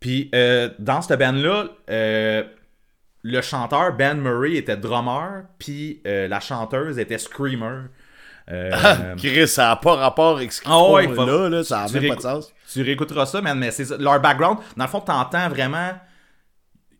Puis 0.00 0.30
euh, 0.34 0.70
dans 0.78 1.02
ce 1.02 1.14
band-là, 1.14 1.68
euh, 1.90 2.44
le 3.22 3.40
chanteur 3.42 3.94
Ben 3.96 4.14
Murray 4.20 4.54
était 4.54 4.76
drummer, 4.76 5.44
puis 5.58 6.00
euh, 6.06 6.28
la 6.28 6.40
chanteuse 6.40 6.98
était 6.98 7.18
screamer. 7.18 7.88
Euh, 8.50 8.70
Chris, 9.16 9.46
ça 9.48 9.68
n'a 9.68 9.76
pas 9.76 9.96
rapport 9.96 10.36
avec 10.36 10.52
ce 10.52 10.62
Ah 10.64 10.82
ouais, 10.90 11.08
faut- 11.08 11.26
là, 11.26 11.48
là, 11.50 11.62
ça 11.64 11.80
n'a 11.82 11.86
tu 11.88 12.00
même 12.00 12.08
pas 12.10 12.16
de 12.16 12.20
sens. 12.22 12.54
Tu 12.72 12.82
réécouteras 12.82 13.26
ça, 13.26 13.40
man, 13.42 13.58
mais 13.58 13.70
c'est 13.72 13.84
ça. 13.84 13.96
Leur 13.98 14.20
background, 14.20 14.58
dans 14.76 14.84
le 14.84 14.90
fond, 14.90 15.00
t'entends 15.00 15.48
vraiment. 15.48 15.92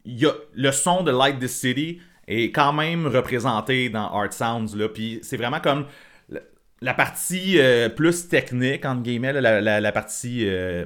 il 0.05 0.19
Y 0.19 0.27
a, 0.27 0.33
le 0.55 0.73
son 0.73 1.03
de 1.03 1.11
Light 1.11 1.39
This 1.39 1.53
City 1.59 2.01
est 2.27 2.51
quand 2.53 2.73
même 2.75 3.07
représenté 3.07 3.89
dans 3.89 4.09
Art 4.13 4.33
Sounds, 4.33 4.77
là. 4.77 4.89
Puis 4.89 5.21
c'est 5.23 5.39
vraiment 5.39 5.61
comme 5.61 5.87
la, 6.29 6.41
la 6.83 6.93
partie 6.95 7.59
plus 7.97 8.29
technique, 8.29 8.85
entre 8.85 9.03
guillemets, 9.03 9.33
là, 9.33 9.41
la, 9.41 9.61
la- 9.63 9.81
la 9.81 9.93
partie 9.93 10.43
euh, 10.47 10.85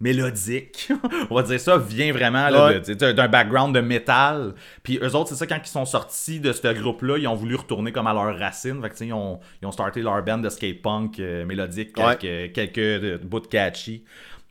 mélodique, 0.00 0.90
on 1.30 1.34
va 1.34 1.42
dire 1.42 1.60
ça, 1.60 1.76
vient 1.78 2.12
vraiment 2.12 2.48
Ouais. 2.48 2.80
de- 2.80 3.12
d'un 3.12 3.28
background 3.28 3.74
de 3.74 3.80
métal. 3.80 4.54
Puis 4.82 4.98
eux 5.02 5.14
autres, 5.14 5.30
c'est 5.30 5.34
ça, 5.34 5.46
quand 5.46 5.58
ils 5.62 5.68
sont 5.68 5.84
sortis 5.84 6.40
de 6.40 6.52
ce 6.52 6.72
groupe-là, 6.72 7.18
ils 7.18 7.26
ont 7.28 7.34
voulu 7.34 7.54
retourner 7.56 7.92
comme 7.92 8.06
à 8.06 8.12
leurs 8.14 8.38
racines. 8.38 8.80
Fait 8.82 8.90
que, 8.90 9.04
ils, 9.04 9.12
ont, 9.12 9.40
ils 9.62 9.66
ont 9.66 9.72
starté 9.72 10.00
leur 10.02 10.22
band 10.22 10.38
de 10.38 10.48
skate 10.48 10.82
punk 10.82 11.18
euh, 11.20 11.44
mélodique, 11.44 11.96
Ouais. 11.98 12.16
quelques, 12.16 12.52
quelques 12.54 12.78
euh, 12.78 13.18
bouts 13.22 13.40
catchy. 13.40 14.04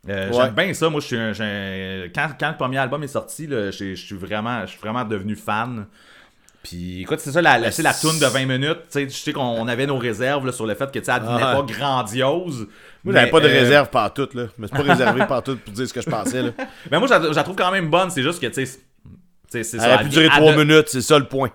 Euh, 0.08 0.30
Ouais. 0.30 0.36
J'aime 0.44 0.54
bien 0.54 0.74
ça. 0.74 0.88
Moi, 0.88 1.00
je 1.00 1.06
suis 1.06 2.10
quand, 2.14 2.28
quand 2.38 2.50
le 2.50 2.56
premier 2.56 2.78
album 2.78 3.02
est 3.02 3.08
sorti, 3.08 3.48
je 3.48 3.94
suis 3.94 4.16
vraiment, 4.16 4.62
je 4.62 4.70
suis 4.72 4.80
vraiment 4.80 5.04
devenu 5.04 5.34
fan. 5.34 5.86
Puis 6.62 7.02
écoute, 7.02 7.20
c'est 7.20 7.30
ça, 7.32 7.40
la, 7.40 7.56
la, 7.58 7.70
la 7.70 7.94
tune 7.94 8.18
de 8.18 8.26
20 8.26 8.44
minutes. 8.46 8.78
tu 8.82 8.86
sais, 8.90 9.08
Je 9.08 9.14
sais 9.14 9.32
qu'on 9.32 9.66
avait 9.68 9.86
nos 9.86 9.96
réserves 9.96 10.44
là, 10.44 10.52
sur 10.52 10.66
le 10.66 10.74
fait 10.74 10.90
que 10.90 10.98
tu 10.98 11.04
sais, 11.04 11.12
elle 11.12 11.22
devenait 11.22 11.42
Ah 11.42 11.54
pas 11.54 11.62
grandiose. 11.62 12.66
Moi, 13.04 13.14
j'avais 13.14 13.26
mais, 13.26 13.30
pas 13.30 13.40
de 13.40 13.46
euh, 13.48 13.52
réserve 13.60 13.88
partout, 13.90 14.28
là. 14.34 14.46
Je 14.56 14.62
me 14.62 14.66
suis 14.66 14.76
pas 14.76 14.82
réservé 14.82 15.24
partout 15.26 15.56
pour 15.56 15.72
dire 15.72 15.86
ce 15.88 15.92
que 15.94 16.00
je 16.00 16.10
pensais, 16.10 16.42
là. 16.42 16.50
Mais 16.90 16.98
moi, 16.98 17.06
je 17.08 17.34
la, 17.34 17.42
trouve 17.44 17.56
quand 17.56 17.70
même 17.70 17.88
bonne. 17.88 18.10
C'est 18.10 18.22
juste 18.22 18.40
que, 18.40 18.46
tu 18.48 18.54
sais, 18.66 18.66
c'est- 19.48 19.62
c'est 19.64 19.78
Ça 19.78 19.84
ça. 19.84 19.88
aurait 19.94 19.98
pu 19.98 20.04
elle- 20.06 20.10
durer 20.10 20.24
elle 20.24 20.30
3 20.42 20.52
ne- 20.56 20.64
minutes, 20.64 20.88
c'est 20.88 21.00
ça 21.00 21.18
le 21.18 21.24
point. 21.26 21.50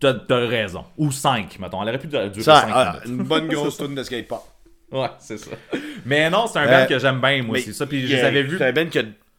T'as 0.00 0.14
raison. 0.46 0.84
Ou 0.96 1.10
5, 1.12 1.58
mettons. 1.58 1.82
Elle 1.82 1.88
aurait 1.88 1.98
pu 1.98 2.06
durer 2.06 2.30
5 2.32 2.42
Ça, 2.42 2.66
ah, 2.72 2.92
minutes. 3.04 3.20
une 3.20 3.28
bonne 3.28 3.48
grosse 3.48 3.76
tune 3.76 3.94
de 3.94 4.02
skatepark. 4.02 4.42
Ouais, 4.92 5.10
c'est 5.18 5.38
ça. 5.38 5.50
Mais 6.06 6.30
non, 6.30 6.46
c'est 6.46 6.60
un 6.60 6.68
Euh, 6.68 6.80
band 6.82 6.86
que 6.86 6.98
j'aime 7.00 7.20
bien, 7.20 7.42
moi. 7.42 7.54
mais 7.54 7.60
C'est 7.62 7.72
ça. 7.72 7.84
Puis 7.84 8.06
je 8.06 8.14
les 8.14 8.20
a- 8.22 8.26
avais 8.28 8.42
vus. 8.44 8.58
C'est 8.58 8.66
un 8.68 8.72
band 8.72 8.86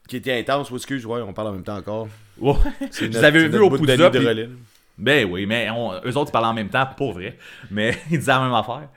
qui, 0.08 0.18
était 0.18 0.38
intense. 0.38 0.70
Oui, 0.70 0.78
excuse, 0.78 1.06
ouais, 1.06 1.22
on 1.22 1.32
parle 1.32 1.48
en 1.50 1.52
même 1.54 1.64
temps 1.64 1.78
encore. 1.78 2.08
Ouais. 2.40 2.54
Je 2.80 3.06
notre- 3.06 3.18
les 3.18 3.24
avais 3.24 3.40
c'est 3.40 3.46
vus 3.48 3.52
notre 3.52 3.66
au 3.66 3.70
bout 3.70 3.86
de. 3.86 4.50
Ben 4.98 5.28
oui, 5.30 5.46
mais 5.46 5.70
on- 5.72 5.94
eux 6.06 6.18
autres, 6.18 6.30
ils 6.30 6.32
parlaient 6.32 6.48
en 6.48 6.54
même 6.54 6.70
temps, 6.70 6.88
pour 6.98 7.12
vrai. 7.14 7.38
Mais 7.70 7.98
ils 8.12 8.18
disaient 8.20 8.32
la 8.32 8.40
même 8.42 8.54
affaire. 8.54 8.88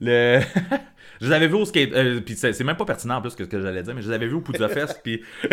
Le... 0.00 0.40
je 1.20 1.26
les 1.26 1.32
avais 1.32 1.48
vus 1.48 1.54
au 1.54 1.64
skate. 1.64 1.92
euh, 1.92 2.20
puis 2.20 2.36
c'est 2.36 2.58
même 2.62 2.76
pas 2.76 2.84
pertinent 2.84 3.16
en 3.16 3.20
plus 3.20 3.34
que 3.34 3.44
ce 3.44 3.48
que 3.48 3.60
j'allais 3.60 3.82
dire, 3.82 3.94
mais 3.94 4.00
je 4.02 4.08
les 4.08 4.14
avais 4.14 4.26
vus 4.28 4.34
au 4.34 4.40
Poudza 4.40 4.68
Fest. 4.68 5.00
puis 5.02 5.22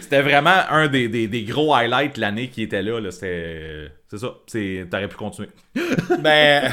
c'était 0.00 0.22
vraiment 0.22 0.62
un 0.70 0.88
des, 0.88 1.08
des, 1.08 1.28
des 1.28 1.42
gros 1.44 1.74
highlights 1.74 2.16
de 2.16 2.20
l'année 2.22 2.48
qui 2.48 2.62
était 2.62 2.82
là. 2.82 3.00
là. 3.00 3.10
C'était. 3.10 3.90
C'est 4.08 4.18
ça. 4.18 4.34
C'est- 4.46 4.86
T'aurais 4.90 5.08
pu 5.08 5.16
continuer. 5.16 5.48
Ben. 6.20 6.72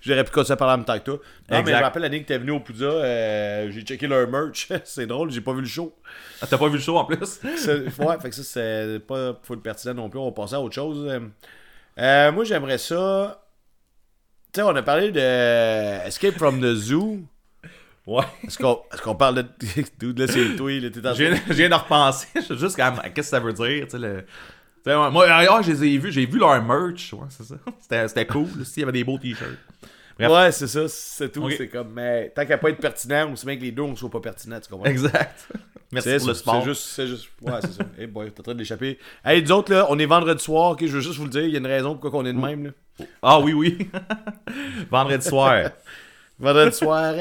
J'aurais 0.00 0.24
pu- 0.24 0.30
continuer 0.30 0.54
à 0.54 0.56
parler 0.56 0.74
en 0.74 0.76
même 0.78 0.86
temps 0.86 0.98
que 0.98 1.04
toi. 1.04 1.14
Non, 1.50 1.62
mais 1.62 1.72
je 1.72 1.76
me 1.76 1.82
rappelle 1.82 2.02
l'année 2.02 2.22
que 2.22 2.26
t'es 2.28 2.38
venu 2.38 2.50
au 2.52 2.60
Poudza, 2.60 2.84
euh, 2.86 3.70
j'ai 3.70 3.82
checké 3.82 4.06
leur 4.06 4.28
merch. 4.28 4.68
c'est 4.84 5.06
drôle, 5.06 5.30
j'ai 5.30 5.40
pas 5.40 5.52
vu 5.52 5.60
le 5.62 5.66
show. 5.66 5.94
Ah, 6.40 6.46
T'as 6.48 6.58
pas 6.58 6.68
vu 6.68 6.74
le 6.74 6.80
show 6.80 6.96
en 6.96 7.04
plus? 7.04 7.40
Ouais, 7.98 8.18
fait 8.20 8.30
que 8.30 8.34
ça, 8.34 8.42
c'est 8.44 9.00
pas 9.06 9.38
full 9.42 9.60
pertinent 9.60 9.94
non 9.94 10.08
plus. 10.10 10.18
On 10.18 10.26
va 10.26 10.32
passer 10.32 10.54
à 10.54 10.60
autre 10.60 10.74
chose. 10.74 11.06
Euh, 11.08 11.20
euh, 11.98 12.32
moi, 12.32 12.44
j'aimerais 12.44 12.78
ça. 12.78 13.42
Tu 14.52 14.60
sais, 14.60 14.66
on 14.66 14.74
a 14.76 14.82
parlé 14.82 15.10
de 15.12 16.06
Escape 16.06 16.36
from 16.36 16.60
the 16.60 16.74
Zoo. 16.74 17.18
Ouais. 18.06 18.22
Est-ce 18.46 18.56
qu'on 18.58 18.82
est 18.92 19.14
parle 19.16 19.34
de. 19.36 19.44
Dude, 19.98 20.18
là, 20.18 20.26
c'est 20.28 20.54
Je 21.14 21.24
viens, 21.24 21.40
je 21.48 21.52
viens 21.54 21.68
de 21.68 21.74
repenser. 21.74 22.28
Je 22.36 22.40
suis 22.40 22.58
juste 22.58 22.76
comme, 22.76 22.94
qu'est-ce 23.02 23.12
que 23.14 23.22
ça 23.22 23.40
veut 23.40 23.52
dire? 23.52 23.84
Tu 23.84 23.90
sais, 23.90 23.98
le... 23.98 24.24
tu 24.86 24.92
sais, 24.92 25.10
moi, 25.10 25.26
ah, 25.28 25.62
je 25.62 25.72
les 25.72 25.84
ai 25.84 25.98
vus. 25.98 26.12
J'ai 26.12 26.26
vu 26.26 26.38
leur 26.38 26.62
merch. 26.62 27.12
Ouais, 27.12 27.26
c'est 27.28 27.42
ça. 27.42 27.56
C'était, 27.80 28.06
c'était 28.06 28.26
cool. 28.26 28.46
Il 28.56 28.80
y 28.80 28.82
avait 28.84 28.92
des 28.92 29.02
beaux 29.02 29.18
t-shirts. 29.18 29.58
Bref. 30.16 30.30
Ouais, 30.30 30.52
c'est 30.52 30.68
ça, 30.68 30.88
c'est 30.88 31.30
tout. 31.30 31.50
C'est 31.50 31.68
comme, 31.68 31.92
mais 31.92 32.30
tant 32.30 32.46
qu'à 32.46 32.56
pas 32.56 32.70
être 32.70 32.78
pertinent, 32.78 33.32
aussi 33.32 33.44
bien 33.44 33.56
que 33.56 33.62
les 33.62 33.72
deux, 33.72 33.82
on 33.82 33.90
ne 33.90 33.96
soit 33.96 34.08
pas 34.08 34.20
pertinents, 34.20 34.60
tu 34.60 34.70
comprends? 34.70 34.86
Exact. 34.86 35.48
Merci 35.92 36.08
C'est 36.08 36.18
pour 36.18 36.28
le 36.28 36.34
c'est 36.34 36.40
sport. 36.40 36.64
juste, 36.64 36.82
c'est 36.82 37.06
juste, 37.08 37.28
ouais, 37.42 37.52
c'est 37.62 37.72
ça. 37.72 37.84
Hey 37.98 38.06
boy, 38.06 38.30
t'es 38.30 38.40
en 38.40 38.42
train 38.44 38.54
de 38.54 38.58
l'échapper. 38.60 38.98
Hey, 39.24 39.42
nous 39.42 39.52
autres, 39.52 39.72
là, 39.72 39.86
on 39.90 39.98
est 39.98 40.06
vendredi 40.06 40.42
soir, 40.42 40.70
ok, 40.70 40.86
je 40.86 40.92
veux 40.92 41.00
juste 41.00 41.18
vous 41.18 41.24
le 41.24 41.30
dire, 41.30 41.42
il 41.42 41.50
y 41.50 41.56
a 41.56 41.58
une 41.58 41.66
raison 41.66 41.96
pourquoi 41.96 42.20
on 42.20 42.24
est 42.24 42.32
de 42.32 42.38
même, 42.38 42.66
là. 42.66 43.06
Ah 43.22 43.40
oui, 43.40 43.52
oui. 43.52 43.90
Vendredi 44.90 45.26
soir. 45.26 45.70
Vendredi 46.38 46.76
soir, 46.76 47.14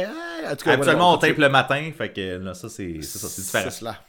en 0.49 0.55
tout 0.55 0.65
cas, 0.65 0.73
Habituellement, 0.73 1.13
on 1.15 1.17
tape 1.17 1.37
le 1.37 1.49
matin. 1.49 1.91
Fait 1.97 2.09
que 2.13 2.37
là, 2.37 2.53
ça, 2.53 2.69
c'est, 2.69 3.01
c'est 3.01 3.17
ça. 3.17 3.27
C'est 3.27 3.41
différent. 3.41 3.65
C'est 3.65 3.79
cela. 3.79 4.01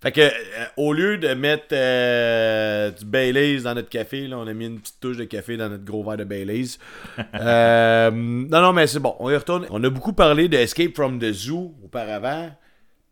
Fait 0.00 0.12
que, 0.12 0.20
euh, 0.20 0.30
au 0.76 0.92
lieu 0.92 1.18
de 1.18 1.34
mettre 1.34 1.66
euh, 1.72 2.90
du 2.92 3.04
Baileys 3.04 3.62
dans 3.62 3.74
notre 3.74 3.88
café, 3.88 4.28
là, 4.28 4.38
on 4.38 4.46
a 4.46 4.52
mis 4.52 4.66
une 4.66 4.78
petite 4.78 5.00
touche 5.00 5.16
de 5.16 5.24
café 5.24 5.56
dans 5.56 5.68
notre 5.68 5.84
gros 5.84 6.04
verre 6.04 6.16
de 6.18 6.24
Baileys. 6.24 6.78
Euh, 7.34 8.10
non, 8.12 8.60
non, 8.62 8.72
mais 8.72 8.86
c'est 8.86 9.00
bon, 9.00 9.14
on 9.18 9.28
y 9.30 9.34
retourne. 9.36 9.66
On 9.70 9.82
a 9.82 9.90
beaucoup 9.90 10.12
parlé 10.12 10.48
de 10.48 10.56
Escape 10.56 10.94
from 10.94 11.18
the 11.18 11.32
Zoo 11.32 11.74
auparavant. 11.84 12.50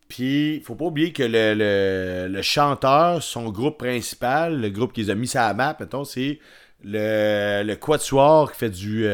Puis, 0.07 0.61
faut 0.65 0.75
pas 0.75 0.85
oublier 0.85 1.11
que 1.11 1.23
le, 1.23 1.53
le- 1.53 2.33
le 2.33 2.41
chanteur, 2.41 3.21
son 3.21 3.49
groupe 3.49 3.77
principal, 3.79 4.61
le 4.61 4.69
groupe 4.69 4.93
qui 4.93 5.01
les 5.03 5.09
a 5.09 5.15
mis 5.15 5.27
sur 5.27 5.41
la 5.41 5.53
map, 5.53 5.75
mettons, 5.79 6.05
c'est 6.05 6.39
le, 6.83 7.63
le 7.63 7.75
Quatuor 7.75 8.51
qui 8.53 8.57
fait 8.59 8.69
du, 8.69 9.05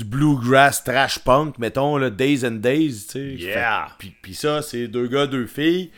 du 0.00 0.06
bluegrass 0.06 0.82
trash 0.82 1.18
punk, 1.18 1.58
mettons, 1.58 1.96
là, 1.96 2.10
Days 2.10 2.46
and 2.46 2.56
Days, 2.56 3.06
tu 3.06 3.38
sais. 3.38 3.44
Yeah. 3.44 3.88
Puis, 3.98 4.34
ça, 4.34 4.62
c'est 4.62 4.88
deux 4.88 5.06
gars, 5.06 5.26
deux 5.26 5.46
filles. 5.46 5.90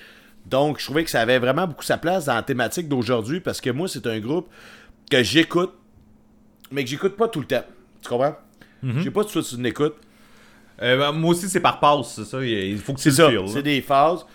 Donc, 0.46 0.80
je 0.80 0.84
trouvais 0.84 1.04
que 1.04 1.10
ça 1.10 1.20
avait 1.20 1.38
vraiment 1.38 1.66
beaucoup 1.66 1.84
sa 1.84 1.98
place 1.98 2.24
dans 2.24 2.34
la 2.34 2.42
thématique 2.42 2.88
d'aujourd'hui 2.88 3.40
parce 3.40 3.60
que 3.60 3.70
moi, 3.70 3.86
c'est 3.86 4.06
un 4.06 4.18
groupe 4.18 4.48
que 5.10 5.22
j'écoute, 5.22 5.72
mais 6.70 6.82
que 6.82 6.90
j'écoute 6.90 7.16
pas 7.16 7.28
tout 7.28 7.40
le 7.40 7.46
temps. 7.46 7.64
Tu 8.02 8.08
comprends? 8.08 8.36
Mm-hmm. 8.84 9.02
J'ai 9.02 9.10
pas 9.10 9.24
tout 9.24 9.38
de 9.38 9.44
suite 9.44 9.58
une 9.58 9.66
écoute. 9.66 9.94
Euh, 10.82 10.98
ben, 10.98 11.12
moi 11.12 11.30
aussi, 11.30 11.48
c'est 11.48 11.60
par 11.60 11.78
passe, 11.78 12.14
c'est 12.16 12.24
ça. 12.24 12.44
Il 12.44 12.78
faut 12.78 12.94
que 12.94 13.00
tu 13.00 13.12
ça, 13.12 13.30
c'est 13.46 13.62
des 13.62 13.80
phases. 13.80 14.26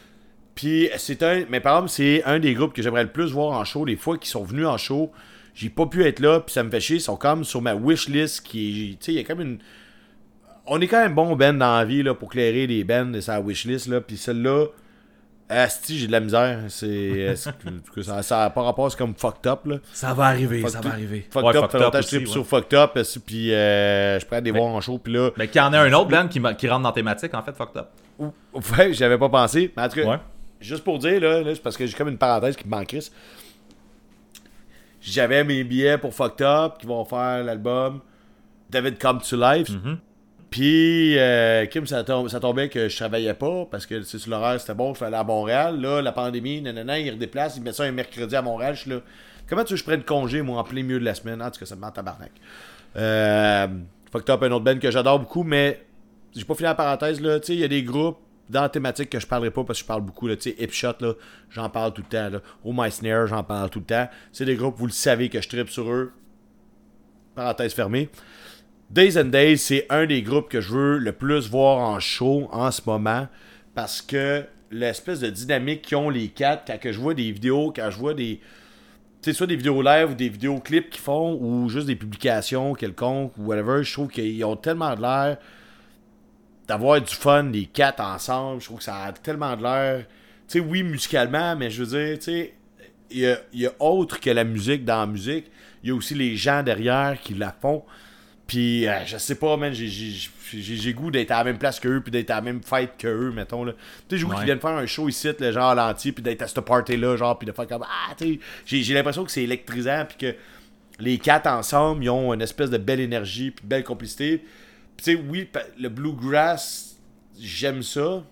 Puis 0.55 0.89
c'est 0.97 1.21
un, 1.23 1.43
mais 1.49 1.59
par 1.59 1.75
exemple, 1.75 1.91
c'est 1.91 2.23
un 2.23 2.39
des 2.39 2.53
groupes 2.53 2.73
que 2.73 2.81
j'aimerais 2.81 3.03
le 3.03 3.11
plus 3.11 3.31
voir 3.31 3.59
en 3.59 3.65
show. 3.65 3.83
Les 3.83 3.97
fois 3.97 4.17
qu'ils 4.17 4.29
sont 4.29 4.43
venus 4.43 4.65
en 4.65 4.77
show, 4.77 5.11
j'ai 5.57 5.69
pas 5.71 5.87
pu 5.87 6.05
être 6.05 6.19
là, 6.19 6.39
puis 6.39 6.53
ça 6.53 6.61
me 6.63 6.69
fait 6.69 6.79
chier. 6.79 6.97
Ils 6.97 7.01
sont 7.01 7.15
comme 7.17 7.43
sur 7.43 7.61
ma 7.63 7.73
wish 7.73 8.07
list 8.09 8.41
qui 8.45 8.91
est, 8.91 8.91
tu 8.91 8.97
sais, 9.05 9.11
il 9.13 9.17
y 9.17 9.19
a 9.19 9.23
comme 9.23 9.41
une, 9.41 9.57
on 10.67 10.79
est 10.79 10.87
quand 10.87 11.01
même 11.01 11.15
bon 11.15 11.35
Ben 11.35 11.57
dans 11.57 11.77
la 11.77 11.83
vie 11.83 12.03
là 12.03 12.13
pour 12.13 12.29
clairer 12.29 12.67
les 12.67 12.83
bands 12.83 13.05
de 13.05 13.19
sa 13.21 13.39
wish 13.41 13.65
list 13.65 13.87
là, 13.87 13.99
puis 13.99 14.17
celle-là, 14.17 14.65
asti 15.49 15.97
j'ai 15.97 16.07
de 16.07 16.11
la 16.11 16.19
misère. 16.19 16.59
C'est, 16.69 17.33
que 17.95 18.01
ça, 18.03 18.21
ça 18.21 18.43
a 18.45 18.49
pas 18.51 18.61
rapport, 18.61 18.91
c'est 18.91 18.97
comme 18.97 19.15
fucked 19.15 19.47
up 19.47 19.65
là. 19.65 19.77
Ça 19.93 20.13
va 20.13 20.25
arriver, 20.25 20.59
Fucked 20.59 20.73
ça 20.73 20.81
va 20.81 20.89
arriver. 20.91 21.25
Fucked 21.29 21.47
Ouais, 21.47 21.57
up, 21.57 21.71
fait 21.71 21.79
longtemps 21.79 21.99
que 22.01 22.19
je 22.19 22.25
sur 22.25 22.45
fucked 22.45 22.77
up, 22.77 22.91
puis 23.25 23.53
euh, 23.53 24.19
je 24.19 24.25
prends 24.27 24.41
des 24.41 24.51
voir 24.51 24.65
en 24.67 24.81
show, 24.81 24.99
puis 24.99 25.13
là, 25.13 25.31
Mais 25.37 25.47
qu'il 25.47 25.59
y 25.59 25.63
en 25.63 25.73
a 25.73 25.79
un 25.79 25.93
autre, 25.93 26.09
band, 26.09 26.27
qui, 26.27 26.39
qui 26.57 26.67
rentre 26.67 26.83
dans 26.83 26.89
la 26.89 26.93
thématique, 26.93 27.33
en 27.33 27.41
fait, 27.41 27.55
fucked 27.55 27.77
up. 27.77 27.87
Ouais, 28.19 28.93
j'avais 28.93 29.17
pas 29.17 29.29
pensé. 29.29 29.71
Mais 29.75 29.83
en 29.83 29.89
tout 29.89 29.95
cas, 29.95 30.05
Ouais. 30.05 30.17
juste 30.59 30.83
pour 30.83 30.99
dire, 30.99 31.19
là, 31.21 31.41
là, 31.41 31.55
c'est 31.55 31.61
parce 31.61 31.77
que 31.77 31.85
j'ai 31.85 31.93
comme 31.93 32.09
une 32.09 32.17
parenthèse 32.17 32.55
qui 32.55 32.65
me 32.65 32.71
manque. 32.71 32.95
J'avais 35.01 35.43
mes 35.43 35.63
billets 35.63 35.97
pour 35.97 36.13
Fucked 36.13 36.41
Up 36.45 36.73
qui 36.79 36.87
vont 36.87 37.05
faire 37.05 37.43
l'album 37.43 38.01
David 38.69 38.97
Come 38.97 39.19
to 39.21 39.37
Life. 39.37 39.69
Puis, 40.49 41.17
euh, 41.19 41.65
Kim, 41.65 41.85
ça, 41.85 42.03
tom- 42.03 42.29
ça 42.29 42.39
tombait 42.39 42.69
que 42.69 42.87
je 42.87 42.95
travaillais 42.95 43.33
pas 43.33 43.65
parce 43.69 43.85
que 43.85 44.01
c'est 44.01 44.17
sur 44.17 44.31
l'horaire, 44.31 44.59
c'était 44.59 44.73
bon, 44.73 44.93
je 44.93 44.99
fallait 44.99 45.15
aller 45.15 45.21
à 45.21 45.23
Montréal. 45.25 45.79
Là, 45.81 46.01
la 46.01 46.11
pandémie, 46.13 46.61
nanana, 46.61 46.99
ils 46.99 47.11
redéplacent, 47.11 47.57
ils 47.57 47.63
mettent 47.63 47.75
ça 47.75 47.83
un 47.83 47.91
mercredi 47.91 48.35
à 48.35 48.41
Montréal. 48.41 48.75
Je 48.75 48.81
suis 48.81 48.89
là. 48.89 48.99
Comment 49.49 49.63
tu 49.63 49.73
veux 49.73 49.75
que 49.77 49.79
je 49.79 49.83
prenne 49.83 50.03
congé, 50.03 50.41
moi, 50.41 50.59
en 50.59 50.63
plein 50.63 50.83
milieu 50.83 50.99
de 50.99 51.05
la 51.05 51.15
semaine? 51.15 51.41
En 51.41 51.51
tout 51.51 51.59
cas, 51.59 51.65
ça 51.65 51.75
me 51.75 51.81
met 51.81 51.87
en 51.87 51.91
tabarnak. 51.91 52.31
Euh, 52.95 53.67
Fucked 54.11 54.29
Up, 54.29 54.43
un 54.43 54.51
autre 54.51 54.63
band 54.63 54.79
que 54.79 54.89
j'adore 54.89 55.19
beaucoup, 55.19 55.43
mais 55.43 55.81
j'ai 56.35 56.45
pas 56.45 56.55
fini 56.55 56.63
la 56.67 56.75
parenthèse, 56.75 57.19
là. 57.21 57.39
Tu 57.39 57.47
sais, 57.47 57.53
il 57.53 57.59
y 57.59 57.63
a 57.63 57.67
des 57.67 57.83
groupes 57.83 58.17
dans 58.49 58.61
la 58.61 58.69
thématique 58.69 59.09
que 59.09 59.19
je 59.19 59.27
parlerai 59.27 59.51
pas 59.51 59.63
parce 59.63 59.79
que 59.79 59.83
je 59.83 59.87
parle 59.87 60.01
beaucoup. 60.01 60.27
Tu 60.29 60.41
sais, 60.41 60.55
Hipshot, 60.57 60.93
là, 61.01 61.13
j'en 61.49 61.69
parle 61.69 61.93
tout 61.93 62.01
le 62.01 62.07
temps, 62.07 62.29
là. 62.29 62.41
Oh 62.63 62.71
My 62.73 62.91
Snare, 62.91 63.27
j'en 63.27 63.43
parle 63.43 63.69
tout 63.69 63.79
le 63.79 63.85
temps. 63.85 64.09
C'est 64.31 64.45
des 64.45 64.55
groupes, 64.55 64.75
vous 64.77 64.87
le 64.87 64.91
savez, 64.91 65.29
que 65.29 65.41
je 65.41 65.49
tripe 65.49 65.69
sur 65.69 65.89
eux. 65.91 66.11
Parenthèse 67.35 67.73
fermée. 67.73 68.09
Days 68.89 69.19
and 69.19 69.25
Days, 69.25 69.57
c'est 69.57 69.85
un 69.89 70.05
des 70.05 70.21
groupes 70.21 70.49
que 70.49 70.61
je 70.61 70.73
veux 70.73 70.97
le 70.97 71.11
plus 71.11 71.49
voir 71.49 71.77
en 71.79 71.99
show 71.99 72.47
en 72.53 72.71
ce 72.71 72.81
moment 72.85 73.27
parce 73.75 74.01
que 74.01 74.45
l'espèce 74.71 75.19
de 75.19 75.29
dynamique 75.29 75.81
qu'ils 75.81 75.97
ont 75.97 76.09
les 76.09 76.29
quatre, 76.29 76.63
quand 76.65 76.79
que 76.79 76.91
je 76.91 76.99
vois 76.99 77.13
des 77.13 77.31
vidéos, 77.31 77.73
quand 77.75 77.89
je 77.91 77.97
vois 77.97 78.13
des. 78.13 78.39
Tu 79.21 79.31
sais, 79.31 79.33
soit 79.33 79.47
des 79.47 79.55
vidéos 79.55 79.81
live 79.81 80.11
ou 80.11 80.13
des 80.13 80.29
vidéoclips 80.29 80.89
qu'ils 80.89 81.01
font 81.01 81.37
ou 81.41 81.67
juste 81.69 81.87
des 81.87 81.95
publications 81.95 82.73
quelconques 82.73 83.37
ou 83.37 83.45
whatever, 83.47 83.83
je 83.83 83.91
trouve 83.91 84.07
qu'ils 84.07 84.43
ont 84.45 84.55
tellement 84.55 84.95
de 84.95 85.01
l'air 85.01 85.37
d'avoir 86.67 87.01
du 87.01 87.13
fun, 87.13 87.43
les 87.43 87.65
quatre 87.65 88.01
ensemble. 88.01 88.59
Je 88.61 88.65
trouve 88.65 88.77
que 88.79 88.83
ça 88.83 89.03
a 89.03 89.11
tellement 89.13 89.55
de 89.55 89.63
l'air. 89.63 89.99
Tu 89.99 90.05
sais, 90.47 90.59
oui, 90.59 90.83
musicalement, 90.83 91.55
mais 91.55 91.69
je 91.69 91.83
veux 91.83 91.97
dire, 91.99 92.17
tu 92.19 92.23
sais, 92.25 92.53
il 93.11 93.19
y 93.19 93.27
a, 93.27 93.37
y 93.53 93.65
a 93.65 93.71
autre 93.79 94.19
que 94.19 94.29
la 94.29 94.43
musique 94.43 94.83
dans 94.85 94.99
la 95.01 95.07
musique. 95.07 95.45
Il 95.83 95.89
y 95.89 95.91
a 95.91 95.95
aussi 95.95 96.15
les 96.15 96.35
gens 96.35 96.63
derrière 96.63 97.17
qui 97.21 97.33
la 97.33 97.55
font. 97.61 97.83
Puis, 98.45 98.87
euh, 98.87 99.05
je 99.05 99.17
sais 99.17 99.35
pas, 99.35 99.57
man, 99.57 99.73
j'ai- 99.73 100.93
goût 100.93 101.11
d'être 101.11 101.31
à 101.31 101.39
la 101.39 101.43
même 101.43 101.57
place 101.57 101.79
qu'eux, 101.81 101.99
puis 102.01 102.11
d'être 102.11 102.29
à 102.31 102.35
la 102.35 102.41
même 102.41 102.61
fête 102.63 102.91
qu'eux, 102.97 103.31
mettons. 103.31 103.65
Tu 103.65 103.71
sais, 103.71 104.17
j'ai 104.17 104.23
goût 104.23 104.29
Ouais. 104.31 104.35
qu'ils 104.37 104.45
viennent 104.45 104.59
faire 104.61 104.69
un 104.71 104.85
show 104.85 105.09
ici, 105.09 105.29
là, 105.37 105.51
genre 105.51 105.75
l'anti, 105.75 106.13
puis 106.13 106.23
d'être 106.23 106.41
à 106.43 106.47
ce 106.47 106.59
party-là, 106.61 107.17
genre, 107.17 107.37
puis 107.37 107.45
de 107.45 107.51
faire 107.51 107.67
comme, 107.67 107.83
ah, 107.83 108.13
tu 108.17 108.25
sais, 108.35 108.39
j'ai- 108.65 108.83
j'ai 108.83 108.93
l'impression 108.93 109.25
que 109.25 109.31
c'est 109.31 109.43
électrisant, 109.43 110.05
puis 110.07 110.17
que 110.17 110.35
les 110.99 111.17
quatre 111.17 111.47
ensemble, 111.47 112.03
ils 112.05 112.09
ont 112.09 112.33
une 112.33 112.41
espèce 112.41 112.69
de 112.69 112.77
belle 112.77 113.01
énergie, 113.01 113.51
puis 113.51 113.63
de 113.63 113.69
belle 113.69 113.83
complicité. 113.83 114.43
Tu 114.97 115.03
sais, 115.03 115.15
oui, 115.15 115.47
le 115.79 115.89
bluegrass, 115.89 116.97
j'aime 117.39 117.83
ça. 117.83 118.23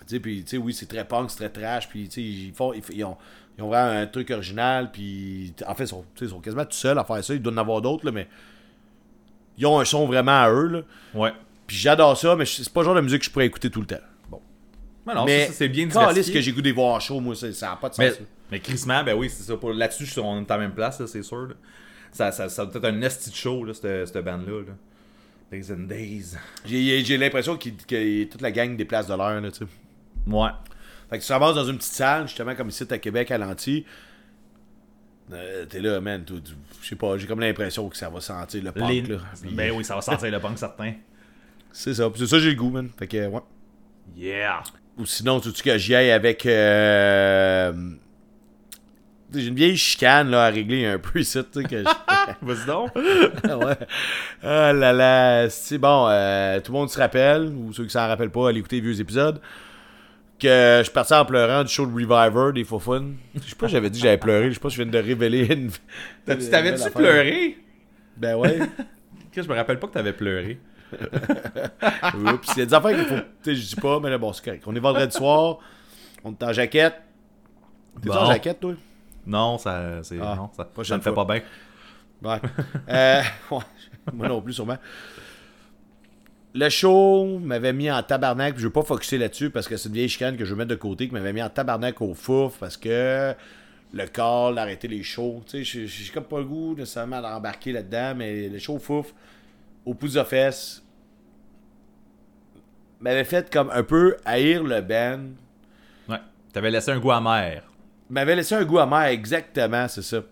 Tu 0.00 0.16
sais, 0.16 0.20
puis, 0.20 0.42
tu 0.42 0.50
sais, 0.50 0.56
oui, 0.56 0.74
c'est 0.74 0.86
très 0.86 1.04
punk, 1.06 1.30
c'est 1.30 1.48
très 1.48 1.50
trash, 1.50 1.88
puis, 1.88 2.08
tu 2.08 2.14
sais, 2.14 2.22
ils, 2.22 2.52
font, 2.52 2.72
ils, 2.72 2.82
ils 2.92 3.04
ont, 3.04 3.16
ils 3.56 3.62
ont 3.62 3.68
vraiment 3.68 3.90
un 3.90 4.06
truc 4.06 4.30
original, 4.30 4.90
puis, 4.90 5.54
en 5.66 5.74
fait, 5.74 5.84
ils 5.84 5.88
sont, 5.88 6.04
ils 6.20 6.28
sont 6.28 6.40
quasiment 6.40 6.64
tout 6.64 6.72
seuls 6.72 6.98
à 6.98 7.04
faire 7.04 7.22
ça. 7.22 7.34
Ils 7.34 7.40
doivent 7.40 7.54
en 7.54 7.60
avoir 7.60 7.80
d'autres, 7.80 8.04
là, 8.04 8.12
mais 8.12 8.26
ils 9.58 9.66
ont 9.66 9.78
un 9.78 9.84
son 9.84 10.06
vraiment 10.06 10.42
à 10.42 10.50
eux, 10.50 10.66
là. 10.68 10.82
Ouais. 11.14 11.32
Puis 11.66 11.76
j'adore 11.76 12.16
ça, 12.16 12.34
mais 12.34 12.46
c'est 12.46 12.68
pas 12.72 12.80
le 12.80 12.86
genre 12.86 12.94
de 12.96 13.00
musique 13.00 13.20
que 13.20 13.26
je 13.26 13.30
pourrais 13.30 13.46
écouter 13.46 13.70
tout 13.70 13.80
le 13.80 13.86
temps. 13.86 14.00
Bon. 14.28 14.40
Mais 15.06 15.14
non, 15.14 15.24
mais 15.24 15.46
ça, 15.46 15.52
c'est 15.52 15.68
bien 15.68 15.86
diversifié. 15.86 16.34
que 16.34 16.40
j'ai 16.40 16.52
goût 16.52 16.62
de 16.62 16.66
les 16.66 16.72
voir 16.72 17.00
show, 17.00 17.20
moi, 17.20 17.36
ça 17.36 17.52
ça 17.52 17.72
a 17.72 17.76
pas 17.76 17.90
de 17.90 17.94
sens. 17.94 18.04
Mais, 18.04 18.10
là. 18.10 18.16
mais 18.50 18.60
crissement, 18.60 19.04
ben 19.04 19.14
oui, 19.14 19.30
c'est 19.30 19.44
ça. 19.44 19.56
Pour, 19.56 19.72
là-dessus, 19.72 20.08
on 20.18 20.40
est 20.40 20.50
à 20.50 20.56
la 20.56 20.62
même 20.62 20.74
place, 20.74 20.98
là, 20.98 21.06
c'est 21.06 21.22
sûr. 21.22 21.42
là. 21.42 21.54
Ça, 22.10 22.32
ça, 22.32 22.48
ça 22.48 22.66
doit 22.66 22.76
être 22.76 22.84
un 22.86 23.02
esti 23.02 23.30
show, 23.32 23.64
là, 23.64 23.72
cette, 23.72 24.08
cette 24.08 24.24
bande-là. 24.24 24.62
Là. 24.66 24.72
Days 25.50 25.72
and 25.72 25.86
Days. 25.88 26.36
J'ai 26.64 27.16
l'impression 27.18 27.56
que 27.56 28.24
toute 28.24 28.40
la 28.40 28.50
gang 28.52 28.76
déplace 28.76 29.06
de 29.06 29.14
l'heure, 29.14 29.40
là, 29.40 29.50
tu 29.50 29.58
sais. 29.58 29.64
Ouais. 30.26 30.50
Fait 31.08 31.16
que 31.18 31.22
tu 31.22 31.28
te 31.28 31.32
ramasses 31.32 31.54
dans 31.56 31.64
une 31.64 31.76
petite 31.78 31.92
salle, 31.92 32.28
justement, 32.28 32.54
comme 32.54 32.68
ici 32.68 32.84
à 32.88 32.98
Québec, 32.98 33.30
à 33.32 33.38
l'anti. 33.38 33.84
Euh, 35.32 35.64
T'es 35.66 35.80
là, 35.80 36.00
man, 36.00 36.24
je 36.82 36.88
sais 36.88 36.96
pas, 36.96 37.16
j'ai 37.18 37.26
comme 37.26 37.40
l'impression 37.40 37.88
que 37.88 37.96
ça 37.96 38.08
va 38.08 38.20
sentir 38.20 38.62
le 38.64 38.72
punk, 38.72 38.88
Les- 38.90 39.02
là. 39.02 39.18
Puis, 39.40 39.50
Ben 39.54 39.70
oui, 39.72 39.84
ça 39.84 39.94
va 39.94 40.00
sentir 40.02 40.30
le 40.30 40.38
punk 40.40 40.58
certain. 40.58 40.92
C'est 41.72 41.94
ça, 41.94 42.10
c'est 42.16 42.26
ça 42.26 42.38
j'ai 42.40 42.50
le 42.50 42.56
goût, 42.56 42.70
man. 42.70 42.88
Fait 42.98 43.06
que, 43.06 43.26
ouais. 43.28 43.40
Yeah. 44.16 44.62
Ou 44.98 45.06
sinon, 45.06 45.40
tu 45.40 45.50
dis 45.52 45.62
que 45.62 45.78
j'y 45.78 45.94
aille 45.94 46.10
avec. 46.10 46.44
euh, 46.46 47.72
J'ai 49.32 49.46
une 49.46 49.54
vieille 49.54 49.76
chicane 49.76 50.30
là, 50.30 50.44
à 50.46 50.50
régler 50.50 50.86
un 50.86 50.98
peu 50.98 51.20
ici, 51.20 51.38
tu 51.52 51.62
sais. 51.62 51.68
Que 51.68 51.78
je- 51.84 51.84
Vas-y 52.42 52.66
donc. 52.66 52.94
ouais. 52.96 53.76
Ah 54.42 54.72
là 54.72 54.92
là. 54.92 55.48
C'est 55.50 55.78
bon, 55.78 56.06
euh, 56.08 56.58
tout 56.60 56.72
le 56.72 56.78
monde 56.78 56.90
se 56.90 56.98
rappelle, 56.98 57.42
ou 57.46 57.72
ceux 57.72 57.84
qui 57.84 57.90
s'en 57.90 58.06
rappellent 58.08 58.30
pas, 58.30 58.48
allez 58.48 58.58
écouter 58.60 58.76
les 58.76 58.82
vieux 58.82 59.00
épisodes, 59.00 59.40
que 60.38 60.76
je 60.78 60.82
suis 60.84 60.92
parti 60.92 61.14
en 61.14 61.24
pleurant 61.24 61.62
du 61.62 61.68
show 61.72 61.86
de 61.86 61.92
Reviver 61.92 62.52
des 62.54 62.64
Faux 62.64 62.78
Fun. 62.80 63.04
Je 63.34 63.40
sais 63.48 63.54
pas 63.54 63.66
si 63.68 63.72
j'avais 63.74 63.90
dit 63.90 64.00
que 64.00 64.04
j'avais 64.06 64.18
pleuré, 64.18 64.48
je 64.48 64.54
sais 64.54 64.60
pas 64.60 64.70
si 64.70 64.76
je 64.76 64.82
viens 64.82 64.90
de 64.92 64.98
révéler 64.98 65.46
une. 65.52 65.70
T'avais-tu 66.26 66.90
pleuré? 66.90 67.58
Ben 68.16 68.34
ouais. 68.36 68.58
Je 69.36 69.42
me 69.42 69.54
rappelle 69.54 69.78
pas 69.78 69.86
que 69.86 69.92
t'avais 69.92 70.12
pleuré. 70.12 70.58
Oups, 70.92 72.48
il 72.56 72.58
y 72.58 72.62
a 72.62 72.66
des 72.66 72.74
affaires 72.74 72.96
qu'il 72.96 73.04
faut. 73.04 73.14
Tu 73.14 73.22
sais, 73.42 73.54
je 73.54 73.66
dis 73.74 73.76
pas, 73.80 74.00
mais 74.00 74.10
là, 74.10 74.18
bon, 74.18 74.32
c'est 74.32 74.44
correct. 74.44 74.64
On 74.66 74.74
est 74.74 74.80
vendredi 74.80 75.16
soir, 75.16 75.58
on 76.24 76.32
est 76.32 76.42
en 76.42 76.52
jaquette. 76.52 76.94
T'es 78.02 78.08
Bon. 78.08 78.14
en 78.16 78.26
jaquette, 78.26 78.58
toi? 78.60 78.74
Non, 79.26 79.58
ça, 79.58 80.02
c'est, 80.02 80.18
Ah, 80.20 80.34
non, 80.36 80.50
ça, 80.56 80.66
me 80.96 81.00
fait 81.00 81.12
fois. 81.12 81.26
pas 81.26 81.34
bien. 81.34 81.42
Ouais. 82.22 82.40
Euh, 82.88 83.22
ouais. 83.50 83.58
Moi 84.12 84.28
non 84.28 84.40
plus, 84.42 84.52
sûrement. 84.54 84.78
Le 86.52 86.68
show 86.68 87.38
m'avait 87.38 87.72
mis 87.72 87.90
en 87.90 88.02
tabarnak, 88.02 88.54
puis 88.54 88.62
je 88.62 88.66
veux 88.66 88.72
pas 88.72 88.82
focuser 88.82 89.18
là-dessus 89.18 89.50
parce 89.50 89.68
que 89.68 89.76
c'est 89.76 89.88
une 89.88 89.94
vieille 89.94 90.08
chicane 90.08 90.36
que 90.36 90.44
je 90.44 90.50
veux 90.50 90.56
mettre 90.58 90.70
de 90.70 90.74
côté, 90.74 91.06
qui 91.06 91.14
m'avait 91.14 91.32
mis 91.32 91.42
en 91.42 91.48
tabarnak 91.48 92.00
au 92.02 92.12
fouf 92.14 92.58
parce 92.58 92.76
que 92.76 93.34
le 93.92 94.06
corps, 94.06 94.52
d'arrêter 94.54 94.88
les 94.88 95.02
shows. 95.02 95.42
Tu 95.46 95.64
sais, 95.64 95.64
j'ai- 95.64 95.86
j'ai 95.86 96.12
comme 96.12 96.24
pas 96.24 96.38
le 96.38 96.44
goût 96.44 96.74
nécessairement 96.74 97.20
d'embarquer 97.22 97.72
là-dedans, 97.72 98.14
mais 98.16 98.48
le 98.48 98.58
show 98.58 98.78
fouf, 98.78 99.14
au 99.86 99.94
pouce 99.94 100.14
de 100.14 100.22
fesses, 100.24 100.82
m'avait 103.00 103.24
fait 103.24 103.50
comme 103.52 103.70
un 103.70 103.82
peu 103.82 104.16
haïr 104.24 104.62
le 104.64 104.80
band. 104.80 105.20
Ouais. 106.08 106.20
T'avais 106.52 106.70
laissé 106.70 106.90
un 106.90 106.98
goût 106.98 107.12
amer. 107.12 107.62
M'avait 108.10 108.36
laissé 108.36 108.54
un 108.54 108.64
goût 108.64 108.78
amer, 108.78 109.04
exactement, 109.06 109.88
c'est 109.88 110.02
ça. 110.02 110.22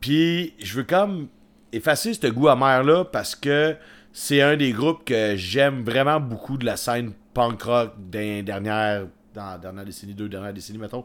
Puis, 0.00 0.54
je 0.58 0.74
veux 0.76 0.84
comme 0.84 1.28
effacer 1.72 2.14
ce 2.14 2.26
goût 2.26 2.48
amer-là 2.48 3.04
parce 3.04 3.34
que 3.34 3.76
c'est 4.12 4.42
un 4.42 4.56
des 4.56 4.72
groupes 4.72 5.04
que 5.04 5.36
j'aime 5.36 5.84
vraiment 5.84 6.18
beaucoup 6.20 6.56
de 6.56 6.66
la 6.66 6.76
scène 6.76 7.12
punk 7.34 7.62
rock 7.62 7.92
des 7.98 8.42
dernières, 8.42 9.06
dans 9.34 9.50
la 9.52 9.58
dernière 9.58 9.84
décennie, 9.84 10.14
deux 10.14 10.28
dernières 10.28 10.52
décennies, 10.52 10.78
mettons. 10.78 11.04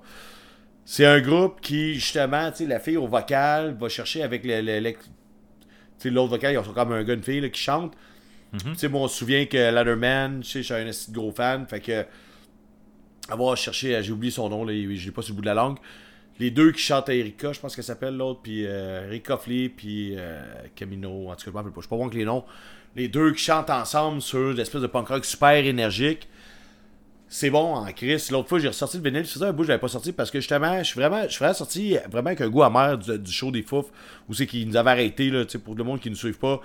C'est 0.86 1.06
un 1.06 1.20
groupe 1.20 1.62
qui, 1.62 1.96
justement, 1.96 2.52
tu 2.52 2.58
sais, 2.58 2.66
la 2.66 2.80
fille 2.80 2.98
au 2.98 3.08
vocal 3.08 3.76
va 3.80 3.90
chercher 3.90 4.24
avec 4.24 4.44
le, 4.46 4.62
le- 4.62 4.80
le- 4.80 4.92
tu 4.94 4.98
sais, 5.98 6.10
l'autre 6.10 6.30
vocal, 6.32 6.54
ils 6.54 6.64
sont 6.64 6.74
comme 6.74 6.92
un 6.92 7.04
gars, 7.04 7.14
une 7.14 7.24
fille 7.24 7.42
là, 7.42 7.50
qui 7.50 7.62
chante. 7.62 7.94
Tu 8.58 8.76
sais, 8.76 8.88
moi, 8.88 9.02
on 9.02 9.08
se 9.08 9.18
souvient 9.18 9.46
que 9.46 9.58
sais, 10.50 10.64
je 10.64 10.74
suis 10.74 10.74
un 10.74 11.12
gros 11.14 11.32
fan, 11.32 11.68
fait 11.68 11.80
que 11.80 12.06
avoir 13.30 13.56
cherché, 13.58 14.02
j'ai 14.04 14.12
oublié 14.12 14.32
son 14.32 14.50
nom, 14.50 14.66
là, 14.66 14.74
je 14.74 15.06
l'ai 15.06 15.12
pas 15.12 15.22
sur 15.22 15.34
le 15.34 15.38
bout 15.38 15.42
de 15.42 15.48
la 15.48 15.54
langue. 15.54 15.78
Les 16.40 16.52
deux 16.52 16.72
qui 16.72 16.82
chantent 16.82 17.10
à 17.10 17.16
Erika, 17.16 17.54
je 17.54 17.60
pense 17.60 17.76
qu'elle 17.76 17.86
s'appelle 17.86 18.18
l'autre, 18.18 18.42
puis 18.44 18.66
euh, 18.66 19.08
Rick 19.10 19.30
puis 19.78 20.16
euh, 20.18 20.42
Camino, 20.76 21.30
en 21.30 21.36
tout 21.36 21.38
cas, 21.38 21.44
je 21.46 21.50
me 21.52 21.56
rappelle 21.56 21.72
pas, 21.72 21.78
je 21.78 21.82
suis 21.84 21.90
pas 21.90 21.96
bon 21.96 22.08
avec 22.08 22.16
les 22.16 22.26
noms. 22.26 22.44
Les 22.96 23.08
deux 23.08 23.32
qui 23.32 23.44
chantent 23.44 23.70
ensemble 23.70 24.22
sur 24.22 24.54
l'espèce 24.54 24.82
de 24.82 24.88
punk 24.88 25.08
rock 25.08 25.26
super 25.26 25.52
énergique. 25.52 26.28
C'est 27.28 27.50
bon 27.50 27.76
en 27.76 27.86
Chris. 27.92 28.28
L'autre 28.32 28.50
fois, 28.50 28.60
j'ai 28.60 28.68
ressorti 28.68 28.98
le 28.98 29.04
vinyle. 29.04 29.26
Faisait 29.26 29.46
un 29.46 29.52
bout, 29.52 29.64
je 29.64 29.70
l'avais 29.70 29.82
pas 29.82 29.88
sorti 29.88 30.12
parce 30.12 30.30
que 30.30 30.40
justement, 30.40 30.78
je 30.80 30.84
suis 30.84 31.00
vraiment, 31.00 31.24
je 31.24 31.30
suis 31.30 31.40
vraiment 31.40 31.54
sorti 31.54 31.98
vraiment 32.10 32.28
avec 32.28 32.42
un 32.42 32.50
goût 32.50 32.64
amer 32.64 32.98
du, 32.98 33.32
show 33.32 33.52
des 33.52 33.64
Fouf. 33.64 33.88
Où 34.30 34.34
c'est 34.34 34.46
qu'ils 34.46 34.68
nous 34.68 34.78
avaient 34.78 34.92
arrêté, 34.92 35.30
là, 35.30 35.44
pour 35.64 35.76
le 35.76 35.84
monde 35.84 36.00
qui 36.00 36.10
ne 36.10 36.16
suivent 36.16 36.38
pas. 36.38 36.62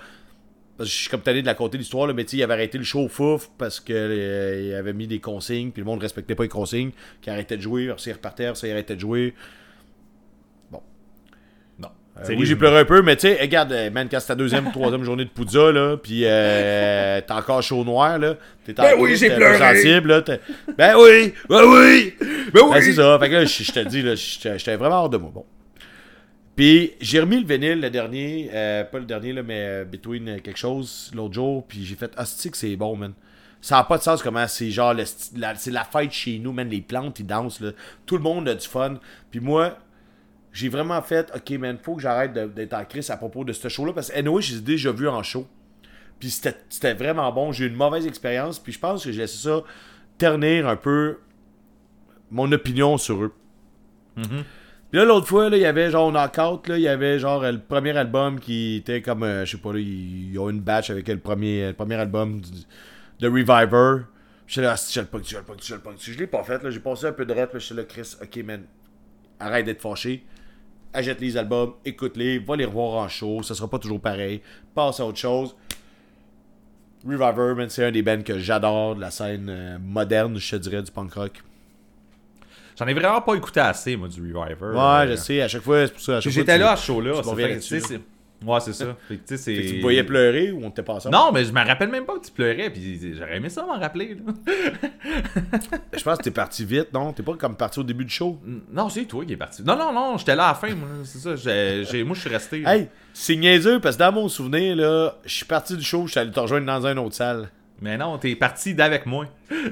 Parce 0.81 0.89
que 0.89 0.95
je 0.95 1.01
suis 1.01 1.09
comme 1.11 1.21
tanné 1.21 1.43
de 1.43 1.45
la 1.45 1.53
côté 1.53 1.77
de 1.77 1.83
l'histoire, 1.83 2.07
là, 2.07 2.13
mais 2.13 2.23
tu 2.23 2.31
sais, 2.31 2.37
il 2.37 2.43
avait 2.43 2.55
arrêté 2.55 2.79
le 2.79 2.83
show 2.83 3.07
Fouf 3.07 3.51
parce 3.59 3.79
qu'il 3.79 3.93
avait 4.75 4.93
mis 4.93 5.05
des 5.05 5.19
consignes, 5.19 5.69
puis 5.69 5.81
le 5.81 5.85
monde 5.85 6.01
respectait 6.01 6.33
pas 6.33 6.41
les 6.41 6.49
consignes, 6.49 6.89
qui 7.21 7.29
arrêtait 7.29 7.55
de 7.55 7.61
jouer, 7.61 7.83
alors 7.83 7.99
il 8.03 8.11
repartait, 8.13 8.51
il 8.63 8.71
arrêtait 8.71 8.95
de 8.95 8.99
jouer. 8.99 9.35
Non. 10.71 10.81
Euh, 12.17 12.35
oui, 12.35 12.47
j'ai 12.47 12.55
pleuré 12.55 12.79
un 12.79 12.85
peu, 12.85 13.03
mais 13.03 13.15
tu 13.15 13.27
sais, 13.27 13.37
regarde, 13.39 13.71
euh, 13.73 13.91
man, 13.91 14.07
quand 14.09 14.19
c'est 14.19 14.29
ta 14.29 14.35
deuxième 14.35 14.65
ou 14.65 14.71
troisième 14.73 15.03
journée 15.03 15.25
de 15.25 15.29
Poudza, 15.29 15.71
là, 15.71 15.97
puis 15.97 16.21
euh, 16.25 17.21
t'es 17.27 17.31
encore 17.31 17.61
chaud 17.61 17.83
noir, 17.83 18.17
là, 18.17 18.37
t'es 18.65 18.73
Ben 18.73 18.85
encore 18.85 19.01
oui, 19.01 19.15
j'ai 19.15 19.29
pleuré. 19.29 19.59
sensible, 19.59 20.09
là, 20.09 20.21
ben 20.75 20.95
oui, 20.97 21.35
ben 21.47 21.63
oui, 21.63 22.15
Ben 22.51 22.69
ben 22.71 22.81
c'est 22.81 22.93
ça, 22.93 23.19
fait 23.19 23.29
que 23.29 23.33
là, 23.35 23.45
je 23.45 23.71
te 23.71 23.79
dis, 23.81 24.01
là, 24.01 24.15
j'étais 24.15 24.75
vraiment 24.77 25.03
hors 25.03 25.09
de 25.11 25.17
moi, 25.17 25.29
bon. 25.31 25.45
Puis 26.55 26.91
j'ai 26.99 27.19
remis 27.19 27.39
le 27.39 27.47
vinyle, 27.47 27.79
le 27.79 27.89
dernier, 27.89 28.49
euh, 28.53 28.83
pas 28.83 28.99
le 28.99 29.05
dernier, 29.05 29.33
mais 29.41 29.65
euh, 29.65 29.85
Between 29.85 30.41
quelque 30.41 30.57
chose, 30.59 31.11
l'autre 31.15 31.33
jour, 31.33 31.65
puis 31.65 31.85
j'ai 31.85 31.95
fait, 31.95 32.11
ah, 32.17 32.25
c'est 32.25 32.49
que 32.49 32.57
c'est 32.57 32.75
bon, 32.75 32.95
man. 32.95 33.13
Ça 33.61 33.75
n'a 33.75 33.83
pas 33.83 33.97
de 33.97 34.03
sens 34.03 34.21
comment 34.23 34.47
c'est 34.47 34.69
genre, 34.71 34.93
la- 34.93 35.55
c'est 35.55 35.71
la 35.71 35.83
fête 35.85 36.11
chez 36.11 36.39
nous, 36.39 36.51
man, 36.51 36.67
les 36.67 36.81
plantes, 36.81 37.19
ils 37.19 37.25
dansent. 37.25 37.63
Tout 38.05 38.17
le 38.17 38.23
monde 38.23 38.49
a 38.49 38.55
du 38.55 38.67
fun. 38.67 38.95
Puis 39.29 39.39
moi, 39.39 39.77
j'ai 40.51 40.67
vraiment 40.67 41.01
fait, 41.01 41.31
ok, 41.35 41.51
man, 41.59 41.77
faut 41.81 41.95
que 41.95 42.01
j'arrête 42.01 42.33
de- 42.33 42.47
d'être 42.47 42.73
en 42.73 42.83
crise 42.85 43.09
à 43.11 43.17
propos 43.17 43.43
de 43.43 43.53
ce 43.53 43.69
show-là, 43.69 43.93
parce 43.93 44.11
que, 44.11 44.17
anyway, 44.17 44.41
je 44.41 44.53
les 44.53 44.57
ai 44.59 44.61
déjà 44.61 44.91
vus 44.91 45.07
en 45.07 45.23
show. 45.23 45.47
Puis 46.19 46.29
c'était 46.31 46.93
vraiment 46.93 47.31
bon. 47.31 47.51
J'ai 47.51 47.65
eu 47.65 47.67
une 47.69 47.75
mauvaise 47.75 48.05
expérience, 48.05 48.59
puis 48.59 48.73
je 48.73 48.79
pense 48.79 49.03
que 49.05 49.11
j'ai 49.11 49.21
laissé 49.21 49.37
ça 49.37 49.61
ternir 50.17 50.67
un 50.67 50.75
peu 50.75 51.19
mon 52.29 52.51
opinion 52.51 52.97
sur 52.97 53.23
eux. 53.23 53.33
Puis 54.91 54.99
là, 54.99 55.05
l'autre 55.05 55.27
fois, 55.27 55.47
il 55.49 55.57
y 55.57 55.65
avait 55.65 55.89
genre 55.89 56.11
Knockout, 56.11 56.67
là, 56.67 56.77
il 56.77 56.81
y 56.81 56.87
avait 56.89 57.17
genre 57.17 57.43
le 57.43 57.59
premier 57.59 57.95
album 57.97 58.41
qui 58.41 58.75
était 58.75 59.01
comme, 59.01 59.23
euh, 59.23 59.45
je 59.45 59.51
sais 59.51 59.57
pas, 59.57 59.71
là, 59.71 59.79
ils 59.79 60.37
ont 60.37 60.49
une 60.49 60.59
batch 60.59 60.89
avec 60.89 61.07
le 61.07 61.17
premier, 61.17 61.71
premier 61.71 61.95
album 61.95 62.41
de 63.21 63.27
Reviver. 63.29 64.03
J'étais 64.47 64.63
là, 64.63 64.75
Ah, 64.77 64.89
je 64.91 64.99
le 64.99 65.05
punk, 65.05 65.23
je 65.25 65.37
le 65.37 65.43
punk, 65.43 65.59
je 65.63 65.75
le. 65.75 65.81
Je 65.97 66.19
l'ai 66.19 66.27
pas 66.27 66.43
fait, 66.43 66.61
là, 66.61 66.69
j'ai 66.69 66.81
passé 66.81 67.05
un 67.05 67.13
peu 67.13 67.25
de 67.25 67.33
rep, 67.33 67.53
là, 67.53 67.59
j'étais 67.59 67.75
là, 67.75 67.83
Chris, 67.85 68.17
ok, 68.21 68.43
man, 68.43 68.65
arrête 69.39 69.65
d'être 69.65 69.81
fâché. 69.81 70.25
Achète 70.91 71.21
les 71.21 71.37
albums, 71.37 71.75
écoute-les, 71.85 72.39
va 72.39 72.57
les 72.57 72.65
revoir 72.65 73.01
en 73.01 73.07
show, 73.07 73.41
ça 73.43 73.55
sera 73.55 73.69
pas 73.69 73.79
toujours 73.79 74.01
pareil. 74.01 74.41
Passe 74.75 74.99
à 74.99 75.05
autre 75.05 75.19
chose. 75.19 75.55
Reviver, 77.05 77.55
man, 77.55 77.69
c'est 77.69 77.85
un 77.85 77.91
des 77.91 78.01
bands 78.01 78.23
que 78.23 78.37
j'adore 78.39 78.97
de 78.97 78.99
la 78.99 79.09
scène 79.09 79.47
euh, 79.49 79.79
moderne, 79.79 80.37
je 80.37 80.51
te 80.51 80.55
dirais, 80.57 80.83
du 80.83 80.91
punk 80.91 81.13
rock. 81.13 81.41
J'en 82.81 82.87
ai 82.87 82.93
vraiment 82.95 83.21
pas 83.21 83.35
écouté 83.35 83.59
assez, 83.59 83.95
moi, 83.95 84.07
du 84.07 84.33
Reviver. 84.35 84.65
Ouais, 84.73 84.77
Euh, 84.79 85.11
je 85.11 85.15
sais, 85.17 85.39
à 85.39 85.47
chaque 85.47 85.61
fois, 85.61 85.85
c'est 85.85 85.93
pour 85.93 86.01
ça. 86.01 86.19
J'étais 86.19 86.57
là 86.57 86.71
à 86.71 86.75
ce 86.75 86.87
show-là. 86.87 87.11
Ouais, 88.43 88.59
c'est 88.59 88.73
ça. 88.73 88.97
Fait 89.07 89.17
que, 89.17 89.21
tu 89.21 89.27
sais, 89.27 89.37
c'est- 89.37 89.55
Fait 89.55 89.61
que 89.61 89.67
tu 89.69 89.75
me 89.75 89.81
voyais 89.81 90.03
pleurer 90.03 90.51
ou 90.51 90.65
on 90.65 90.69
t'était 90.71 90.81
pas 90.81 90.93
ensemble? 90.93 91.15
Non, 91.15 91.31
mais 91.31 91.45
je 91.45 91.51
me 91.51 91.63
rappelle 91.63 91.89
même 91.89 92.05
pas 92.05 92.17
que 92.17 92.25
tu 92.25 92.31
pleurais, 92.31 92.71
puis 92.71 93.13
j'aurais 93.15 93.37
aimé 93.37 93.49
ça 93.49 93.63
m'en 93.67 93.79
rappeler. 93.79 94.15
là. 94.15 94.33
Je 95.95 96.01
pense 96.03 96.17
que 96.17 96.23
t'es 96.23 96.31
parti 96.31 96.65
vite, 96.65 96.91
non? 96.91 97.13
T'es 97.13 97.21
pas 97.21 97.35
comme 97.35 97.55
parti 97.55 97.79
au 97.79 97.83
début 97.83 98.03
du 98.03 98.11
show? 98.11 98.39
Non, 98.73 98.89
c'est 98.89 99.05
toi 99.05 99.23
qui 99.25 99.33
es 99.33 99.37
parti. 99.37 99.61
Non, 99.63 99.77
non, 99.77 99.93
non, 99.93 100.17
j'étais 100.17 100.35
là 100.35 100.45
à 100.45 100.47
la 100.49 100.53
fin, 100.55 100.73
moi. 100.73 100.87
C'est 101.03 101.19
ça. 101.19 101.29
moi, 102.03 102.15
je 102.15 102.19
suis 102.19 102.29
resté. 102.31 102.63
Hey, 102.65 102.87
c'est 103.13 103.35
niaiseux 103.35 103.79
parce 103.79 103.95
que 103.95 103.99
dans 103.99 104.11
mon 104.11 104.27
souvenir, 104.27 104.75
là, 104.75 105.15
je 105.23 105.35
suis 105.35 105.45
parti 105.45 105.77
du 105.77 105.83
show, 105.83 106.07
je 106.07 106.11
suis 106.11 106.19
allé 106.19 106.31
te 106.31 106.39
rejoindre 106.39 106.65
dans 106.65 106.87
une 106.87 106.97
autre 106.97 107.13
salle. 107.15 107.47
Mais 107.81 107.97
non, 107.97 108.17
t'es 108.19 108.35
parti 108.35 108.75
d'avec 108.75 109.07
moi. 109.07 109.25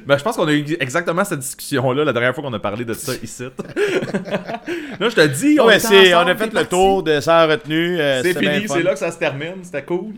Ben, 0.05 0.17
je 0.17 0.23
pense 0.23 0.35
qu'on 0.35 0.47
a 0.47 0.51
eu 0.51 0.65
exactement 0.79 1.23
cette 1.23 1.39
discussion-là 1.39 2.03
la 2.03 2.11
dernière 2.11 2.33
fois 2.33 2.43
qu'on 2.43 2.53
a 2.53 2.59
parlé 2.59 2.83
de 2.83 2.93
ça 2.93 3.13
ici. 3.21 3.43
là, 4.99 5.09
je 5.09 5.15
te 5.15 5.27
dis, 5.27 5.59
on, 5.59 5.67
Ouais, 5.67 5.75
a 5.75 6.35
fait 6.35 6.53
le 6.53 6.65
tour 6.65 7.03
de 7.03 7.19
sans 7.19 7.47
retenue. 7.47 7.99
euh, 7.99 8.23
C'est 8.23 8.37
fini, 8.37 8.67
c'est 8.67 8.81
là 8.81 8.93
que 8.93 8.99
ça 8.99 9.11
se 9.11 9.19
termine. 9.19 9.63
C'était 9.63 9.83
cool. 9.83 10.15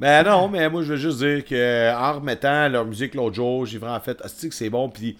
Ben 0.00 0.24
non, 0.24 0.48
mais 0.48 0.68
moi 0.68 0.82
je 0.82 0.92
veux 0.92 0.96
juste 0.98 1.18
dire 1.18 1.44
que 1.44 1.94
en 1.94 2.14
remettant 2.14 2.68
leur 2.68 2.84
musique 2.84 3.14
l'autre 3.14 3.36
jour, 3.36 3.64
j'ai 3.64 3.78
vraiment 3.78 4.00
fait 4.00 4.20
que 4.20 4.54
c'est 4.54 4.68
bon 4.70 4.88
puis 4.88 5.16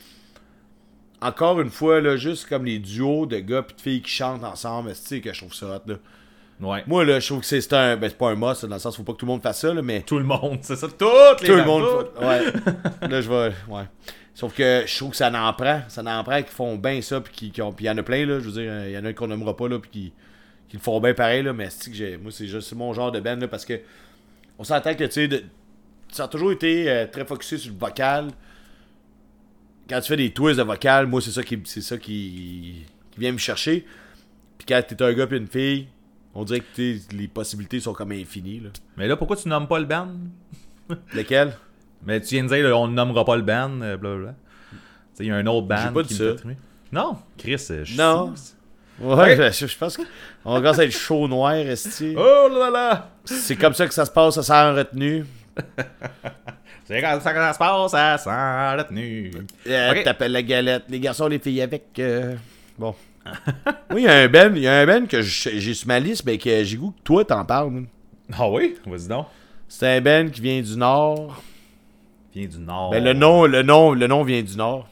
encore 1.22 1.60
une 1.60 1.70
fois 1.70 2.00
là, 2.00 2.16
juste 2.16 2.48
comme 2.48 2.64
les 2.64 2.80
duos 2.80 3.26
de 3.26 3.38
gars 3.38 3.62
puis 3.62 3.76
de 3.76 3.80
filles 3.80 4.02
qui 4.02 4.10
chantent 4.10 4.44
ensemble, 4.44 4.90
que 4.92 5.32
je 5.32 5.38
trouve 5.38 5.54
ça 5.54 5.66
hot 5.76 5.88
là. 5.88 5.94
Ouais. 6.60 6.84
Moi 6.86 7.04
là, 7.04 7.18
je 7.20 7.26
trouve 7.26 7.40
que 7.40 7.46
c'est 7.46 7.60
c'est 7.60 7.72
un 7.74 7.96
ben 7.96 8.08
c'est 8.08 8.16
pas 8.16 8.30
un 8.30 8.36
must 8.36 8.64
dans 8.64 8.76
le 8.76 8.80
sens 8.80 8.96
faut 8.96 9.02
pas 9.02 9.12
que 9.12 9.18
tout 9.18 9.26
le 9.26 9.32
monde 9.32 9.42
fasse 9.42 9.60
ça 9.60 9.74
là, 9.74 9.82
mais 9.82 10.02
Tout 10.02 10.18
le 10.18 10.24
monde, 10.24 10.58
c'est 10.62 10.76
ça. 10.76 10.86
Toutes 10.88 11.42
les 11.42 11.48
tout 11.48 11.54
le 11.56 11.64
monde 11.64 11.82
ouais. 12.20 12.44
là 13.08 13.20
je 13.20 13.28
vais 13.28 13.52
ouais. 13.68 13.82
Sauf 14.34 14.54
que 14.54 14.84
je 14.86 14.96
trouve 14.96 15.10
que 15.10 15.16
ça 15.16 15.30
n'en 15.30 15.52
prend, 15.52 15.82
ça 15.88 16.02
n'en 16.02 16.22
prend 16.24 16.42
qui 16.42 16.50
font 16.52 16.76
bien 16.76 17.00
ça 17.02 17.20
puis 17.20 17.32
qui, 17.32 17.50
qui 17.50 17.60
ont 17.62 17.72
puis 17.72 17.84
il 17.84 17.88
y 17.88 17.90
en 17.90 17.98
a 17.98 18.02
plein 18.02 18.24
là, 18.26 18.38
je 18.40 18.44
veux 18.48 18.52
dire, 18.62 18.86
il 18.86 18.92
y 18.92 18.98
en 18.98 19.04
a 19.04 19.12
qu'on 19.12 19.26
nommera 19.26 19.56
pas 19.56 19.68
là 19.68 19.78
puis 19.78 19.90
qui, 19.90 20.12
qui 20.68 20.76
le 20.76 20.82
font 20.82 21.00
bien 21.00 21.12
pareil 21.14 21.42
là, 21.42 21.52
mais 21.52 21.66
Asti 21.66 21.90
que 21.90 21.96
j'ai 21.96 22.16
moi 22.16 22.30
c'est 22.32 22.46
juste 22.46 22.68
c'est 22.68 22.76
mon 22.76 22.92
genre 22.92 23.10
de 23.12 23.20
band 23.20 23.36
là 23.36 23.48
parce 23.48 23.64
que 23.64 23.80
on 24.56 24.62
s'entend 24.64 24.94
que, 24.94 25.04
tu 25.04 25.10
sais, 25.10 25.26
de- 25.28 25.42
ça 26.12 26.24
a 26.24 26.28
toujours 26.28 26.52
été 26.52 26.88
euh, 26.88 27.06
très 27.08 27.24
focusé 27.24 27.58
sur 27.58 27.72
le 27.72 27.78
vocal. 27.78 28.28
Quand 29.88 30.00
tu 30.00 30.06
fais 30.08 30.16
des 30.16 30.30
twists 30.30 30.58
de 30.58 30.62
vocal, 30.62 31.06
moi, 31.08 31.20
c'est 31.20 31.32
ça 31.32 31.42
qui, 31.42 31.60
c'est 31.64 31.80
ça 31.80 31.98
qui, 31.98 32.84
qui 33.10 33.18
vient 33.20 33.32
me 33.32 33.38
chercher. 33.38 33.84
Puis 34.56 34.66
quand 34.68 34.80
t'es 34.86 35.02
un 35.02 35.12
gars 35.12 35.26
et 35.30 35.36
une 35.36 35.48
fille, 35.48 35.88
on 36.34 36.44
dirait 36.44 36.60
que 36.60 36.74
t'es- 36.74 37.00
les 37.16 37.28
possibilités 37.28 37.80
sont 37.80 37.92
comme 37.92 38.12
infinies. 38.12 38.60
Là. 38.60 38.70
Mais 38.96 39.06
là, 39.08 39.16
pourquoi 39.16 39.36
tu 39.36 39.48
nommes 39.48 39.68
pas 39.68 39.78
le 39.78 39.84
band? 39.86 40.08
Lesquelles 41.14 41.56
Mais 42.06 42.20
tu 42.20 42.34
viens 42.34 42.44
de 42.44 42.48
dire, 42.48 42.68
là, 42.68 42.76
on 42.76 42.88
ne 42.88 42.94
nommera 42.94 43.24
pas 43.24 43.36
le 43.36 43.42
band, 43.42 43.80
euh, 43.80 43.96
blablabla. 43.96 44.32
Tu 44.32 44.76
sais, 45.14 45.24
il 45.24 45.28
y 45.28 45.30
a 45.30 45.36
un 45.36 45.46
autre 45.46 45.66
band 45.66 45.92
pas 45.94 46.02
qui 46.02 46.08
dit 46.08 46.16
ça. 46.16 46.32
Non, 46.92 47.16
Chris, 47.38 47.56
euh, 47.70 47.84
je 47.84 47.96
Non. 47.96 48.34
sais. 48.36 48.52
Ouais, 49.00 49.34
ben, 49.36 49.52
je, 49.52 49.66
je 49.66 49.76
pense 49.76 49.96
qu'on 49.96 50.04
commence 50.44 50.78
à 50.78 50.84
être 50.84 50.92
chaud 50.92 51.26
noir, 51.26 51.54
esti. 51.54 52.14
Oh 52.16 52.48
là 52.52 52.70
là 52.70 53.10
C'est 53.24 53.56
comme 53.56 53.74
ça 53.74 53.88
que 53.88 53.94
ça 53.94 54.04
se 54.04 54.10
passe, 54.12 54.40
ça 54.40 54.70
en 54.70 54.74
retenue. 54.76 55.24
C'est 56.84 57.00
comme 57.00 57.20
ça 57.20 57.32
que 57.32 57.38
ça 57.38 57.52
se 57.54 57.58
passe, 57.58 57.90
ça 57.92 58.18
sent 58.18 58.76
la 58.76 58.84
tenue. 58.84 59.30
Euh, 59.66 59.90
Ok. 59.92 60.04
T'appelles 60.04 60.32
la 60.32 60.42
galette, 60.42 60.84
les 60.88 61.00
garçons, 61.00 61.26
les 61.28 61.38
filles 61.38 61.62
avec. 61.62 61.84
euh, 61.98 62.34
Bon. 62.78 62.94
oui, 63.90 64.02
il 64.02 64.04
y 64.04 64.08
a 64.08 64.16
un 64.18 64.28
Ben, 64.28 64.56
y 64.56 64.66
a 64.66 64.80
un 64.80 64.86
Ben 64.86 65.06
que 65.06 65.22
j'ai 65.22 65.74
sur 65.74 65.88
ma 65.88 65.98
liste, 66.00 66.24
mais 66.26 66.38
que 66.38 66.62
j'ai 66.64 66.76
goût 66.76 66.90
que 66.90 67.02
toi 67.02 67.24
t'en 67.24 67.44
parles. 67.44 67.84
Ah 68.32 68.48
oui? 68.48 68.76
Vas-y 68.86 69.08
donc. 69.08 69.26
C'est 69.68 69.96
un 69.96 70.00
Ben 70.00 70.30
qui 70.30 70.40
vient 70.40 70.60
du 70.60 70.76
Nord. 70.76 71.42
Vient 72.34 72.46
du 72.46 72.58
Nord. 72.58 72.90
Ben, 72.90 73.02
le 73.02 73.12
nom, 73.12 73.46
le 73.46 73.62
nom, 73.62 73.92
le 73.92 74.06
nom 74.06 74.22
vient 74.24 74.42
du 74.42 74.56
Nord. 74.56 74.88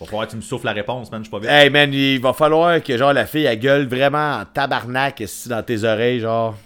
Va 0.00 0.06
falloir 0.06 0.26
que 0.26 0.32
tu 0.32 0.36
me 0.36 0.42
souffles 0.42 0.66
la 0.66 0.72
réponse, 0.72 1.10
man, 1.10 1.20
je 1.20 1.28
suis 1.28 1.30
pas 1.30 1.38
bien. 1.38 1.50
Hey 1.50 1.70
man, 1.70 1.92
il 1.92 2.20
va 2.20 2.32
falloir 2.32 2.82
que 2.82 2.96
genre 2.98 3.12
la 3.12 3.26
fille 3.26 3.44
elle 3.44 3.58
gueule 3.58 3.86
vraiment 3.86 4.40
en 4.40 4.44
tabarnak 4.44 5.20
esti, 5.20 5.48
dans 5.48 5.62
tes 5.62 5.84
oreilles, 5.84 6.20
genre? 6.20 6.56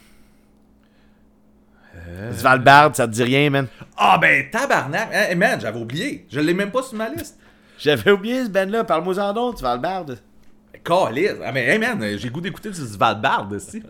Svalbard, 2.32 2.96
ça 2.96 3.06
te 3.06 3.12
dit 3.12 3.22
rien, 3.22 3.50
man? 3.50 3.66
Ah 3.96 4.18
ben, 4.18 4.48
tabarnak! 4.50 5.10
Hey, 5.12 5.36
man, 5.36 5.60
j'avais 5.60 5.78
oublié. 5.78 6.26
Je 6.30 6.40
l'ai 6.40 6.54
même 6.54 6.70
pas 6.70 6.82
sur 6.82 6.96
ma 6.96 7.10
liste. 7.10 7.37
J'avais 7.78 8.10
oublié 8.10 8.44
ce 8.44 8.48
Ben 8.50 8.70
là, 8.70 8.84
parle-moi 8.84 9.18
en 9.18 9.32
d'autres, 9.32 9.58
Svalbard. 9.58 10.06
Calice. 10.84 11.32
Ah 11.44 11.52
mais, 11.52 11.66
hey 11.66 11.78
man, 11.78 12.02
j'ai 12.18 12.30
goût 12.30 12.40
d'écouter 12.40 12.70
du 12.70 12.76
Svalbard 12.76 13.48
aussi. 13.52 13.82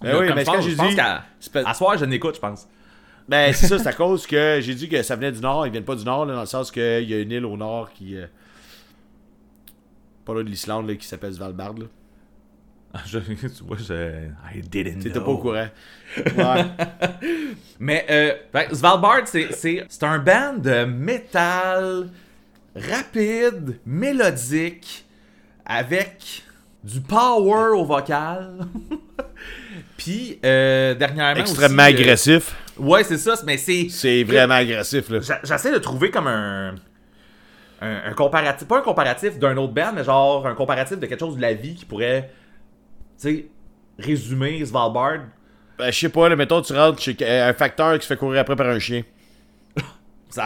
Ben 0.00 0.16
oui, 0.18 0.26
mais 0.34 0.44
quand 0.44 0.60
j'ai 0.60 0.74
dit- 0.74 0.94
qu'à 0.94 1.24
à 1.66 1.74
soir, 1.74 1.98
je 1.98 2.04
n'écoute, 2.04 2.36
je 2.36 2.40
pense. 2.40 2.68
Ben 3.28 3.52
c'est 3.52 3.66
ça, 3.66 3.78
c'est 3.78 3.88
à 3.88 3.92
cause 3.94 4.26
que 4.26 4.58
j'ai 4.60 4.74
dit 4.74 4.88
que 4.88 5.02
ça 5.02 5.16
venait 5.16 5.32
du 5.32 5.40
Nord, 5.40 5.66
ils 5.66 5.70
viennent 5.72 5.84
pas 5.84 5.96
du 5.96 6.04
Nord, 6.04 6.26
là, 6.26 6.34
dans 6.34 6.40
le 6.40 6.46
sens 6.46 6.70
qu'il 6.70 7.08
y 7.08 7.14
a 7.14 7.18
une 7.20 7.30
île 7.30 7.44
au 7.44 7.56
Nord 7.56 7.90
qui. 7.92 8.16
euh, 8.16 8.26
pas 10.24 10.34
là 10.34 10.42
de 10.42 10.48
l'Islande 10.48 10.94
qui 10.96 11.06
s'appelle 11.06 11.34
Svalbard. 11.34 11.74
Là. 11.74 11.86
Je, 13.06 13.18
tu 13.48 13.64
vois, 13.64 13.76
je. 13.76 14.26
I 14.54 14.60
didn't 14.62 15.00
T'étais 15.02 15.20
pas 15.20 15.26
au 15.26 15.38
courant. 15.38 15.68
Ouais. 16.16 16.64
Mais 17.78 18.06
euh, 18.10 18.32
fait, 18.52 18.74
Svalbard, 18.74 19.26
c'est 19.26 20.02
un 20.02 20.18
band 20.18 20.54
de 20.58 20.84
métal 20.84 22.08
rapide, 22.74 23.78
mélodique, 23.86 25.04
avec 25.64 26.42
du 26.84 27.00
power 27.00 27.70
au 27.76 27.84
vocal. 27.84 28.66
Puis, 29.96 30.38
euh, 30.44 30.94
dernièrement. 30.94 31.40
Extrêmement 31.40 31.82
aussi, 31.82 31.94
euh, 31.94 31.98
agressif. 32.00 32.56
ouais, 32.78 33.04
c'est 33.04 33.18
ça, 33.18 33.34
mais 33.44 33.56
c'est. 33.56 33.88
C'est 33.90 34.22
vraiment 34.24 34.54
agressif, 34.54 35.10
là. 35.10 35.18
J'essaie 35.42 35.72
de 35.72 35.78
trouver 35.78 36.10
comme 36.10 36.28
un, 36.28 36.74
un, 37.80 38.00
un 38.06 38.12
comparatif, 38.12 38.66
pas 38.68 38.78
un 38.78 38.82
comparatif 38.82 39.38
d'un 39.38 39.56
autre 39.56 39.72
band, 39.72 39.92
mais 39.94 40.04
genre 40.04 40.46
un 40.46 40.54
comparatif 40.54 40.98
de 40.98 41.06
quelque 41.06 41.20
chose 41.20 41.36
de 41.36 41.42
la 41.42 41.52
vie 41.52 41.74
qui 41.74 41.84
pourrait, 41.84 42.30
tu 43.20 43.28
sais, 43.28 43.46
résumer 43.98 44.64
Svalbard. 44.64 45.18
Ben, 45.78 45.90
je 45.90 45.98
sais 45.98 46.08
pas, 46.08 46.28
là, 46.28 46.36
mettons, 46.36 46.62
tu 46.62 46.72
rentres 46.72 47.00
chez 47.00 47.16
un 47.20 47.52
facteur 47.52 47.94
qui 47.98 48.02
se 48.02 48.06
fait 48.12 48.16
courir 48.16 48.40
après 48.40 48.56
par 48.56 48.66
un 48.68 48.78
chien. 48.78 49.02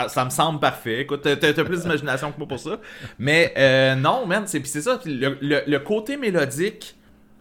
Ça, 0.08 0.24
me 0.24 0.30
semble 0.30 0.60
parfait. 0.60 1.00
Écoute, 1.00 1.22
t'as, 1.22 1.64
plus 1.64 1.82
d'imagination 1.82 2.32
que 2.32 2.38
moi 2.38 2.48
pour 2.48 2.58
ça. 2.58 2.80
Mais 3.18 3.52
euh, 3.56 3.94
non, 3.94 4.26
man, 4.26 4.44
c'est, 4.46 4.64
c'est 4.66 4.82
ça. 4.82 5.00
le, 5.04 5.78
côté 5.78 6.16
mélodique, 6.16 6.96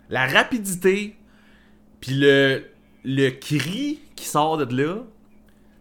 la 0.10 0.28
rapidité, 0.28 1.16
puis 2.00 2.14
le, 2.16 2.64
le 3.04 3.30
cri 3.30 4.00
qui 4.16 4.26
sort 4.26 4.58
de 4.58 4.76
là, 4.76 4.98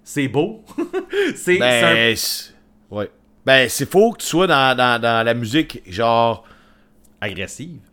c'est 0.05 0.29
beau. 0.29 0.65
c'est, 1.35 1.59
Ben, 1.59 2.15
ouais. 2.91 3.11
Ben, 3.45 3.69
c'est 3.69 3.91
faux 3.91 4.13
que 4.13 4.19
tu 4.19 4.27
sois 4.27 4.47
dans, 4.47 4.77
dans 4.77 5.25
la 5.25 5.35
musique, 5.35 5.83
genre, 5.87 6.45
agressive. 7.21 7.90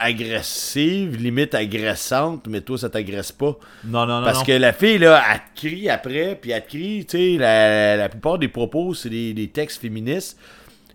Agressive, 0.00 1.16
limite 1.16 1.54
agressante, 1.54 2.46
mais 2.48 2.62
toi, 2.62 2.78
ça 2.78 2.88
t'agresse 2.88 3.30
pas. 3.32 3.56
Non, 3.84 4.06
non, 4.06 4.20
non. 4.20 4.24
Parce 4.24 4.38
non. 4.38 4.44
que 4.44 4.52
la 4.52 4.72
fille, 4.72 4.98
là, 4.98 5.22
elle 5.30 5.38
te 5.54 5.68
crie 5.68 5.88
après, 5.88 6.38
puis 6.40 6.50
elle 6.50 6.64
te 6.64 6.68
crie, 6.68 7.06
tu 7.06 7.16
sais, 7.16 7.36
la, 7.38 7.96
la 7.96 8.08
plupart 8.08 8.38
des 8.38 8.48
propos, 8.48 8.94
c'est 8.94 9.10
des, 9.10 9.32
des 9.34 9.48
textes 9.48 9.80
féministes. 9.80 10.38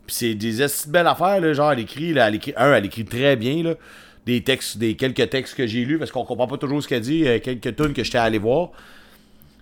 Puis 0.06 0.16
c'est 0.16 0.36
des 0.36 0.66
belles 0.88 1.08
affaires, 1.08 1.40
là, 1.40 1.54
genre, 1.54 1.72
elle 1.72 1.80
écrit, 1.80 2.14
là, 2.14 2.28
elle 2.28 2.36
écrit, 2.36 2.54
un, 2.58 2.74
elle 2.74 2.86
écrit 2.86 3.06
très 3.06 3.36
bien, 3.36 3.64
là, 3.64 3.76
des 4.26 4.42
textes, 4.42 4.78
des 4.78 4.96
quelques 4.96 5.30
textes 5.30 5.56
que 5.56 5.66
j'ai 5.66 5.86
lus, 5.86 5.98
parce 5.98 6.12
qu'on 6.12 6.26
comprend 6.26 6.48
pas 6.48 6.58
toujours 6.58 6.82
ce 6.82 6.88
qu'elle 6.88 7.02
dit, 7.02 7.28
euh, 7.28 7.40
quelques 7.40 7.76
tunes 7.76 7.94
que 7.94 8.04
j'étais 8.04 8.18
allé 8.18 8.40
voir. 8.40 8.72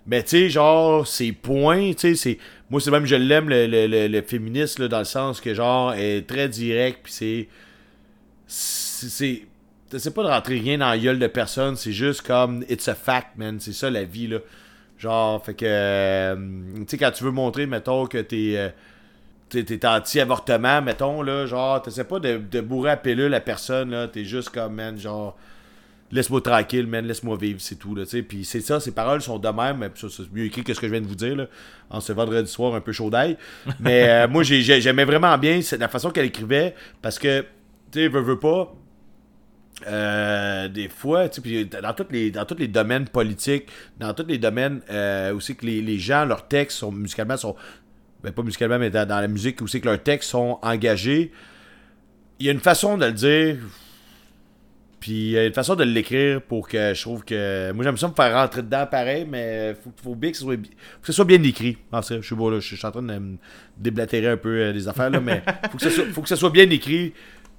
Mais 0.06 0.22
tu 0.22 0.30
sais, 0.30 0.48
genre, 0.50 1.06
ses 1.06 1.32
points, 1.32 1.92
tu 1.92 2.00
sais, 2.00 2.14
c'est. 2.14 2.38
Moi, 2.70 2.80
c'est 2.80 2.90
même, 2.90 3.06
je 3.06 3.14
l'aime, 3.14 3.48
le, 3.48 3.66
le, 3.66 3.86
le, 3.86 4.06
le 4.08 4.22
féministe, 4.22 4.78
là, 4.78 4.88
dans 4.88 4.98
le 4.98 5.04
sens 5.04 5.40
que, 5.40 5.54
genre, 5.54 5.94
elle 5.94 6.00
est 6.00 6.26
très 6.26 6.48
direct, 6.48 7.00
puis 7.04 7.12
c'est. 7.12 7.48
C'est. 9.08 9.42
pas 10.10 10.22
de 10.22 10.28
rentrer 10.28 10.58
rien 10.58 10.78
dans 10.78 10.88
la 10.90 10.98
gueule 10.98 11.18
de 11.18 11.26
personne, 11.26 11.76
c'est 11.76 11.92
juste 11.92 12.22
comme. 12.22 12.64
It's 12.68 12.88
a 12.88 12.94
fact, 12.94 13.36
man. 13.36 13.60
C'est 13.60 13.72
ça 13.72 13.90
la 13.90 14.04
vie, 14.04 14.26
là. 14.28 14.38
Genre, 14.98 15.44
fait 15.44 15.54
que. 15.54 15.64
euh, 15.66 16.36
tu 16.78 16.84
sais, 16.88 16.98
quand 16.98 17.10
tu 17.10 17.24
veux 17.24 17.30
montrer, 17.32 17.66
mettons, 17.66 18.06
que 18.06 18.18
t'es. 18.18 18.54
euh, 18.56 18.68
t'es 19.50 19.86
anti-avortement, 19.86 20.82
mettons, 20.82 21.22
là, 21.22 21.46
genre, 21.46 21.80
t'essaies 21.80 22.04
pas 22.04 22.18
de, 22.18 22.38
de 22.38 22.60
bourrer 22.60 22.90
à 22.92 22.96
pilule 22.96 23.28
la 23.30 23.40
personne, 23.40 23.90
là, 23.90 24.08
t'es 24.08 24.24
juste 24.24 24.50
comme, 24.50 24.74
man, 24.74 24.98
genre, 24.98 25.36
laisse-moi 26.10 26.40
tranquille, 26.40 26.86
man, 26.88 27.06
laisse-moi 27.06 27.36
vivre, 27.36 27.60
c'est 27.60 27.76
tout, 27.76 27.94
là, 27.94 28.02
puis 28.26 28.44
c'est 28.44 28.60
ça, 28.60 28.80
ces 28.80 28.90
paroles 28.92 29.22
sont 29.22 29.38
de 29.38 29.48
même, 29.48 29.78
mais 29.78 29.90
ça, 29.94 30.08
c'est 30.10 30.32
mieux 30.32 30.44
écrit 30.46 30.64
que 30.64 30.74
ce 30.74 30.80
que 30.80 30.86
je 30.88 30.92
viens 30.92 31.00
de 31.00 31.06
vous 31.06 31.14
dire, 31.14 31.36
là, 31.36 31.46
en 31.90 32.00
ce 32.00 32.12
vendredi 32.12 32.50
soir 32.50 32.74
un 32.74 32.80
peu 32.80 32.90
chaud 32.90 33.10
d'ail, 33.10 33.36
mais 33.78 34.08
euh, 34.08 34.26
moi, 34.28 34.42
j'ai- 34.42 34.62
j'ai- 34.62 34.80
j'aimais 34.80 35.04
vraiment 35.04 35.36
bien 35.38 35.60
la 35.78 35.88
façon 35.88 36.10
qu'elle 36.10 36.26
écrivait, 36.26 36.74
parce 37.00 37.18
que, 37.20 37.42
tu 37.92 38.00
sais, 38.00 38.08
veut, 38.08 38.22
veut 38.22 38.40
pas, 38.40 38.74
euh, 39.86 40.68
des 40.68 40.88
fois, 40.88 41.28
tu 41.28 41.42
sais, 41.42 41.64
dans 41.64 41.92
tous 41.92 42.06
les 42.10 42.30
dans 42.30 42.44
tous 42.44 42.56
les 42.56 42.68
domaines 42.68 43.08
politiques, 43.08 43.68
dans 43.98 44.14
tous 44.14 44.26
les 44.26 44.38
domaines 44.38 44.80
euh, 44.90 45.34
aussi 45.34 45.56
que 45.56 45.66
les, 45.66 45.82
les 45.82 45.98
gens, 45.98 46.24
leurs 46.24 46.46
textes 46.46 46.78
sont 46.78 46.92
musicalement 46.92 47.36
sont 47.36 47.56
ben 48.22 48.32
pas 48.32 48.42
musicalement, 48.42 48.78
mais 48.78 48.90
dans, 48.90 49.06
la 49.06 49.28
musique 49.28 49.60
aussi 49.60 49.80
que 49.80 49.86
leurs 49.86 50.02
textes 50.02 50.30
sont 50.30 50.58
engagés. 50.62 51.30
Il 52.38 52.46
y 52.46 52.48
a 52.48 52.52
une 52.52 52.60
façon 52.60 52.96
de 52.96 53.04
le 53.04 53.12
dire, 53.12 53.58
puis 54.98 55.12
il 55.12 55.30
y 55.32 55.38
a 55.38 55.44
une 55.44 55.52
façon 55.52 55.74
de 55.74 55.84
l'écrire 55.84 56.40
pour 56.40 56.66
que 56.66 56.94
je 56.94 57.02
trouve 57.02 57.24
que 57.24 57.70
moi 57.72 57.84
j'aime 57.84 57.98
ça 57.98 58.08
me 58.08 58.14
faire 58.14 58.32
rentrer 58.32 58.62
dedans 58.62 58.86
pareil, 58.90 59.26
mais 59.28 59.76
faut, 59.82 59.92
faut 60.02 60.14
bien 60.14 60.30
que 60.30 60.36
ce 60.38 61.12
soit, 61.12 61.24
bien 61.26 61.42
écrit. 61.42 61.76
Fait, 61.92 62.22
je 62.22 62.26
sais 62.26 62.34
pas 62.34 62.50
là, 62.50 62.60
je 62.60 62.74
suis 62.74 62.86
en 62.86 62.90
train 62.90 63.02
de 63.02 63.20
déblatérer 63.76 64.28
un 64.28 64.36
peu 64.38 64.56
euh, 64.60 64.72
des 64.72 64.88
affaires 64.88 65.10
là, 65.10 65.20
mais 65.20 65.42
faut 65.70 65.76
que 65.76 65.84
ce 65.84 65.90
soit, 65.90 66.06
faut 66.06 66.22
que 66.22 66.28
ce 66.28 66.36
soit 66.36 66.50
bien 66.50 66.70
écrit. 66.70 67.12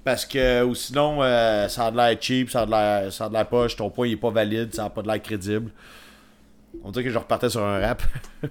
Parce 0.06 0.24
que 0.24 0.62
ou 0.62 0.76
sinon, 0.76 1.20
euh, 1.20 1.66
ça 1.66 1.86
a 1.86 1.90
de 1.90 1.96
l'air 1.96 2.16
cheap, 2.20 2.48
ça 2.48 2.60
a 2.60 2.66
de 2.66 2.70
l'air, 2.70 3.12
ça 3.12 3.24
a 3.24 3.28
de 3.28 3.34
l'air 3.34 3.44
poche, 3.44 3.74
ton 3.74 3.90
point 3.90 4.06
il 4.06 4.12
est 4.12 4.16
pas 4.16 4.30
valide, 4.30 4.72
ça 4.72 4.84
a 4.84 4.88
pas 4.88 5.02
de 5.02 5.08
l'air 5.08 5.20
crédible. 5.20 5.72
On 6.84 6.92
dirait 6.92 7.06
que 7.06 7.10
je 7.10 7.18
repartais 7.18 7.50
sur 7.50 7.64
un 7.64 7.80
rap. 7.80 8.04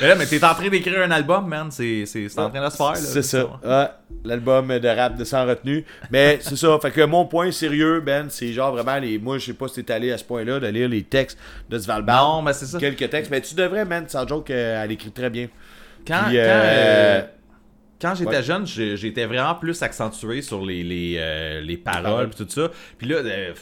Mais 0.00 0.08
là, 0.08 0.14
mais 0.14 0.24
t'es 0.24 0.42
en 0.42 0.54
train 0.54 0.70
d'écrire 0.70 1.02
un 1.02 1.10
album, 1.10 1.48
man. 1.48 1.70
C'est, 1.70 2.06
c'est, 2.06 2.30
c'est 2.30 2.38
en 2.38 2.48
train 2.48 2.64
de 2.64 2.70
se 2.70 2.76
faire, 2.78 2.92
là. 2.92 2.96
C'est 2.96 3.22
ça. 3.22 3.60
Ouais, 3.62 3.88
l'album 4.24 4.78
de 4.78 4.88
rap 4.88 5.18
de 5.18 5.24
Sans 5.24 5.44
Retenue. 5.44 5.84
Mais 6.10 6.38
c'est 6.40 6.56
ça. 6.56 6.78
Fait 6.80 6.92
que 6.92 7.02
mon 7.02 7.26
point 7.26 7.50
sérieux, 7.50 8.00
Ben, 8.00 8.30
c'est 8.30 8.52
genre 8.54 8.72
vraiment 8.72 8.96
les. 8.98 9.18
Moi, 9.18 9.36
je 9.36 9.46
sais 9.46 9.52
pas 9.52 9.68
si 9.68 9.84
t'es 9.84 9.92
allé 9.92 10.12
à 10.12 10.16
ce 10.16 10.24
point-là 10.24 10.60
de 10.60 10.68
lire 10.68 10.88
les 10.88 11.02
textes 11.02 11.36
de 11.68 11.78
Svalbard. 11.78 12.36
Non, 12.36 12.42
mais 12.42 12.54
c'est 12.54 12.64
ça. 12.66 12.78
Quelques 12.78 13.10
textes. 13.10 13.30
Mais 13.30 13.42
tu 13.42 13.54
devrais, 13.54 13.84
man. 13.84 14.08
Sans 14.08 14.26
joke, 14.26 14.50
euh, 14.50 14.82
elle 14.82 14.92
écrit 14.92 15.10
très 15.10 15.28
bien. 15.28 15.48
Quand, 16.06 16.24
Puis, 16.28 16.36
quand, 16.36 16.40
euh, 16.40 17.20
euh, 17.20 17.22
quand 18.04 18.14
j'étais 18.14 18.36
Ouais. 18.36 18.42
jeune, 18.42 18.66
j'étais 18.66 19.24
vraiment 19.26 19.54
plus 19.54 19.82
accentué 19.82 20.42
sur 20.42 20.64
les, 20.64 20.82
les, 20.84 21.14
euh, 21.18 21.60
les 21.62 21.76
paroles 21.78 22.28
et 22.32 22.36
tout 22.36 22.46
ça. 22.48 22.70
Puis 22.98 23.08
là, 23.08 23.16
euh, 23.16 23.52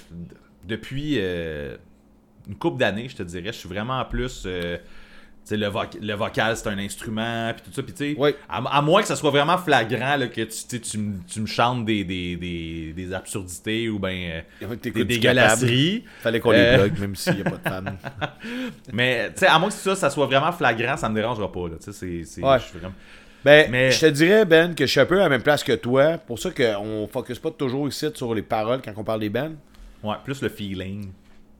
depuis 0.66 1.14
euh, 1.18 1.76
une 2.48 2.56
couple 2.56 2.78
d'années, 2.78 3.08
je 3.08 3.16
te 3.16 3.22
dirais, 3.22 3.46
je 3.52 3.58
suis 3.58 3.68
vraiment 3.68 4.04
plus. 4.04 4.42
euh, 4.46 4.78
tu 5.44 5.48
sais, 5.48 5.56
le, 5.56 5.66
voc- 5.66 5.98
le 6.00 6.14
vocal, 6.14 6.56
c'est 6.56 6.68
un 6.68 6.78
instrument, 6.78 7.52
puis 7.52 7.62
tout 7.64 7.72
ça. 7.74 7.82
Puis 7.82 7.92
tu 7.92 8.14
sais, 8.14 8.36
à, 8.48 8.58
à 8.78 8.80
moins 8.80 9.00
que 9.02 9.08
ça 9.08 9.16
soit 9.16 9.30
vraiment 9.32 9.58
flagrant, 9.58 10.14
là, 10.16 10.28
que 10.28 10.42
tu, 10.42 10.80
tu, 10.80 10.98
me- 11.40 11.46
chantes 11.46 11.84
des, 11.84 12.04
des, 12.04 12.36
des, 12.36 12.92
des 12.92 13.12
absurdités 13.12 13.88
ou 13.88 13.98
ben 13.98 14.42
Ouais, 14.60 14.76
des 14.76 15.04
dégueulasseries. 15.04 16.04
Fallait 16.20 16.38
qu'on 16.38 16.52
Euh. 16.52 16.76
les 16.76 16.78
bloque, 16.88 16.98
même 17.00 17.16
s'il 17.16 17.34
n'y 17.34 17.40
a 17.40 17.44
pas 17.44 17.50
de 17.58 17.68
fans. 17.68 17.96
Mais 18.92 19.30
tu 19.32 19.40
sais, 19.40 19.46
à 19.46 19.58
moins 19.58 19.68
que 19.70 19.74
ça, 19.74 19.96
ça 19.96 20.10
soit 20.10 20.26
vraiment 20.26 20.52
flagrant, 20.52 20.96
ça 20.96 21.08
me 21.08 21.14
dérangera 21.16 21.50
pas. 21.50 21.68
Là, 21.68 21.74
tu 21.82 21.90
sais, 21.90 21.92
c'est, 21.92 22.24
c'est, 22.24 22.42
Ouais. 22.42 22.58
Ben, 23.44 23.70
Mais- 23.70 23.90
je 23.90 24.00
te 24.00 24.06
dirais, 24.06 24.44
Ben, 24.44 24.74
que 24.74 24.86
je 24.86 24.90
suis 24.90 25.00
un 25.00 25.06
peu 25.06 25.18
à 25.18 25.24
la 25.24 25.28
même 25.28 25.42
place 25.42 25.64
que 25.64 25.72
toi. 25.72 26.18
Pour 26.18 26.38
ça 26.38 26.50
qu'on 26.50 27.08
focus 27.12 27.38
pas 27.38 27.50
toujours 27.50 27.88
ici 27.88 28.06
sur 28.14 28.34
les 28.34 28.42
paroles 28.42 28.80
quand 28.84 28.92
on 28.96 29.04
parle 29.04 29.20
des 29.20 29.30
bands. 29.30 29.52
Ouais, 30.02 30.16
plus 30.24 30.40
le 30.42 30.48
feeling. 30.48 31.10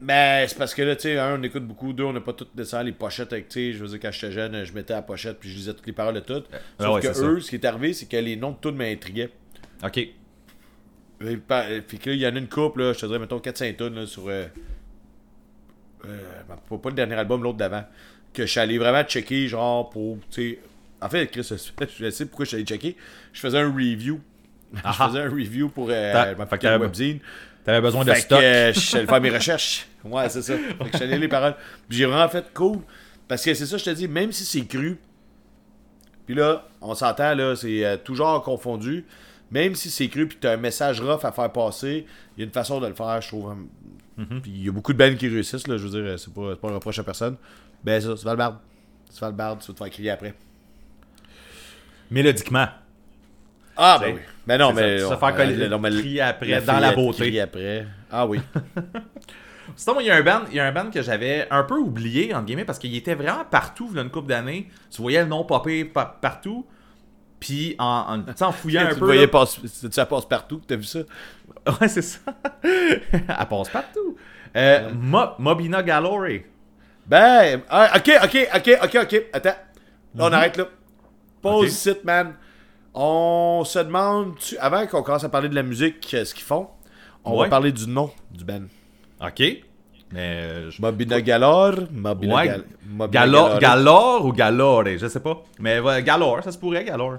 Ben, 0.00 0.46
c'est 0.48 0.58
parce 0.58 0.74
que 0.74 0.82
là, 0.82 0.96
tu 0.96 1.02
sais, 1.02 1.18
un, 1.18 1.38
on 1.38 1.42
écoute 1.44 1.64
beaucoup, 1.64 1.92
deux, 1.92 2.02
on 2.04 2.12
n'a 2.12 2.20
pas 2.20 2.32
toutes 2.32 2.54
nécessairement 2.56 2.86
les 2.86 2.92
pochettes 2.92 3.32
avec, 3.32 3.48
tu 3.48 3.70
sais, 3.70 3.72
je 3.72 3.82
veux 3.84 3.88
dire, 3.88 4.00
quand 4.00 4.10
j'étais 4.10 4.32
jeune, 4.32 4.64
je 4.64 4.72
mettais 4.72 4.94
la 4.94 5.02
pochette 5.02 5.38
puis 5.38 5.48
je 5.48 5.54
lisais 5.56 5.74
toutes 5.74 5.86
les 5.86 5.92
paroles 5.92 6.14
de 6.14 6.20
toutes. 6.20 6.46
Ah 6.52 6.84
Sauf 6.84 6.94
ouais, 6.96 7.00
que 7.02 7.12
ça. 7.12 7.22
eux, 7.24 7.40
ce 7.40 7.50
qui 7.50 7.56
est 7.56 7.64
arrivé, 7.64 7.92
c'est 7.92 8.06
que 8.06 8.16
les 8.16 8.34
noms 8.34 8.50
de 8.50 8.56
toutes 8.60 8.74
m'intriguaient. 8.74 9.30
Ok. 9.84 10.00
Pa- 11.46 11.62
Fait 11.86 11.98
que 11.98 12.10
là, 12.10 12.16
il 12.16 12.20
y 12.20 12.26
en 12.26 12.34
a 12.34 12.38
une 12.38 12.48
couple, 12.48 12.82
là, 12.82 12.92
je 12.92 12.98
te 12.98 13.06
dirais, 13.06 13.20
mettons 13.20 13.38
4-5 13.38 13.76
tonnes 13.76 13.94
là, 13.94 14.06
sur. 14.06 14.28
Euh, 14.28 14.46
euh, 16.04 16.76
pas 16.78 16.88
le 16.90 16.94
dernier 16.96 17.14
album, 17.14 17.42
l'autre 17.44 17.58
d'avant. 17.58 17.84
Que 18.34 18.44
je 18.44 18.50
suis 18.50 18.58
allé 18.60 18.78
vraiment 18.78 19.04
checker, 19.04 19.46
genre, 19.46 19.88
pour. 19.90 20.18
Tu 20.32 20.52
sais. 20.54 20.58
En 21.02 21.08
fait, 21.08 21.26
Chris, 21.28 21.42
je 21.98 22.10
sais 22.10 22.26
pourquoi 22.26 22.44
je 22.44 22.48
suis 22.50 22.56
allé 22.56 22.64
checker? 22.64 22.96
Je 23.32 23.40
faisais 23.40 23.58
un 23.58 23.70
review. 23.72 24.20
je 24.74 24.80
Ah. 24.84 24.92
faisais 24.92 25.20
un 25.20 25.28
review 25.28 25.68
pour 25.68 25.88
euh, 25.90 26.34
ma 26.36 26.46
t'avais- 26.46 26.76
webzine. 26.78 27.18
T'avais 27.64 27.80
besoin 27.80 28.04
de 28.04 28.12
Fait 28.12 28.20
stock. 28.20 28.40
que 28.40 28.44
euh, 28.44 28.72
je 28.74 28.80
suis 28.80 29.06
faire 29.06 29.20
mes 29.20 29.30
recherches. 29.30 29.86
Ouais, 30.04 30.28
c'est 30.28 30.42
ça. 30.42 30.54
Fait 30.56 30.90
que 30.90 30.98
je 30.98 31.02
allé 31.04 31.18
les 31.18 31.28
paroles. 31.28 31.54
Puis 31.88 31.98
j'ai 31.98 32.06
vraiment 32.06 32.28
fait 32.28 32.44
cool. 32.54 32.78
Parce 33.28 33.44
que 33.44 33.54
c'est 33.54 33.66
ça, 33.66 33.76
je 33.76 33.84
te 33.84 33.90
dis, 33.90 34.08
même 34.08 34.32
si 34.32 34.44
c'est 34.44 34.64
cru. 34.66 34.98
Puis 36.26 36.34
là, 36.34 36.66
on 36.80 36.94
s'entend, 36.94 37.34
là, 37.34 37.54
c'est 37.56 37.84
euh, 37.84 37.96
toujours 37.96 38.42
confondu. 38.42 39.04
Même 39.50 39.74
si 39.74 39.90
c'est 39.90 40.08
cru, 40.08 40.26
puis 40.26 40.38
t'as 40.40 40.54
un 40.54 40.56
message 40.56 41.00
rough 41.00 41.24
à 41.24 41.30
faire 41.32 41.52
passer, 41.52 42.06
il 42.36 42.40
y 42.40 42.42
a 42.42 42.46
une 42.46 42.52
façon 42.52 42.80
de 42.80 42.86
le 42.86 42.94
faire, 42.94 43.20
je 43.20 43.28
trouve. 43.28 43.50
hein. 43.50 43.58
Mm-hmm. 44.18 44.40
Puis 44.40 44.50
il 44.50 44.64
y 44.64 44.68
a 44.68 44.72
beaucoup 44.72 44.92
de 44.92 44.98
bands 44.98 45.14
qui 45.16 45.28
réussissent, 45.28 45.66
là, 45.68 45.76
je 45.76 45.84
veux 45.86 45.90
dire, 45.90 46.10
euh, 46.12 46.16
c'est 46.16 46.32
pas, 46.32 46.56
pas 46.56 46.68
un 46.68 46.74
reproche 46.74 46.98
à 46.98 47.04
personne. 47.04 47.36
Ben 47.84 48.00
ça, 48.00 48.16
c'est 48.16 48.24
Valbard. 48.24 48.60
C'est 49.10 49.20
Valbard, 49.20 49.58
tu 49.58 49.66
vas 49.68 49.72
te 49.74 49.78
faire 49.78 49.90
crier 49.90 50.10
après. 50.10 50.34
Mélodiquement. 52.10 52.66
Ah, 53.76 53.98
ben 54.00 54.14
oui. 54.14 54.20
Mais 54.46 54.58
non, 54.58 54.72
c'est 54.74 54.82
mais. 54.82 54.98
ça, 54.98 55.06
se 55.08 55.12
non, 55.12 55.18
faire 55.18 55.36
coller- 55.36 55.68
non, 55.68 55.78
mais 55.78 55.90
crier 55.90 56.20
après, 56.20 56.60
dans 56.60 56.78
la 56.80 56.92
beauté. 56.92 57.40
après. 57.40 57.86
Ah 58.10 58.26
oui. 58.26 58.40
Sinon, 59.76 60.00
il 60.00 60.06
y 60.06 60.10
a 60.10 60.16
un 60.16 60.22
band, 60.22 60.42
il 60.50 60.56
y 60.56 60.60
a 60.60 60.66
un 60.66 60.72
band 60.72 60.90
que 60.90 61.00
j'avais 61.00 61.46
un 61.50 61.62
peu 61.62 61.76
oublié, 61.78 62.34
entre 62.34 62.44
guillemets, 62.46 62.64
parce 62.64 62.78
qu'il 62.78 62.94
était 62.96 63.14
vraiment 63.14 63.44
partout, 63.50 63.88
il 63.92 63.96
y 63.96 64.00
a 64.00 64.02
une 64.02 64.10
couple 64.10 64.28
d'années. 64.28 64.68
Tu 64.90 65.00
voyais 65.00 65.22
le 65.22 65.28
nom 65.28 65.44
popper 65.44 65.84
pa- 65.84 66.18
partout. 66.20 66.66
Puis, 67.40 67.74
en, 67.78 68.22
fouillant 68.52 68.82
un 68.86 68.92
tu 68.94 68.98
peu. 69.00 69.06
voyais 69.06 69.22
là- 69.22 69.28
passe, 69.28 69.58
ça 69.90 70.04
passe 70.06 70.26
partout, 70.26 70.60
t'as 70.66 70.76
vu 70.76 70.84
ça? 70.84 71.00
Ouais, 71.80 71.86
c'est 71.88 72.02
ça. 72.02 72.18
Elle 72.64 73.24
passe 73.48 73.68
partout. 73.68 74.16
Euh, 74.56 74.90
Mo- 74.94 75.30
Mobina 75.38 75.82
Galore. 75.82 76.26
Ben, 77.06 77.62
ah, 77.70 77.92
ok, 77.96 78.10
ok, 78.24 78.48
ok, 78.56 78.78
ok, 78.84 78.98
ok. 79.02 79.22
Attends. 79.32 79.48
Là, 80.14 80.24
on 80.24 80.26
Mhm. 80.28 80.34
arrête 80.34 80.56
là. 80.56 80.64
Pause 81.42 81.64
Ok. 81.64 81.68
ici, 81.68 81.90
man. 82.04 82.34
On 82.94 83.62
se 83.64 83.78
demande, 83.78 84.36
tu- 84.38 84.56
avant 84.58 84.86
qu'on 84.86 85.02
commence 85.02 85.24
à 85.24 85.28
parler 85.28 85.48
de 85.48 85.54
la 85.54 85.62
musique, 85.62 86.08
euh, 86.14 86.24
ce 86.24 86.34
qu'ils 86.34 86.44
font, 86.44 86.68
on 87.24 87.32
Ouais. 87.38 87.44
va 87.44 87.50
parler 87.50 87.72
du 87.72 87.86
nom 87.88 88.10
du 88.30 88.44
band. 88.44 88.62
Ok. 89.24 89.40
Mais. 89.40 90.18
euh, 90.18 90.70
je- 90.70 90.80
Mobina 90.82 91.20
Galore, 91.22 91.74
Mobina 91.90 92.34
Ouais. 92.34 92.46
Gal- 92.46 92.64
Mobina 92.86 93.20
Galore, 93.26 93.58
Galore. 93.58 94.26
Ou 94.26 94.32
Galore, 94.32 94.84
je 94.98 95.06
sais 95.08 95.20
pas. 95.20 95.42
Mais 95.58 95.80
Galore, 96.02 96.42
ça 96.44 96.52
se 96.52 96.58
pourrait, 96.58 96.84
Galore. 96.84 97.16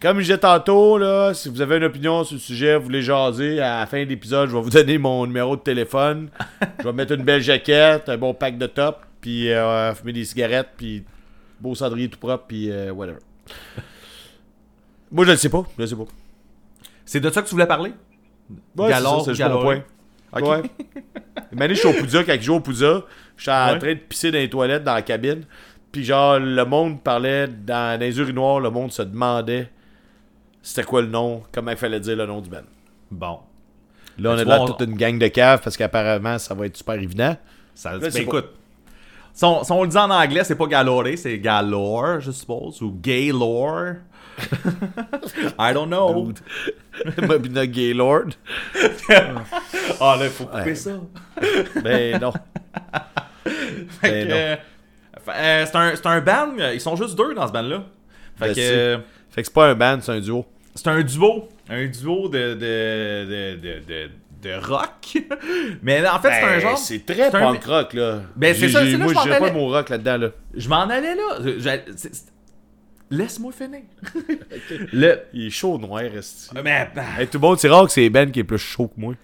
Comme 0.00 0.16
je 0.16 0.22
disais 0.22 0.38
tantôt, 0.38 0.96
là, 0.96 1.34
si 1.34 1.50
vous 1.50 1.60
avez 1.60 1.76
une 1.76 1.84
opinion 1.84 2.24
sur 2.24 2.36
le 2.36 2.40
sujet, 2.40 2.78
vous 2.78 2.84
voulez 2.84 3.02
jaser, 3.02 3.60
à 3.60 3.80
la 3.80 3.86
fin 3.86 4.02
de 4.02 4.08
l'épisode, 4.08 4.48
je 4.48 4.56
vais 4.56 4.62
vous 4.62 4.70
donner 4.70 4.96
mon 4.96 5.26
numéro 5.26 5.56
de 5.56 5.60
téléphone. 5.60 6.30
je 6.78 6.84
vais 6.84 6.92
mettre 6.94 7.12
une 7.12 7.22
belle 7.22 7.42
jaquette, 7.42 8.08
un 8.08 8.16
bon 8.16 8.32
pack 8.32 8.56
de 8.56 8.66
top, 8.66 9.00
puis 9.20 9.52
euh, 9.52 9.94
fumer 9.94 10.14
des 10.14 10.24
cigarettes, 10.24 10.70
puis 10.78 11.04
beau 11.60 11.74
cendrier 11.74 12.08
tout 12.08 12.18
propre, 12.18 12.44
puis 12.48 12.70
euh, 12.70 12.90
whatever. 12.92 13.18
Moi, 15.10 15.24
je 15.24 15.30
le 15.32 15.36
sais 15.36 15.48
pas, 15.48 15.64
je 15.76 15.82
le 15.82 15.86
sais 15.88 15.96
pas. 15.96 16.04
C'est 17.04 17.20
de 17.20 17.30
ça 17.30 17.42
que 17.42 17.48
tu 17.48 17.54
voulais 17.54 17.66
parler? 17.66 17.92
Ouais, 18.76 18.88
Galore 18.90 19.24
c'est 19.24 19.32
mon 19.32 19.36
Galore? 19.36 19.62
point. 19.62 19.82
Ok. 20.32 20.42
Ouais. 21.52 21.68
Je 21.68 21.74
suis 21.74 21.88
au 21.88 21.92
Poudza, 21.92 22.22
quand 22.22 22.36
je 22.36 22.42
joue 22.42 22.54
au 22.54 22.60
Poudza, 22.60 23.02
j'étais 23.36 23.50
en 23.50 23.72
Ouais. 23.72 23.78
train 23.80 23.94
de 23.94 23.98
pisser 23.98 24.30
dans 24.30 24.38
les 24.38 24.48
toilettes, 24.48 24.84
dans 24.84 24.94
la 24.94 25.02
cabine, 25.02 25.42
puis 25.90 26.04
genre, 26.04 26.38
le 26.38 26.64
monde 26.64 27.02
parlait, 27.02 27.48
dans, 27.48 27.98
dans 27.98 28.00
les 28.00 28.16
urinoirs, 28.20 28.60
le 28.60 28.70
monde 28.70 28.92
se 28.92 29.02
demandait 29.02 29.68
c'était 30.62 30.84
quoi 30.84 31.00
le 31.02 31.08
nom, 31.08 31.42
comment 31.50 31.72
il 31.72 31.76
fallait 31.76 31.98
dire 31.98 32.16
le 32.16 32.26
nom 32.26 32.40
du 32.40 32.48
band. 32.48 32.58
Bon. 33.10 33.40
Là, 34.18 34.30
on 34.34 34.38
est 34.38 34.44
là 34.44 34.62
on- 34.62 34.66
toute 34.66 34.80
une 34.88 34.94
gang 34.96 35.18
de 35.18 35.26
caves 35.26 35.60
parce 35.64 35.76
qu'apparemment, 35.76 36.38
ça 36.38 36.54
va 36.54 36.66
être 36.66 36.76
super 36.76 36.94
évident. 36.94 37.36
Ça, 37.74 37.92
Là, 37.94 37.98
ben, 37.98 38.16
écoute. 38.16 38.50
Si 39.40 39.46
on, 39.46 39.64
si 39.64 39.72
on 39.72 39.82
le 39.84 39.88
dit 39.88 39.96
en 39.96 40.10
anglais, 40.10 40.44
c'est 40.44 40.54
pas 40.54 40.66
Galore, 40.66 41.06
c'est 41.16 41.38
Galore, 41.38 42.20
je 42.20 42.30
suppose, 42.30 42.82
ou 42.82 42.92
Gaylord. 43.00 43.94
I 45.58 45.72
don't 45.72 45.88
know. 45.88 46.30
Mobina 47.26 47.66
Gaylord. 47.66 48.32
Ah 49.98 50.16
là, 50.18 50.24
il 50.24 50.28
faut 50.30 50.44
couper 50.44 50.62
Ouais. 50.62 50.74
ça. 50.74 50.90
Ben 51.82 52.20
non. 52.20 52.34
Ben 54.02 54.30
euh, 54.30 54.56
euh, 55.28 55.66
c'est 55.66 55.74
un, 55.76 55.94
un 56.04 56.20
band, 56.20 56.52
euh, 56.58 56.74
ils 56.74 56.80
sont 56.82 56.96
juste 56.96 57.16
deux 57.16 57.32
dans 57.34 57.46
ce 57.48 57.52
band-là. 57.52 57.84
Fait 58.38 58.48
Je 58.50 58.54
que 58.54 58.60
euh, 58.60 58.98
Fait 59.30 59.40
que 59.40 59.46
c'est 59.48 59.54
pas 59.54 59.68
un 59.70 59.74
band, 59.74 60.00
c'est 60.02 60.12
un 60.12 60.20
duo. 60.20 60.44
c'est 60.74 60.88
un 60.88 61.02
duo. 61.02 61.48
Un 61.70 61.86
duo 61.86 62.28
de, 62.28 62.52
de, 62.56 63.56
de, 63.56 63.80
de, 63.88 64.10
de, 64.42 64.54
rock. 64.66 65.18
Mais 65.82 66.06
en 66.06 66.18
fait, 66.20 66.30
c'est 66.30 66.42
un 66.42 66.50
Ben, 66.50 66.60
genre. 66.60 66.78
C'est 66.78 67.06
très 67.06 67.28
un- 67.28 67.30
punk 67.30 67.64
rock, 67.64 67.92
là. 67.94 68.22
Ben, 68.36 68.54
c'est 68.54 68.68
ça, 68.68 68.84
Moi, 68.84 69.12
je 69.12 69.38
pas 69.38 69.52
mot 69.52 69.68
rock 69.68 69.88
là-dedans, 69.88 70.16
là. 70.16 70.28
Je 70.54 70.68
m'en 70.68 70.82
allais 70.82 71.14
là. 71.14 71.76
Laisse-moi 73.10 73.52
finir. 73.52 73.80
le. 74.92 75.18
Il 75.32 75.46
est 75.46 75.50
chaud 75.50 75.78
noir, 75.78 76.02
resti. 76.02 76.50
Mais, 76.62 76.88
Hey, 77.18 77.26
tout 77.26 77.38
le 77.38 77.40
monde, 77.40 77.58
c'est 77.58 77.68
rare 77.68 77.86
que 77.86 77.92
c'est 77.92 78.08
Ben 78.08 78.30
qui 78.30 78.40
est 78.40 78.44
plus 78.44 78.58
chaud 78.58 78.86
que 78.86 79.00
moi. 79.00 79.14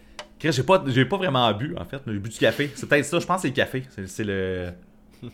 J'ai 0.41 0.63
pas, 0.63 0.83
j'ai 0.87 1.05
pas 1.05 1.17
vraiment 1.17 1.53
bu, 1.53 1.75
en 1.77 1.85
fait. 1.85 2.01
J'ai 2.07 2.19
bu 2.19 2.29
du 2.29 2.39
café. 2.39 2.71
C'est 2.75 2.89
peut-être 2.89 3.05
ça, 3.05 3.19
je 3.19 3.27
pense 3.27 3.37
que 3.37 3.43
c'est 3.43 3.49
le 3.49 3.55
café. 3.55 3.85
C'est, 4.07 4.25
le. 4.25 4.73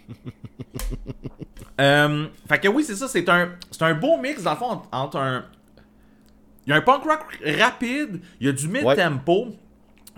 Euh, 1.81 2.27
fait 2.47 2.59
que 2.61 2.69
oui, 2.69 2.85
c'est 2.85 2.95
ça. 2.95 3.09
C'est 3.09 3.27
un, 3.31 3.53
c'est 3.71 3.83
un 3.83 3.95
beau 3.95 4.19
mix, 4.19 4.43
dans 4.43 4.51
le 4.51 4.57
fond, 4.59 4.67
entre, 4.67 4.89
entre 4.93 5.17
un. 5.17 5.47
Il 6.67 6.71
y 6.71 6.73
a 6.75 6.77
un 6.77 6.81
punk 6.83 7.03
rock 7.05 7.21
rapide, 7.45 8.21
il 8.41 8.47
y 8.47 8.51
a 8.51 8.53
du 8.53 8.69
mid-tempo, 8.69 9.49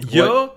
il 0.00 0.16
y 0.16 0.20
a 0.20 0.52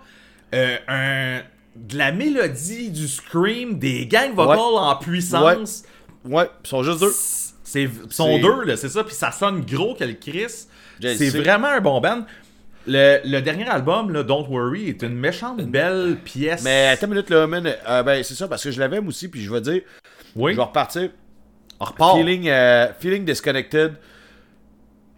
euh, 0.53 0.77
un, 0.87 1.41
de 1.75 1.97
la 1.97 2.11
mélodie, 2.11 2.89
du 2.89 3.07
scream, 3.07 3.77
des 3.79 4.05
gangs 4.05 4.33
vocals 4.33 4.57
en 4.59 4.95
puissance. 4.95 5.83
Ouais, 6.25 6.49
ils 6.63 6.67
sont 6.67 6.83
juste 6.83 6.99
deux. 6.99 7.13
C'est, 7.63 7.83
ils 7.83 7.91
sont 8.09 8.39
deux, 8.39 8.63
là, 8.63 8.77
c'est 8.77 8.89
ça. 8.89 9.03
Puis 9.03 9.15
ça 9.15 9.31
sonne 9.31 9.65
gros 9.65 9.93
que 9.95 10.03
le 10.03 10.13
Chris. 10.13 10.67
C'est 11.01 11.29
vraiment 11.29 11.67
un 11.67 11.81
bon 11.81 11.99
band. 12.01 12.25
Le, 12.89 13.19
le 13.25 13.41
dernier 13.41 13.67
album, 13.67 14.11
là, 14.13 14.23
Don't 14.23 14.47
Worry, 14.47 14.87
est 14.87 15.03
une 15.03 15.15
méchante 15.15 15.61
belle 15.61 16.17
pièce. 16.23 16.63
Mais 16.63 16.87
attends 16.87 17.07
une 17.07 17.15
minute, 17.15 17.29
là, 17.29 17.45
man. 17.45 17.67
Euh, 17.85 18.03
ben, 18.03 18.23
c'est 18.23 18.33
ça, 18.33 18.47
parce 18.47 18.63
que 18.63 18.71
je 18.71 18.79
l'avais 18.79 18.99
aussi, 18.99 19.27
puis 19.27 19.41
je 19.41 19.51
vais 19.51 19.59
dire, 19.59 19.81
oui, 20.37 20.53
je 20.53 20.57
vais 20.57 20.63
repartir. 20.63 21.09
on 21.81 21.85
repart. 21.85 22.17
Feeling, 22.17 22.47
euh, 22.47 22.87
feeling 22.97 23.25
Disconnected, 23.25 23.95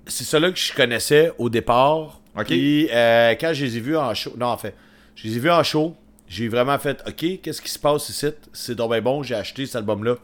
c'est 0.07 0.23
ça 0.23 0.39
là 0.39 0.51
que 0.51 0.57
je 0.57 0.73
connaissais 0.73 1.31
au 1.37 1.49
départ. 1.49 2.18
Ok. 2.37 2.47
Puis 2.47 2.89
euh, 2.91 3.31
quand 3.39 3.53
je 3.53 3.65
les 3.65 3.77
ai 3.77 3.79
vus 3.79 3.97
en 3.97 4.13
show, 4.13 4.33
non, 4.37 4.47
en 4.47 4.57
fait, 4.57 4.75
je 5.15 5.27
les 5.27 5.37
ai 5.37 5.39
vus 5.39 5.51
en 5.51 5.63
show, 5.63 5.95
j'ai 6.27 6.47
vraiment 6.47 6.77
fait, 6.77 7.01
ok, 7.07 7.41
qu'est-ce 7.41 7.61
qui 7.61 7.69
se 7.71 7.79
passe 7.79 8.09
ici? 8.09 8.27
C'est 8.53 8.75
donc 8.75 8.91
bien 8.91 9.01
bon, 9.01 9.23
j'ai 9.23 9.35
acheté 9.35 9.65
cet 9.65 9.77
album-là. 9.77 10.15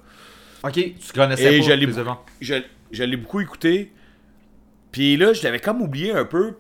Ok, 0.64 0.74
tu 0.74 1.14
connaissais 1.14 1.56
Et 1.56 1.60
pas 1.60 1.78
je 1.78 1.86
beaucoup, 1.86 2.20
je, 2.42 2.56
je 2.92 3.04
l'ai 3.04 3.18
beaucoup 3.18 3.40
écouté. 3.42 3.92
Puis 4.92 5.18
là, 5.18 5.34
je 5.34 5.44
l'avais 5.44 5.60
comme 5.60 5.82
oublié 5.82 6.12
un 6.12 6.26
peu. 6.26 6.56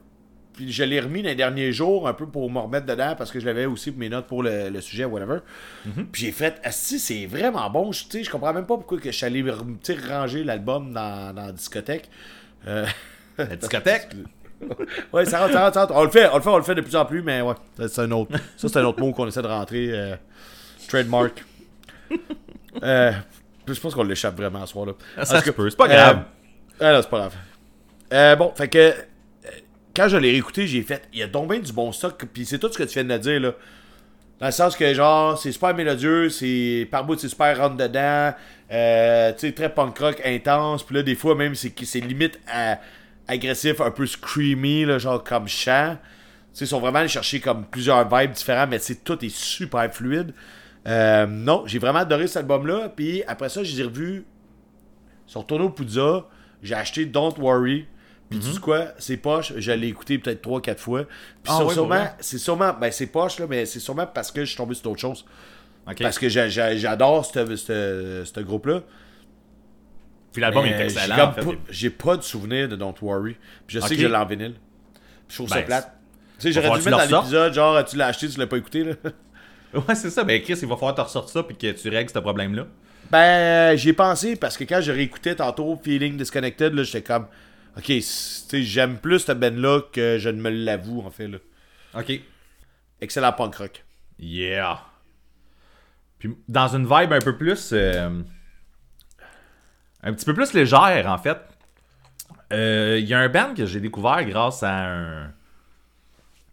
Puis 0.53 0.71
je 0.71 0.83
l'ai 0.83 1.01
remis 1.01 1.21
les 1.21 1.35
derniers 1.35 1.73
jours 1.73 2.07
un 2.07 2.13
peu 2.13 2.25
pour 2.27 2.49
me 2.49 2.59
remettre 2.59 2.85
dedans 2.85 3.13
parce 3.17 3.29
que 3.29 3.39
je 3.41 3.45
l'avais 3.45 3.65
aussi 3.65 3.91
pour 3.91 3.99
mes 3.99 4.07
notes 4.09 4.27
pour 4.27 4.41
le, 4.41 4.69
le 4.69 4.81
sujet, 4.81 5.03
whatever. 5.03 5.39
Mhm. 5.85 6.07
Puis 6.11 6.23
j'ai 6.23 6.31
fait, 6.31 6.61
si 6.71 6.97
c'est 6.97 7.25
vraiment 7.25 7.69
bon. 7.69 7.91
Je, 7.91 8.03
je 8.23 8.29
comprends 8.29 8.53
même 8.53 8.65
pas 8.65 8.77
pourquoi 8.77 8.97
que 8.99 9.11
je 9.11 9.15
suis 9.15 9.25
allé 9.25 9.43
ranger 10.09 10.43
l'album 10.43 10.93
dans, 10.93 11.33
dans 11.33 11.45
la 11.47 11.51
discothèque. 11.51 12.09
Euh, 12.67 12.85
La 13.37 13.55
discothèque? 13.55 14.09
ouais, 15.13 15.25
ça 15.25 15.39
rentre, 15.41 15.53
ça 15.53 15.61
rentre, 15.63 15.73
ça 15.73 15.81
rentre. 15.81 15.93
On 15.95 16.03
le 16.03 16.09
fait, 16.09 16.27
on 16.31 16.35
le 16.37 16.41
fait, 16.41 16.49
on 16.49 16.57
le 16.57 16.63
fait 16.63 16.75
de 16.75 16.81
plus 16.81 16.95
en 16.95 17.05
plus, 17.05 17.21
mais 17.21 17.41
ouais, 17.41 17.53
ça, 17.77 17.87
c'est 17.87 18.01
un 18.01 18.11
autre. 18.11 18.31
Ça, 18.57 18.67
c'est 18.69 18.77
un 18.77 18.83
autre 18.85 18.99
mot 18.99 19.11
qu'on 19.11 19.27
essaie 19.27 19.41
de 19.41 19.47
rentrer. 19.47 19.89
euh, 19.91 20.15
trademark. 20.87 21.43
Euh, 22.83 23.11
je 23.67 23.79
pense 23.79 23.95
qu'on 23.95 24.03
l'échappe 24.03 24.35
vraiment 24.35 24.65
ce 24.65 24.73
soir-là. 24.73 24.93
Ça 25.15 25.21
En 25.21 25.25
se 25.25 25.35
tout 25.37 25.41
cas, 25.45 25.51
peut, 25.53 25.69
c'est 25.69 25.77
pas 25.77 25.85
euh, 25.85 25.87
grave. 25.95 26.23
Ah 26.79 26.91
non, 26.91 27.01
c'est 27.01 27.09
pas 27.09 27.17
grave. 27.19 27.33
Euh, 28.11 28.35
bon, 28.35 28.51
fait 28.53 28.67
que. 28.67 28.77
euh, 28.77 28.91
Quand 29.95 30.09
je 30.09 30.17
l'ai 30.17 30.31
réécouté, 30.31 30.67
j'ai 30.67 30.81
fait. 30.81 31.03
Il 31.13 31.19
y 31.19 31.23
a 31.23 31.27
donc 31.27 31.49
bien 31.49 31.59
du 31.59 31.71
bon 31.71 31.91
stock. 31.93 32.21
Puis 32.33 32.45
c'est 32.45 32.59
tout 32.59 32.69
ce 32.71 32.77
que 32.77 32.83
tu 32.83 32.95
viens 32.95 33.03
de 33.05 33.07
me 33.13 33.17
dire, 33.17 33.39
là. 33.39 33.53
Dans 34.41 34.47
le 34.47 34.51
sens 34.51 34.75
que, 34.75 34.93
genre, 34.93 35.37
c'est 35.39 35.53
super 35.53 35.73
mélodieux, 35.73 36.29
c'est. 36.29 36.85
Par 36.91 37.05
bout, 37.05 37.17
c'est 37.17 37.29
super 37.29 37.57
rentre 37.57 37.77
dedans. 37.77 38.33
Euh, 38.71 39.31
tu 39.31 39.39
sais, 39.47 39.51
très 39.53 39.69
punk 39.73 39.97
rock 39.97 40.21
intense. 40.25 40.83
Puis 40.83 40.95
là, 40.97 41.01
des 41.03 41.15
fois, 41.15 41.33
même, 41.33 41.55
c'est 41.55 41.73
c'est 41.85 42.01
limite 42.01 42.37
à- 42.51 42.77
agressif, 43.27 43.81
un 43.81 43.91
peu 43.91 44.05
screamy, 44.05 44.85
là, 44.85 44.97
genre 44.99 45.23
comme 45.23 45.47
chant. 45.47 45.97
Ils 46.59 46.67
sont 46.67 46.79
vraiment 46.79 46.99
allés 46.99 47.07
chercher 47.09 47.39
comme 47.41 47.65
plusieurs 47.65 48.07
vibes 48.07 48.31
différents, 48.31 48.67
mais 48.67 48.79
c'est 48.79 49.03
tout 49.03 49.23
est 49.25 49.35
super 49.35 49.93
fluide. 49.93 50.33
Euh, 50.87 51.25
non, 51.25 51.63
j'ai 51.65 51.79
vraiment 51.79 51.99
adoré 51.99 52.27
cet 52.27 52.37
album-là. 52.37 52.89
Puis 52.95 53.23
après 53.27 53.49
ça, 53.49 53.63
j'ai 53.63 53.83
revu 53.83 54.25
sur 55.25 55.45
Tono 55.45 55.69
Puzza, 55.69 56.25
j'ai 56.63 56.75
acheté 56.75 57.05
Don't 57.05 57.33
Worry. 57.39 57.87
Puis 58.29 58.39
tu 58.39 58.53
sais 58.53 58.59
quoi, 58.59 58.85
c'est 58.97 59.17
poche, 59.17 59.53
je 59.57 59.71
l'ai 59.71 59.87
écouté 59.87 60.17
peut-être 60.17 60.41
3-4 60.41 60.77
fois. 60.79 61.03
Puis 61.03 61.53
Ah 61.53 61.57
sûrement, 61.73 61.95
c'est 62.19 62.37
sûrement, 62.39 62.73
ben 62.73 62.91
c'est 62.91 63.05
poche 63.07 63.37
là, 63.39 63.45
mais 63.47 63.65
c'est 63.65 63.79
sûrement 63.79 64.07
parce 64.07 64.31
que 64.31 64.41
je 64.41 64.45
suis 64.49 64.57
tombé 64.57 64.73
sur 64.73 64.83
d'autres 64.85 64.99
choses. 65.01 65.25
Parce 66.03 66.17
que 66.17 66.27
j'a- 66.29 66.49
j'a- 66.49 66.75
j'adore 66.75 67.23
ce 67.25 68.39
groupe-là. 68.41 68.81
Puis 70.35 70.41
l'album 70.41 70.65
est 70.65 70.79
excellent. 70.83 71.15
comme 71.15 71.29
en 71.29 71.33
fait. 71.33 71.41
pas- 71.43 71.61
J'ai 71.69 71.89
pas 71.89 72.17
de 72.17 72.21
souvenir 72.21 72.67
de 72.67 72.75
Don't 72.75 72.93
Worry. 73.01 73.35
Puis 73.65 73.75
je 73.75 73.79
sais 73.79 73.95
que 73.95 74.01
je 74.01 74.07
l'ai 74.07 74.15
en 74.15 74.25
vinyle. 74.25 74.53
Puis 74.53 75.01
je 75.29 75.35
trouve 75.35 75.47
ça 75.49 75.55
Ben, 75.55 75.65
plate. 75.65 75.91
Tu 76.37 76.41
sais, 76.41 76.51
j'aurais 76.51 76.77
dû 76.79 76.85
mettre 76.89 77.09
dans 77.09 77.19
l'épisode, 77.21 77.53
genre, 77.53 77.85
tu 77.85 77.95
l'as 77.95 78.07
acheté, 78.07 78.27
tu 78.27 78.37
l'as 78.39 78.47
pas 78.47 78.57
écouté, 78.57 78.83
là. 78.83 78.93
Ouais, 79.87 79.95
c'est 79.95 80.09
ça. 80.09 80.23
Ben, 80.23 80.41
Chris, 80.41 80.57
il 80.61 80.67
va 80.67 80.75
falloir 80.75 80.95
te 80.95 81.01
ressortir 81.01 81.31
ça 81.33 81.43
puis 81.43 81.55
que 81.57 81.71
tu 81.71 81.89
règles 81.89 82.09
ce 82.09 82.19
problème-là. 82.19 82.65
Ben, 83.11 83.75
j'y 83.77 83.89
ai 83.89 83.93
pensé 83.93 84.35
parce 84.35 84.57
que 84.57 84.63
quand 84.63 84.79
je 84.81 84.91
réécoutais 84.91 85.35
tantôt 85.35 85.79
Feeling 85.83 86.15
Disconnected, 86.17 86.73
là, 86.73 86.83
j'étais 86.83 87.01
comme, 87.03 87.27
ok, 87.77 87.85
c- 87.85 87.93
tu 88.01 88.03
sais, 88.49 88.63
j'aime 88.63 88.97
plus 88.97 89.19
cette 89.19 89.39
band-là 89.39 89.81
que 89.91 90.17
je 90.17 90.29
ne 90.29 90.41
me 90.41 90.49
l'avoue, 90.49 91.01
en 91.05 91.09
fait, 91.11 91.27
là. 91.27 91.37
Ok. 91.97 92.19
Excellent 93.01 93.33
punk 93.33 93.55
rock. 93.55 93.83
Yeah. 94.19 94.79
Puis 96.19 96.35
dans 96.47 96.67
une 96.75 96.83
vibe 96.85 97.11
un 97.13 97.19
peu 97.19 97.35
plus. 97.37 97.71
euh, 97.73 98.09
un 100.05 100.13
petit 100.13 100.25
peu 100.25 100.33
plus 100.33 100.53
légère, 100.53 101.07
en 101.07 101.17
fait. 101.17 101.37
euh, 102.53 102.97
Il 102.99 103.05
y 103.07 103.13
a 103.13 103.19
un 103.19 103.27
band 103.29 103.53
que 103.55 103.65
j'ai 103.65 103.79
découvert 103.79 104.23
grâce 104.25 104.63
à 104.63 104.71
un. 104.73 105.23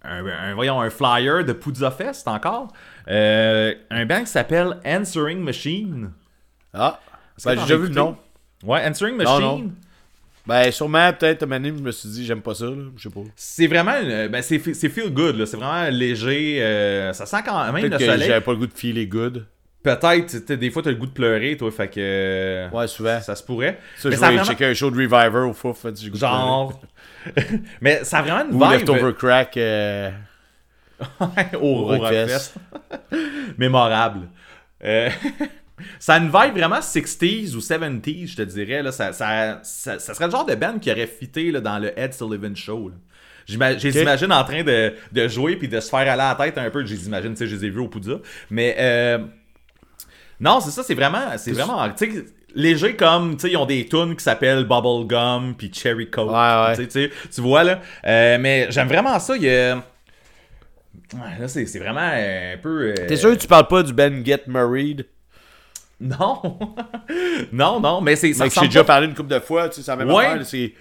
un- 0.05 0.27
un- 0.27 0.55
voyons, 0.55 0.81
un 0.81 0.91
flyer 0.91 1.45
de 1.45 1.53
Puzza 1.53 1.91
Fest 1.93 2.27
encore. 2.27 2.69
Euh, 3.09 3.73
un 3.91 4.05
band 4.07 4.21
qui 4.21 4.27
s'appelle 4.31 4.79
Answering 4.85 5.39
Machine. 5.41 6.11
Ah, 6.75 6.99
ben, 7.45 7.55
j'ai 7.55 7.61
déjà 7.63 7.77
vu 7.77 7.89
le 7.89 7.95
nom. 7.95 8.17
Ouais, 8.65 8.85
Answering 8.87 9.17
Non, 9.17 9.25
Machine. 9.25 9.65
non. 9.67 9.73
Ben, 10.45 10.73
sûrement, 10.73 11.13
peut-être, 11.13 11.45
à 11.45 11.47
je 11.79 11.83
me 11.85 11.93
suis 11.93 12.09
dit, 12.09 12.25
j'aime 12.27 12.43
pas 12.43 12.55
ça, 12.55 12.65
là. 12.65 12.75
Je 12.97 13.03
sais 13.09 13.15
pas. 13.15 13.21
C'est 13.37 13.69
vraiment. 13.69 13.93
une- 14.01 14.27
ben, 14.29 14.43
c'est 14.43 14.59
feel 14.89 15.11
good, 15.13 15.37
là. 15.37 15.47
C'est 15.47 15.57
vraiment 15.57 15.89
léger. 15.91 16.61
euh, 16.63 17.13
ça 17.13 17.27
sent 17.27 17.43
quand 17.45 17.73
même 17.73 17.85
le 17.91 17.97
que 17.97 18.05
soleil. 18.05 18.27
j'avais 18.27 18.41
pas 18.41 18.51
le 18.53 18.59
goût 18.59 18.67
de 18.67 18.73
feeler 18.73 19.07
good. 19.07 19.47
Peut-être, 19.83 20.53
des 20.53 20.71
fois, 20.71 20.83
t'as 20.83 20.91
le 20.91 20.97
goût 20.97 21.07
de 21.07 21.13
pleurer, 21.13 21.57
toi, 21.57 21.71
fait 21.73 21.89
que. 21.89 22.69
Ouais, 22.73 22.87
souvent. 22.87 23.21
Ça 23.21 23.35
se 23.35 23.43
pourrait. 23.43 23.79
Ça, 23.97 24.09
Mais 24.09 24.15
je 24.15 24.21
vraiment- 24.21 24.45
checker 24.45 24.67
un 24.67 24.75
show 24.75 24.91
de 24.91 24.97
Reviver 24.97 25.41
au 25.49 25.53
fouf, 25.53 25.85
le 25.85 25.91
goût 25.91 26.11
de 26.11 26.17
Genre. 26.17 26.81
Mais 27.81 28.05
ça 28.05 28.19
a 28.19 28.23
vraiment 28.23 28.49
une. 28.49 28.55
Ou 28.57 28.61
vibe. 28.65 28.73
Leftover 28.73 29.13
Crack. 29.19 29.57
euh, 29.57 30.11
au, 31.55 31.59
au 31.61 31.85
Rockfest. 31.87 32.55
Mémorable. 33.59 34.29
Euh, 34.85 35.09
ça 35.99 36.15
a 36.15 36.19
une 36.19 36.27
vibe 36.27 36.57
vraiment 36.57 36.79
60s 36.81 37.55
ou 37.55 37.59
70s, 37.61 38.29
je 38.33 38.37
te 38.37 38.43
dirais. 38.43 38.83
Là. 38.83 38.93
Ça, 38.93 39.13
ça, 39.13 39.61
ça, 39.63 39.99
ça 39.99 40.15
serait 40.15 40.27
le 40.27 40.31
genre 40.33 40.47
de 40.47 40.55
band 40.55 40.79
qui 40.79 40.91
aurait 40.91 41.07
fité 41.07 41.51
là, 41.51 41.61
dans 41.61 41.79
le 41.79 41.99
Ed 41.99 42.15
Sullivan 42.15 42.55
Show. 42.57 42.89
là. 42.91 42.95
J'ima- 43.47 43.77
Je 43.77 43.89
les 43.89 43.97
Ok. 43.97 44.03
imagine 44.03 44.33
en 44.33 44.45
train 44.45 44.63
de, 44.63 44.95
de 45.11 45.27
jouer 45.29 45.57
puis 45.57 45.67
de 45.67 45.81
se 45.81 45.89
faire 45.89 45.99
aller 46.01 46.11
à 46.11 46.17
la 46.17 46.35
tête 46.37 46.59
un 46.59 46.71
peu. 46.71 46.85
Je 46.85 46.95
les 46.95 47.07
imagine, 47.07 47.31
tu 47.33 47.39
sais, 47.39 47.47
je 47.49 47.57
les 47.57 47.65
ai 47.67 47.71
vus 47.71 47.81
au 47.81 47.89
Poudza. 47.89 48.19
Mais 48.51 48.77
euh, 48.79 49.19
non, 50.43 50.61
c'est 50.61 50.71
ça, 50.71 50.83
c'est 50.83 50.95
vraiment, 50.95 51.39
c'est 51.39 51.53
vraiment, 51.53 51.89
tu 51.91 52.13
sais, 52.13 52.25
léger 52.55 52.97
comme, 52.97 53.37
tu 53.37 53.43
sais, 53.47 53.51
ils 53.53 53.57
ont 53.57 53.65
des 53.65 53.87
tunes 53.87 54.15
qui 54.17 54.23
s'appellent 54.23 54.65
Bubblegum 54.65 55.55
puis 55.57 55.71
Cherry 55.73 56.11
Coke. 56.11 56.31
Ouais, 56.31 56.77
ouais. 56.77 57.11
Tu 57.33 57.41
vois 57.41 57.65
là. 57.65 57.81
Euh, 58.07 58.37
mais 58.39 58.67
j'aime 58.71 58.89
vraiment 58.89 59.19
ça. 59.19 59.37
Il 59.37 59.45
y 59.45 59.51
a... 59.51 59.77
Ouais, 61.15 61.39
là, 61.41 61.49
c'est 61.49 61.65
c'est 61.67 61.79
vraiment 61.79 62.01
un 62.01 62.57
peu. 62.63 62.89
euh, 62.91 63.07
T'es 63.07 63.17
sûr 63.17 63.31
que 63.31 63.37
tu 63.37 63.47
parles 63.47 63.69
pas 63.69 63.83
du 63.83 63.93
Ben 63.93 64.25
Get 64.25 64.43
Married? 64.47 65.07
Non. 66.01 66.41
non, 67.53 67.81
non, 67.81 68.01
mais 68.01 68.17
c'est. 68.17 68.33
Ça 68.33 68.47
j'ai 68.49 68.67
déjà 68.67 68.83
parlé 68.85 69.07
une 69.07 69.15
couple 69.15 69.29
de 69.33 69.39
fois, 69.39 69.69
tu 69.69 69.83
sais, 69.83 69.91
la 69.91 69.97
même 69.97 70.11
Ouais. 70.11 70.25
affaire, 70.27 70.47
c'est 70.47 70.73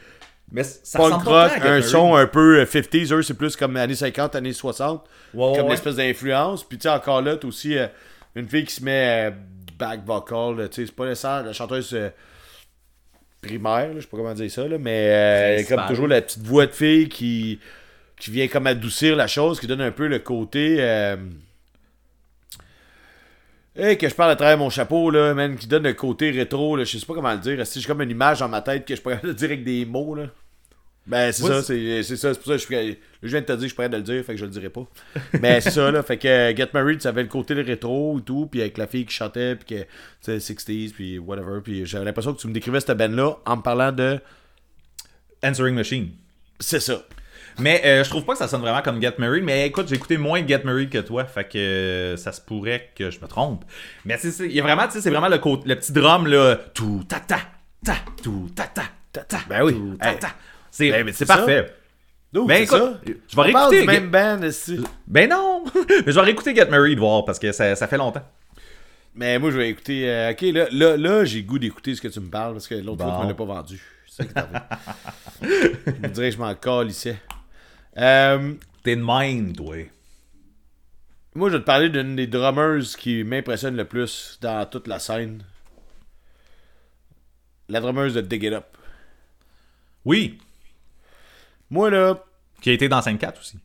Mais 0.51 0.63
ça 0.63 0.99
punk 0.99 1.23
rock, 1.23 1.51
un 1.63 1.81
son 1.81 2.15
un 2.15 2.27
peu 2.27 2.59
euh, 2.61 2.65
50s, 2.65 3.13
eux, 3.13 3.21
c'est 3.23 3.33
plus 3.35 3.55
comme 3.55 3.75
années 3.77 3.93
50, 3.95 4.35
années 4.35 4.53
60, 4.53 5.05
Ouais, 5.33 5.53
comme 5.55 5.65
ouais. 5.65 5.71
l'espèce 5.71 5.95
d'influence. 5.95 6.63
Puis 6.63 6.77
tu 6.77 6.83
sais, 6.83 6.89
encore 6.89 7.21
là, 7.21 7.35
t'as 7.37 7.47
aussi 7.47 7.77
euh, 7.77 7.87
une 8.35 8.47
fille 8.47 8.65
qui 8.65 8.73
se 8.75 8.83
met 8.83 9.29
euh, 9.29 9.31
back 9.81 10.05
vocal, 10.05 10.55
là, 10.57 10.69
tu 10.69 10.75
sais, 10.75 10.85
c'est 10.85 10.95
pas 10.95 11.05
nécessaire, 11.07 11.43
la 11.43 11.53
chanteuse 11.53 11.93
euh, 11.93 12.09
primaire, 13.41 13.91
je 13.95 14.01
sais 14.01 14.07
pas 14.07 14.17
comment 14.17 14.33
dire 14.33 14.49
ça, 14.51 14.67
là, 14.67 14.77
mais 14.77 15.09
euh, 15.09 15.63
comme 15.67 15.77
toujours 15.87 16.07
la 16.07 16.21
petite 16.21 16.43
voix 16.43 16.67
de 16.67 16.71
fille 16.71 17.09
qui, 17.09 17.59
qui 18.19 18.31
vient 18.31 18.47
comme 18.47 18.67
adoucir 18.67 19.15
la 19.15 19.27
chose, 19.27 19.59
qui 19.59 19.67
donne 19.67 19.81
un 19.81 19.91
peu 19.91 20.07
le 20.07 20.19
côté... 20.19 20.77
euh, 20.79 21.17
Hey, 23.73 23.97
que 23.97 24.09
je 24.09 24.13
parle 24.13 24.31
à 24.31 24.35
travers 24.35 24.57
mon 24.57 24.69
chapeau, 24.69 25.09
là, 25.11 25.33
man, 25.33 25.55
qui 25.55 25.65
donne 25.65 25.83
le 25.83 25.93
côté 25.93 26.29
rétro, 26.31 26.75
là, 26.75 26.83
je 26.83 26.97
sais 26.97 27.05
pas 27.05 27.13
comment 27.13 27.31
le 27.31 27.37
dire. 27.39 27.65
Si 27.65 27.79
j'ai 27.79 27.87
comme 27.87 28.01
une 28.01 28.09
image 28.11 28.39
dans 28.39 28.49
ma 28.49 28.61
tête 28.61 28.85
que 28.85 28.93
je 28.95 29.01
pourrais 29.01 29.19
le 29.23 29.33
dire 29.33 29.47
avec 29.47 29.63
des 29.63 29.85
mots, 29.85 30.13
là? 30.13 30.25
Ben, 31.11 31.31
c'est 31.31 31.43
ça, 31.43 31.61
c'est 31.61 32.03
ça. 32.03 32.33
C'est 32.33 32.39
pour 32.39 32.47
ça 32.47 32.53
que 32.53 32.57
je, 32.57 32.65
suis- 32.65 32.97
je 33.21 33.27
viens 33.27 33.41
de 33.41 33.45
te 33.45 33.51
dire 33.51 33.61
que 33.63 33.67
je 33.69 33.75
pourrais 33.75 33.89
de 33.89 33.97
le 33.97 34.03
dire, 34.03 34.23
fait 34.23 34.33
que 34.33 34.39
je 34.39 34.45
le 34.45 34.51
dirai 34.51 34.69
pas. 34.69 34.87
Mais 35.41 35.59
c'est 35.61 35.71
ça, 35.71 35.91
là. 35.91 36.01
Fait 36.03 36.17
que 36.17 36.27
euh, 36.27 36.55
Get 36.55 36.69
Married, 36.73 37.01
ça 37.01 37.09
avait 37.09 37.23
le 37.23 37.27
côté 37.27 37.53
le 37.53 37.61
rétro 37.63 38.17
et 38.17 38.21
tout, 38.23 38.47
puis 38.49 38.61
avec 38.61 38.77
la 38.77 38.87
fille 38.87 39.05
qui 39.05 39.13
chantait, 39.13 39.55
puis 39.57 39.75
que, 39.75 39.81
tu 39.83 40.39
sais, 40.39 40.53
60s, 40.53 40.93
puis 40.93 41.19
whatever. 41.19 41.59
Puis 41.63 41.85
j'avais 41.85 42.05
l'impression 42.05 42.33
que 42.33 42.39
tu 42.39 42.47
me 42.47 42.53
décrivais 42.53 42.79
cette 42.79 42.97
band-là 42.97 43.35
en 43.45 43.57
me 43.57 43.61
parlant 43.61 43.91
de. 43.91 44.19
Answering 45.43 45.75
Machine. 45.75 46.11
C'est 46.59 46.79
ça. 46.79 47.03
Mais 47.59 47.81
euh, 47.85 48.03
je 48.03 48.09
trouve 48.09 48.23
pas 48.23 48.33
que 48.33 48.39
ça 48.39 48.47
sonne 48.47 48.61
vraiment 48.61 48.81
comme 48.81 49.01
Get 49.01 49.15
Married. 49.17 49.43
Mais 49.43 49.67
écoute, 49.67 49.87
j'ai 49.89 49.95
écouté 49.95 50.17
moins 50.17 50.45
Get 50.47 50.61
Married 50.63 50.89
que 50.89 50.99
toi. 50.99 51.25
Fait 51.25 51.43
que 51.43 51.57
euh, 51.57 52.17
ça 52.17 52.31
se 52.31 52.39
pourrait 52.39 52.91
que 52.95 53.11
je 53.11 53.19
me 53.19 53.27
trompe. 53.27 53.65
Mais 54.05 54.17
il 54.39 54.51
y 54.51 54.59
a 54.59 54.63
vraiment, 54.63 54.85
tu 54.87 54.93
sais, 54.93 55.01
c'est 55.01 55.09
vraiment 55.09 55.27
le, 55.27 55.35
le 55.65 55.75
petit 55.75 55.91
drum, 55.91 56.27
là. 56.27 56.55
Tout, 56.73 57.03
ta, 57.07 57.19
ta, 57.19 57.39
ta, 57.83 57.95
tout, 58.23 58.49
ta, 58.55 58.63
ta, 58.67 58.83
ta, 59.11 59.23
ta. 59.23 59.39
Ben 59.49 59.63
oui. 59.63 59.73
tout, 59.73 59.97
ta, 59.99 60.13
ta. 60.13 60.29
C'est 60.71 61.11
c'est 61.13 61.25
ça. 61.25 61.37
parfait. 61.37 61.73
Donc, 62.33 62.47
Ben 62.47 62.63
écoute, 62.63 62.77
ça. 62.79 62.99
je 63.05 63.11
vais 63.11 63.17
On 63.49 63.51
parle 63.51 63.69
réécouter. 63.75 63.81
du 63.81 63.87
même 63.87 64.09
band, 64.09 64.41
esti. 64.41 64.79
Ben 65.05 65.29
non! 65.29 65.65
Mais 65.75 66.03
je 66.07 66.11
vais 66.11 66.21
réécouter 66.21 66.55
Get 66.55 66.67
Married, 66.67 66.97
voir, 66.97 67.25
parce 67.25 67.37
que 67.39 67.51
ça, 67.51 67.75
ça 67.75 67.87
fait 67.87 67.97
longtemps. 67.97 68.25
Mais 69.13 69.37
moi, 69.37 69.51
je 69.51 69.57
vais 69.57 69.69
écouter. 69.69 70.09
euh, 70.09 70.31
ok, 70.31 70.41
là, 70.53 70.67
là, 70.71 70.95
là 70.97 71.25
j'ai 71.25 71.43
goût 71.43 71.59
d'écouter 71.59 71.93
ce 71.93 72.01
que 72.01 72.07
tu 72.07 72.21
me 72.21 72.29
parles 72.29 72.53
parce 72.53 72.67
que 72.69 72.75
l'autre 72.75 73.03
fois, 73.03 73.11
Bon. 73.11 73.17
tu 73.19 73.23
me 73.25 73.29
l'as 73.29 73.35
pas 73.35 73.43
vendu. 73.45 73.81
C'est 74.07 74.23
ça 74.23 74.25
qui 74.25 75.45
je 75.87 75.91
me 76.01 76.07
dirais 76.07 76.29
que 76.29 76.35
je 76.35 76.39
m'en 76.39 76.55
colle 76.55 76.89
ici. 76.89 77.11
Euh, 77.97 78.53
T'es 78.83 78.95
de 78.95 79.01
mind, 79.05 79.57
toi. 79.57 79.75
moi, 81.35 81.49
je 81.49 81.55
vais 81.55 81.59
te 81.61 81.65
parler 81.65 81.89
d'une 81.89 82.15
des 82.15 82.27
drummers 82.27 82.95
qui 82.97 83.25
m'impressionne 83.25 83.75
le 83.75 83.83
plus 83.85 84.37
dans 84.41 84.65
toute 84.65 84.87
la 84.87 84.99
scène. 84.99 85.43
La 87.67 87.79
drummeuse 87.81 88.13
de 88.13 88.21
Dig 88.21 88.43
It 88.43 88.53
Up. 88.53 88.65
Oui, 90.05 90.39
Moi, 91.71 91.89
là, 91.89 92.23
qui 92.61 92.69
a 92.69 92.73
été 92.73 92.87
dans 92.87 93.01
5-4 93.01 93.39
aussi. 93.39 93.57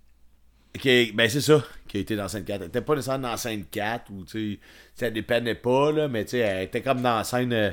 qui 0.78 0.90
est- 0.90 1.12
ben 1.14 1.26
c'est 1.28 1.40
ça, 1.40 1.62
qui 1.88 1.96
a 1.96 2.00
été 2.00 2.16
dans 2.16 2.28
scène 2.28 2.44
4. 2.44 2.60
Elle 2.60 2.68
était 2.68 2.82
pas 2.82 2.94
nécessairement 2.94 3.30
dans 3.30 3.36
scène 3.38 3.64
4, 3.70 4.10
ou 4.10 4.24
tu 4.26 4.52
sais, 4.54 4.58
ça 4.94 5.10
dépendait 5.10 5.54
pas, 5.54 5.90
là, 5.90 6.06
mais 6.06 6.24
tu 6.26 6.32
sais, 6.32 6.38
elle 6.40 6.64
était 6.64 6.82
comme 6.82 7.00
dans 7.00 7.16
la 7.16 7.24
scène. 7.24 7.50
euh, 7.54 7.70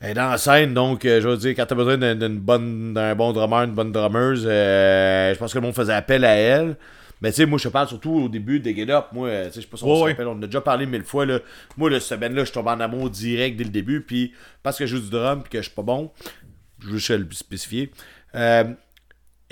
elle 0.00 0.10
est 0.10 0.14
dans 0.14 0.28
la 0.30 0.36
scène, 0.36 0.74
donc 0.74 1.04
euh, 1.06 1.20
je 1.22 1.28
veux 1.28 1.36
dire, 1.38 1.54
quand 1.56 1.64
t'as 1.64 1.74
besoin 1.74 1.96
d'une 2.14 2.38
bonne, 2.40 2.92
d'un 2.92 3.14
bon 3.14 3.32
drummer, 3.32 3.62
une 3.62 3.72
bonne 3.74 3.90
drummeuse, 3.92 4.44
euh, 4.46 5.32
je 5.32 5.38
pense 5.38 5.52
que 5.52 5.58
le 5.58 5.62
monde 5.62 5.74
faisait 5.74 5.94
appel 5.94 6.24
à 6.26 6.34
elle. 6.34 6.76
Mais 7.22 7.30
tu 7.30 7.36
sais, 7.36 7.46
moi 7.46 7.56
je 7.58 7.64
te 7.64 7.72
parle 7.72 7.86
surtout 7.88 8.10
au 8.12 8.28
début 8.28 8.58
de 8.60 8.70
Get 8.70 8.90
Up. 8.90 9.06
Moi, 9.12 9.30
tu 9.30 9.34
sais, 9.34 9.50
je 9.54 9.60
sais 9.60 9.66
pas 9.68 9.76
si 9.78 9.84
on 9.84 9.96
se 9.96 10.02
rappelle, 10.10 10.26
on 10.26 10.32
en 10.32 10.42
a 10.42 10.46
déjà 10.46 10.60
parlé 10.60 10.84
mille 10.86 11.04
fois. 11.04 11.24
Là. 11.24 11.38
Moi, 11.76 11.88
là, 11.88 12.00
cette 12.00 12.08
semaine-là, 12.18 12.44
je 12.44 12.50
tombe 12.52 12.66
en 12.66 12.80
amour 12.80 13.08
direct 13.10 13.56
dès 13.56 13.64
le 13.64 13.70
début. 13.70 14.00
Puis 14.02 14.34
parce 14.64 14.76
que 14.76 14.84
je 14.86 14.96
joue 14.96 15.02
du 15.04 15.10
drum 15.10 15.42
et 15.46 15.48
que 15.48 15.58
je 15.58 15.62
suis 15.68 15.74
pas 15.74 15.82
bon, 15.82 16.10
je 16.80 16.88
veux 16.88 16.98
juste 16.98 17.10
le 17.10 17.28
spécifier. 17.30 17.92
Euh, 18.34 18.64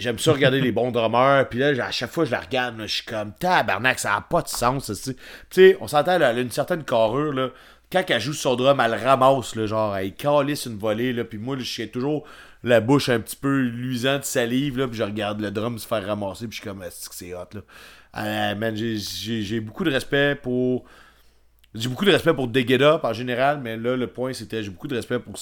J'aime 0.00 0.18
ça 0.18 0.32
regarder 0.32 0.60
les 0.60 0.72
bons 0.72 0.90
drummers. 0.90 1.48
Puis 1.48 1.58
là, 1.58 1.86
à 1.86 1.90
chaque 1.90 2.10
fois 2.10 2.24
je 2.24 2.30
la 2.30 2.40
regarde, 2.40 2.76
je 2.80 2.86
suis 2.86 3.04
comme 3.04 3.32
tabarnak, 3.38 3.98
ça 3.98 4.10
n'a 4.10 4.20
pas 4.22 4.42
de 4.42 4.48
sens. 4.48 4.90
Tu 5.04 5.14
sais. 5.50 5.76
On 5.80 5.88
s'entend, 5.88 6.12
elle 6.12 6.22
a 6.22 6.32
une 6.32 6.50
certaine 6.50 6.84
carrure. 6.84 7.32
Là. 7.32 7.50
Quand 7.92 8.04
elle 8.08 8.20
joue 8.20 8.32
son 8.32 8.56
drum, 8.56 8.80
elle 8.80 8.92
le 8.92 8.96
ramasse. 8.96 9.54
Là, 9.56 9.66
genre, 9.66 9.96
elle 9.96 10.14
calisse 10.14 10.66
une 10.66 10.78
volée. 10.78 11.12
Là, 11.12 11.24
puis 11.24 11.38
moi, 11.38 11.56
je 11.58 11.64
suis 11.64 11.90
toujours 11.90 12.24
la 12.62 12.80
bouche 12.80 13.08
un 13.08 13.20
petit 13.20 13.36
peu 13.36 13.58
luisante 13.60 14.24
salive. 14.24 14.78
Là, 14.78 14.86
puis 14.88 14.96
je 14.96 15.02
regarde 15.02 15.40
le 15.40 15.50
drum 15.50 15.78
se 15.78 15.86
faire 15.86 16.06
ramasser. 16.06 16.46
Puis 16.46 16.58
je 16.58 16.62
suis 16.62 16.70
comme, 16.70 16.84
c'est 16.90 17.34
hot. 17.34 17.48
Là? 17.54 17.60
Euh, 18.16 18.54
man, 18.54 18.74
j'ai- 18.76 19.60
beaucoup 19.60 19.84
de 19.84 19.90
respect 19.90 20.34
pour 20.34 20.84
J'ai 21.74 21.88
beaucoup 21.88 22.04
de 22.04 22.10
respect 22.10 22.34
pour 22.34 22.48
Dig 22.48 22.82
en 22.82 23.12
général, 23.12 23.60
mais 23.62 23.76
là, 23.76 23.96
le 23.96 24.06
point, 24.08 24.32
c'était 24.32 24.62
j'ai 24.62 24.70
beaucoup 24.70 24.88
de 24.88 24.96
respect 24.96 25.20
pour, 25.20 25.36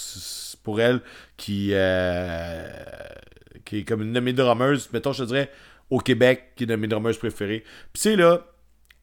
pour 0.62 0.80
elle 0.80 1.00
qui, 1.38 1.70
euh, 1.72 2.68
qui 3.68 3.78
est 3.80 3.84
comme 3.84 4.00
une 4.02 4.12
de 4.14 4.20
mes 4.20 4.32
drummers, 4.32 4.78
mettons, 4.92 5.12
je 5.12 5.22
te 5.24 5.28
dirais, 5.28 5.50
au 5.90 5.98
Québec, 5.98 6.52
qui 6.56 6.64
est 6.64 6.66
une 6.66 6.70
de 6.72 6.76
mes 6.76 6.88
drummers 6.88 7.18
préférées. 7.18 7.60
Puis 7.92 8.00
tu 8.02 8.08
sais, 8.10 8.16
là, 8.16 8.46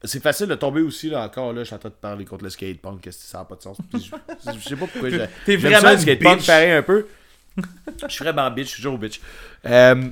c'est 0.02 0.22
facile 0.22 0.46
de 0.48 0.54
tomber 0.56 0.80
aussi, 0.82 1.08
là, 1.08 1.24
encore, 1.24 1.52
là, 1.52 1.60
je 1.60 1.66
suis 1.66 1.74
en 1.74 1.78
train 1.78 1.88
de 1.88 1.94
parler 1.94 2.24
contre 2.24 2.44
le 2.44 2.50
skatepunk, 2.50 3.00
qu'est-ce 3.00 3.18
que 3.18 3.24
ça 3.24 3.38
n'a 3.38 3.44
pas 3.44 3.54
de 3.56 3.62
sens? 3.62 3.78
Puis 3.92 4.02
je, 4.02 4.52
je 4.58 4.68
sais 4.68 4.76
pas 4.76 4.86
pourquoi. 4.86 5.08
j'ai- 5.10 5.26
T'es 5.44 5.56
vraiment 5.56 5.80
ça, 5.80 5.92
le 5.94 5.98
skatepunk, 6.00 6.38
bitch. 6.38 6.46
pareil 6.46 6.70
un 6.72 6.82
peu. 6.82 7.06
Je 7.56 8.08
suis 8.12 8.24
vraiment 8.24 8.50
bitch, 8.50 8.66
je 8.66 8.72
suis 8.74 8.82
toujours 8.82 8.98
bitch. 8.98 9.20
Euh, 9.64 10.08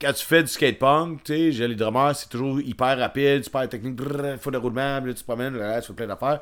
quand 0.00 0.12
tu 0.12 0.24
fais 0.24 0.42
du 0.42 0.48
skatepunk, 0.48 1.24
tu 1.24 1.32
sais, 1.34 1.52
j'ai 1.52 1.66
les 1.66 1.74
drummers, 1.74 2.14
c'est 2.14 2.28
toujours 2.28 2.60
hyper 2.60 2.96
rapide, 2.98 3.42
super 3.42 3.68
technique, 3.68 3.96
brrr, 3.96 4.38
faut 4.38 4.50
de 4.52 4.56
roulement, 4.58 5.00
là, 5.00 5.12
tu 5.12 5.14
te 5.14 5.24
promènes, 5.24 5.56
là, 5.56 5.80
tu 5.80 5.88
fais 5.88 5.92
plein 5.94 6.06
d'affaires. 6.06 6.40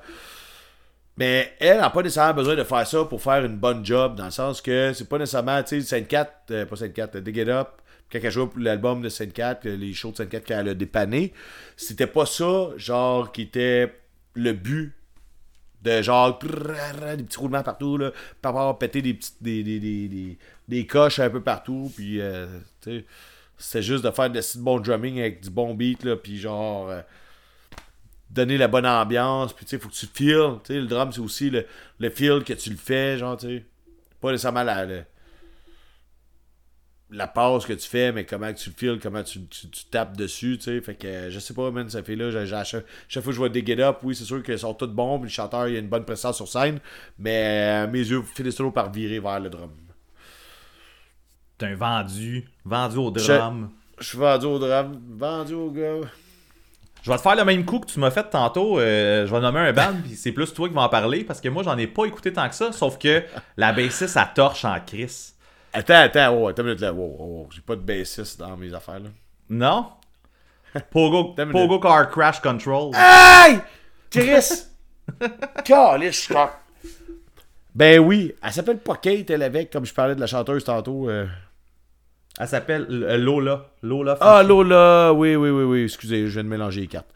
Mais 1.18 1.54
elle 1.60 1.78
n'a 1.78 1.90
pas 1.90 2.02
nécessairement 2.02 2.34
besoin 2.34 2.56
de 2.56 2.64
faire 2.64 2.86
ça 2.86 3.04
pour 3.04 3.22
faire 3.22 3.44
une 3.44 3.56
bonne 3.56 3.84
job, 3.84 4.16
dans 4.16 4.26
le 4.26 4.30
sens 4.30 4.60
que 4.60 4.92
c'est 4.92 5.08
pas 5.08 5.18
nécessairement, 5.18 5.62
tu 5.62 5.80
sais, 5.80 5.86
Sainte 5.86 6.08
4, 6.08 6.32
euh, 6.50 6.66
pas 6.66 6.76
Sainte 6.76 6.92
4, 6.92 7.18
Dig 7.18 7.36
It 7.38 7.48
Up, 7.48 7.68
quand 8.12 8.18
elle 8.22 8.30
jouait 8.30 8.46
pour 8.46 8.60
l'album 8.60 9.00
de 9.00 9.08
Sainte 9.08 9.32
4, 9.32 9.66
les 9.66 9.94
shows 9.94 10.12
de 10.12 10.16
Sainte 10.16 10.28
4 10.28 10.44
qu'elle 10.44 10.68
a 10.68 10.74
dépanné, 10.74 11.32
c'était 11.76 12.06
pas 12.06 12.26
ça, 12.26 12.68
genre, 12.76 13.32
qui 13.32 13.42
était 13.42 13.94
le 14.34 14.52
but 14.52 14.92
de 15.82 16.02
genre 16.02 16.38
des 16.38 17.22
petits 17.22 17.38
roulements 17.38 17.62
partout 17.62 17.96
là 17.96 18.10
par 18.42 18.76
péter 18.78 19.02
des 19.02 19.14
petites 19.14 19.42
des, 19.42 19.62
des, 19.62 19.78
des, 19.78 20.08
des, 20.08 20.38
des 20.68 20.86
coches 20.86 21.18
un 21.20 21.30
peu 21.30 21.40
partout 21.40 21.92
puis 21.94 22.20
euh, 22.20 22.46
tu 22.80 22.90
sais 22.90 23.04
c'était 23.58 23.82
juste 23.82 24.04
de 24.04 24.10
faire 24.10 24.30
de 24.30 24.40
si 24.40 24.58
bon 24.58 24.80
drumming 24.80 25.20
avec 25.20 25.42
du 25.42 25.50
bon 25.50 25.74
beat 25.74 26.02
là 26.04 26.16
puis 26.16 26.38
genre 26.38 26.90
euh, 26.90 27.00
donner 28.30 28.58
la 28.58 28.68
bonne 28.68 28.86
ambiance 28.86 29.52
puis 29.52 29.64
tu 29.64 29.70
sais 29.70 29.78
faut 29.78 29.88
que 29.88 29.94
tu 29.94 30.06
feels 30.06 30.58
tu 30.64 30.74
sais 30.74 30.80
le 30.80 30.86
drum 30.86 31.12
c'est 31.12 31.20
aussi 31.20 31.50
le, 31.50 31.66
le 31.98 32.10
feel 32.10 32.42
que 32.44 32.52
tu 32.52 32.70
le 32.70 32.76
fais 32.76 33.18
genre 33.18 33.36
tu 33.36 33.46
sais 33.46 33.64
pas 34.20 34.30
nécessairement 34.30 34.62
la, 34.64 34.84
la 34.84 35.02
la 37.10 37.28
passe 37.28 37.66
que 37.66 37.72
tu 37.72 37.88
fais, 37.88 38.12
mais 38.12 38.24
comment 38.24 38.52
tu 38.52 38.70
le 38.70 38.74
files, 38.74 38.98
comment 39.00 39.22
tu, 39.22 39.44
tu, 39.46 39.68
tu 39.68 39.84
tapes 39.86 40.16
dessus, 40.16 40.58
tu 40.58 40.64
sais. 40.64 40.80
Fait 40.80 40.94
que 40.94 41.06
euh, 41.06 41.30
je 41.30 41.38
sais 41.38 41.54
pas, 41.54 41.70
man, 41.70 41.88
ça 41.88 42.02
fait 42.02 42.16
là, 42.16 42.30
chaque, 42.46 42.84
chaque 43.08 43.22
fois 43.22 43.30
que 43.30 43.32
je 43.32 43.38
vois 43.38 43.48
des 43.48 43.64
Get 43.64 43.80
Up, 43.80 43.98
oui, 44.02 44.14
c'est 44.14 44.24
sûr 44.24 44.42
qu'ils 44.42 44.58
sont 44.58 44.74
tous 44.74 44.88
bons, 44.88 45.18
puis 45.18 45.28
le 45.28 45.32
chanteur, 45.32 45.68
il 45.68 45.76
a 45.76 45.78
une 45.78 45.88
bonne 45.88 46.04
présence 46.04 46.36
sur 46.36 46.48
scène, 46.48 46.80
mais 47.18 47.86
euh, 47.86 47.90
mes 47.90 48.00
yeux 48.00 48.22
finissent 48.22 48.56
toujours 48.56 48.72
par 48.72 48.90
virer 48.90 49.20
vers 49.20 49.38
le 49.38 49.50
drum. 49.50 49.70
T'es 51.58 51.66
un 51.66 51.76
vendu. 51.76 52.48
Vendu 52.64 52.98
au 52.98 53.10
drum. 53.10 53.70
Je 53.98 54.04
suis 54.04 54.18
vendu 54.18 54.46
au 54.46 54.58
drum, 54.58 55.00
vendu 55.16 55.54
au 55.54 55.70
gars. 55.70 56.00
Je 57.06 57.10
vais 57.12 57.18
te 57.18 57.22
faire 57.22 57.36
le 57.36 57.44
même 57.44 57.64
coup 57.64 57.78
que 57.78 57.86
tu 57.86 58.00
m'as 58.00 58.10
fait 58.10 58.28
tantôt. 58.28 58.80
euh, 58.80 59.28
je 59.28 59.32
vais 59.32 59.40
nommer 59.40 59.60
un 59.60 59.72
band, 59.72 59.94
puis 60.04 60.16
c'est 60.16 60.32
plus 60.32 60.52
toi 60.52 60.68
qui 60.68 60.74
vas 60.74 60.82
en 60.82 60.88
parler, 60.88 61.22
parce 61.22 61.40
que 61.40 61.48
moi, 61.48 61.62
j'en 61.62 61.78
ai 61.78 61.86
pas 61.86 62.04
écouté 62.04 62.32
tant 62.32 62.48
que 62.48 62.54
ça, 62.56 62.72
sauf 62.72 62.98
que 62.98 63.22
la 63.56 63.72
bassiste, 63.72 64.08
ça 64.08 64.28
torche 64.34 64.64
en 64.64 64.80
crise. 64.80 65.36
Attends, 65.72 65.94
attends, 65.94 66.34
oh, 66.36 66.48
attends 66.48 66.62
une 66.62 66.70
minute 66.70 66.80
là, 66.80 66.92
wow, 66.92 67.06
wow, 67.06 67.26
wow, 67.26 67.48
j'ai 67.52 67.60
pas 67.60 67.76
de 67.76 67.82
bassiste 67.82 68.40
dans 68.40 68.56
mes 68.56 68.74
affaires 68.74 68.98
là. 68.98 69.10
Non? 69.48 69.86
Pogo, 70.90 71.36
Pogo 71.52 71.78
Car 71.78 72.10
Crash 72.10 72.40
Control. 72.40 72.90
Hey! 72.96 73.60
Chris! 74.10 74.64
Calice, 75.64 76.28
Ben 77.72 78.00
oui, 78.00 78.34
elle 78.42 78.52
s'appelle 78.52 78.78
pas 78.78 78.96
Kate, 78.96 79.30
elle 79.30 79.44
avec, 79.44 79.70
comme 79.70 79.86
je 79.86 79.94
parlais 79.94 80.16
de 80.16 80.20
la 80.20 80.26
chanteuse 80.26 80.64
tantôt. 80.64 81.08
euh. 81.08 81.28
Elle 82.38 82.48
s'appelle 82.48 82.86
euh, 82.90 83.16
Lola. 83.16 83.70
Lola. 83.82 84.16
Ah, 84.20 84.42
Lola, 84.42 85.12
oui, 85.14 85.36
oui, 85.36 85.48
oui, 85.50 85.64
oui, 85.64 85.84
excusez, 85.84 86.26
je 86.26 86.32
viens 86.34 86.44
de 86.44 86.48
mélanger 86.48 86.82
les 86.82 86.86
cartes. 86.86 87.08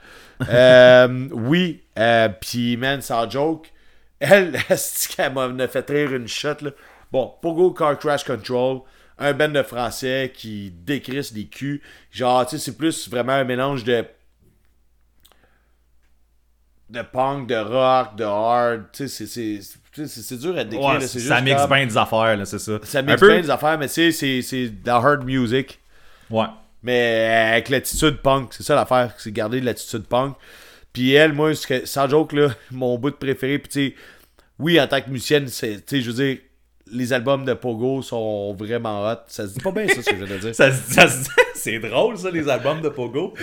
Euh, 0.49 1.29
oui, 1.33 1.83
euh, 1.99 2.29
pis 2.29 2.77
man, 2.79 3.03
sans 3.03 3.29
joke, 3.29 3.71
elle, 4.19 4.59
c'est 4.77 5.15
qu'elle 5.15 5.33
m'a 5.35 5.69
fait 5.69 5.89
rire 5.91 6.15
une 6.15 6.29
shot, 6.29 6.57
là? 6.63 6.71
Bon, 7.13 7.33
Pogo 7.43 7.73
Car 7.73 7.99
Crash 7.99 8.25
Control, 8.25 8.81
un 9.19 9.33
band 9.35 9.49
de 9.49 9.63
français 9.63 10.33
qui 10.35 10.71
décrisse 10.71 11.33
des 11.33 11.47
culs. 11.47 11.83
Genre, 12.11 12.47
tu 12.47 12.57
sais, 12.57 12.65
c'est 12.65 12.77
plus 12.77 13.09
vraiment 13.11 13.33
un 13.33 13.45
mélange 13.45 13.85
de. 13.85 14.05
de 16.89 17.03
punk, 17.03 17.49
de 17.49 17.57
rock, 17.57 18.17
de 18.17 18.25
hard. 18.25 18.85
Tu 18.93 19.09
sais, 19.09 19.27
c'est- 19.27 19.80
c'est- 19.93 20.37
dur 20.39 20.57
à 20.57 20.65
décrire, 20.65 20.89
Ouais, 20.89 20.95
là, 21.01 21.07
c'est 21.07 21.19
ça 21.21 21.41
mixe 21.41 21.57
comme- 21.63 21.71
bien 21.77 21.87
des 21.87 21.97
affaires, 21.97 22.37
là, 22.37 22.45
c'est 22.45 22.59
ça. 22.59 22.79
Ça 22.83 23.03
mixe 23.03 23.21
peu- 23.21 23.29
bien 23.29 23.41
des 23.41 23.51
affaires, 23.51 23.79
mais 23.79 23.89
tu 23.89 23.95
sais, 23.95 24.13
c'est- 24.13 24.43
c'est 24.43 24.69
de 24.69 24.87
la 24.87 24.97
hard 24.97 25.25
music. 25.25 25.81
Ouais. 26.31 26.47
Mais 26.83 27.51
avec 27.53 27.69
l'attitude 27.69 28.19
punk, 28.23 28.53
c'est 28.55 28.63
ça 28.63 28.75
l'affaire, 28.75 29.13
c'est 29.19 29.33
garder 29.33 29.61
de 29.61 29.67
l'attitude 29.67 30.05
punk. 30.07 30.35
Puis 30.93 31.13
elle, 31.13 31.33
moi, 31.33 31.53
que- 31.55 31.85
sans 31.87 32.09
joke, 32.09 32.33
là, 32.33 32.49
mon 32.71 32.99
bout 32.99 33.11
de 33.11 33.17
préféré, 33.17 33.59
puis 33.59 33.69
tu 33.71 33.89
sais, 33.91 33.95
oui, 34.59 34.81
en 34.81 34.87
tant 34.87 35.01
que 35.01 35.11
musicienne, 35.11 35.47
c'est, 35.49 35.77
tu 35.85 35.97
sais, 35.97 36.01
je 36.03 36.11
veux 36.11 36.25
dire, 36.25 36.39
les 36.93 37.13
albums 37.13 37.45
de 37.45 37.55
Pogo 37.55 38.03
sont 38.03 38.53
vraiment 38.55 39.07
hot. 39.09 39.17
Ça 39.29 39.47
se 39.47 39.55
dit 39.55 39.61
pas 39.61 39.71
bien, 39.71 39.87
ça, 39.89 40.03
ce 40.03 40.11
que 40.11 40.17
je 40.19 40.25
viens 40.25 40.37
de 40.37 40.41
dire. 40.41 40.55
Ça, 40.55 40.71
c'est 41.55 41.79
drôle, 41.79 42.17
ça, 42.19 42.31
les 42.31 42.49
albums 42.49 42.81
de 42.81 42.89
Pogo. 42.89 43.35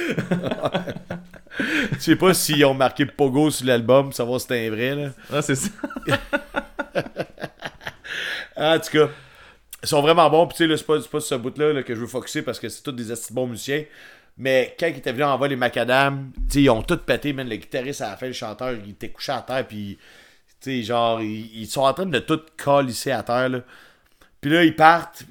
Je 1.59 1.99
sais 1.99 2.15
pas 2.15 2.33
s'ils 2.33 2.65
ont 2.65 2.73
marqué 2.73 3.05
Pogo 3.05 3.49
sur 3.49 3.65
l'album, 3.65 4.11
savoir 4.11 4.39
si 4.39 4.47
c'était 4.47 4.67
un 4.67 4.69
vrai, 4.69 4.95
là. 4.95 5.09
Ah, 5.31 5.41
c'est 5.41 5.55
ça. 5.55 5.69
En 8.59 8.79
tout 8.79 8.89
cas, 8.89 9.09
ils 9.83 9.87
sont 9.87 10.01
vraiment 10.01 10.27
bons. 10.29 10.47
Puis 10.47 10.57
tu 10.57 10.67
sais, 10.67 10.77
c'est 10.77 10.85
pas, 10.85 10.99
pas 10.99 11.19
ce 11.19 11.35
bout-là 11.35 11.73
là, 11.73 11.83
que 11.83 11.93
je 11.93 11.99
veux 11.99 12.07
focuser 12.07 12.41
parce 12.41 12.59
que 12.59 12.69
c'est 12.69 12.81
tous 12.81 12.91
des 12.91 13.11
assis 13.11 13.31
bons 13.31 13.45
musiciens. 13.47 13.83
Mais 14.37 14.75
quand 14.79 14.87
ils 14.87 14.97
étaient 14.97 15.11
venus 15.11 15.25
en 15.25 15.37
vol 15.37 15.49
les 15.49 15.55
macadam, 15.55 16.31
ils 16.53 16.69
ont 16.69 16.81
tout 16.81 16.97
pété, 16.97 17.33
man. 17.33 17.47
Le 17.47 17.55
guitariste 17.55 18.01
à 18.01 18.09
la 18.09 18.17
fin, 18.17 18.27
le 18.27 18.33
chanteur, 18.33 18.73
il 18.73 18.91
était 18.91 19.09
couché 19.09 19.31
à 19.31 19.41
terre. 19.41 19.67
Puis, 19.67 19.97
tu 20.61 20.71
sais, 20.71 20.83
genre, 20.83 21.21
ils, 21.21 21.61
ils 21.61 21.67
sont 21.67 21.81
en 21.81 21.93
train 21.93 22.05
de 22.05 22.19
tout 22.19 22.41
calisser 22.57 23.11
à 23.11 23.23
terre, 23.23 23.49
là. 23.49 23.59
Puis 24.41 24.51
là, 24.51 24.63
ils 24.63 24.75
partent. 24.75 25.25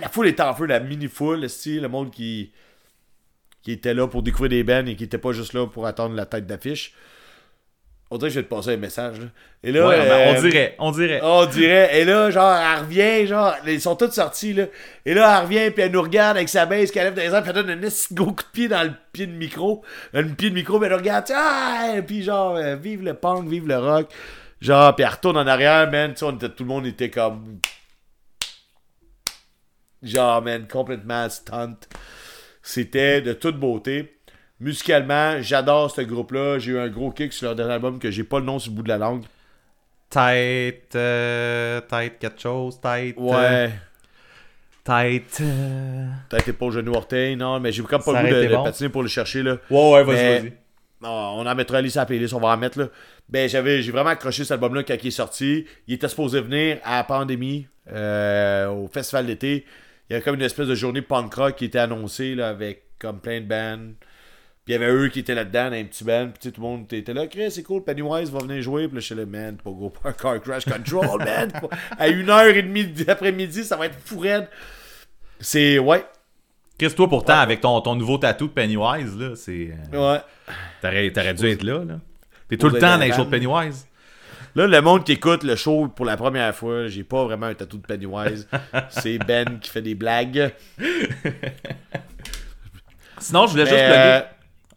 La 0.00 0.08
foule 0.08 0.28
est 0.28 0.40
en 0.40 0.54
feu, 0.54 0.66
la 0.66 0.80
mini-foule, 0.80 1.40
le 1.40 1.86
monde 1.88 2.10
qui, 2.10 2.52
qui 3.62 3.72
était 3.72 3.94
là 3.94 4.06
pour 4.08 4.22
découvrir 4.22 4.50
des 4.50 4.64
bands 4.64 4.86
et 4.86 4.96
qui 4.96 5.04
était 5.04 5.18
pas 5.18 5.32
juste 5.32 5.52
là 5.52 5.66
pour 5.66 5.86
attendre 5.86 6.14
la 6.14 6.26
tête 6.26 6.46
d'affiche. 6.46 6.94
On 8.10 8.18
dirait 8.18 8.28
que 8.28 8.34
je 8.34 8.40
vais 8.40 8.44
te 8.44 8.50
passer 8.54 8.74
un 8.74 8.76
message, 8.76 9.20
là. 9.20 9.26
Et 9.64 9.72
là, 9.72 9.86
Ouais, 9.88 9.96
ben, 9.96 10.04
euh, 10.04 10.34
on 10.36 10.40
dirait, 10.42 10.74
on 10.78 10.90
dirait. 10.90 11.20
on 11.22 11.46
dirait. 11.46 11.98
Et 11.98 12.04
là, 12.04 12.30
genre, 12.30 12.54
elle 12.54 12.80
revient, 12.80 13.26
genre, 13.26 13.54
ils 13.66 13.80
sont 13.80 13.96
tous 13.96 14.10
sortis, 14.10 14.52
là. 14.52 14.66
Et 15.06 15.14
là, 15.14 15.38
elle 15.38 15.44
revient, 15.46 15.70
puis 15.70 15.82
elle 15.84 15.92
nous 15.92 16.02
regarde 16.02 16.36
avec 16.36 16.50
sa 16.50 16.66
baisse 16.66 16.90
qu'elle 16.90 17.04
lève 17.04 17.14
dans 17.14 17.22
les 17.22 17.28
airs, 17.28 17.42
puis 17.42 17.52
elle 17.56 17.64
donne 17.64 17.70
un 17.84 17.88
gros 18.14 18.32
coup 18.32 18.42
de 18.42 18.50
pied 18.52 18.68
dans 18.68 18.82
le 18.82 18.92
pied 19.14 19.26
de 19.26 19.32
micro. 19.32 19.82
Un 20.12 20.24
pied 20.24 20.50
de 20.50 20.54
micro, 20.54 20.78
mais 20.78 20.88
elle 20.88 20.94
regarde, 20.94 21.24
ah! 21.34 21.94
Et 21.96 22.02
puis 22.02 22.22
genre, 22.22 22.56
euh, 22.56 22.76
vive 22.76 23.02
le 23.02 23.14
punk, 23.14 23.48
vive 23.48 23.66
le 23.66 23.78
rock. 23.78 24.10
Genre, 24.60 24.94
puis 24.94 25.04
elle 25.06 25.10
retourne 25.12 25.38
en 25.38 25.46
arrière, 25.46 25.90
man. 25.90 26.12
Tu 26.12 26.26
sais, 26.26 26.48
tout 26.50 26.64
le 26.64 26.68
monde 26.68 26.84
était 26.86 27.08
comme. 27.08 27.60
Genre, 30.02 30.42
man, 30.42 30.66
complètement 30.68 31.30
stunt. 31.30 31.76
C'était 32.62 33.20
de 33.20 33.32
toute 33.32 33.58
beauté. 33.58 34.16
Musicalement, 34.60 35.40
j'adore 35.42 35.90
ce 35.90 36.02
groupe-là. 36.02 36.58
J'ai 36.58 36.72
eu 36.72 36.78
un 36.78 36.88
gros 36.88 37.10
kick 37.10 37.32
sur 37.32 37.46
leur 37.46 37.54
dernier 37.56 37.72
album 37.74 37.98
que 37.98 38.10
j'ai 38.10 38.24
pas 38.24 38.38
le 38.38 38.44
nom 38.44 38.58
sur 38.58 38.70
le 38.70 38.76
bout 38.76 38.82
de 38.84 38.88
la 38.88 38.98
langue. 38.98 39.24
Tête, 40.10 40.94
euh, 40.94 41.80
tête 41.80 42.18
quelque 42.18 42.40
chose, 42.40 42.78
tête. 42.80 43.16
euh, 43.18 43.22
Ouais. 43.66 43.70
tête. 44.84 45.38
euh, 45.40 46.06
Peut-être 46.28 46.48
épaule, 46.48 46.72
genou, 46.72 46.92
orteil, 46.94 47.34
non, 47.34 47.58
mais 47.60 47.72
j'ai 47.72 47.82
comme 47.82 48.02
pas 48.02 48.12
Ça 48.12 48.22
le 48.22 48.28
goût 48.28 48.34
de, 48.34 48.42
de 48.46 48.54
bon. 48.54 48.64
patiner 48.64 48.88
pour 48.90 49.02
le 49.02 49.08
chercher, 49.08 49.42
là. 49.42 49.56
Ouais, 49.70 49.92
ouais, 49.92 50.04
vas-y, 50.04 50.16
Mais- 50.16 50.38
vas-y. 50.40 50.52
Ah, 51.04 51.32
on 51.34 51.44
en 51.46 51.54
mettra 51.56 51.78
Alice 51.78 51.96
à 51.96 52.00
la 52.00 52.06
playlist, 52.06 52.32
on 52.34 52.38
va 52.40 52.48
en 52.48 52.56
mettre, 52.56 52.78
là. 52.78 52.86
Ben, 53.28 53.48
j'avais, 53.48 53.82
j'ai 53.82 53.90
vraiment 53.90 54.10
accroché 54.10 54.44
cet 54.44 54.52
album-là 54.52 54.84
quand 54.84 54.94
il 55.02 55.06
est 55.08 55.10
sorti. 55.10 55.66
Il 55.88 55.94
était 55.94 56.06
supposé 56.08 56.40
venir 56.40 56.78
à 56.84 56.98
la 56.98 57.04
pandémie, 57.04 57.66
euh, 57.90 58.68
au 58.68 58.86
festival 58.86 59.26
d'été. 59.26 59.64
Il 60.12 60.16
y 60.16 60.16
avait 60.16 60.24
comme 60.24 60.34
une 60.34 60.42
espèce 60.42 60.68
de 60.68 60.74
journée 60.74 61.00
punk 61.00 61.32
rock 61.32 61.56
qui 61.56 61.64
était 61.64 61.78
annoncée, 61.78 62.34
là, 62.34 62.50
avec 62.50 62.82
comme 62.98 63.18
plein 63.18 63.40
de 63.40 63.46
bands. 63.46 63.94
Puis 64.62 64.68
il 64.68 64.72
y 64.72 64.74
avait 64.74 64.92
eux 64.92 65.08
qui 65.08 65.20
étaient 65.20 65.34
là-dedans, 65.34 65.70
dans 65.70 65.76
un 65.76 65.84
petit 65.84 66.04
band. 66.04 66.28
Puis 66.38 66.52
tout 66.52 66.60
le 66.60 66.66
monde 66.68 66.92
était 66.92 67.14
là. 67.14 67.26
Chris, 67.26 67.50
c'est 67.50 67.62
cool, 67.62 67.82
Pennywise 67.82 68.30
va 68.30 68.40
venir 68.40 68.60
jouer. 68.60 68.88
Puis 68.88 68.96
là, 68.96 69.00
je 69.00 69.06
suis 69.06 69.14
là, 69.14 69.24
man, 69.24 69.56
pas 69.56 69.70
go, 69.70 69.88
pas 69.88 70.10
un 70.10 70.12
car 70.12 70.38
crash 70.42 70.66
control, 70.66 71.18
man. 71.24 71.50
À 71.98 72.08
une 72.08 72.28
heure 72.28 72.54
et 72.54 72.62
demie 72.62 72.84
d'après-midi, 72.84 73.64
ça 73.64 73.78
va 73.78 73.86
être 73.86 73.96
fou 74.04 74.18
raide. 74.18 74.48
C'est, 75.40 75.78
ouais, 75.78 76.04
Chris, 76.78 76.94
toi, 76.94 77.08
pourtant, 77.08 77.38
avec 77.38 77.62
ton, 77.62 77.80
ton 77.80 77.94
nouveau 77.94 78.18
tatou 78.18 78.48
de 78.48 78.52
Pennywise, 78.52 79.16
là, 79.16 79.34
c'est. 79.34 79.70
euh, 79.94 80.14
ouais. 80.14 80.20
T'aurais, 80.82 81.32
dû 81.32 81.46
être 81.46 81.62
là, 81.62 81.86
là. 81.86 82.00
T'es 82.50 82.58
tout 82.58 82.68
le 82.68 82.78
temps 82.78 82.98
dans 82.98 83.02
les 83.02 83.12
shows 83.14 83.24
de. 83.24 83.30
Pennywise. 83.30 83.86
Là, 84.54 84.66
le 84.66 84.80
monde 84.82 85.04
qui 85.04 85.12
écoute 85.12 85.44
le 85.44 85.56
show 85.56 85.88
pour 85.88 86.04
la 86.04 86.16
première 86.16 86.54
fois, 86.54 86.86
j'ai 86.86 87.04
pas 87.04 87.24
vraiment 87.24 87.46
un 87.46 87.54
tatou 87.54 87.78
de 87.78 87.86
Pennywise. 87.86 88.46
C'est 88.90 89.18
Ben 89.18 89.58
qui 89.60 89.70
fait 89.70 89.80
des 89.82 89.94
blagues. 89.94 90.52
Sinon, 93.18 93.46
je 93.46 93.52
voulais 93.52 93.66
juste 93.66 93.76
plugger. 93.76 93.94
euh, 93.98 94.20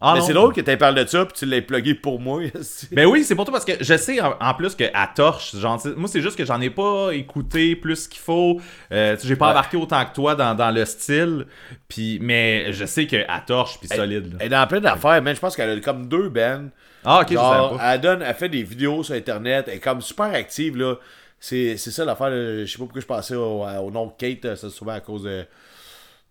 Ah, 0.00 0.12
mais 0.14 0.20
c'est 0.20 0.34
drôle 0.34 0.52
que 0.52 0.60
tu 0.60 0.76
parles 0.76 0.94
de 0.94 1.06
ça, 1.06 1.24
puis 1.24 1.34
tu 1.36 1.46
l'as 1.46 1.60
plugué 1.62 1.94
pour 1.94 2.20
moi. 2.20 2.42
Ben 2.92 3.06
oui, 3.06 3.24
c'est 3.24 3.34
pour 3.34 3.44
toi 3.44 3.52
parce 3.52 3.64
que 3.64 3.72
je 3.82 3.96
sais 3.96 4.20
en, 4.20 4.54
plus 4.54 4.74
que 4.74 4.84
à 4.94 5.08
Torche, 5.14 5.56
genre, 5.56 5.80
moi 5.96 6.08
c'est 6.08 6.20
juste 6.20 6.36
que 6.36 6.44
j'en 6.44 6.60
ai 6.60 6.70
pas 6.70 7.10
écouté 7.12 7.74
plus 7.76 8.06
qu'il 8.06 8.20
faut. 8.20 8.60
Euh, 8.92 9.16
j'ai 9.22 9.36
pas 9.36 9.46
Ouais. 9.46 9.50
embarqué 9.52 9.76
autant 9.76 10.04
que 10.04 10.14
toi 10.14 10.34
dans, 10.34 10.54
dans 10.54 10.70
le 10.70 10.84
style. 10.84 11.46
Puis, 11.88 12.18
mais 12.22 12.72
je 12.72 12.84
sais 12.84 13.06
que 13.06 13.16
à 13.28 13.40
Torche, 13.40 13.78
puis 13.80 13.88
solide. 13.88 14.36
Elle 14.38 14.46
est 14.46 14.50
dans 14.50 14.66
plein 14.66 14.80
d'affaires, 14.80 15.20
man. 15.22 15.34
Je 15.34 15.40
pense 15.40 15.56
qu'elle 15.56 15.70
a 15.78 15.80
comme 15.80 16.06
deux 16.08 16.28
bands. 16.28 16.68
Ah, 17.06 17.20
ok, 17.22 17.28
je 17.30 17.34
Genre, 17.34 17.54
savais 17.70 17.78
pas. 17.78 17.94
elle, 17.94 18.00
donne, 18.00 18.22
elle 18.22 18.34
fait 18.34 18.48
des 18.48 18.62
vidéos 18.64 19.02
sur 19.02 19.14
Internet, 19.14 19.66
elle 19.68 19.74
est 19.76 19.80
comme 19.80 20.00
super 20.02 20.26
active, 20.26 20.76
là. 20.76 20.96
C'est 21.38 21.76
ça 21.78 22.04
l'affaire, 22.04 22.30
je 22.30 22.64
sais 22.66 22.78
pas 22.78 22.84
pourquoi 22.84 23.00
je 23.00 23.06
pensais 23.06 23.36
au, 23.36 23.62
au 23.64 23.90
nom 23.90 24.06
de 24.06 24.12
Kate, 24.18 24.44
euh, 24.46 24.56
c'est 24.56 24.70
souvent 24.70 24.92
à 24.92 25.00
cause 25.00 25.22
de, 25.24 25.44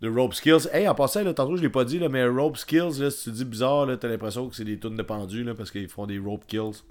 de 0.01 0.09
Rope 0.09 0.33
Skills. 0.33 0.67
Hey, 0.73 0.87
en 0.87 0.95
passant, 0.95 1.23
là, 1.23 1.33
tantôt 1.33 1.55
je 1.55 1.61
l'ai 1.61 1.69
pas 1.69 1.85
dit, 1.85 1.99
là, 1.99 2.09
mais 2.09 2.25
Rope 2.27 2.57
Skills, 2.57 2.99
là, 2.99 3.09
si 3.09 3.23
tu 3.25 3.31
dis 3.31 3.45
bizarre, 3.45 3.87
t'as 3.99 4.07
l'impression 4.07 4.49
que 4.49 4.55
c'est 4.55 4.65
des 4.65 4.77
tunes 4.77 4.95
de 4.97 5.03
pendus, 5.03 5.43
là, 5.43 5.53
parce 5.55 5.71
qu'ils 5.71 5.87
font 5.87 6.05
des 6.05 6.19
Rope 6.19 6.45
Kills. 6.47 6.81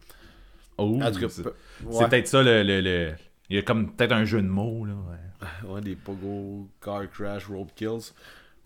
Oh, 0.79 0.99
c'est 1.29 1.45
ouais. 1.87 2.09
peut-être 2.09 2.27
ça 2.27 2.43
le, 2.43 2.63
le, 2.65 2.81
le- 2.81 3.13
Il 3.51 3.57
y 3.57 3.59
a 3.59 3.63
comme 3.63 3.93
peut-être 3.93 4.13
un 4.13 4.25
jeu 4.25 4.41
de 4.43 4.49
mots, 4.49 4.85
là. 4.87 4.95
ouais. 4.95 5.49
Ouais, 5.69 5.81
des 5.83 5.95
pogo, 5.95 6.69
car 6.83 7.03
crash, 7.11 7.47
rope 7.49 7.71
kills. 7.77 8.13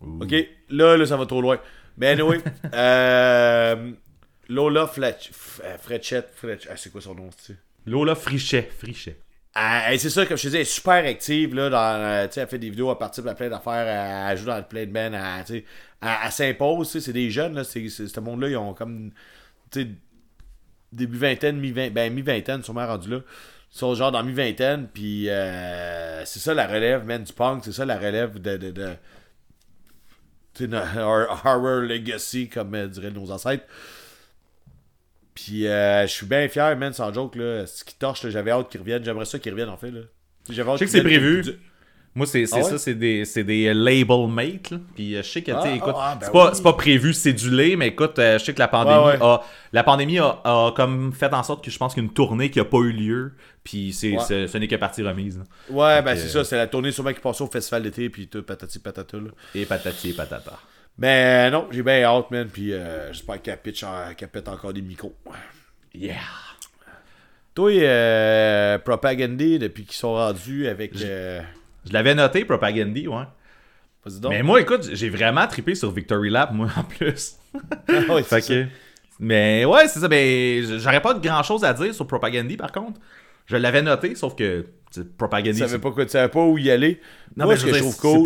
Ok, 0.01 0.33
là, 0.69 0.95
là, 0.95 1.05
ça 1.05 1.17
va 1.17 1.25
trop 1.25 1.41
loin. 1.41 1.57
Mais 1.97 2.07
anyway, 2.07 2.39
euh, 2.73 3.91
Lola 4.49 4.87
Fletch, 4.87 5.31
euh, 5.63 5.77
Fretchette, 5.77 6.33
ah, 6.69 6.75
c'est 6.75 6.91
quoi 6.91 7.01
son 7.01 7.15
nom, 7.15 7.29
tu? 7.45 7.55
Lola 7.85 8.15
Frichet, 8.15 8.63
Frichet. 8.77 9.17
Ah, 9.53 9.89
c'est 9.97 10.09
ça, 10.09 10.25
comme 10.25 10.37
je 10.37 10.43
te 10.43 10.47
dis, 10.49 10.55
elle 10.55 10.61
est 10.61 10.65
super 10.65 11.05
active, 11.05 11.55
là, 11.55 11.69
dans, 11.69 11.77
euh, 12.01 12.27
tu 12.27 12.33
sais, 12.33 12.41
elle 12.41 12.47
fait 12.47 12.59
des 12.59 12.69
vidéos, 12.69 12.91
elle 12.91 12.97
participe 12.97 13.27
à 13.27 13.35
plein 13.35 13.49
d'affaires, 13.49 13.73
elle, 13.87 14.31
elle 14.31 14.37
joue 14.37 14.45
dans 14.45 14.61
plein 14.63 14.85
de 14.85 14.91
bands, 14.91 15.11
elle, 15.13 15.63
elle, 16.01 16.09
elle 16.25 16.31
s'impose, 16.31 16.87
tu 16.87 16.93
sais, 16.99 17.05
c'est 17.05 17.13
des 17.13 17.29
jeunes, 17.31 17.55
là, 17.55 17.63
c'est, 17.63 17.87
ce 17.89 18.19
monde-là, 18.19 18.49
ils 18.49 18.57
ont 18.57 18.73
comme, 18.73 19.11
tu 19.71 19.81
sais, 19.83 19.87
début 20.91 21.17
vingtaine, 21.17 21.57
mi-vingt, 21.59 21.91
ben 21.91 22.13
mi-vingtaine, 22.13 22.63
sûrement 22.63 22.87
rendu 22.87 23.09
là. 23.09 23.21
Ils 23.73 23.77
sont 23.77 23.93
genre 23.93 24.11
dans 24.11 24.23
mi-vingtaine, 24.23 24.87
puis 24.91 25.29
euh, 25.29 26.25
c'est 26.25 26.39
ça 26.39 26.53
la 26.55 26.67
relève, 26.67 27.05
man, 27.05 27.23
du 27.23 27.33
punk, 27.33 27.63
c'est 27.65 27.71
ça 27.71 27.85
la 27.85 27.97
relève 27.97 28.39
de... 28.39 28.57
de, 28.57 28.71
de 28.71 28.95
our- 30.97 31.41
Horror 31.45 31.81
Legacy, 31.81 32.49
comme 32.49 32.73
euh, 32.75 32.87
diraient 32.87 33.11
nos 33.11 33.31
ancêtres. 33.31 33.63
Puis 35.45 35.67
euh, 35.67 36.03
je 36.07 36.11
suis 36.11 36.25
bien 36.25 36.47
fier, 36.47 36.75
man, 36.77 36.93
sans 36.93 37.13
joke, 37.13 37.35
là. 37.35 37.65
Ce 37.65 37.83
qui 37.83 37.95
torche, 37.95 38.23
là, 38.23 38.29
j'avais 38.29 38.51
hâte 38.51 38.69
qu'ils 38.69 38.79
reviennent. 38.81 39.03
J'aimerais 39.03 39.25
ça 39.25 39.39
qu'ils 39.39 39.51
reviennent, 39.51 39.69
en 39.69 39.77
fait, 39.77 39.91
là. 39.91 40.01
J'avais 40.49 40.69
hâte 40.69 40.79
Je 40.79 40.85
sais 40.85 40.85
que 40.85 40.91
c'est 40.91 41.03
prévu. 41.03 41.43
Moi, 42.15 42.25
c'est 42.25 42.43
Ah 42.51 42.55
ouais? 42.57 42.63
ça, 42.63 42.77
c'est 42.79 42.95
des, 42.95 43.23
c'est 43.23 43.43
des 43.43 43.71
label 43.73 44.27
mates. 44.27 44.73
Puis 44.95 45.15
euh, 45.15 45.21
je 45.21 45.29
sais 45.29 45.41
que, 45.43 45.51
tu 45.51 45.61
sais, 45.61 45.69
Ah, 45.71 45.75
écoute, 45.75 45.93
ah, 45.95 46.17
ben 46.19 46.25
c'est 46.25 46.31
pas, 46.33 46.45
oui. 46.47 46.51
c'est 46.55 46.63
pas 46.63 46.73
prévu 46.73 47.13
cédulé, 47.13 47.75
mais 47.75 47.89
écoute, 47.89 48.17
euh, 48.17 48.39
je 48.39 48.45
sais 48.45 48.53
que 48.53 48.59
la 48.59 48.67
pandémie 48.67 48.97
Ouais, 48.97 49.11
ouais. 49.13 49.17
a. 49.21 49.41
La 49.73 49.83
pandémie 49.83 50.17
a, 50.17 50.41
a 50.43 50.73
comme 50.75 51.13
fait 51.13 51.31
en 51.33 51.43
sorte 51.43 51.63
que 51.63 51.69
je 51.69 51.77
pense 51.77 51.93
qu'une 51.93 52.11
tournée 52.11 52.49
qui 52.49 52.59
a 52.59 52.65
pas 52.65 52.79
eu 52.79 52.91
lieu, 52.91 53.33
puis 53.63 53.93
c'est, 53.93 54.13
Ouais. 54.17 54.23
c'est- 54.27 54.47
ce 54.47 54.57
n'est 54.57 54.67
que 54.67 54.75
partie 54.75 55.03
remise. 55.03 55.37
là. 55.37 55.43
Ouais, 55.69 56.01
ben 56.01 56.15
c'est 56.17 56.29
ça, 56.29 56.43
c'est 56.43 56.57
la 56.57 56.65
tournée 56.65 56.91
sûrement 56.91 57.13
qui 57.13 57.19
passait 57.21 57.43
au 57.43 57.47
festival 57.47 57.83
d'été, 57.83 58.09
puis 58.09 58.27
tout, 58.27 58.41
patati 58.41 58.79
patata, 58.79 59.17
là. 59.17 59.29
Et 59.53 59.65
patati 59.67 60.09
et 60.09 60.13
patata. 60.13 60.59
Mais 60.99 61.47
euh, 61.47 61.49
non, 61.49 61.67
j'ai 61.71 61.81
bien 61.81 62.03
hâte, 62.03 62.29
man, 62.29 62.47
puis 62.51 62.73
euh, 62.73 63.11
j'espère 63.13 63.41
qu'elle 63.41 63.57
pitch 63.57 63.85
pète 64.31 64.47
encore 64.49 64.73
des 64.73 64.81
micros. 64.81 65.15
Yeah! 65.93 66.15
Toi, 67.55 67.71
euh, 67.71 68.77
Propagandy, 68.79 69.59
depuis 69.59 69.85
qu'ils 69.85 69.95
sont 69.95 70.13
rendus 70.13 70.67
avec. 70.67 70.95
Euh... 71.01 71.41
Je 71.87 71.93
l'avais 71.93 72.13
noté, 72.15 72.43
Propagandy, 72.45 73.07
ouais. 73.07 73.23
Donc. 74.05 74.31
Mais 74.31 74.43
moi, 74.43 74.61
écoute, 74.61 74.89
j'ai 74.93 75.09
vraiment 75.09 75.45
trippé 75.47 75.75
sur 75.75 75.91
Victory 75.91 76.29
Lap, 76.29 76.51
moi, 76.51 76.69
en 76.75 76.83
plus. 76.83 77.35
Ouais, 77.89 78.23
c'est 78.23 78.41
Fait 78.41 78.47
que- 78.65 78.67
Mais 79.19 79.65
ouais, 79.65 79.87
c'est 79.87 79.99
ça. 79.99 80.07
Mais 80.07 80.61
j'aurais 80.79 81.01
pas 81.01 81.13
grand 81.15 81.43
chose 81.43 81.63
à 81.63 81.73
dire 81.73 81.93
sur 81.93 82.05
Propagandy, 82.07 82.57
par 82.57 82.71
contre. 82.71 82.99
Je 83.45 83.57
l'avais 83.57 83.81
noté, 83.81 84.15
sauf 84.15 84.35
que 84.35 84.65
Propagandy. 85.17 85.59
Tu 85.59 85.65
savais 85.65 85.79
pas 85.79 85.91
quoi, 85.91 86.05
tu 86.05 86.11
savais 86.11 86.29
pas 86.29 86.43
où 86.43 86.57
y 86.57 86.71
aller. 86.71 86.99
Non, 87.37 87.45
moi, 87.45 87.53
mais 87.53 87.59
ce 87.59 87.65
que 87.65 87.73
je 87.73 87.79
trouve 87.79 87.93
c'est 87.93 88.01
cool. 88.01 88.23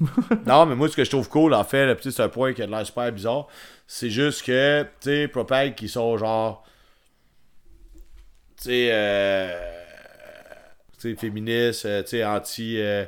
Non, 0.46 0.66
mais 0.66 0.74
moi, 0.74 0.88
ce 0.88 0.96
que 0.96 1.04
je 1.04 1.10
trouve 1.10 1.28
cool, 1.28 1.54
en 1.54 1.64
fait, 1.64 1.96
c'est 2.02 2.20
un 2.20 2.28
point 2.28 2.52
qui 2.52 2.62
a 2.62 2.66
l'air 2.66 2.86
super 2.86 3.10
bizarre, 3.12 3.48
c'est 3.86 4.10
juste 4.10 4.42
que, 4.44 4.82
tu 4.82 4.88
sais, 5.00 5.28
Propag 5.28 5.74
qui 5.74 5.88
sont 5.88 6.16
genre. 6.16 6.64
Tu 8.56 8.64
sais, 8.70 8.88
euh, 8.92 9.52
tu 10.98 11.10
sais, 11.10 11.16
féministes, 11.16 11.86
euh, 11.86 12.02
tu 12.02 12.10
sais, 12.10 12.24
anti. 12.24 12.76
euh, 12.78 13.04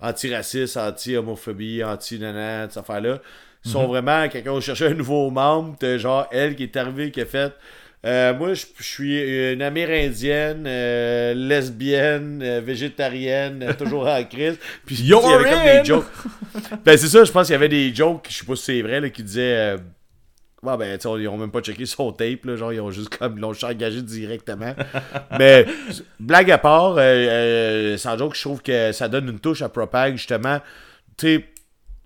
anti-raciste, 0.00 0.76
anti-homophobie, 0.76 1.82
anti-nana, 1.82 2.68
cette 2.68 2.78
affaire-là. 2.78 3.20
Ils 3.64 3.70
sont 3.70 3.88
vraiment, 3.88 4.28
quelqu'un 4.28 4.52
va 4.52 4.60
chercher 4.60 4.86
un 4.86 4.94
nouveau 4.94 5.30
membre, 5.30 5.74
t'as 5.78 5.98
genre 5.98 6.28
elle 6.30 6.54
qui 6.54 6.64
est 6.64 6.76
arrivée, 6.76 7.10
qui 7.10 7.20
a 7.20 7.26
fait. 7.26 7.52
Euh, 8.04 8.34
moi, 8.34 8.54
je 8.54 8.66
je 8.78 8.84
suis 8.84 9.52
une 9.52 9.62
amérindienne, 9.62 10.64
euh, 10.66 11.34
lesbienne, 11.34 12.40
euh, 12.42 12.60
végétarienne, 12.60 13.74
toujours 13.78 14.06
en 14.06 14.22
crise. 14.30 14.58
Puis 14.84 14.96
il 15.00 15.06
y 15.06 15.14
avait 15.14 15.50
comme 15.50 15.64
des 15.64 15.84
jokes. 15.84 16.06
Ben, 16.84 16.96
c'est 16.96 17.08
ça, 17.08 17.24
je 17.24 17.32
pense 17.32 17.46
qu'il 17.46 17.52
y 17.52 17.56
avait 17.56 17.68
des 17.68 17.94
jokes, 17.94 18.28
je 18.30 18.38
sais 18.38 18.46
pas 18.46 18.56
si 18.56 18.64
c'est 18.64 18.82
vrai, 18.82 19.00
là, 19.00 19.10
qui 19.10 19.22
disaient. 19.22 19.76
ben, 20.62 20.98
ils 21.18 21.28
ont 21.28 21.36
même 21.36 21.50
pas 21.50 21.60
checké 21.60 21.84
son 21.84 22.12
tape, 22.12 22.44
là, 22.44 22.56
genre, 22.56 22.72
ils 22.72 22.80
ont 22.80 22.90
juste 22.90 23.14
comme, 23.14 23.38
l'ont 23.38 23.52
engagé 23.62 24.00
directement. 24.00 24.74
Mais, 25.38 25.66
blague 26.18 26.50
à 26.50 26.58
part, 26.58 26.94
sans 26.94 28.16
joke, 28.16 28.34
je 28.34 28.40
trouve 28.40 28.62
que 28.62 28.92
ça 28.92 29.08
donne 29.08 29.28
une 29.28 29.40
touche 29.40 29.60
à 29.60 29.68
Propag, 29.68 30.16
justement, 30.16 30.60
tu 31.18 31.26
sais, 31.26 31.44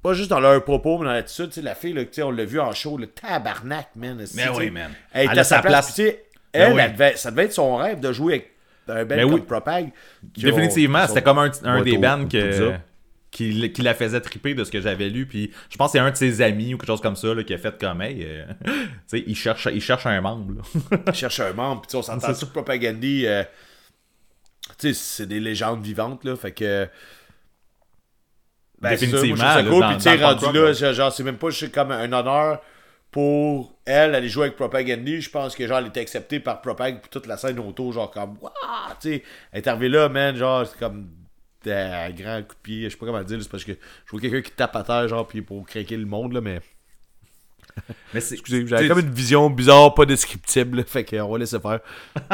pas 0.03 0.15
juste 0.15 0.31
dans 0.31 0.41
leur 0.41 0.65
propos, 0.65 0.99
mais 0.99 1.05
dans 1.07 1.13
l'attitude, 1.13 1.49
tu 1.49 1.55
sais, 1.55 1.63
la 1.63 1.75
fille, 1.75 1.93
là, 1.93 2.05
tu 2.05 2.11
sais, 2.13 2.23
on 2.23 2.31
l'a 2.31 2.45
vu 2.45 2.59
en 2.61 2.73
show, 2.73 2.97
le 2.97 3.07
tabarnak, 3.07 3.89
man. 3.97 4.25
Mais 4.35 4.49
oui, 4.51 4.71
man. 4.71 4.91
Elle, 5.13 5.23
était 5.25 5.33
Elle 5.33 5.39
à 5.39 5.43
a 5.43 5.45
sa 5.45 5.61
place, 5.61 5.97
Ben 5.97 6.15
elle, 6.53 6.73
oui. 6.73 6.81
elle 6.83 6.93
devait- 6.93 7.17
ça 7.17 7.31
devait 7.31 7.45
être 7.45 7.53
son 7.53 7.77
rêve 7.77 8.01
de 8.01 8.13
jouer 8.13 8.33
avec 8.35 8.51
un 8.89 9.05
band 9.05 9.17
Ben 9.17 9.23
comme 9.25 9.35
oui. 9.35 9.41
Propag. 9.43 9.91
Définitivement, 10.23 11.07
c'était 11.07 11.23
comme 11.23 11.39
un, 11.39 11.83
des 11.83 11.99
bands 11.99 12.27
que, 12.27 12.73
qui, 13.31 13.73
qui 13.73 13.83
la 13.83 13.95
faisait 13.95 14.21
triper 14.21 14.55
de 14.55 14.65
ce 14.65 14.71
que 14.73 14.81
j'avais 14.81 15.09
lu. 15.09 15.27
Puis 15.27 15.53
je 15.69 15.77
pense 15.77 15.93
que 15.93 15.99
c'est 15.99 16.05
un 16.05 16.11
de 16.11 16.17
ses 16.17 16.43
amis 16.43 16.75
ou 16.75 16.79
quelque 16.79 16.89
chose 16.89 17.01
comme 17.01 17.15
ça 17.15 17.33
là, 17.35 17.45
qui 17.45 17.55
a 17.55 17.59
fait 17.59 17.79
comme, 17.79 18.03
hey, 18.03 18.25
euh, 18.25 18.45
tu 18.65 18.73
sais, 19.07 19.25
il 19.27 19.37
cherche, 19.37 19.69
il 19.73 19.81
cherche 19.81 20.07
un 20.07 20.21
membre. 20.21 20.55
là. 20.57 20.99
Il 21.09 21.15
cherche 21.15 21.39
un 21.41 21.53
membre, 21.53 21.83
puis 21.83 21.89
tu 21.89 21.93
sais, 21.93 21.97
on 21.99 22.03
s'entend 22.03 22.35
sur 22.35 22.51
Propagandy, 22.51 23.27
euh, 23.27 23.45
tu 24.79 24.93
sais, 24.93 24.95
c'est 24.95 25.27
des 25.27 25.39
légendes 25.41 25.83
vivantes, 25.85 26.25
là, 26.25 26.35
fait 26.37 26.53
que... 26.53 26.89
Ben, 28.81 28.97
c'est 28.97 29.07
ça, 29.07 29.17
moi, 29.17 29.23
je 29.23 29.27
trouve 29.27 29.41
Définitivement, 29.41 29.53
ça 29.53 29.63
cool, 29.63 29.81
dans- 29.81 29.99
puis 29.99 30.25
rendu 30.25 30.83
là, 30.83 30.93
genre, 30.93 31.13
c'est 31.13 31.23
même 31.23 31.37
pas 31.37 31.51
juste 31.51 31.73
comme 31.75 31.91
un 31.91 32.11
honneur 32.13 32.61
pour 33.11 33.75
elle 33.85 34.15
aller 34.15 34.29
jouer 34.29 34.45
avec 34.45 34.57
Propagandy, 34.57 35.21
je 35.21 35.31
pense 35.31 35.57
que 35.57 35.67
genre 35.67 35.79
elle 35.79 35.89
était 35.89 36.01
acceptée 36.01 36.39
par 36.41 36.61
Propag 36.63 37.01
puis 37.01 37.11
toute 37.11 37.27
la 37.27 37.37
scène 37.37 37.59
autour, 37.59 37.93
genre 37.93 38.11
comme 38.11 38.37
Waouh! 38.41 38.53
tu 39.01 39.15
sais, 39.15 39.23
elle 39.53 39.63
est 39.63 39.69
arrivée 39.69 39.89
là, 39.89 40.09
man, 40.09 40.37
genre 40.37 40.65
c'est 40.67 40.79
comme 40.79 41.09
un 41.67 42.11
grand 42.11 42.41
coup 42.43 42.55
de 42.55 42.61
pied, 42.63 42.85
je 42.85 42.91
sais 42.91 42.97
pas 42.97 43.07
comment 43.07 43.23
dire, 43.23 43.39
c'est 43.43 43.51
parce 43.51 43.65
que 43.65 43.73
je 43.73 44.11
vois 44.13 44.21
quelqu'un 44.21 44.41
qui 44.41 44.53
tape 44.53 44.75
à 44.77 44.83
terre, 44.85 45.09
genre, 45.09 45.27
puis 45.27 45.43
pour 45.43 45.67
craquer 45.67 45.97
le 45.97 46.07
monde, 46.07 46.33
là, 46.33 46.41
mais 46.41 46.61
Mais 48.15 48.21
Excusez, 48.21 48.67
j'avais 48.67 48.89
comme 48.89 49.01
une 49.01 49.11
vision 49.13 49.51
bizarre, 49.51 49.93
pas 49.95 50.07
descriptible, 50.07 50.79
là, 50.79 50.85
fait 50.85 51.05
qu'on 51.05 51.29
va 51.29 51.39
laisser 51.39 51.59
faire. 51.61 51.81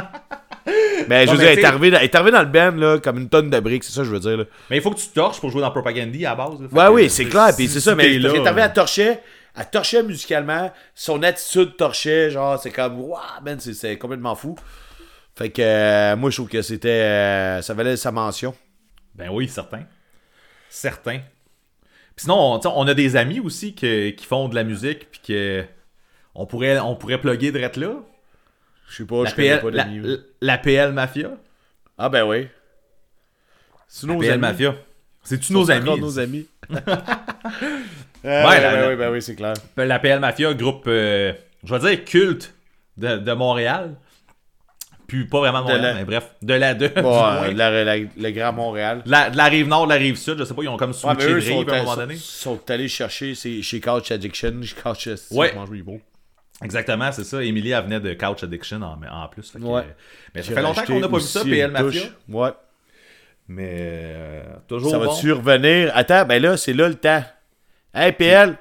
mais 1.09 1.27
je 1.27 1.33
veux 1.33 1.39
dire, 1.39 1.49
elle 1.49 1.59
est 1.61 1.65
arrivée 1.65 1.91
dans- 1.91 1.99
elle 1.99 2.05
est 2.05 2.15
arrivée 2.15 2.31
dans 2.33 2.41
le 2.41 2.47
band, 2.47 2.73
là, 2.77 2.99
comme 2.99 3.19
une 3.19 3.29
tonne 3.29 3.51
de 3.51 3.61
briques, 3.61 3.85
c'est 3.85 3.93
ça 3.93 4.01
que 4.03 4.07
je 4.09 4.13
veux 4.13 4.21
dire, 4.21 4.37
là. 4.39 4.45
Mais 4.71 4.77
il 4.77 4.83
faut 4.83 4.91
que 4.91 4.99
tu 4.99 5.09
torches 5.09 5.41
pour 5.41 5.51
jouer 5.51 5.61
dans 5.61 5.71
Propagandy 5.71 6.27
à 6.27 6.31
la 6.31 6.35
base. 6.37 6.61
là. 6.61 6.69
Ouais, 6.91 6.95
oui, 6.95 7.11
c'est 7.11 7.25
clair, 7.27 7.51
puis 7.57 7.69
c'est 7.69 7.81
ça, 7.81 7.95
mais 7.95 8.05
qu'elle 8.05 8.27
est 8.27 8.47
arrivée 8.47 8.63
à 8.63 8.69
torcher, 8.69 9.19
elle 9.59 9.71
torchait 9.71 10.03
musicalement, 10.03 10.73
son 10.95 11.23
attitude 11.23 11.77
torchait, 11.77 12.31
genre, 12.31 12.59
c'est 12.61 12.71
comme, 12.71 13.01
waouh, 13.01 13.21
man, 13.45 13.59
c'est- 13.61 13.97
complètement 13.97 14.35
fou. 14.35 14.57
Fait 15.37 15.51
que, 15.51 15.63
euh, 15.63 16.17
moi, 16.17 16.31
je 16.31 16.37
trouve 16.37 16.49
que 16.49 16.63
c'était, 16.63 16.89
euh, 16.89 17.63
ça 17.63 17.75
valait 17.75 17.97
sa 17.97 18.11
mention. 18.11 18.55
Ben 19.15 19.29
oui, 19.31 19.49
certain. 19.49 19.83
Certain. 20.69 21.19
Puis 22.15 22.25
sinon, 22.25 22.59
on, 22.65 22.69
on 22.75 22.89
a 22.89 22.95
des 22.95 23.17
amis 23.17 23.41
aussi 23.41 23.75
que- 23.75 24.11
qui 24.11 24.25
font 24.27 24.49
de 24.49 24.55
la 24.55 24.65
musique, 24.65 25.11
puis 25.11 25.21
que 25.27 25.65
on 26.35 26.47
pourrait, 26.47 26.79
on 26.81 26.97
pourrait 26.97 27.19
plugger 27.19 27.53
direct 27.53 27.77
là. 27.77 27.93
Je 28.89 28.97
sais 28.97 29.05
pas, 29.05 29.25
La 29.25 29.31
je 29.31 29.35
connais 29.35 29.59
pas 29.59 29.71
la, 29.71 29.85
d'amis. 29.85 29.99
là. 30.01 30.17
la 30.41 30.59
PL 30.59 30.93
Mafia? 30.93 31.31
Ah, 31.99 32.09
ben 32.09 32.25
oui. 32.25 32.49
C'est 33.89 34.07
nos 34.07 34.19
PL 34.19 34.33
amis. 34.33 34.41
Mafia. 34.41 34.75
C'est-tu 35.25 35.53
nos 35.53 35.71
amis? 35.71 36.01
nos 36.01 36.19
amis. 36.19 36.47
Ouais, 38.25 38.31
ouais, 38.45 38.61
la- 38.61 38.71
ben 38.73 38.81
la- 38.81 38.89
oui, 38.89 38.97
ben 38.97 39.11
oui, 39.13 39.23
c'est 39.23 39.37
clair. 39.37 39.55
La 39.77 39.99
PL 40.01 40.19
Mafia, 40.19 40.53
groupe, 40.55 40.85
euh, 40.89 41.33
je 41.63 41.75
vais 41.75 41.91
dire 41.97 42.05
culte 42.05 42.55
de, 42.97 43.19
de 43.19 43.33
Montréal. 43.33 43.95
Puis 45.07 45.27
pas 45.27 45.39
vraiment 45.39 45.61
de 45.63 45.67
De 45.69 45.73
Montréal, 45.75 45.95
la- 45.95 46.01
mais 46.01 46.05
bref, 46.05 46.35
de 46.43 46.55
la 46.55 46.75
de, 46.75 46.87
du 46.97 47.03
Bon, 47.03 47.13
moins. 47.15 47.45
euh, 47.45 47.53
la- 47.53 47.85
la- 47.85 47.97
le 47.99 48.31
Grand 48.33 48.53
Montréal. 48.53 49.03
de 49.07 49.11
la, 49.13 49.31
de 49.31 49.37
la 49.37 49.45
rive 49.45 49.69
nord, 49.69 49.85
de 49.87 49.93
la 49.93 49.99
rive 49.99 50.17
sud, 50.17 50.39
je 50.39 50.45
sais 50.45 50.55
pas, 50.55 50.63
ils 50.65 50.69
ont 50.69 50.77
comme 50.77 50.91
Ouais, 50.91 50.97
switché 50.97 51.17
mais 51.19 51.25
eux 51.25 51.35
de 51.35 51.41
rive 51.41 51.47
sont, 51.47 51.69
à 51.69 51.77
un 51.77 51.83
moment 51.83 51.97
donné. 51.97 52.17
sont 52.17 52.71
allés 52.71 52.89
chercher 52.89 53.35
chez 53.37 53.81
Couch 53.81 54.11
Addiction. 54.11 54.61
Chez 54.63 54.75
Couch 54.75 55.09
Ouais. 55.31 55.55
Exactement, 56.63 57.13
c'est 57.13 57.25
ça. 57.25 57.43
Emily, 57.45 57.71
elle 57.73 57.85
venait 57.85 58.01
de 58.01 58.15
Couch 58.15 58.43
Addiction 58.43 58.81
en, 58.83 58.99
en 59.11 59.29
plus. 59.29 59.51
fait 59.51 59.59
que, 59.59 59.65
Ouais. 59.65 59.83
mais 60.35 60.43
ça 60.43 60.55
fait 60.55 60.63
longtemps 60.63 60.85
qu'on 60.85 61.01
n'a 61.01 61.09
pas 61.09 61.17
vu 61.19 61.23
ça, 61.23 61.45
PL 61.45 61.71
Mafia. 61.71 62.03
Ouais. 62.29 62.51
Mais 63.49 63.71
euh, 63.73 64.43
toujours 64.67 64.91
Ça 64.91 64.99
bon. 64.99 65.05
va-tu 65.13 65.33
revenir? 65.33 65.93
Attends, 65.95 66.25
ben 66.25 66.43
là, 66.43 66.57
c'est 66.57 66.73
là 66.73 66.89
le 66.89 66.95
temps. 66.95 67.23
Hey, 67.95 68.13
PL, 68.13 68.57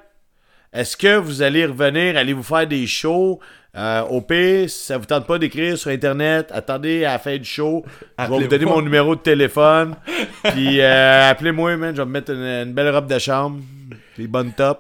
est-ce 0.74 0.96
que 0.98 1.16
vous 1.18 1.42
allez 1.42 1.66
revenir? 1.66 2.18
Allez-vous 2.18 2.44
faire 2.44 2.68
des 2.68 2.86
shows? 2.86 3.40
Euh, 3.78 4.02
au 4.04 4.22
pire, 4.22 4.70
si 4.70 4.86
ça 4.86 4.98
vous 4.98 5.06
tente 5.06 5.26
pas 5.28 5.38
d'écrire 5.38 5.78
sur 5.78 5.92
Internet, 5.92 6.50
attendez 6.54 7.04
à 7.04 7.14
la 7.14 7.20
fin 7.20 7.36
du 7.38 7.44
show. 7.44 7.84
Je 8.18 8.24
vais 8.26 8.30
vous 8.44 8.48
donner 8.48 8.64
mon 8.66 8.82
numéro 8.82 9.16
de 9.16 9.22
téléphone. 9.22 9.96
Puis 10.44 10.80
euh, 10.80 11.30
appelez-moi, 11.32 11.76
man. 11.76 11.94
Je 11.96 12.02
vais 12.02 12.06
me 12.06 12.12
mettre 12.12 12.32
une, 12.32 12.42
une 12.68 12.74
belle 12.74 12.90
robe 12.94 13.08
de 13.08 13.20
chambre. 13.20 13.60
Des 14.18 14.28
bonnes 14.28 14.54
tops. 14.54 14.80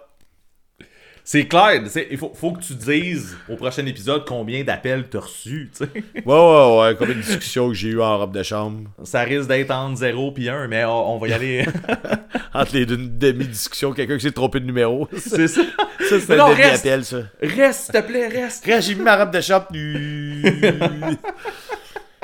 C'est 1.27 1.47
clair, 1.47 1.81
il 2.11 2.17
faut, 2.19 2.31
faut 2.35 2.51
que 2.51 2.61
tu 2.61 2.75
dises 2.75 3.35
au 3.49 3.55
prochain 3.55 3.83
épisode 3.87 4.25
combien 4.27 4.63
d'appels 4.63 5.05
t'as 5.09 5.21
reçus, 5.21 5.71
tu 5.75 5.83
sais. 5.83 5.89
Ouais, 6.23 6.23
ouais, 6.23 6.79
ouais, 6.79 6.95
comme 6.95 7.09
une 7.09 7.21
discussion 7.21 7.67
que 7.69 7.73
j'ai 7.73 7.87
eue 7.89 7.99
en 8.01 8.19
robe 8.19 8.31
de 8.31 8.43
chambre. 8.43 8.87
Ça 9.03 9.21
risque 9.21 9.47
d'être 9.47 9.71
entre 9.71 9.97
0 9.97 10.31
puis 10.33 10.49
1, 10.49 10.67
mais 10.67 10.85
on, 10.85 11.15
on 11.15 11.17
va 11.17 11.27
y 11.29 11.33
aller. 11.33 11.65
Entre 12.53 12.75
les 12.75 12.85
deux 12.85 12.97
demi-discussions, 12.97 13.91
quelqu'un 13.93 14.17
qui 14.17 14.21
s'est 14.27 14.31
trompé 14.33 14.59
de 14.59 14.65
numéro. 14.67 15.09
ça, 15.17 15.19
c'est 15.35 15.47
ça. 15.47 15.61
c'est 15.99 16.39
un 16.39 16.45
reste. 16.45 16.85
demi-appel, 16.85 17.03
ça. 17.03 17.17
Reste, 17.41 17.81
s'il 17.85 17.93
te 17.95 18.01
plaît, 18.05 18.27
reste. 18.27 18.63
Quand 18.63 18.79
j'ai 18.79 18.93
mis 18.93 19.01
ma 19.01 19.17
robe 19.17 19.31
de 19.31 19.41
chambre. 19.41 19.65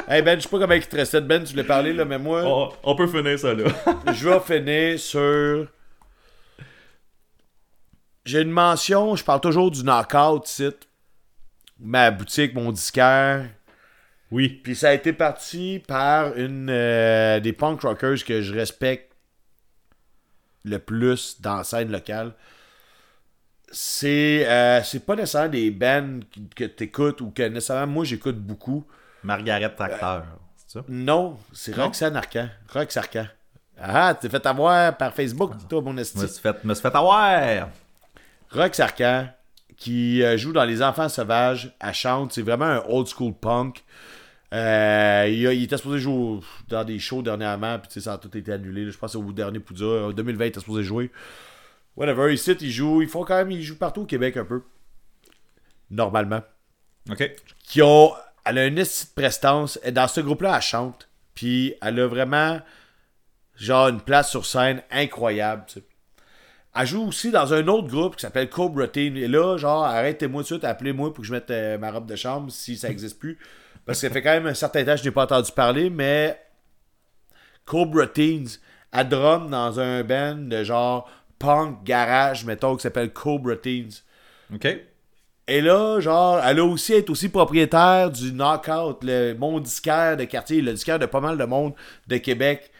hey 0.07 0.21
Ben, 0.21 0.37
je 0.37 0.43
sais 0.43 0.49
pas 0.49 0.59
comment 0.59 0.73
il 0.73 0.85
te 0.85 0.95
restait. 0.95 1.21
Ben, 1.21 1.43
tu 1.43 1.51
voulais 1.53 1.63
parler, 1.63 1.91
là, 1.93 2.05
mais 2.05 2.19
moi, 2.19 2.43
On, 2.45 2.69
on 2.91 2.95
peut 2.95 3.07
finir 3.07 3.39
ça 3.39 3.53
là. 3.55 3.63
je 4.13 4.29
vais 4.29 4.39
finir 4.39 4.99
sur. 4.99 5.65
J'ai 8.31 8.41
une 8.43 8.51
mention, 8.51 9.17
je 9.17 9.25
parle 9.25 9.41
toujours 9.41 9.69
du 9.71 9.83
knockout 9.83 10.47
site. 10.47 10.87
Ma 11.77 12.11
boutique, 12.11 12.53
mon 12.53 12.71
disquaire. 12.71 13.45
Oui. 14.31 14.47
Puis 14.63 14.73
ça 14.73 14.87
a 14.89 14.93
été 14.93 15.11
parti 15.11 15.83
par 15.85 16.37
une 16.37 16.69
euh, 16.69 17.41
des 17.41 17.51
punk 17.51 17.81
rockers 17.81 18.23
que 18.23 18.41
je 18.41 18.53
respecte 18.53 19.11
le 20.63 20.79
plus 20.79 21.41
dans 21.41 21.57
la 21.57 21.63
scène 21.65 21.91
locale. 21.91 22.31
C'est 23.69 24.47
euh, 24.47 24.81
c'est 24.81 25.05
pas 25.05 25.17
nécessairement 25.17 25.49
des 25.49 25.69
bands 25.69 26.21
que 26.55 26.63
t'écoutes 26.63 27.19
ou 27.19 27.31
que 27.31 27.43
nécessairement 27.43 27.91
moi 27.91 28.05
j'écoute 28.05 28.37
beaucoup. 28.37 28.85
Margaret 29.23 29.75
Tracteur, 29.75 30.23
c'est 30.55 30.79
ça? 30.79 30.85
Non, 30.87 31.37
c'est? 31.51 31.75
Roxane 31.75 32.15
Arcan. 32.15 32.47
Rox 32.73 32.95
Arcan. 32.95 33.27
Ah, 33.77 34.13
t'es 34.13 34.29
fait 34.29 34.45
avoir 34.45 34.95
par 34.95 35.13
Facebook, 35.13 35.51
toi, 35.67 35.81
mon 35.81 35.95
Je 35.97 36.01
esti. 36.01 36.19
me 36.19 36.27
suis 36.27 36.41
fait, 36.41 36.63
me 36.63 36.73
suis 36.73 36.81
fait 36.81 36.95
avoir. 36.95 37.67
Rox 38.51 38.79
Arcan, 38.79 39.29
qui 39.77 40.21
euh, 40.23 40.37
joue 40.37 40.51
dans 40.53 40.63
Les 40.65 40.81
Enfants 40.83 41.09
Sauvages, 41.09 41.75
elle 41.79 41.93
chante, 41.93 42.33
c'est 42.33 42.41
vraiment 42.41 42.65
un 42.65 42.83
old 42.87 43.07
school 43.07 43.33
punk. 43.33 43.83
Euh, 44.53 45.27
il, 45.31 45.47
a- 45.47 45.53
il 45.53 45.63
était 45.63 45.77
supposé 45.77 45.99
jouer 45.99 46.39
dans 46.67 46.83
des 46.83 46.99
shows 46.99 47.21
dernièrement, 47.21 47.79
puis 47.79 48.01
ça 48.01 48.13
a 48.13 48.17
tout 48.17 48.35
été 48.37 48.51
annulé. 48.51 48.83
là. 48.85 48.91
Je 48.91 48.97
pense 48.97 49.15
au 49.15 49.23
dernier 49.31 49.59
Poudre, 49.59 50.07
en 50.07 50.11
2020, 50.11 50.43
il 50.45 50.47
était 50.49 50.59
supposé 50.59 50.83
jouer. 50.83 51.09
Whatever, 51.95 52.33
ici, 52.33 52.51
ils 52.59 52.71
jouent, 52.71 53.01
ils 53.01 53.07
font 53.07 53.23
quand 53.23 53.35
même, 53.35 53.51
ils 53.51 53.63
jouent 53.63 53.77
partout 53.77 54.01
au 54.01 54.05
Québec 54.05 54.35
un 54.37 54.45
peu. 54.45 54.61
Normalement. 55.89 56.41
Ok. 57.09 57.31
Qui 57.63 57.81
ont, 57.81 58.11
elle 58.45 58.57
a 58.57 58.65
une 58.67 58.77
esti 58.77 59.05
de 59.07 59.11
prestance. 59.21 59.79
Et 59.83 59.91
Dans 59.91 60.07
ce 60.07 60.21
groupe-là, 60.21 60.55
elle 60.57 60.61
chante. 60.61 61.07
Puis 61.33 61.73
elle 61.81 61.99
a 61.99 62.07
vraiment, 62.07 62.59
genre, 63.55 63.87
une 63.89 64.01
place 64.01 64.29
sur 64.29 64.45
scène 64.45 64.83
incroyable. 64.91 65.63
Elle 66.73 66.87
joue 66.87 67.07
aussi 67.07 67.31
dans 67.31 67.53
un 67.53 67.67
autre 67.67 67.87
groupe 67.87 68.15
qui 68.15 68.21
s'appelle 68.21 68.49
Cobra 68.49 68.87
Teen. 68.87 69.17
Et 69.17 69.27
là, 69.27 69.57
genre, 69.57 69.83
arrêtez-moi 69.83 70.41
tout 70.41 70.49
de 70.49 70.59
suite, 70.59 70.63
appelez-moi 70.63 71.13
pour 71.13 71.21
que 71.21 71.27
je 71.27 71.33
mette 71.33 71.51
euh, 71.51 71.77
ma 71.77 71.91
robe 71.91 72.05
de 72.05 72.15
chambre 72.15 72.49
si 72.51 72.77
ça 72.77 72.87
n'existe 72.87 73.19
plus. 73.19 73.37
Parce 73.85 73.99
que 73.99 74.07
ça 74.07 74.13
fait 74.13 74.21
quand 74.21 74.31
même 74.31 74.47
un 74.47 74.53
certain 74.53 74.83
temps 74.85 74.93
que 74.93 74.99
je 74.99 75.03
n'ai 75.03 75.11
pas 75.11 75.23
entendu 75.23 75.51
parler, 75.51 75.89
mais 75.89 76.39
Cobra 77.65 78.07
Teens, 78.07 78.59
elle 78.93 79.09
drum 79.09 79.49
dans 79.49 79.79
un 79.79 80.03
band 80.03 80.35
de 80.35 80.63
genre 80.63 81.09
punk 81.39 81.83
garage, 81.83 82.45
mettons, 82.45 82.75
qui 82.75 82.83
s'appelle 82.83 83.11
Cobra 83.11 83.55
Teens. 83.55 84.03
Ok. 84.53 84.67
Et 85.47 85.59
là, 85.59 85.99
genre, 85.99 86.39
elle 86.45 86.59
a 86.59 86.63
aussi 86.63 86.93
été 86.93 87.11
aussi 87.11 87.27
propriétaire 87.27 88.11
du 88.11 88.31
Knockout, 88.31 89.03
le 89.03 89.33
mon 89.33 89.59
disquaire 89.59 90.15
de 90.15 90.23
quartier, 90.23 90.61
le 90.61 90.71
disquaire 90.71 90.99
de 90.99 91.05
pas 91.05 91.19
mal 91.19 91.37
de 91.37 91.43
monde 91.43 91.73
de 92.07 92.17
Québec. 92.17 92.70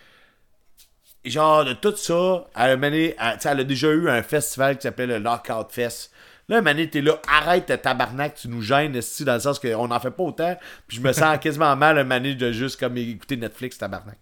Et 1.24 1.30
genre, 1.30 1.66
de 1.66 1.74
tout 1.74 1.96
ça, 1.96 2.48
elle 2.56 2.72
a 2.72 2.78
mené, 2.78 3.16
elle, 3.20 3.38
elle 3.44 3.60
a 3.60 3.64
déjà 3.64 3.90
eu 3.90 4.10
un 4.10 4.24
festival 4.24 4.78
qui 4.78 4.84
s'appelait 4.84 5.08
le 5.08 5.20
Knockout 5.20 5.72
Fest. 5.72 6.12
Là, 6.50 6.62
Mané, 6.62 6.90
t'es 6.90 7.02
là, 7.02 7.22
arrête 7.30 7.68
ta 7.68 7.78
tabarnak, 7.78 8.36
tu 8.36 8.50
nous 8.50 8.62
gênes, 8.62 8.92
dans 8.92 9.34
le 9.34 9.40
sens 9.40 9.58
qu'on 9.60 9.88
n'en 9.88 10.00
fait 10.00 10.12
pas 10.12 10.24
autant. 10.24 10.58
Puis 10.88 10.98
je 10.98 11.02
me 11.02 11.14
sens 11.14 11.38
quasiment 11.42 11.76
mal, 11.76 12.04
Mané, 12.06 12.36
de 12.36 12.52
juste 12.52 12.80
comme 12.80 12.98
écouter 12.98 13.38
Netflix, 13.38 13.78
tabarnak. 13.78 14.18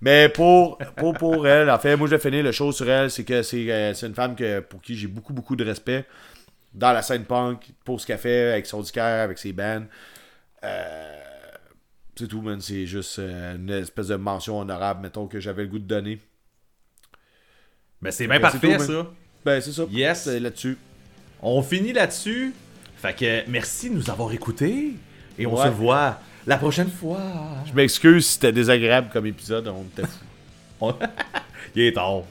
Mais 0.00 0.30
pour, 0.30 0.78
pour, 0.96 1.12
pour 1.12 1.46
elle, 1.46 1.70
en 1.70 1.78
fait, 1.78 1.94
moi 1.94 2.08
je 2.08 2.16
vais 2.16 2.20
finir 2.20 2.42
le 2.42 2.52
show 2.52 2.72
sur 2.72 2.88
elle, 2.88 3.10
c'est 3.10 3.22
que 3.24 3.42
c'est 3.42 3.70
euh, 3.70 3.92
c'est 3.92 4.06
une 4.06 4.14
femme 4.14 4.34
que, 4.34 4.60
pour 4.60 4.80
qui 4.80 4.96
j'ai 4.96 5.06
beaucoup, 5.06 5.34
beaucoup 5.34 5.56
de 5.56 5.64
respect 5.64 6.06
dans 6.72 6.92
la 6.92 7.02
scène 7.02 7.24
punk, 7.24 7.70
pour 7.84 8.00
ce 8.00 8.06
qu'elle 8.06 8.18
fait 8.18 8.52
avec 8.52 8.66
son 8.66 8.80
disquaire, 8.80 9.22
avec 9.22 9.38
ses 9.38 9.52
bands. 9.52 9.84
Euh, 10.64 11.19
c'est 12.20 12.28
tout, 12.28 12.40
man. 12.42 12.60
C'est 12.60 12.86
juste 12.86 13.18
euh, 13.18 13.56
une 13.56 13.70
espèce 13.70 14.08
de 14.08 14.16
mention 14.16 14.58
honorable, 14.60 15.00
mettons, 15.02 15.26
que 15.26 15.40
j'avais 15.40 15.62
le 15.62 15.68
goût 15.68 15.78
de 15.78 15.84
donner. 15.84 16.18
Ben 18.02 18.10
c'est 18.10 18.26
bien 18.26 18.36
Ben, 18.36 18.42
parfait 18.42 18.76
tout, 18.78 18.84
ça. 18.84 19.06
Ben, 19.44 19.60
c'est 19.60 19.72
ça. 19.72 19.84
Yes. 19.90 20.22
C'est 20.24 20.40
là-dessus. 20.40 20.78
On 21.42 21.62
finit 21.62 21.92
là-dessus. 21.92 22.54
Fait 22.96 23.14
que 23.14 23.48
merci 23.50 23.90
de 23.90 23.94
nous 23.94 24.10
avoir 24.10 24.32
écoutés. 24.32 24.92
Et 25.38 25.46
on 25.46 25.56
Ouais. 25.56 25.64
se 25.64 25.70
voit 25.70 26.18
la 26.46 26.56
prochaine 26.58 26.90
fois. 26.90 27.20
Je 27.66 27.72
m'excuse 27.72 28.26
si 28.26 28.32
c'était 28.34 28.52
désagréable 28.52 29.08
comme 29.12 29.26
épisode. 29.26 29.68
On 29.68 29.82
était 29.84 30.06
fou. 30.06 30.92
Il 31.74 31.82
est 31.82 31.92
tard. 31.92 32.22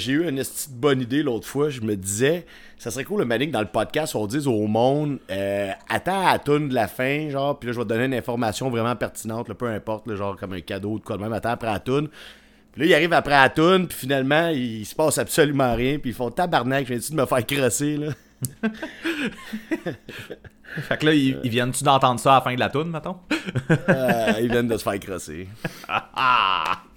J'ai 0.00 0.12
eu 0.12 0.28
une 0.28 0.36
petite 0.36 0.72
bonne 0.72 1.00
idée 1.00 1.22
l'autre 1.22 1.46
fois. 1.46 1.70
Je 1.70 1.80
me 1.80 1.94
disais, 1.94 2.46
ça 2.78 2.90
serait 2.90 3.04
cool 3.04 3.20
le 3.20 3.26
manique 3.26 3.50
dans 3.50 3.60
le 3.60 3.66
podcast, 3.66 4.14
on 4.14 4.26
dise 4.26 4.46
au 4.46 4.66
monde, 4.66 5.18
euh, 5.30 5.70
attends 5.88 6.26
à 6.26 6.32
la 6.32 6.38
toune 6.38 6.68
de 6.68 6.74
la 6.74 6.88
fin, 6.88 7.28
genre, 7.28 7.58
puis 7.58 7.68
là, 7.68 7.72
je 7.72 7.78
vais 7.78 7.84
te 7.84 7.88
donner 7.90 8.06
une 8.06 8.14
information 8.14 8.70
vraiment 8.70 8.96
pertinente, 8.96 9.48
là, 9.48 9.54
peu 9.54 9.68
importe, 9.68 10.06
là, 10.06 10.16
genre 10.16 10.36
comme 10.36 10.54
un 10.54 10.60
cadeau 10.60 10.92
ou 10.92 10.98
de 10.98 11.04
quoi 11.04 11.16
de 11.16 11.22
même, 11.22 11.32
attends 11.32 11.50
après 11.50 11.70
la 11.70 11.78
toune. 11.78 12.08
Puis 12.72 12.82
là, 12.82 12.86
il 12.86 12.94
arrive 12.94 13.12
après 13.12 13.34
la 13.34 13.48
toune, 13.48 13.86
puis 13.86 13.98
finalement, 13.98 14.48
il, 14.48 14.86
se 14.86 14.94
passe 14.94 15.18
absolument 15.18 15.74
rien, 15.74 15.98
puis 15.98 16.10
ils 16.10 16.14
font 16.14 16.30
tabarnak, 16.30 16.86
je 16.86 16.94
viens 16.94 17.08
de 17.10 17.14
me 17.20 17.26
faire 17.26 17.46
crosser, 17.46 17.96
là. 17.96 18.08
Fait 20.88 20.98
que 20.98 21.06
là, 21.06 21.12
ils, 21.12 21.38
ils 21.42 21.50
viennent-tu 21.50 21.82
d'entendre 21.82 22.20
ça 22.20 22.32
à 22.32 22.34
la 22.36 22.40
fin 22.42 22.54
de 22.54 22.60
la 22.60 22.68
toune, 22.70 22.90
mettons? 22.90 23.16
Euh, 23.88 24.32
ils 24.40 24.50
viennent 24.50 24.68
de 24.68 24.76
se 24.76 24.84
faire 24.84 25.00
crosser. 25.00 25.48
Ah! 25.88 26.82